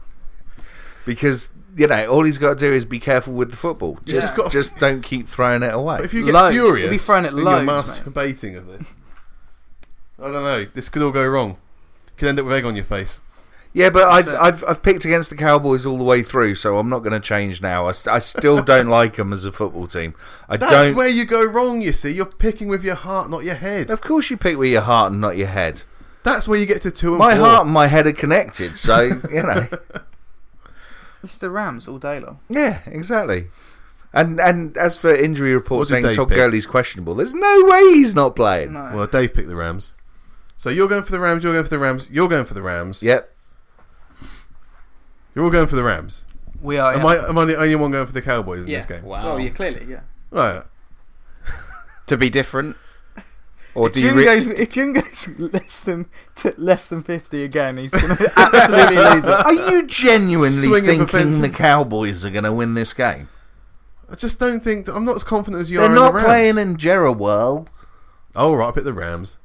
Because 1.07 1.49
you 1.75 1.87
know, 1.87 2.05
all 2.07 2.23
he's 2.23 2.37
got 2.37 2.59
to 2.59 2.67
do 2.67 2.71
is 2.73 2.85
be 2.85 2.99
careful 2.99 3.33
with 3.33 3.49
the 3.51 3.57
football. 3.57 3.97
Just, 4.05 4.35
Just 4.35 4.51
just 4.51 4.75
don't 4.79 5.01
keep 5.01 5.27
throwing 5.27 5.63
it 5.63 5.73
away. 5.73 5.95
But 5.97 6.05
if 6.05 6.13
you 6.13 6.25
get 6.25 6.33
Loads. 6.35 6.55
furious, 6.55 6.81
He'll 6.83 6.91
be 6.91 6.97
throwing 6.99 7.25
it 7.25 7.31
in 7.31 7.37
your 7.37 7.45
loads, 7.45 7.99
masturbating 7.99 8.55
of 8.57 8.67
this, 8.67 8.93
I 10.19 10.23
don't 10.31 10.33
know. 10.43 10.65
This 10.65 10.89
could 10.89 11.01
all 11.01 11.11
go 11.11 11.25
wrong. 11.25 11.57
Could 12.17 12.27
end 12.29 12.39
up 12.39 12.45
with 12.45 12.53
egg 12.55 12.65
on 12.65 12.75
your 12.75 12.83
face. 12.85 13.21
yeah, 13.73 13.91
but 13.91 14.03
I've, 14.05 14.25
That's. 14.25 14.41
I've 14.41 14.63
I've 14.67 14.81
picked 14.83 15.05
against 15.05 15.29
the 15.29 15.35
Cowboys 15.35 15.85
all 15.85 15.99
the 15.99 16.03
way 16.03 16.23
through, 16.23 16.55
so 16.55 16.77
I'm 16.79 16.89
not 16.89 16.99
going 16.99 17.13
to 17.13 17.19
change 17.19 17.61
now. 17.61 17.85
I, 17.87 17.91
st- 17.91 18.13
I 18.15 18.19
still 18.19 18.63
don't 18.73 18.87
like 18.89 19.15
them 19.17 19.31
as 19.31 19.45
a 19.45 19.51
football 19.51 19.85
team. 19.85 20.15
I 20.49 20.57
That's 20.57 20.71
don't. 20.71 20.95
where 20.95 21.07
you 21.07 21.25
go 21.25 21.45
wrong. 21.45 21.81
You 21.81 21.93
see, 21.93 22.11
you're 22.11 22.25
picking 22.25 22.67
with 22.69 22.83
your 22.83 22.95
heart, 22.95 23.29
not 23.29 23.43
your 23.43 23.53
head. 23.55 23.91
Of 23.91 24.01
course, 24.01 24.31
you 24.31 24.37
pick 24.37 24.57
with 24.57 24.71
your 24.71 24.81
heart 24.81 25.11
and 25.11 25.21
not 25.21 25.37
your 25.37 25.47
head. 25.47 25.83
That's 26.23 26.47
where 26.47 26.57
you 26.59 26.65
get 26.65 26.81
to 26.81 26.91
two 26.91 27.09
and 27.09 27.19
My 27.19 27.35
four. 27.35 27.45
heart 27.45 27.65
and 27.65 27.73
my 27.73 27.85
head 27.87 28.07
are 28.07 28.13
connected, 28.13 28.75
so 28.75 29.01
you 29.31 29.43
know. 29.43 29.67
It's 31.27 31.37
the 31.37 31.49
Rams 31.49 31.89
all 31.89 31.97
day 31.99 32.21
long. 32.21 32.39
Yeah, 32.47 32.79
exactly. 32.85 33.47
And 34.13 34.39
and 34.39 34.77
as 34.77 34.97
for 34.97 35.13
injury 35.13 35.53
reports 35.53 35.91
What 35.91 35.97
did 35.97 36.03
saying 36.03 36.11
Dave 36.11 36.15
Todd 36.15 36.29
pick? 36.29 36.37
Gurley's 36.37 36.65
questionable, 36.65 37.15
there's 37.15 37.33
no 37.33 37.65
way 37.65 37.81
he's 37.95 38.15
not 38.15 38.33
playing. 38.33 38.71
No. 38.71 38.91
Well, 38.95 39.07
Dave 39.07 39.33
picked 39.33 39.49
the 39.49 39.55
Rams. 39.57 39.93
So 40.55 40.69
you're 40.69 40.87
going 40.87 41.03
for 41.03 41.11
the 41.11 41.19
Rams. 41.19 41.43
You're 41.43 41.51
going 41.51 41.65
for 41.65 41.69
the 41.69 41.79
Rams. 41.79 42.09
You're 42.09 42.29
going 42.29 42.45
for 42.45 42.53
the 42.53 42.61
Rams. 42.61 43.03
Yep. 43.03 43.29
You're 45.35 45.43
all 45.43 45.51
going 45.51 45.67
for 45.67 45.75
the 45.75 45.83
Rams. 45.83 46.23
we 46.61 46.77
are. 46.77 46.93
Am 46.93 47.01
yeah. 47.01 47.05
I? 47.05 47.29
Am 47.29 47.37
I 47.37 47.43
the 47.43 47.57
only 47.57 47.75
one 47.75 47.91
going 47.91 48.07
for 48.07 48.13
the 48.13 48.21
Cowboys 48.21 48.61
in 48.63 48.69
Yeah. 48.69 48.77
this 48.77 48.85
game? 48.85 49.03
Wow. 49.03 49.21
Oh, 49.23 49.35
well, 49.35 49.39
yeah, 49.41 49.49
clearly, 49.49 49.85
yeah. 49.85 49.99
Right. 50.31 50.63
to 52.07 52.15
be 52.17 52.29
different, 52.29 52.77
or 53.77 53.87
if 53.87 53.93
do 53.93 53.99
you? 54.01 54.07
Jim 54.07 54.17
Re- 54.17 54.25
goes, 54.25 54.47
if 54.47 54.69
Jim 54.69 54.93
goes 54.93 55.27
less 55.37 55.79
than 55.81 56.05
t- 56.35 56.51
less 56.57 56.87
than 56.87 57.03
fifty 57.03 57.43
again, 57.43 57.77
he's 57.77 57.91
going 57.91 58.07
to 58.17 58.31
absolutely 58.35 58.97
lose 58.97 59.25
it. 59.25 59.31
Are 59.45 59.53
you 59.53 59.83
genuinely 59.87 60.67
Swing 60.67 60.83
thinking 60.85 61.41
the. 61.41 61.49
Cowboys 61.49 62.25
are 62.25 62.29
going 62.31 62.43
to 62.43 62.53
win 62.53 62.73
this 62.73 62.93
game? 62.93 63.29
I 64.09 64.15
just 64.15 64.39
don't 64.39 64.63
think 64.63 64.87
I'm 64.87 65.05
not 65.05 65.15
as 65.17 65.23
confident 65.23 65.61
as 65.61 65.69
you 65.71 65.79
are. 65.79 65.87
They're 65.87 65.95
not 65.95 66.07
in 66.09 66.13
the 66.13 66.19
Rams. 66.19 66.25
playing 66.27 66.57
in 66.57 66.77
Jerry 66.77 67.11
World. 67.11 67.69
Oh 68.35 68.53
right, 68.53 68.67
I 68.69 68.71
picked 68.71 68.85
the 68.85 68.93
Rams. 68.93 69.37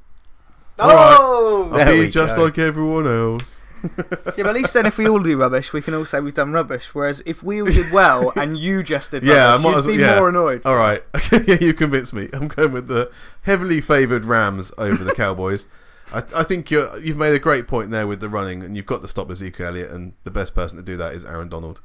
oh, 0.79 1.69
I'll 1.71 1.77
there 1.77 1.93
be 1.93 1.99
we 2.01 2.09
just 2.09 2.35
go. 2.35 2.45
like 2.45 2.57
everyone 2.57 3.07
else. 3.07 3.61
Yeah, 4.37 4.43
but 4.43 4.47
at 4.47 4.53
least 4.55 4.73
then, 4.73 4.85
if 4.85 4.97
we 4.97 5.07
all 5.07 5.19
do 5.19 5.37
rubbish, 5.37 5.73
we 5.73 5.81
can 5.81 5.93
all 5.93 6.05
say 6.05 6.19
we've 6.19 6.33
done 6.33 6.51
rubbish. 6.53 6.95
Whereas 6.95 7.21
if 7.25 7.43
we 7.43 7.61
all 7.61 7.67
did 7.69 7.91
well 7.91 8.31
and 8.35 8.57
you 8.57 8.81
just 8.83 9.11
did 9.11 9.23
Yeah, 9.23 9.53
I 9.53 9.57
might 9.57 9.69
you'd 9.71 9.77
as 9.79 9.87
well- 9.87 9.95
be 9.97 10.01
yeah. 10.01 10.15
more 10.19 10.29
annoyed. 10.29 10.61
All 10.65 10.75
right. 10.75 11.03
yeah, 11.47 11.57
you 11.61 11.73
convinced 11.73 12.13
me. 12.13 12.29
I'm 12.33 12.47
going 12.47 12.71
with 12.71 12.87
the 12.87 13.11
heavily 13.43 13.81
favoured 13.81 14.25
Rams 14.25 14.71
over 14.77 15.03
the 15.03 15.13
Cowboys. 15.13 15.65
I, 16.13 16.23
I 16.35 16.43
think 16.43 16.71
you're, 16.71 16.97
you've 16.99 17.17
made 17.17 17.33
a 17.33 17.39
great 17.39 17.67
point 17.67 17.89
there 17.91 18.07
with 18.07 18.19
the 18.21 18.29
running, 18.29 18.63
and 18.63 18.75
you've 18.77 18.85
got 18.85 19.01
to 19.01 19.07
stop 19.07 19.29
Ezekiel 19.29 19.67
Elliott, 19.67 19.91
and 19.91 20.13
the 20.23 20.31
best 20.31 20.53
person 20.55 20.77
to 20.77 20.83
do 20.83 20.95
that 20.97 21.13
is 21.13 21.25
Aaron 21.25 21.49
Donald. 21.49 21.81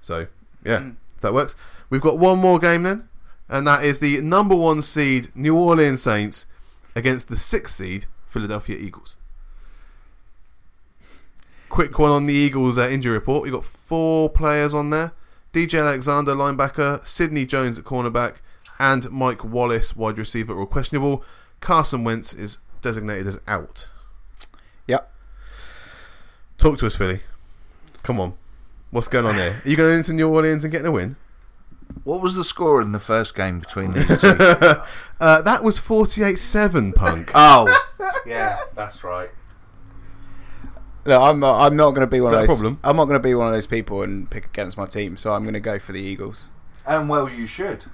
So, 0.00 0.26
yeah, 0.64 0.78
Mm. 0.80 0.94
that 1.20 1.32
works. 1.34 1.56
We've 1.90 2.00
got 2.00 2.18
one 2.18 2.38
more 2.38 2.58
game 2.58 2.82
then, 2.84 3.08
and 3.48 3.66
that 3.66 3.84
is 3.84 3.98
the 4.00 4.20
number 4.20 4.54
one 4.54 4.82
seed 4.82 5.28
New 5.34 5.56
Orleans 5.56 6.02
Saints 6.02 6.46
against 6.94 7.28
the 7.28 7.36
sixth 7.36 7.74
seed 7.76 8.06
Philadelphia 8.28 8.76
Eagles. 8.76 9.16
Quick 11.68 11.98
one 11.98 12.10
on 12.10 12.26
the 12.26 12.34
Eagles 12.34 12.78
uh, 12.78 12.88
injury 12.88 13.12
report. 13.12 13.46
You've 13.46 13.54
got 13.54 13.64
four 13.64 14.30
players 14.30 14.72
on 14.74 14.90
there. 14.90 15.12
DJ 15.52 15.80
Alexander, 15.80 16.34
linebacker, 16.34 17.06
Sidney 17.06 17.46
Jones 17.46 17.78
at 17.78 17.84
cornerback, 17.84 18.36
and 18.78 19.10
Mike 19.10 19.44
Wallace, 19.44 19.96
wide 19.96 20.18
receiver, 20.18 20.58
all 20.58 20.66
questionable. 20.66 21.24
Carson 21.60 22.04
Wentz 22.04 22.32
is 22.32 22.58
designated 22.82 23.26
as 23.26 23.40
out. 23.46 23.90
Yep. 24.86 25.10
Talk 26.58 26.78
to 26.78 26.86
us, 26.86 26.96
Philly. 26.96 27.20
Come 28.02 28.20
on. 28.20 28.34
What's 28.90 29.08
going 29.08 29.26
on 29.26 29.36
there? 29.36 29.60
Are 29.64 29.68
you 29.68 29.76
going 29.76 29.98
into 29.98 30.12
New 30.12 30.28
Orleans 30.28 30.64
and 30.64 30.70
getting 30.72 30.86
a 30.86 30.92
win? 30.92 31.16
What 32.04 32.20
was 32.20 32.34
the 32.34 32.44
score 32.44 32.80
in 32.80 32.92
the 32.92 32.98
first 32.98 33.34
game 33.34 33.60
between 33.60 33.92
these 33.92 34.06
two? 34.20 34.36
Uh, 35.20 35.42
that 35.42 35.62
was 35.62 35.78
48 35.78 36.38
7, 36.38 36.92
punk. 36.92 37.30
oh, 37.34 37.66
yeah, 38.26 38.60
that's 38.74 39.02
right. 39.02 39.30
No, 41.06 41.22
I'm 41.22 41.40
not, 41.40 41.64
I'm 41.66 41.76
not 41.76 41.90
going 41.92 42.02
to 42.02 42.06
be 42.10 42.20
one 42.20 42.32
Is 42.34 42.36
of 42.36 42.38
that 42.40 42.44
a 42.44 42.46
those. 42.48 42.56
problem? 42.56 42.80
I'm 42.84 42.96
not 42.96 43.04
going 43.06 43.18
to 43.20 43.26
be 43.26 43.34
one 43.34 43.48
of 43.48 43.54
those 43.54 43.66
people 43.66 44.02
and 44.02 44.28
pick 44.30 44.44
against 44.46 44.76
my 44.76 44.86
team. 44.86 45.16
So 45.16 45.32
I'm 45.32 45.42
going 45.42 45.54
to 45.54 45.60
go 45.60 45.78
for 45.78 45.92
the 45.92 46.00
Eagles. 46.00 46.50
And 46.86 47.08
well, 47.08 47.28
you 47.28 47.46
should. 47.46 47.84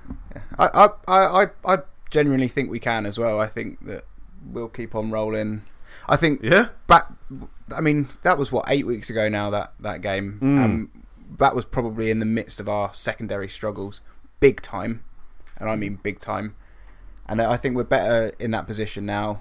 I, 0.58 0.68
I, 0.74 0.88
I, 1.08 1.42
I, 1.44 1.46
I 1.64 1.78
genuinely 2.10 2.48
think 2.48 2.70
we 2.70 2.78
can 2.80 3.06
as 3.06 3.18
well. 3.18 3.40
I 3.40 3.46
think 3.46 3.84
that 3.86 4.04
we'll 4.44 4.68
keep 4.68 4.94
on 4.94 5.10
rolling. 5.10 5.62
I 6.08 6.16
think 6.16 6.40
Yeah? 6.42 6.68
back. 6.86 7.06
I 7.74 7.80
mean, 7.80 8.08
that 8.22 8.36
was 8.36 8.50
what 8.52 8.64
eight 8.68 8.86
weeks 8.86 9.10
ago 9.10 9.28
now. 9.28 9.48
That 9.50 9.72
that 9.80 10.00
game. 10.00 10.38
Mm. 10.42 10.64
Um, 10.64 10.90
that 11.38 11.54
was 11.56 11.64
probably 11.64 12.10
in 12.10 12.18
the 12.20 12.26
midst 12.26 12.60
of 12.60 12.68
our 12.68 12.92
secondary 12.94 13.48
struggles, 13.48 14.00
big 14.38 14.60
time, 14.60 15.02
and 15.56 15.68
I 15.70 15.74
mean 15.76 15.98
big 16.02 16.18
time. 16.20 16.54
And 17.26 17.40
I 17.40 17.56
think 17.56 17.74
we're 17.74 17.84
better 17.84 18.32
in 18.38 18.50
that 18.50 18.66
position 18.66 19.06
now. 19.06 19.40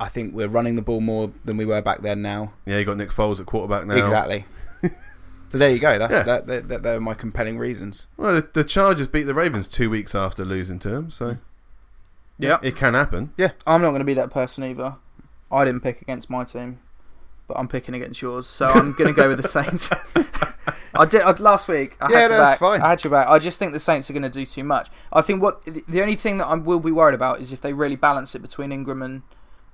I 0.00 0.08
think 0.08 0.34
we're 0.34 0.48
running 0.48 0.76
the 0.76 0.82
ball 0.82 1.00
more 1.00 1.32
than 1.44 1.56
we 1.56 1.64
were 1.64 1.80
back 1.82 2.00
then. 2.02 2.20
Now, 2.22 2.52
Yeah, 2.66 2.78
you 2.78 2.84
got 2.84 2.96
Nick 2.96 3.10
Foles 3.10 3.40
at 3.40 3.46
quarterback 3.46 3.86
now. 3.86 3.94
exactly. 3.94 4.44
so 5.48 5.58
there 5.58 5.70
you 5.70 5.78
go. 5.78 5.98
That's 5.98 6.12
Yeah. 6.12 6.22
that, 6.24 6.46
that, 6.48 6.68
that. 6.68 6.82
They're 6.82 7.00
my 7.00 7.14
compelling 7.14 7.58
reasons. 7.58 8.08
Well, 8.16 8.34
the, 8.36 8.48
the 8.52 8.64
Chargers 8.64 9.06
beat 9.06 9.22
the 9.22 9.34
Ravens 9.34 9.68
two 9.68 9.88
weeks 9.90 10.14
after 10.14 10.44
losing 10.44 10.78
to 10.80 10.90
them, 10.90 11.10
so 11.10 11.36
Yeah. 12.38 12.58
it 12.62 12.74
can 12.76 12.94
happen. 12.94 13.32
Yeah, 13.36 13.50
I'm 13.66 13.80
not 13.82 13.90
going 13.90 14.00
to 14.00 14.04
be 14.04 14.14
that 14.14 14.30
person 14.30 14.64
either. 14.64 14.96
I 15.52 15.64
didn't 15.64 15.82
pick 15.82 16.02
against 16.02 16.28
my 16.28 16.42
team, 16.44 16.80
but 17.46 17.56
I'm 17.56 17.68
picking 17.68 17.94
against 17.94 18.20
yours. 18.20 18.46
So 18.48 18.66
I'm 18.66 18.92
going 18.94 19.14
to 19.14 19.16
go 19.18 19.28
with 19.28 19.40
the 19.40 19.48
Saints. 19.48 19.90
I 20.96 21.04
did 21.06 21.22
I, 21.22 21.30
last 21.32 21.68
week. 21.68 21.96
I 22.00 22.10
Yeah, 22.10 22.18
had 22.20 22.30
your 22.30 22.38
that's 22.38 22.50
back. 22.52 22.58
fine. 22.58 22.80
I 22.80 22.88
had 22.90 23.04
your 23.04 23.10
back. 23.12 23.28
I 23.28 23.38
just 23.38 23.58
think 23.58 23.72
the 23.72 23.80
Saints 23.80 24.08
are 24.10 24.12
going 24.12 24.22
to 24.24 24.28
do 24.30 24.44
too 24.44 24.64
much. 24.64 24.88
I 25.12 25.22
think 25.22 25.40
what 25.42 25.64
the 25.64 25.82
the 25.88 26.00
only 26.02 26.16
thing 26.16 26.38
that 26.38 26.46
I 26.46 26.54
will 26.56 26.78
be 26.80 26.90
worried 26.92 27.14
about 27.14 27.40
is 27.40 27.52
if 27.52 27.60
they 27.60 27.72
really 27.72 27.96
balance 27.96 28.34
it 28.34 28.42
between 28.42 28.70
Ingram 28.72 29.02
and 29.02 29.22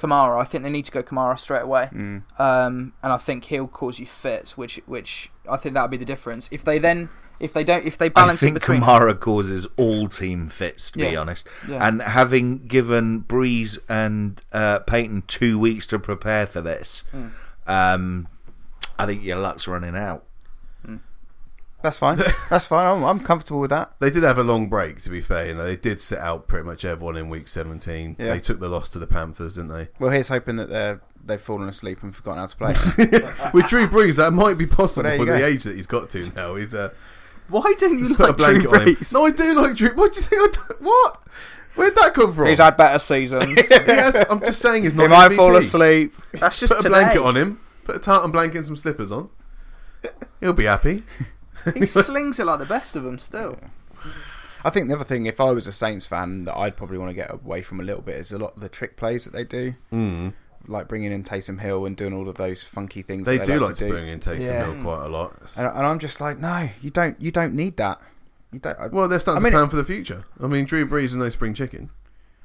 Kamara. 0.01 0.41
I 0.41 0.45
think 0.45 0.65
they 0.65 0.71
need 0.71 0.87
to 0.87 0.93
go 0.93 1.03
Kamara 1.03 1.39
straight 1.39 1.63
away. 1.63 1.89
Mm. 1.93 2.23
um, 2.41 2.93
and 3.03 3.13
I 3.13 3.17
think 3.19 3.45
he'll 3.45 3.69
cause 3.69 4.01
you 4.01 4.07
fits, 4.07 4.57
which 4.57 4.81
which 4.87 5.31
I 5.49 5.57
think 5.57 5.75
that'll 5.75 5.89
be 5.89 5.97
the 5.97 6.05
difference. 6.05 6.49
If 6.51 6.65
they 6.65 6.79
then 6.79 7.09
if 7.39 7.53
they 7.53 7.65
don't 7.65 7.87
if 7.87 7.97
they 7.99 8.09
balance 8.09 8.43
I 8.43 8.47
think 8.47 8.55
between 8.55 8.81
Kamara 8.83 9.19
causes 9.19 9.67
all 9.77 10.09
team 10.09 10.49
fits, 10.49 10.91
to 10.93 10.99
be 10.99 11.17
honest. 11.17 11.47
Yeah. 11.69 11.87
And 11.87 12.03
having 12.03 12.67
given 12.67 13.23
Brees 13.23 13.79
and 13.89 14.43
uh, 14.53 14.81
Payton 14.81 15.23
two 15.27 15.59
weeks 15.59 15.87
to 15.89 15.99
prepare 15.99 16.47
for 16.47 16.61
this, 16.61 17.05
Mm. 17.15 17.31
um, 17.67 18.29
I 18.99 19.07
think 19.07 19.23
your 19.25 19.39
luck's 19.39 19.67
running 19.69 19.97
out. 19.97 20.25
That's 21.83 21.97
fine. 21.99 22.19
That's 22.51 22.67
fine. 22.67 22.87
I'm, 22.87 23.03
I'm 23.05 23.21
comfortable 23.21 23.61
with 23.61 23.71
that. 23.71 23.93
They 24.01 24.11
did 24.11 24.23
have 24.23 24.37
a 24.39 24.43
long 24.43 24.69
break, 24.69 25.01
to 25.03 25.11
be 25.11 25.21
fair. 25.21 25.47
You 25.47 25.55
know, 25.55 25.65
they 25.65 25.77
did 25.77 26.01
sit 26.01 26.19
out 26.19 26.47
pretty 26.47 26.67
much 26.67 26.85
everyone 26.85 27.17
in 27.17 27.29
week 27.31 27.49
17. 27.49 28.17
Yeah. 28.19 28.35
They 28.35 28.41
took 28.41 28.61
the 28.61 28.69
loss 28.69 28.89
to 28.91 28.99
the 28.99 29.07
Panthers, 29.07 29.55
didn't 29.55 29.71
they? 29.71 29.89
Well, 29.99 30.11
here's 30.11 30.29
hoping 30.29 30.57
that 30.57 30.69
they're 30.69 31.01
they've 31.25 31.41
fallen 31.41 31.69
asleep 31.69 32.03
and 32.03 32.15
forgotten 32.15 32.39
how 32.41 32.47
to 32.47 32.57
play. 32.57 32.73
With 33.55 33.67
Drew 33.67 33.87
Brees, 33.89 34.17
that 34.17 34.31
might 34.33 34.55
be 34.59 34.67
possible 34.67 35.05
Well, 35.09 35.17
there 35.27 35.27
you 35.27 35.33
with 35.33 35.41
the 35.41 35.47
age 35.47 35.65
that 35.65 35.77
he's 35.77 35.87
got 35.87 36.11
to 36.11 36.31
now. 36.35 36.55
He's 36.57 36.75
uh, 36.75 36.91
why 37.49 37.75
don't 37.79 37.99
you 37.99 38.07
just 38.09 38.17
put 38.19 38.29
a 38.29 38.33
like 38.33 38.37
Drew 38.37 38.63
blanket 38.63 38.69
on 38.83 38.89
him. 38.89 38.95
Brees? 38.97 39.13
No, 39.13 39.27
I 39.27 39.31
do 39.31 39.55
like 39.55 39.77
Drew. 39.77 39.91
What 39.95 40.13
do 40.15 40.21
you 40.21 40.27
think? 40.27 40.43
I 40.43 40.47
do- 40.69 40.85
what? 40.85 41.23
Where'd 41.77 41.95
that 41.97 42.15
come 42.15 42.35
from? 42.35 42.47
He's 42.47 42.59
had 42.59 42.77
better 42.77 42.99
seasons. 42.99 43.59
He 43.69 43.75
has- 43.93 44.25
I'm 44.31 44.41
just 44.41 44.61
saying 44.61 44.83
he's 44.85 44.95
not. 44.95 45.05
he 45.05 45.09
might 45.09 45.31
MVP. 45.33 45.37
fall 45.37 45.57
asleep. 45.57 46.15
That's 46.33 46.59
just 46.59 46.73
Put 46.73 46.81
a 46.81 46.83
today. 46.85 47.01
blanket 47.01 47.23
on 47.23 47.37
him. 47.37 47.61
Put 47.85 47.97
a 47.97 47.99
tartan 47.99 48.31
blanket 48.31 48.59
and 48.59 48.67
some 48.67 48.77
slippers 48.77 49.11
on. 49.13 49.31
He'll 50.41 50.53
be 50.53 50.65
happy. 50.65 51.03
He 51.75 51.87
slings 51.87 52.39
it 52.39 52.47
like 52.47 52.59
the 52.59 52.67
best 52.67 52.97
of 52.97 53.05
them 53.05 53.19
still. 53.19 53.59
I 54.65 54.71
think 54.71 54.89
the 54.89 54.95
other 54.95 55.05
thing, 55.05 55.27
if 55.27 55.41
I 55.41 55.51
was 55.53 55.67
a 55.67 55.73
Saints 55.73 56.05
fan, 56.07 56.45
that 56.45 56.57
I'd 56.57 56.77
probably 56.77 56.99
want 56.99 57.11
to 57.11 57.15
get 57.15 57.33
away 57.33 57.63
from 57.63 57.81
a 57.81 57.83
little 57.83 58.03
bit 58.03 58.17
is 58.17 58.31
a 58.33 58.39
lot 58.39 58.55
of 58.57 58.61
the 58.61 58.69
trick 58.69 58.97
plays 58.97 59.25
that 59.25 59.33
they 59.33 59.45
do, 59.45 59.75
Mm. 59.93 60.35
like 60.67 60.87
bringing 60.87 61.13
in 61.13 61.23
Taysom 61.23 61.61
Hill 61.61 61.87
and 61.87 61.97
doing 61.97 62.13
all 62.13 62.29
of 62.29 62.37
those 62.37 62.63
funky 62.63 63.01
things. 63.03 63.27
They 63.27 63.39
that 63.39 63.47
do 63.47 63.55
like, 63.59 63.69
like 63.71 63.77
to 63.79 63.85
do. 63.87 63.91
bring 63.93 64.09
in 64.09 64.21
Taysom 64.21 64.41
Yeah. 64.41 64.65
Hill 64.73 64.83
quite 64.83 65.05
a 65.05 65.09
lot. 65.09 65.35
and, 65.57 65.67
and 65.67 65.87
I'm 65.87 65.99
just 65.99 66.21
like, 66.21 66.39
no, 66.39 66.69
you 66.83 66.91
don't. 66.91 67.19
You 67.21 67.31
don't 67.31 67.55
need 67.55 67.77
that. 67.79 68.01
You 68.53 68.59
don't. 68.59 68.79
I- 68.79 68.89
Well, 68.89 69.09
they're 69.09 69.19
starting 69.19 69.43
I 69.43 69.45
mean, 69.45 69.53
to 69.53 69.59
plan 69.61 69.71
for 69.71 69.77
the 69.77 69.85
future. 69.85 70.25
I 70.43 70.47
mean, 70.47 70.67
Drew 70.67 70.87
Brees 70.87 71.05
is 71.05 71.17
no 71.17 71.29
spring 71.31 71.55
chicken. 71.55 71.89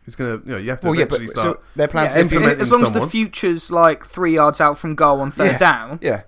He's 0.05 0.16
gonna, 0.16 0.36
you 0.45 0.51
know, 0.51 0.57
you 0.57 0.70
have 0.70 0.80
to 0.82 0.88
well, 0.89 0.95
yeah, 0.99 1.05
but 1.05 1.20
start. 1.30 1.57
so 1.57 1.59
they're 1.76 1.88
playing 1.88 2.11
Yeah, 2.11 2.18
for 2.18 2.24
the 2.24 2.30
future. 2.41 2.61
as 2.61 2.72
long 2.72 2.84
as 2.84 2.91
the 2.91 3.07
future's 3.07 3.72
like 3.72 4.05
three 4.05 4.36
yards 4.36 4.61
out 4.61 4.78
from 4.78 4.93
goal 4.95 5.20
on 5.20 5.32
third 5.32 5.53
Yeah. 5.53 5.57
down, 5.57 5.99
Yeah, 6.01 6.22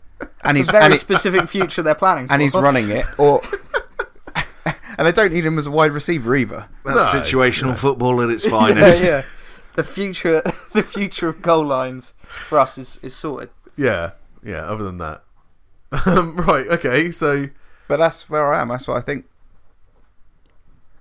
and 0.44 0.58
it's 0.58 0.58
he's 0.58 0.70
a 0.70 0.72
very 0.72 0.84
and, 0.86 0.94
he- 0.94 1.00
specific 1.00 1.48
future 1.48 1.82
they're 1.82 1.96
planning. 1.96 2.28
and 2.30 2.42
he's 2.42 2.54
running 2.56 2.90
it, 2.90 3.06
or 3.18 3.42
and 4.66 5.06
they 5.08 5.12
don't 5.12 5.32
need 5.34 5.46
him 5.46 5.58
as 5.58 5.68
a 5.68 5.72
wide 5.72 5.92
receiver 5.92 6.36
either. 6.36 6.68
That's 6.84 7.14
No, 7.14 7.22
situational 7.22 7.68
no. 7.68 7.76
football 7.76 8.22
at 8.22 8.30
its 8.30 8.46
finest. 8.50 9.04
yeah. 9.04 9.24
The 9.76 9.84
future, 9.84 10.42
the 10.74 10.82
future 10.84 11.30
of 11.30 11.42
goal 11.42 11.64
lines 11.66 12.14
for 12.28 12.58
us 12.60 12.78
is, 12.78 12.98
is 13.04 13.16
sorted. 13.16 13.50
Yeah, 13.76 14.12
yeah. 14.44 14.64
Other 14.64 14.84
than 14.84 14.98
that, 14.98 15.24
um, 16.08 16.36
right? 16.38 16.66
Okay, 16.68 17.12
so 17.12 17.50
But 17.88 17.98
that's 17.98 18.28
where 18.30 18.52
I 18.54 18.62
am. 18.62 18.70
That's 18.70 18.88
what 18.88 18.98
I 18.98 19.02
think. 19.02 19.26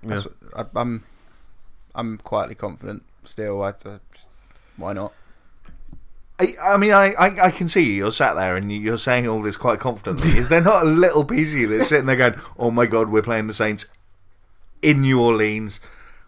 yeah. 0.03 0.17
What, 0.21 0.27
I, 0.75 0.79
I'm, 0.79 1.03
I'm 1.95 2.17
quietly 2.19 2.53
confident 2.55 3.03
still. 3.23 3.63
I, 3.63 3.69
I 3.69 3.71
just, 4.13 4.29
why 4.77 4.93
not? 4.93 5.11
I, 6.39 6.53
I 6.61 6.77
mean, 6.77 6.91
I, 6.93 7.13
I, 7.13 7.45
I 7.47 7.51
can 7.51 7.67
see 7.67 7.81
you. 7.83 7.93
You're 7.93 8.11
sat 8.11 8.35
there 8.35 8.55
and 8.55 8.71
you- 8.71 8.79
you're 8.79 8.97
saying 8.97 9.27
all 9.27 9.41
this 9.41 9.57
quite 9.57 9.79
confidently. 9.79 10.37
Is 10.37 10.49
there 10.49 10.61
not 10.61 10.83
a 10.83 10.85
little 10.85 11.25
piece 11.25 11.53
of 11.53 11.59
you 11.59 11.67
that's 11.67 11.89
sitting 11.89 12.05
there 12.05 12.15
going, 12.15 12.35
"Oh 12.59 12.69
my 12.71 12.85
God, 12.85 13.09
we're 13.09 13.23
playing 13.23 13.47
the 13.47 13.53
Saints 13.55 13.87
in 14.81 15.01
New 15.01 15.19
Orleans 15.19 15.79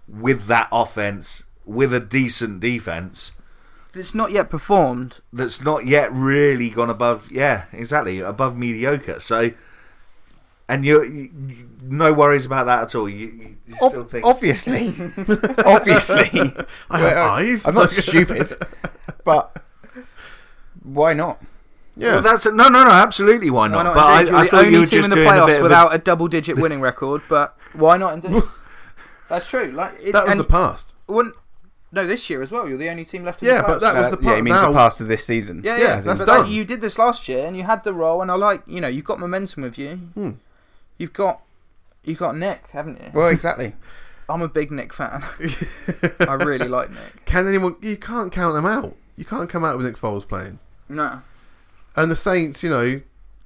with 0.07 0.47
that 0.47 0.67
offense, 0.71 1.43
with 1.65 1.93
a 1.93 1.99
decent 1.99 2.59
defense 2.59 3.31
It's 3.93 4.15
not 4.15 4.31
yet 4.31 4.49
performed. 4.49 5.17
that's 5.31 5.61
not 5.61 5.85
yet 5.85 6.11
really 6.11 6.71
gone 6.71 6.89
above, 6.89 7.31
yeah, 7.31 7.65
exactly, 7.71 8.19
above 8.19 8.57
mediocre." 8.57 9.19
So, 9.19 9.51
and 10.67 10.83
you're, 10.83 11.05
you, 11.05 11.29
you- 11.47 11.69
no 11.83 12.13
worries 12.13 12.45
about 12.45 12.65
that 12.65 12.81
at 12.83 12.95
all. 12.95 13.07
You, 13.07 13.27
you 13.27 13.55
you 13.67 13.75
still 13.75 14.01
Ob- 14.01 14.09
think 14.09 14.25
obviously, 14.25 14.87
obviously, 15.65 16.51
I 16.89 16.99
have 16.99 17.17
eyes. 17.17 17.67
I'm 17.67 17.75
not 17.75 17.89
stupid, 17.91 18.51
but 19.23 19.55
why 20.93 21.13
not? 21.13 21.41
yeah, 21.95 22.13
Well, 22.13 22.21
that's 22.21 22.45
no, 22.45 22.51
no, 22.69 22.83
no. 22.83 22.89
Absolutely, 22.91 23.49
why 23.49 23.67
not? 23.67 23.77
Why 23.77 23.83
not? 23.83 23.95
but 23.95 24.05
I, 24.05 24.19
indeed? 24.21 24.33
I 24.35 24.47
thought 24.47 24.71
you 24.71 24.79
were 24.79 24.85
team 24.85 25.01
just 25.01 25.05
in 25.05 25.09
the 25.11 25.15
doing 25.17 25.27
a 25.27 25.31
bit 25.31 25.39
playoffs 25.55 25.59
a- 25.59 25.63
without 25.63 25.93
a 25.95 25.97
double-digit 25.97 26.57
winning 26.57 26.81
record, 26.81 27.21
but 27.29 27.57
why 27.73 27.97
not? 27.97 28.13
Indeed, 28.23 28.43
that's 29.29 29.47
true. 29.49 29.71
Like 29.71 29.93
it, 30.01 30.13
that 30.13 30.23
was 30.25 30.31
and 30.31 30.39
the 30.39 30.45
past. 30.45 30.95
wouldn't- 31.07 31.35
no, 31.91 32.05
this 32.05 32.29
year 32.29 32.41
as 32.43 32.51
well. 32.51 32.69
You're 32.69 32.77
the 32.77 32.89
only 32.89 33.03
team 33.03 33.23
left 33.23 33.41
in 33.41 33.47
Yeah, 33.47 33.61
the 33.63 33.67
but 33.67 33.81
that 33.81 33.95
was 33.95 34.07
Uh, 34.07 34.09
the 34.11 34.17
yeah, 34.21 34.23
part 34.27 34.35
he 34.37 34.41
means 34.43 34.61
now. 34.61 34.67
the 34.69 34.75
past 34.77 35.01
of 35.01 35.07
this 35.07 35.25
season. 35.25 35.61
Yeah, 35.65 35.75
Yeah, 35.77 35.81
yeah, 35.95 35.99
that's 36.01 36.19
but 36.21 36.25
done. 36.27 36.41
like, 36.43 36.51
you 36.51 36.63
did 36.63 36.81
this 36.81 36.99
last 36.99 37.27
year, 37.27 37.47
and 37.47 37.57
you 37.57 37.63
had 37.63 37.83
the 37.83 37.95
role, 37.95 38.21
and 38.21 38.29
I 38.29 38.35
like, 38.35 38.61
you 38.67 38.79
know, 38.79 38.87
you've 38.87 39.05
got 39.05 39.19
momentum 39.19 39.63
with 39.63 39.79
you. 39.79 39.95
Hmm. 40.13 40.31
You've 40.99 41.13
got, 41.13 41.41
you've 42.03 42.19
got 42.19 42.37
Nick, 42.37 42.67
haven't 42.73 43.01
you? 43.01 43.09
Well, 43.13 43.29
exactly. 43.29 43.73
I'm 44.29 44.43
a 44.43 44.47
big 44.47 44.71
Nick 44.71 44.93
fan. 44.93 45.23
I 46.19 46.33
really 46.35 46.67
like 46.67 46.91
Nick. 46.91 47.25
Can 47.25 47.47
anyone? 47.47 47.75
You 47.81 47.97
can't 47.97 48.31
count 48.31 48.53
them 48.53 48.67
out. 48.67 48.95
You 49.15 49.25
can't 49.25 49.49
come 49.49 49.65
out 49.65 49.75
with 49.75 49.87
Nick 49.87 49.97
Foles 49.97 50.27
playing. 50.27 50.59
No, 50.89 51.21
And 51.95 52.09
the 52.09 52.15
Saints, 52.15 52.63
you 52.63 52.69
know, 52.69 53.01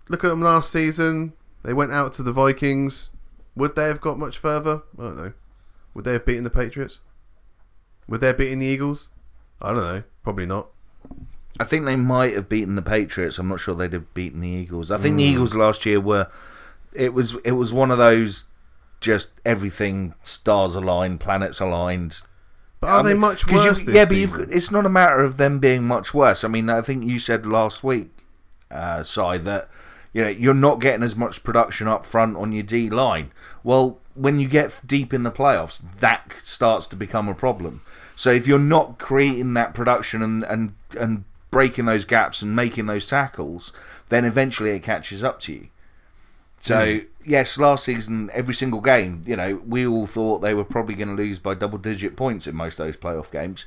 look 0.09 0.23
at 0.23 0.29
them 0.29 0.41
last 0.41 0.71
season. 0.71 1.33
They 1.63 1.73
went 1.73 1.91
out 1.91 2.13
to 2.13 2.23
the 2.23 2.31
Vikings. 2.31 3.09
Would 3.55 3.75
they 3.75 3.83
have 3.87 4.01
got 4.01 4.17
much 4.17 4.37
further? 4.37 4.83
I 4.97 5.01
don't 5.01 5.17
know. 5.17 5.33
Would 5.93 6.05
they 6.05 6.13
have 6.13 6.25
beaten 6.25 6.43
the 6.43 6.49
Patriots? 6.49 6.99
Would 8.07 8.21
they 8.21 8.27
have 8.27 8.37
beaten 8.37 8.59
the 8.59 8.65
Eagles? 8.65 9.09
I 9.61 9.67
don't 9.73 9.77
know. 9.83 10.03
Probably 10.23 10.45
not. 10.45 10.69
I 11.59 11.65
think 11.65 11.85
they 11.85 11.95
might 11.95 12.33
have 12.33 12.49
beaten 12.49 12.75
the 12.75 12.81
Patriots. 12.81 13.37
I'm 13.37 13.47
not 13.49 13.59
sure 13.59 13.75
they'd 13.75 13.93
have 13.93 14.13
beaten 14.13 14.39
the 14.41 14.47
Eagles. 14.49 14.89
I 14.89 14.97
think 14.97 15.17
the 15.17 15.23
Mm. 15.23 15.33
Eagles 15.33 15.55
last 15.55 15.85
year 15.85 15.99
were. 15.99 16.27
It 16.93 17.13
was 17.13 17.35
it 17.43 17.51
was 17.53 17.71
one 17.73 17.91
of 17.91 17.97
those, 17.97 18.45
just 19.01 19.29
everything 19.45 20.13
stars 20.23 20.75
aligned, 20.75 21.19
planets 21.19 21.59
aligned. 21.59 22.21
But 22.83 22.89
are 22.91 22.99
I 22.99 23.03
they 23.03 23.09
mean, 23.13 23.21
much 23.21 23.45
'cause 23.47 23.63
you- 23.63 23.69
worse 23.71 23.81
this 23.83 23.95
yeah, 23.95 24.05
but 24.05 24.49
it's 24.51 24.71
not 24.71 24.85
a 24.85 24.89
matter 24.89 25.19
of 25.21 25.37
them 25.37 25.59
being 25.59 25.83
much 25.83 26.13
worse. 26.13 26.43
I 26.43 26.47
mean, 26.47 26.69
I 26.69 26.81
think 26.81 27.03
you 27.03 27.19
said 27.19 27.45
last 27.45 27.83
week, 27.83 28.11
uh, 28.71 29.03
Si, 29.03 29.37
that 29.39 29.69
you 30.13 30.21
know 30.23 30.29
you're 30.29 30.53
not 30.53 30.79
getting 30.79 31.03
as 31.03 31.15
much 31.15 31.43
production 31.43 31.87
up 31.87 32.05
front 32.05 32.37
on 32.37 32.51
your 32.51 32.63
D 32.63 32.89
line. 32.89 33.31
Well, 33.63 33.99
when 34.15 34.39
you 34.39 34.47
get 34.47 34.81
deep 34.85 35.13
in 35.13 35.23
the 35.23 35.31
playoffs, 35.31 35.81
that 35.99 36.33
starts 36.43 36.85
to 36.87 36.95
become 36.95 37.27
a 37.27 37.33
problem. 37.33 37.81
So 38.15 38.29
if 38.29 38.47
you're 38.47 38.59
not 38.59 38.99
creating 38.99 39.53
that 39.55 39.73
production 39.73 40.21
and 40.21 40.43
and 40.43 40.73
and 40.99 41.23
breaking 41.51 41.85
those 41.85 42.05
gaps 42.05 42.41
and 42.41 42.55
making 42.55 42.85
those 42.87 43.05
tackles, 43.07 43.71
then 44.09 44.25
eventually 44.25 44.71
it 44.71 44.83
catches 44.83 45.23
up 45.23 45.39
to 45.41 45.53
you. 45.53 45.67
So 46.63 47.01
yes, 47.25 47.57
last 47.57 47.83
season 47.83 48.29
every 48.31 48.53
single 48.53 48.79
game, 48.79 49.21
you 49.25 49.35
know, 49.35 49.61
we 49.67 49.85
all 49.85 50.07
thought 50.07 50.39
they 50.39 50.53
were 50.53 50.63
probably 50.63 50.95
going 50.95 51.09
to 51.09 51.13
lose 51.13 51.37
by 51.37 51.55
double 51.55 51.77
digit 51.77 52.15
points 52.15 52.47
in 52.47 52.55
most 52.55 52.79
of 52.79 52.85
those 52.85 52.95
playoff 52.95 53.29
games, 53.29 53.65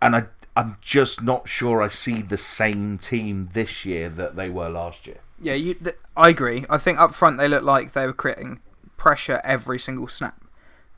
and 0.00 0.16
I 0.16 0.24
I'm 0.56 0.78
just 0.80 1.20
not 1.20 1.46
sure 1.46 1.82
I 1.82 1.88
see 1.88 2.22
the 2.22 2.38
same 2.38 2.96
team 2.96 3.50
this 3.52 3.84
year 3.84 4.08
that 4.08 4.34
they 4.34 4.48
were 4.48 4.70
last 4.70 5.06
year. 5.06 5.18
yeah, 5.42 5.52
you. 5.52 5.74
Th- 5.74 5.98
I 6.16 6.30
agree. 6.30 6.64
I 6.70 6.78
think 6.78 6.98
up 6.98 7.14
front 7.14 7.36
they 7.36 7.48
look 7.48 7.64
like 7.64 7.92
they 7.92 8.06
were 8.06 8.14
creating 8.14 8.60
pressure 8.96 9.42
every 9.44 9.78
single 9.78 10.08
snap. 10.08 10.42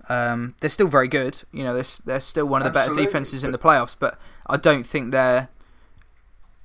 Um, 0.08 0.54
they're 0.60 0.70
still 0.70 0.86
very 0.86 1.08
good. 1.08 1.42
You 1.50 1.64
know, 1.64 1.74
they're, 1.74 1.84
they're 2.04 2.20
still 2.20 2.46
one 2.46 2.62
of 2.62 2.66
the 2.66 2.70
better 2.70 2.94
defenses 2.94 3.42
in 3.42 3.50
the 3.50 3.58
playoffs, 3.58 3.96
but 3.98 4.20
I 4.46 4.56
don't 4.56 4.84
think 4.84 5.10
they're, 5.10 5.48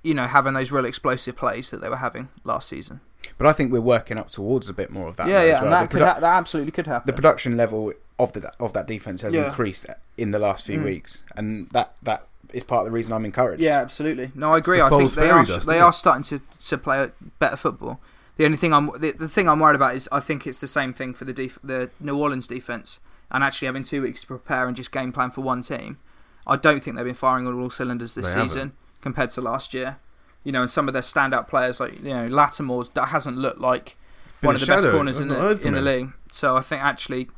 you 0.04 0.14
know, 0.14 0.28
having 0.28 0.54
those 0.54 0.72
real 0.72 0.86
explosive 0.86 1.36
plays 1.36 1.72
that 1.72 1.82
they 1.82 1.90
were 1.90 1.98
having 1.98 2.30
last 2.44 2.70
season. 2.70 3.02
But 3.38 3.48
I 3.48 3.54
think 3.54 3.72
we're 3.72 3.82
working 3.82 4.18
up 4.18 4.30
towards 4.30 4.70
a 4.70 4.74
bit 4.74 4.90
more 4.92 5.08
of 5.08 5.16
that. 5.18 5.28
yeah, 5.28 5.34
now 5.40 5.44
yeah, 5.44 5.46
as 5.46 5.54
well. 5.56 5.64
and 5.64 5.74
that 5.74 5.82
the, 5.82 5.88
could 5.88 6.02
produ- 6.02 6.14
ha- 6.14 6.20
that 6.20 6.36
absolutely 6.38 6.72
could 6.72 6.88
happen. 6.88 7.08
the 7.08 7.14
production 7.14 7.58
level 7.58 7.94
of 8.20 8.34
the 8.34 8.52
of 8.60 8.74
that 8.74 8.88
defense 8.88 9.22
has 9.22 9.34
Yeah. 9.34 9.48
increased 9.48 9.86
in 10.18 10.32
the 10.32 10.40
last 10.40 10.66
few 10.66 10.80
Mm. 10.80 10.84
weeks, 10.86 11.24
and 11.36 11.70
that 11.72 11.94
that 12.04 12.28
is 12.54 12.64
part 12.64 12.82
of 12.82 12.86
the 12.86 12.92
reason 12.92 13.14
I'm 13.14 13.26
encouraged. 13.26 13.62
Yeah, 13.64 13.80
absolutely. 13.80 14.32
No, 14.36 14.54
I 14.54 14.60
agree. 14.60 14.80
I 14.80 14.90
think 14.90 15.12
they 15.14 15.30
are 15.32 15.44
dust, 15.44 15.66
they 15.68 15.80
are 15.80 15.90
it? 15.90 15.94
starting 15.94 16.24
to, 16.24 16.42
to 16.68 16.78
play 16.78 17.10
better 17.40 17.56
football. 17.56 18.00
The 18.38 18.46
only 18.46 18.58
thing 18.58 18.74
I'm 18.74 18.92
the, 19.00 19.12
the 19.12 19.28
thing 19.28 19.50
I'm 19.50 19.60
worried 19.60 19.76
about 19.76 19.96
is 19.96 20.08
I 20.12 20.20
think 20.20 20.46
it's 20.46 20.60
the 20.60 20.68
same 20.68 20.94
thing 20.94 21.14
for 21.16 21.26
the 21.26 21.34
def- 21.34 21.60
the 21.64 21.90
New 22.00 22.16
Orleans 22.18 22.46
defense 22.48 23.00
and 23.32 23.44
actually 23.44 23.66
having 23.66 23.84
two 23.84 24.04
weeks 24.04 24.22
to 24.22 24.28
prepare 24.28 24.68
and 24.68 24.76
just 24.76 24.92
game 24.92 25.12
plan 25.12 25.32
for 25.32 25.42
one 25.42 25.62
team. 25.64 25.98
I 26.46 26.56
don't 26.56 26.84
think 26.84 26.96
they've 26.96 27.06
been 27.06 27.16
firing 27.16 27.48
on 27.48 27.60
all 27.60 27.70
cylinders 27.72 28.14
this 28.16 28.26
They 28.26 28.32
haven't. 28.34 28.50
season 28.50 28.72
compared 29.02 29.32
to 29.32 29.42
last 29.42 29.74
year. 29.74 29.98
You 30.44 30.52
know, 30.52 30.62
and 30.62 30.70
some 30.70 30.88
of 30.88 30.94
their 30.94 31.02
standout 31.02 31.48
players 31.48 31.80
like 31.80 32.02
you 32.02 32.10
know 32.10 32.28
Lattimore 32.28 32.86
that 32.94 33.10
hasn't 33.10 33.38
looked 33.38 33.60
like 33.60 33.96
Been 34.42 34.48
one 34.48 34.56
of 34.56 34.62
the 34.62 34.68
best 34.68 34.90
corners 34.90 35.18
I've 35.18 35.24
in 35.24 35.28
the 35.30 35.68
in 35.68 35.74
the 35.74 35.82
league. 35.82 36.12
So 36.32 36.58
I 36.58 36.62
think 36.62 36.84
actually, 36.84 37.30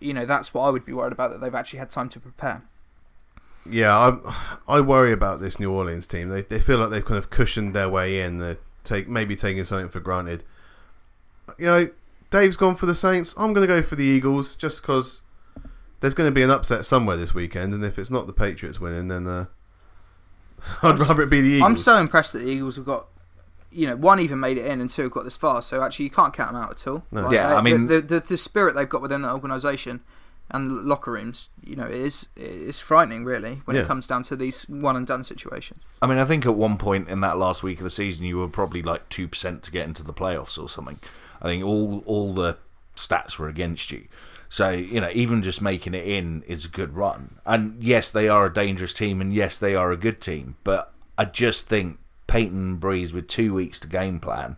you 0.00 0.12
know, 0.12 0.26
that's 0.26 0.52
what 0.52 0.62
I 0.62 0.70
would 0.70 0.84
be 0.84 0.92
worried 0.92 1.12
about 1.12 1.30
that 1.30 1.40
they've 1.40 1.54
actually 1.54 1.78
had 1.78 1.90
time 1.90 2.08
to 2.10 2.20
prepare. 2.20 2.62
Yeah, 3.68 3.96
I 3.96 4.34
I 4.68 4.80
worry 4.80 5.12
about 5.12 5.40
this 5.40 5.58
New 5.58 5.72
Orleans 5.72 6.06
team. 6.06 6.28
They 6.28 6.42
they 6.42 6.60
feel 6.60 6.78
like 6.78 6.90
they've 6.90 7.04
kind 7.04 7.18
of 7.18 7.30
cushioned 7.30 7.74
their 7.74 7.88
way 7.88 8.20
in. 8.20 8.38
They're 8.38 8.58
take 8.86 9.08
maybe 9.08 9.36
taking 9.36 9.64
something 9.64 9.88
for 9.88 10.00
granted. 10.00 10.44
You 11.58 11.66
know, 11.66 11.90
Dave's 12.30 12.56
gone 12.56 12.76
for 12.76 12.86
the 12.86 12.94
Saints. 12.94 13.34
I'm 13.36 13.52
going 13.52 13.66
to 13.66 13.72
go 13.72 13.82
for 13.82 13.96
the 13.96 14.04
Eagles 14.04 14.54
just 14.54 14.82
because 14.82 15.22
there's 16.00 16.14
going 16.14 16.28
to 16.28 16.34
be 16.34 16.42
an 16.42 16.50
upset 16.50 16.86
somewhere 16.86 17.16
this 17.16 17.34
weekend, 17.34 17.74
and 17.74 17.84
if 17.84 17.98
it's 17.98 18.10
not 18.10 18.26
the 18.26 18.32
Patriots 18.32 18.80
winning, 18.80 19.08
then 19.08 19.26
uh, 19.26 19.46
I'd 20.82 20.98
rather 20.98 21.22
it 21.22 21.30
be 21.30 21.40
the 21.40 21.48
Eagles. 21.48 21.70
I'm 21.70 21.76
so 21.76 21.98
impressed 21.98 22.32
that 22.32 22.40
the 22.40 22.48
Eagles 22.50 22.76
have 22.76 22.84
got, 22.84 23.06
you 23.70 23.86
know, 23.86 23.96
one 23.96 24.20
even 24.20 24.40
made 24.40 24.58
it 24.58 24.66
in 24.66 24.80
and 24.80 24.88
two 24.90 25.02
have 25.02 25.12
got 25.12 25.24
this 25.24 25.36
far. 25.36 25.62
So 25.62 25.82
actually, 25.82 26.04
you 26.04 26.10
can't 26.10 26.34
count 26.34 26.52
them 26.52 26.60
out 26.62 26.70
at 26.72 26.86
all. 26.86 27.04
No. 27.10 27.30
Yeah, 27.30 27.54
I 27.54 27.58
uh, 27.58 27.62
mean- 27.62 27.86
the, 27.86 28.00
the 28.00 28.20
the 28.20 28.36
spirit 28.36 28.74
they've 28.74 28.88
got 28.88 29.02
within 29.02 29.22
the 29.22 29.32
organisation 29.32 30.00
and 30.50 30.82
locker 30.84 31.10
rooms, 31.10 31.48
you 31.64 31.74
know, 31.74 31.86
it 31.86 31.94
is 31.94 32.28
it's 32.36 32.80
frightening 32.80 33.24
really 33.24 33.62
when 33.64 33.76
Yeah. 33.76 33.82
it 33.82 33.88
comes 33.88 34.06
down 34.06 34.22
to 34.24 34.36
these 34.36 34.62
one 34.68 34.94
and 34.96 35.06
done 35.06 35.24
situations. 35.24 35.82
I 36.00 36.06
mean, 36.06 36.18
I 36.18 36.24
think 36.24 36.46
at 36.46 36.54
one 36.54 36.78
point 36.78 37.08
in 37.08 37.20
that 37.22 37.36
last 37.36 37.62
week 37.64 37.78
of 37.78 37.84
the 37.84 37.90
season, 37.90 38.24
you 38.26 38.38
were 38.38 38.48
probably 38.48 38.82
like 38.82 39.08
two 39.08 39.26
percent 39.28 39.62
to 39.64 39.72
get 39.72 39.86
into 39.86 40.02
the 40.04 40.14
playoffs 40.14 40.56
or 40.60 40.68
something. 40.68 40.98
I 41.42 41.46
think 41.46 41.64
all 41.64 42.02
all 42.06 42.32
the 42.32 42.56
stats 42.94 43.38
were 43.38 43.48
against 43.48 43.90
you. 43.90 44.06
So 44.48 44.70
you 44.70 45.00
know, 45.00 45.10
even 45.12 45.42
just 45.42 45.60
making 45.60 45.94
it 45.94 46.06
in 46.06 46.42
is 46.42 46.64
a 46.64 46.68
good 46.68 46.94
run. 46.94 47.38
And 47.44 47.82
yes, 47.82 48.10
they 48.10 48.28
are 48.28 48.46
a 48.46 48.52
dangerous 48.52 48.92
team, 48.92 49.20
and 49.20 49.32
yes, 49.32 49.58
they 49.58 49.74
are 49.74 49.92
a 49.92 49.96
good 49.96 50.20
team. 50.20 50.56
But 50.64 50.92
I 51.18 51.24
just 51.24 51.68
think 51.68 51.98
Payton 52.26 52.56
and 52.56 52.80
Brees 52.80 53.12
with 53.12 53.28
two 53.28 53.54
weeks 53.54 53.80
to 53.80 53.88
game 53.88 54.20
plan, 54.20 54.56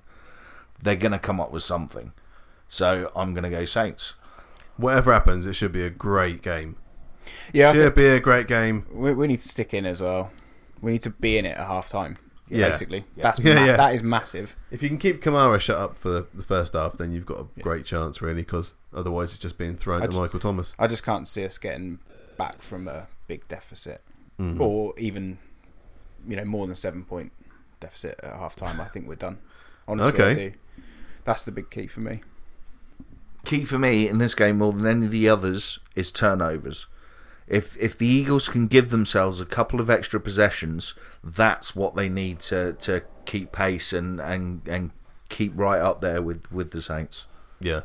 they're 0.83 0.97
going 0.97 1.13
to 1.13 1.19
come 1.19 1.41
up 1.41 1.51
with 1.51 1.63
something. 1.63 2.13
So 2.69 3.11
I'm 3.17 3.33
going 3.33 3.45
to 3.45 3.51
go 3.51 3.65
Saints. 3.65 4.15
Whatever 4.77 5.13
happens, 5.13 5.47
it 5.47 5.55
should 5.55 5.73
be 5.73 5.83
a 5.83 5.91
great 5.91 6.43
game. 6.43 6.77
yeah. 7.53 7.71
I 7.71 7.73
should 7.73 7.95
be 7.95 8.07
a 8.07 8.21
great 8.21 8.47
game. 8.47 8.87
we, 8.93 9.13
we 9.13 9.27
need 9.27 9.41
to 9.41 9.49
stick 9.49 9.75
in 9.75 9.87
as 9.87 10.01
well. 10.01 10.31
We 10.81 10.93
need 10.93 11.03
to 11.03 11.11
be 11.11 11.37
in 11.39 11.47
it 11.47 11.57
at 11.57 11.67
half 11.67 11.89
time. 11.89 12.19
Yeah. 12.51 12.71
Basically, 12.71 13.05
Yeah. 13.17 13.23
that's 13.23 13.41
Yeah, 13.45 13.55
ma- 13.55 13.65
yeah. 13.65 13.77
that 13.77 13.95
is 13.95 14.03
massive. 14.03 14.57
If 14.71 14.83
you 14.83 14.89
can 14.89 14.99
keep 14.99 15.23
Kamara 15.23 15.61
shut 15.61 15.77
up 15.79 15.99
for 15.99 16.09
the, 16.09 16.27
the 16.35 16.43
first 16.43 16.73
half, 16.75 16.95
then 16.95 17.13
you've 17.13 17.27
got 17.27 17.41
a 17.57 17.61
great 17.61 17.85
chance, 17.85 18.21
really, 18.23 18.43
because 18.43 18.75
otherwise 18.95 19.31
it's 19.31 19.39
just 19.39 19.59
being 19.59 19.77
thrown 19.77 20.03
I 20.03 20.07
to 20.07 20.13
ju- 20.13 20.19
Michael 20.19 20.41
Thomas. 20.41 20.75
I 20.79 20.87
just 20.87 21.03
can't 21.05 21.27
see 21.29 21.45
us 21.45 21.59
getting 21.59 21.99
back 22.37 22.63
from 22.63 22.89
a 22.89 23.09
big 23.27 23.47
deficit, 23.49 24.03
Mhm. 24.39 24.61
or 24.61 24.95
even 24.99 25.39
you 26.27 26.37
know 26.37 26.45
more 26.45 26.67
than 26.67 26.75
seven 26.77 27.05
point 27.05 27.33
deficit 27.81 28.19
at 28.23 28.33
half 28.35 28.57
time. 28.57 28.81
I 28.81 28.85
think 28.87 29.07
we're 29.09 29.15
done. 29.15 29.39
Honestly, 29.87 30.23
I 30.25 30.27
Okay. 30.31 30.49
do. 30.51 30.57
That's 31.25 31.45
the 31.45 31.53
big 31.53 31.71
key 31.71 31.87
for 31.87 32.01
me. 32.01 32.23
key 33.45 33.65
for 33.65 33.79
me 33.79 34.09
in 34.09 34.19
this 34.19 34.35
game 34.35 34.59
more 34.59 34.73
than 34.73 34.87
any 34.87 35.07
of 35.07 35.13
the 35.13 35.29
others 35.29 35.79
is 35.95 36.13
turnovers. 36.13 36.87
If 37.49 37.77
if 37.79 37.97
the 37.97 38.07
Eagles 38.07 38.49
can 38.49 38.67
give 38.67 38.91
themselves 38.91 39.41
a 39.41 39.47
couple 39.47 39.81
of 39.81 39.89
extra 39.89 40.21
possessions, 40.21 40.95
that's 41.25 41.75
what 41.75 41.95
they 41.95 42.09
need 42.09 42.41
to, 42.41 42.75
to 42.75 43.03
keep 43.25 43.53
pace 43.53 43.93
and, 43.93 44.21
and, 44.21 44.63
and 44.67 44.91
keep 45.29 45.53
right 45.55 45.81
up 45.81 46.01
there 46.01 46.23
with, 46.23 46.51
with 46.53 46.71
the 46.71 46.83
Saints. 46.83 47.27
Yeah. 47.61 47.83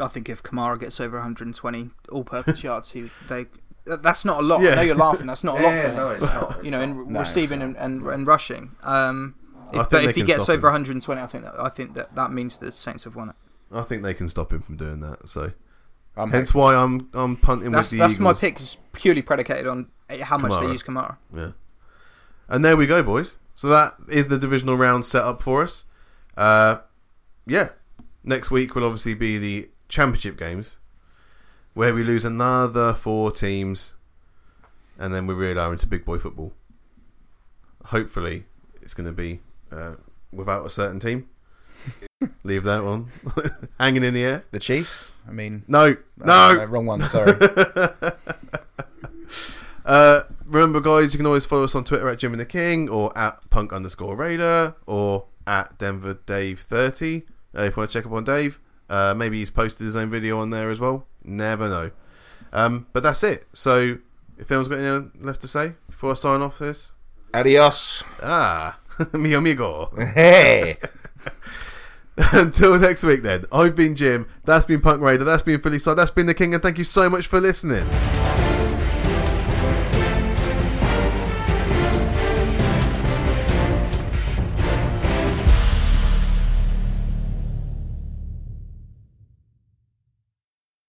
I 0.00 0.08
think 0.08 0.28
if 0.28 0.42
Kamara 0.42 0.78
gets 0.80 1.00
over 1.00 1.16
120 1.18 1.90
all-purpose 2.10 2.62
yards, 2.64 2.92
he 2.92 3.10
they 3.28 3.46
that's 3.84 4.24
not 4.24 4.38
a 4.38 4.42
lot. 4.42 4.62
Yeah. 4.62 4.70
I 4.70 4.74
know 4.76 4.82
you're 4.82 4.94
laughing. 4.94 5.26
That's 5.26 5.44
not 5.44 5.58
a 5.60 5.62
lot 5.64 5.74
for 5.74 5.88
him. 5.88 5.96
no, 5.96 6.10
it's 6.10 6.22
not. 6.22 6.64
you 6.64 6.70
know, 6.70 6.80
in 6.80 7.12
No, 7.12 7.20
receiving 7.20 7.62
and, 7.62 7.76
and, 7.76 8.02
and 8.04 8.26
rushing. 8.26 8.70
Um, 8.82 9.34
I 9.72 9.80
if, 9.80 9.88
think 9.88 9.90
but 9.90 10.04
if 10.04 10.16
he 10.16 10.22
gets 10.22 10.48
over 10.48 10.68
him. 10.68 10.74
120, 10.74 11.20
I 11.20 11.26
think 11.26 11.44
that 11.44 11.58
I 11.58 11.68
think 11.68 11.94
that 11.94 12.14
that 12.14 12.30
means 12.30 12.58
the 12.58 12.70
Saints 12.70 13.04
have 13.04 13.16
won 13.16 13.30
it. 13.30 13.34
I 13.72 13.82
think 13.82 14.02
they 14.02 14.14
can 14.14 14.28
stop 14.28 14.52
him 14.52 14.60
from 14.62 14.76
doing 14.76 15.00
that. 15.00 15.28
So 15.28 15.52
I'm 16.16 16.30
hence 16.30 16.52
why 16.54 16.74
I'm 16.74 17.08
I'm 17.14 17.36
punting 17.36 17.70
That's 17.70 17.90
with 17.90 17.98
the 17.98 18.06
that's 18.06 18.18
my 18.18 18.30
Eagles. 18.30 18.40
pick. 18.40 18.60
Is 18.60 18.76
purely 18.92 19.22
predicated 19.22 19.66
on 19.66 19.88
how 20.20 20.36
much 20.38 20.52
Kamara. 20.52 20.60
they 20.66 20.72
use 20.72 20.82
Kamara. 20.82 21.16
Yeah. 21.34 21.52
And 22.48 22.64
there 22.64 22.76
we 22.76 22.86
go, 22.86 23.02
boys. 23.02 23.36
So 23.54 23.68
that 23.68 23.94
is 24.10 24.28
the 24.28 24.38
divisional 24.38 24.76
round 24.76 25.06
set 25.06 25.22
up 25.22 25.42
for 25.42 25.62
us. 25.62 25.86
Uh, 26.36 26.78
yeah. 27.46 27.70
Next 28.24 28.50
week 28.50 28.74
will 28.74 28.84
obviously 28.84 29.14
be 29.14 29.38
the 29.38 29.68
championship 29.88 30.38
games, 30.38 30.76
where 31.74 31.92
we 31.94 32.02
lose 32.02 32.24
another 32.24 32.94
four 32.94 33.32
teams, 33.32 33.94
and 34.98 35.12
then 35.14 35.26
we 35.26 35.34
really 35.34 35.58
are 35.58 35.72
into 35.72 35.86
big 35.86 36.04
boy 36.04 36.18
football. 36.18 36.52
Hopefully, 37.86 38.44
it's 38.80 38.94
going 38.94 39.08
to 39.08 39.12
be 39.12 39.40
uh, 39.72 39.94
without 40.32 40.64
a 40.64 40.70
certain 40.70 41.00
team. 41.00 41.28
Leave 42.44 42.64
that 42.64 42.84
one 42.84 43.08
hanging 43.80 44.04
in 44.04 44.14
the 44.14 44.22
air. 44.24 44.44
the 44.50 44.58
Chiefs. 44.58 45.10
I 45.28 45.32
mean, 45.32 45.62
No, 45.68 45.96
uh, 46.22 46.54
no. 46.56 46.64
wrong 46.64 46.86
one. 46.86 47.00
Sorry. 47.02 47.32
Uh, 49.84 50.22
remember, 50.46 50.80
guys, 50.80 51.12
you 51.12 51.18
can 51.18 51.26
always 51.26 51.44
follow 51.44 51.64
us 51.64 51.74
on 51.74 51.82
Twitter 51.82 52.08
at 52.08 52.18
Jim 52.20 52.32
and 52.32 52.40
the 52.40 52.46
King 52.46 52.88
or 52.88 53.16
at 53.18 53.50
Punk 53.50 53.72
underscore 53.72 54.14
Raider 54.14 54.76
or 54.86 55.24
at 55.44 55.76
Denver 55.78 56.20
Dave 56.24 56.60
thirty. 56.60 57.22
Uh, 57.56 57.62
if 57.64 57.74
you 57.76 57.80
want 57.80 57.90
to 57.90 57.98
check 57.98 58.06
up 58.06 58.12
on 58.12 58.22
Dave, 58.22 58.60
uh, 58.88 59.12
maybe 59.12 59.38
he's 59.38 59.50
posted 59.50 59.84
his 59.84 59.96
own 59.96 60.08
video 60.08 60.38
on 60.38 60.50
there 60.50 60.70
as 60.70 60.78
well. 60.78 61.06
Never 61.24 61.68
know. 61.68 61.90
Um, 62.52 62.86
but 62.92 63.02
that's 63.02 63.24
it. 63.24 63.46
So, 63.52 63.98
if 64.38 64.48
anyone's 64.52 64.68
got 64.68 64.78
anything 64.78 65.10
left 65.20 65.40
to 65.40 65.48
say 65.48 65.72
before 65.88 66.12
I 66.12 66.14
sign 66.14 66.42
off 66.42 66.60
this, 66.60 66.92
Adios. 67.34 68.04
ah, 68.22 68.78
mi 69.12 69.32
amigo. 69.34 69.90
Hey. 70.14 70.76
Until 72.32 72.78
next 72.78 73.04
week, 73.04 73.22
then. 73.22 73.44
I've 73.50 73.74
been 73.74 73.94
Jim. 73.94 74.26
That's 74.44 74.66
been 74.66 74.80
Punk 74.80 75.00
Raider. 75.00 75.24
That's 75.24 75.42
been 75.42 75.60
Philly 75.60 75.78
Si. 75.78 75.94
That's 75.94 76.10
been 76.10 76.26
the 76.26 76.34
King. 76.34 76.52
And 76.54 76.62
thank 76.62 76.78
you 76.78 76.84
so 76.84 77.08
much 77.08 77.26
for 77.26 77.40
listening. 77.40 77.88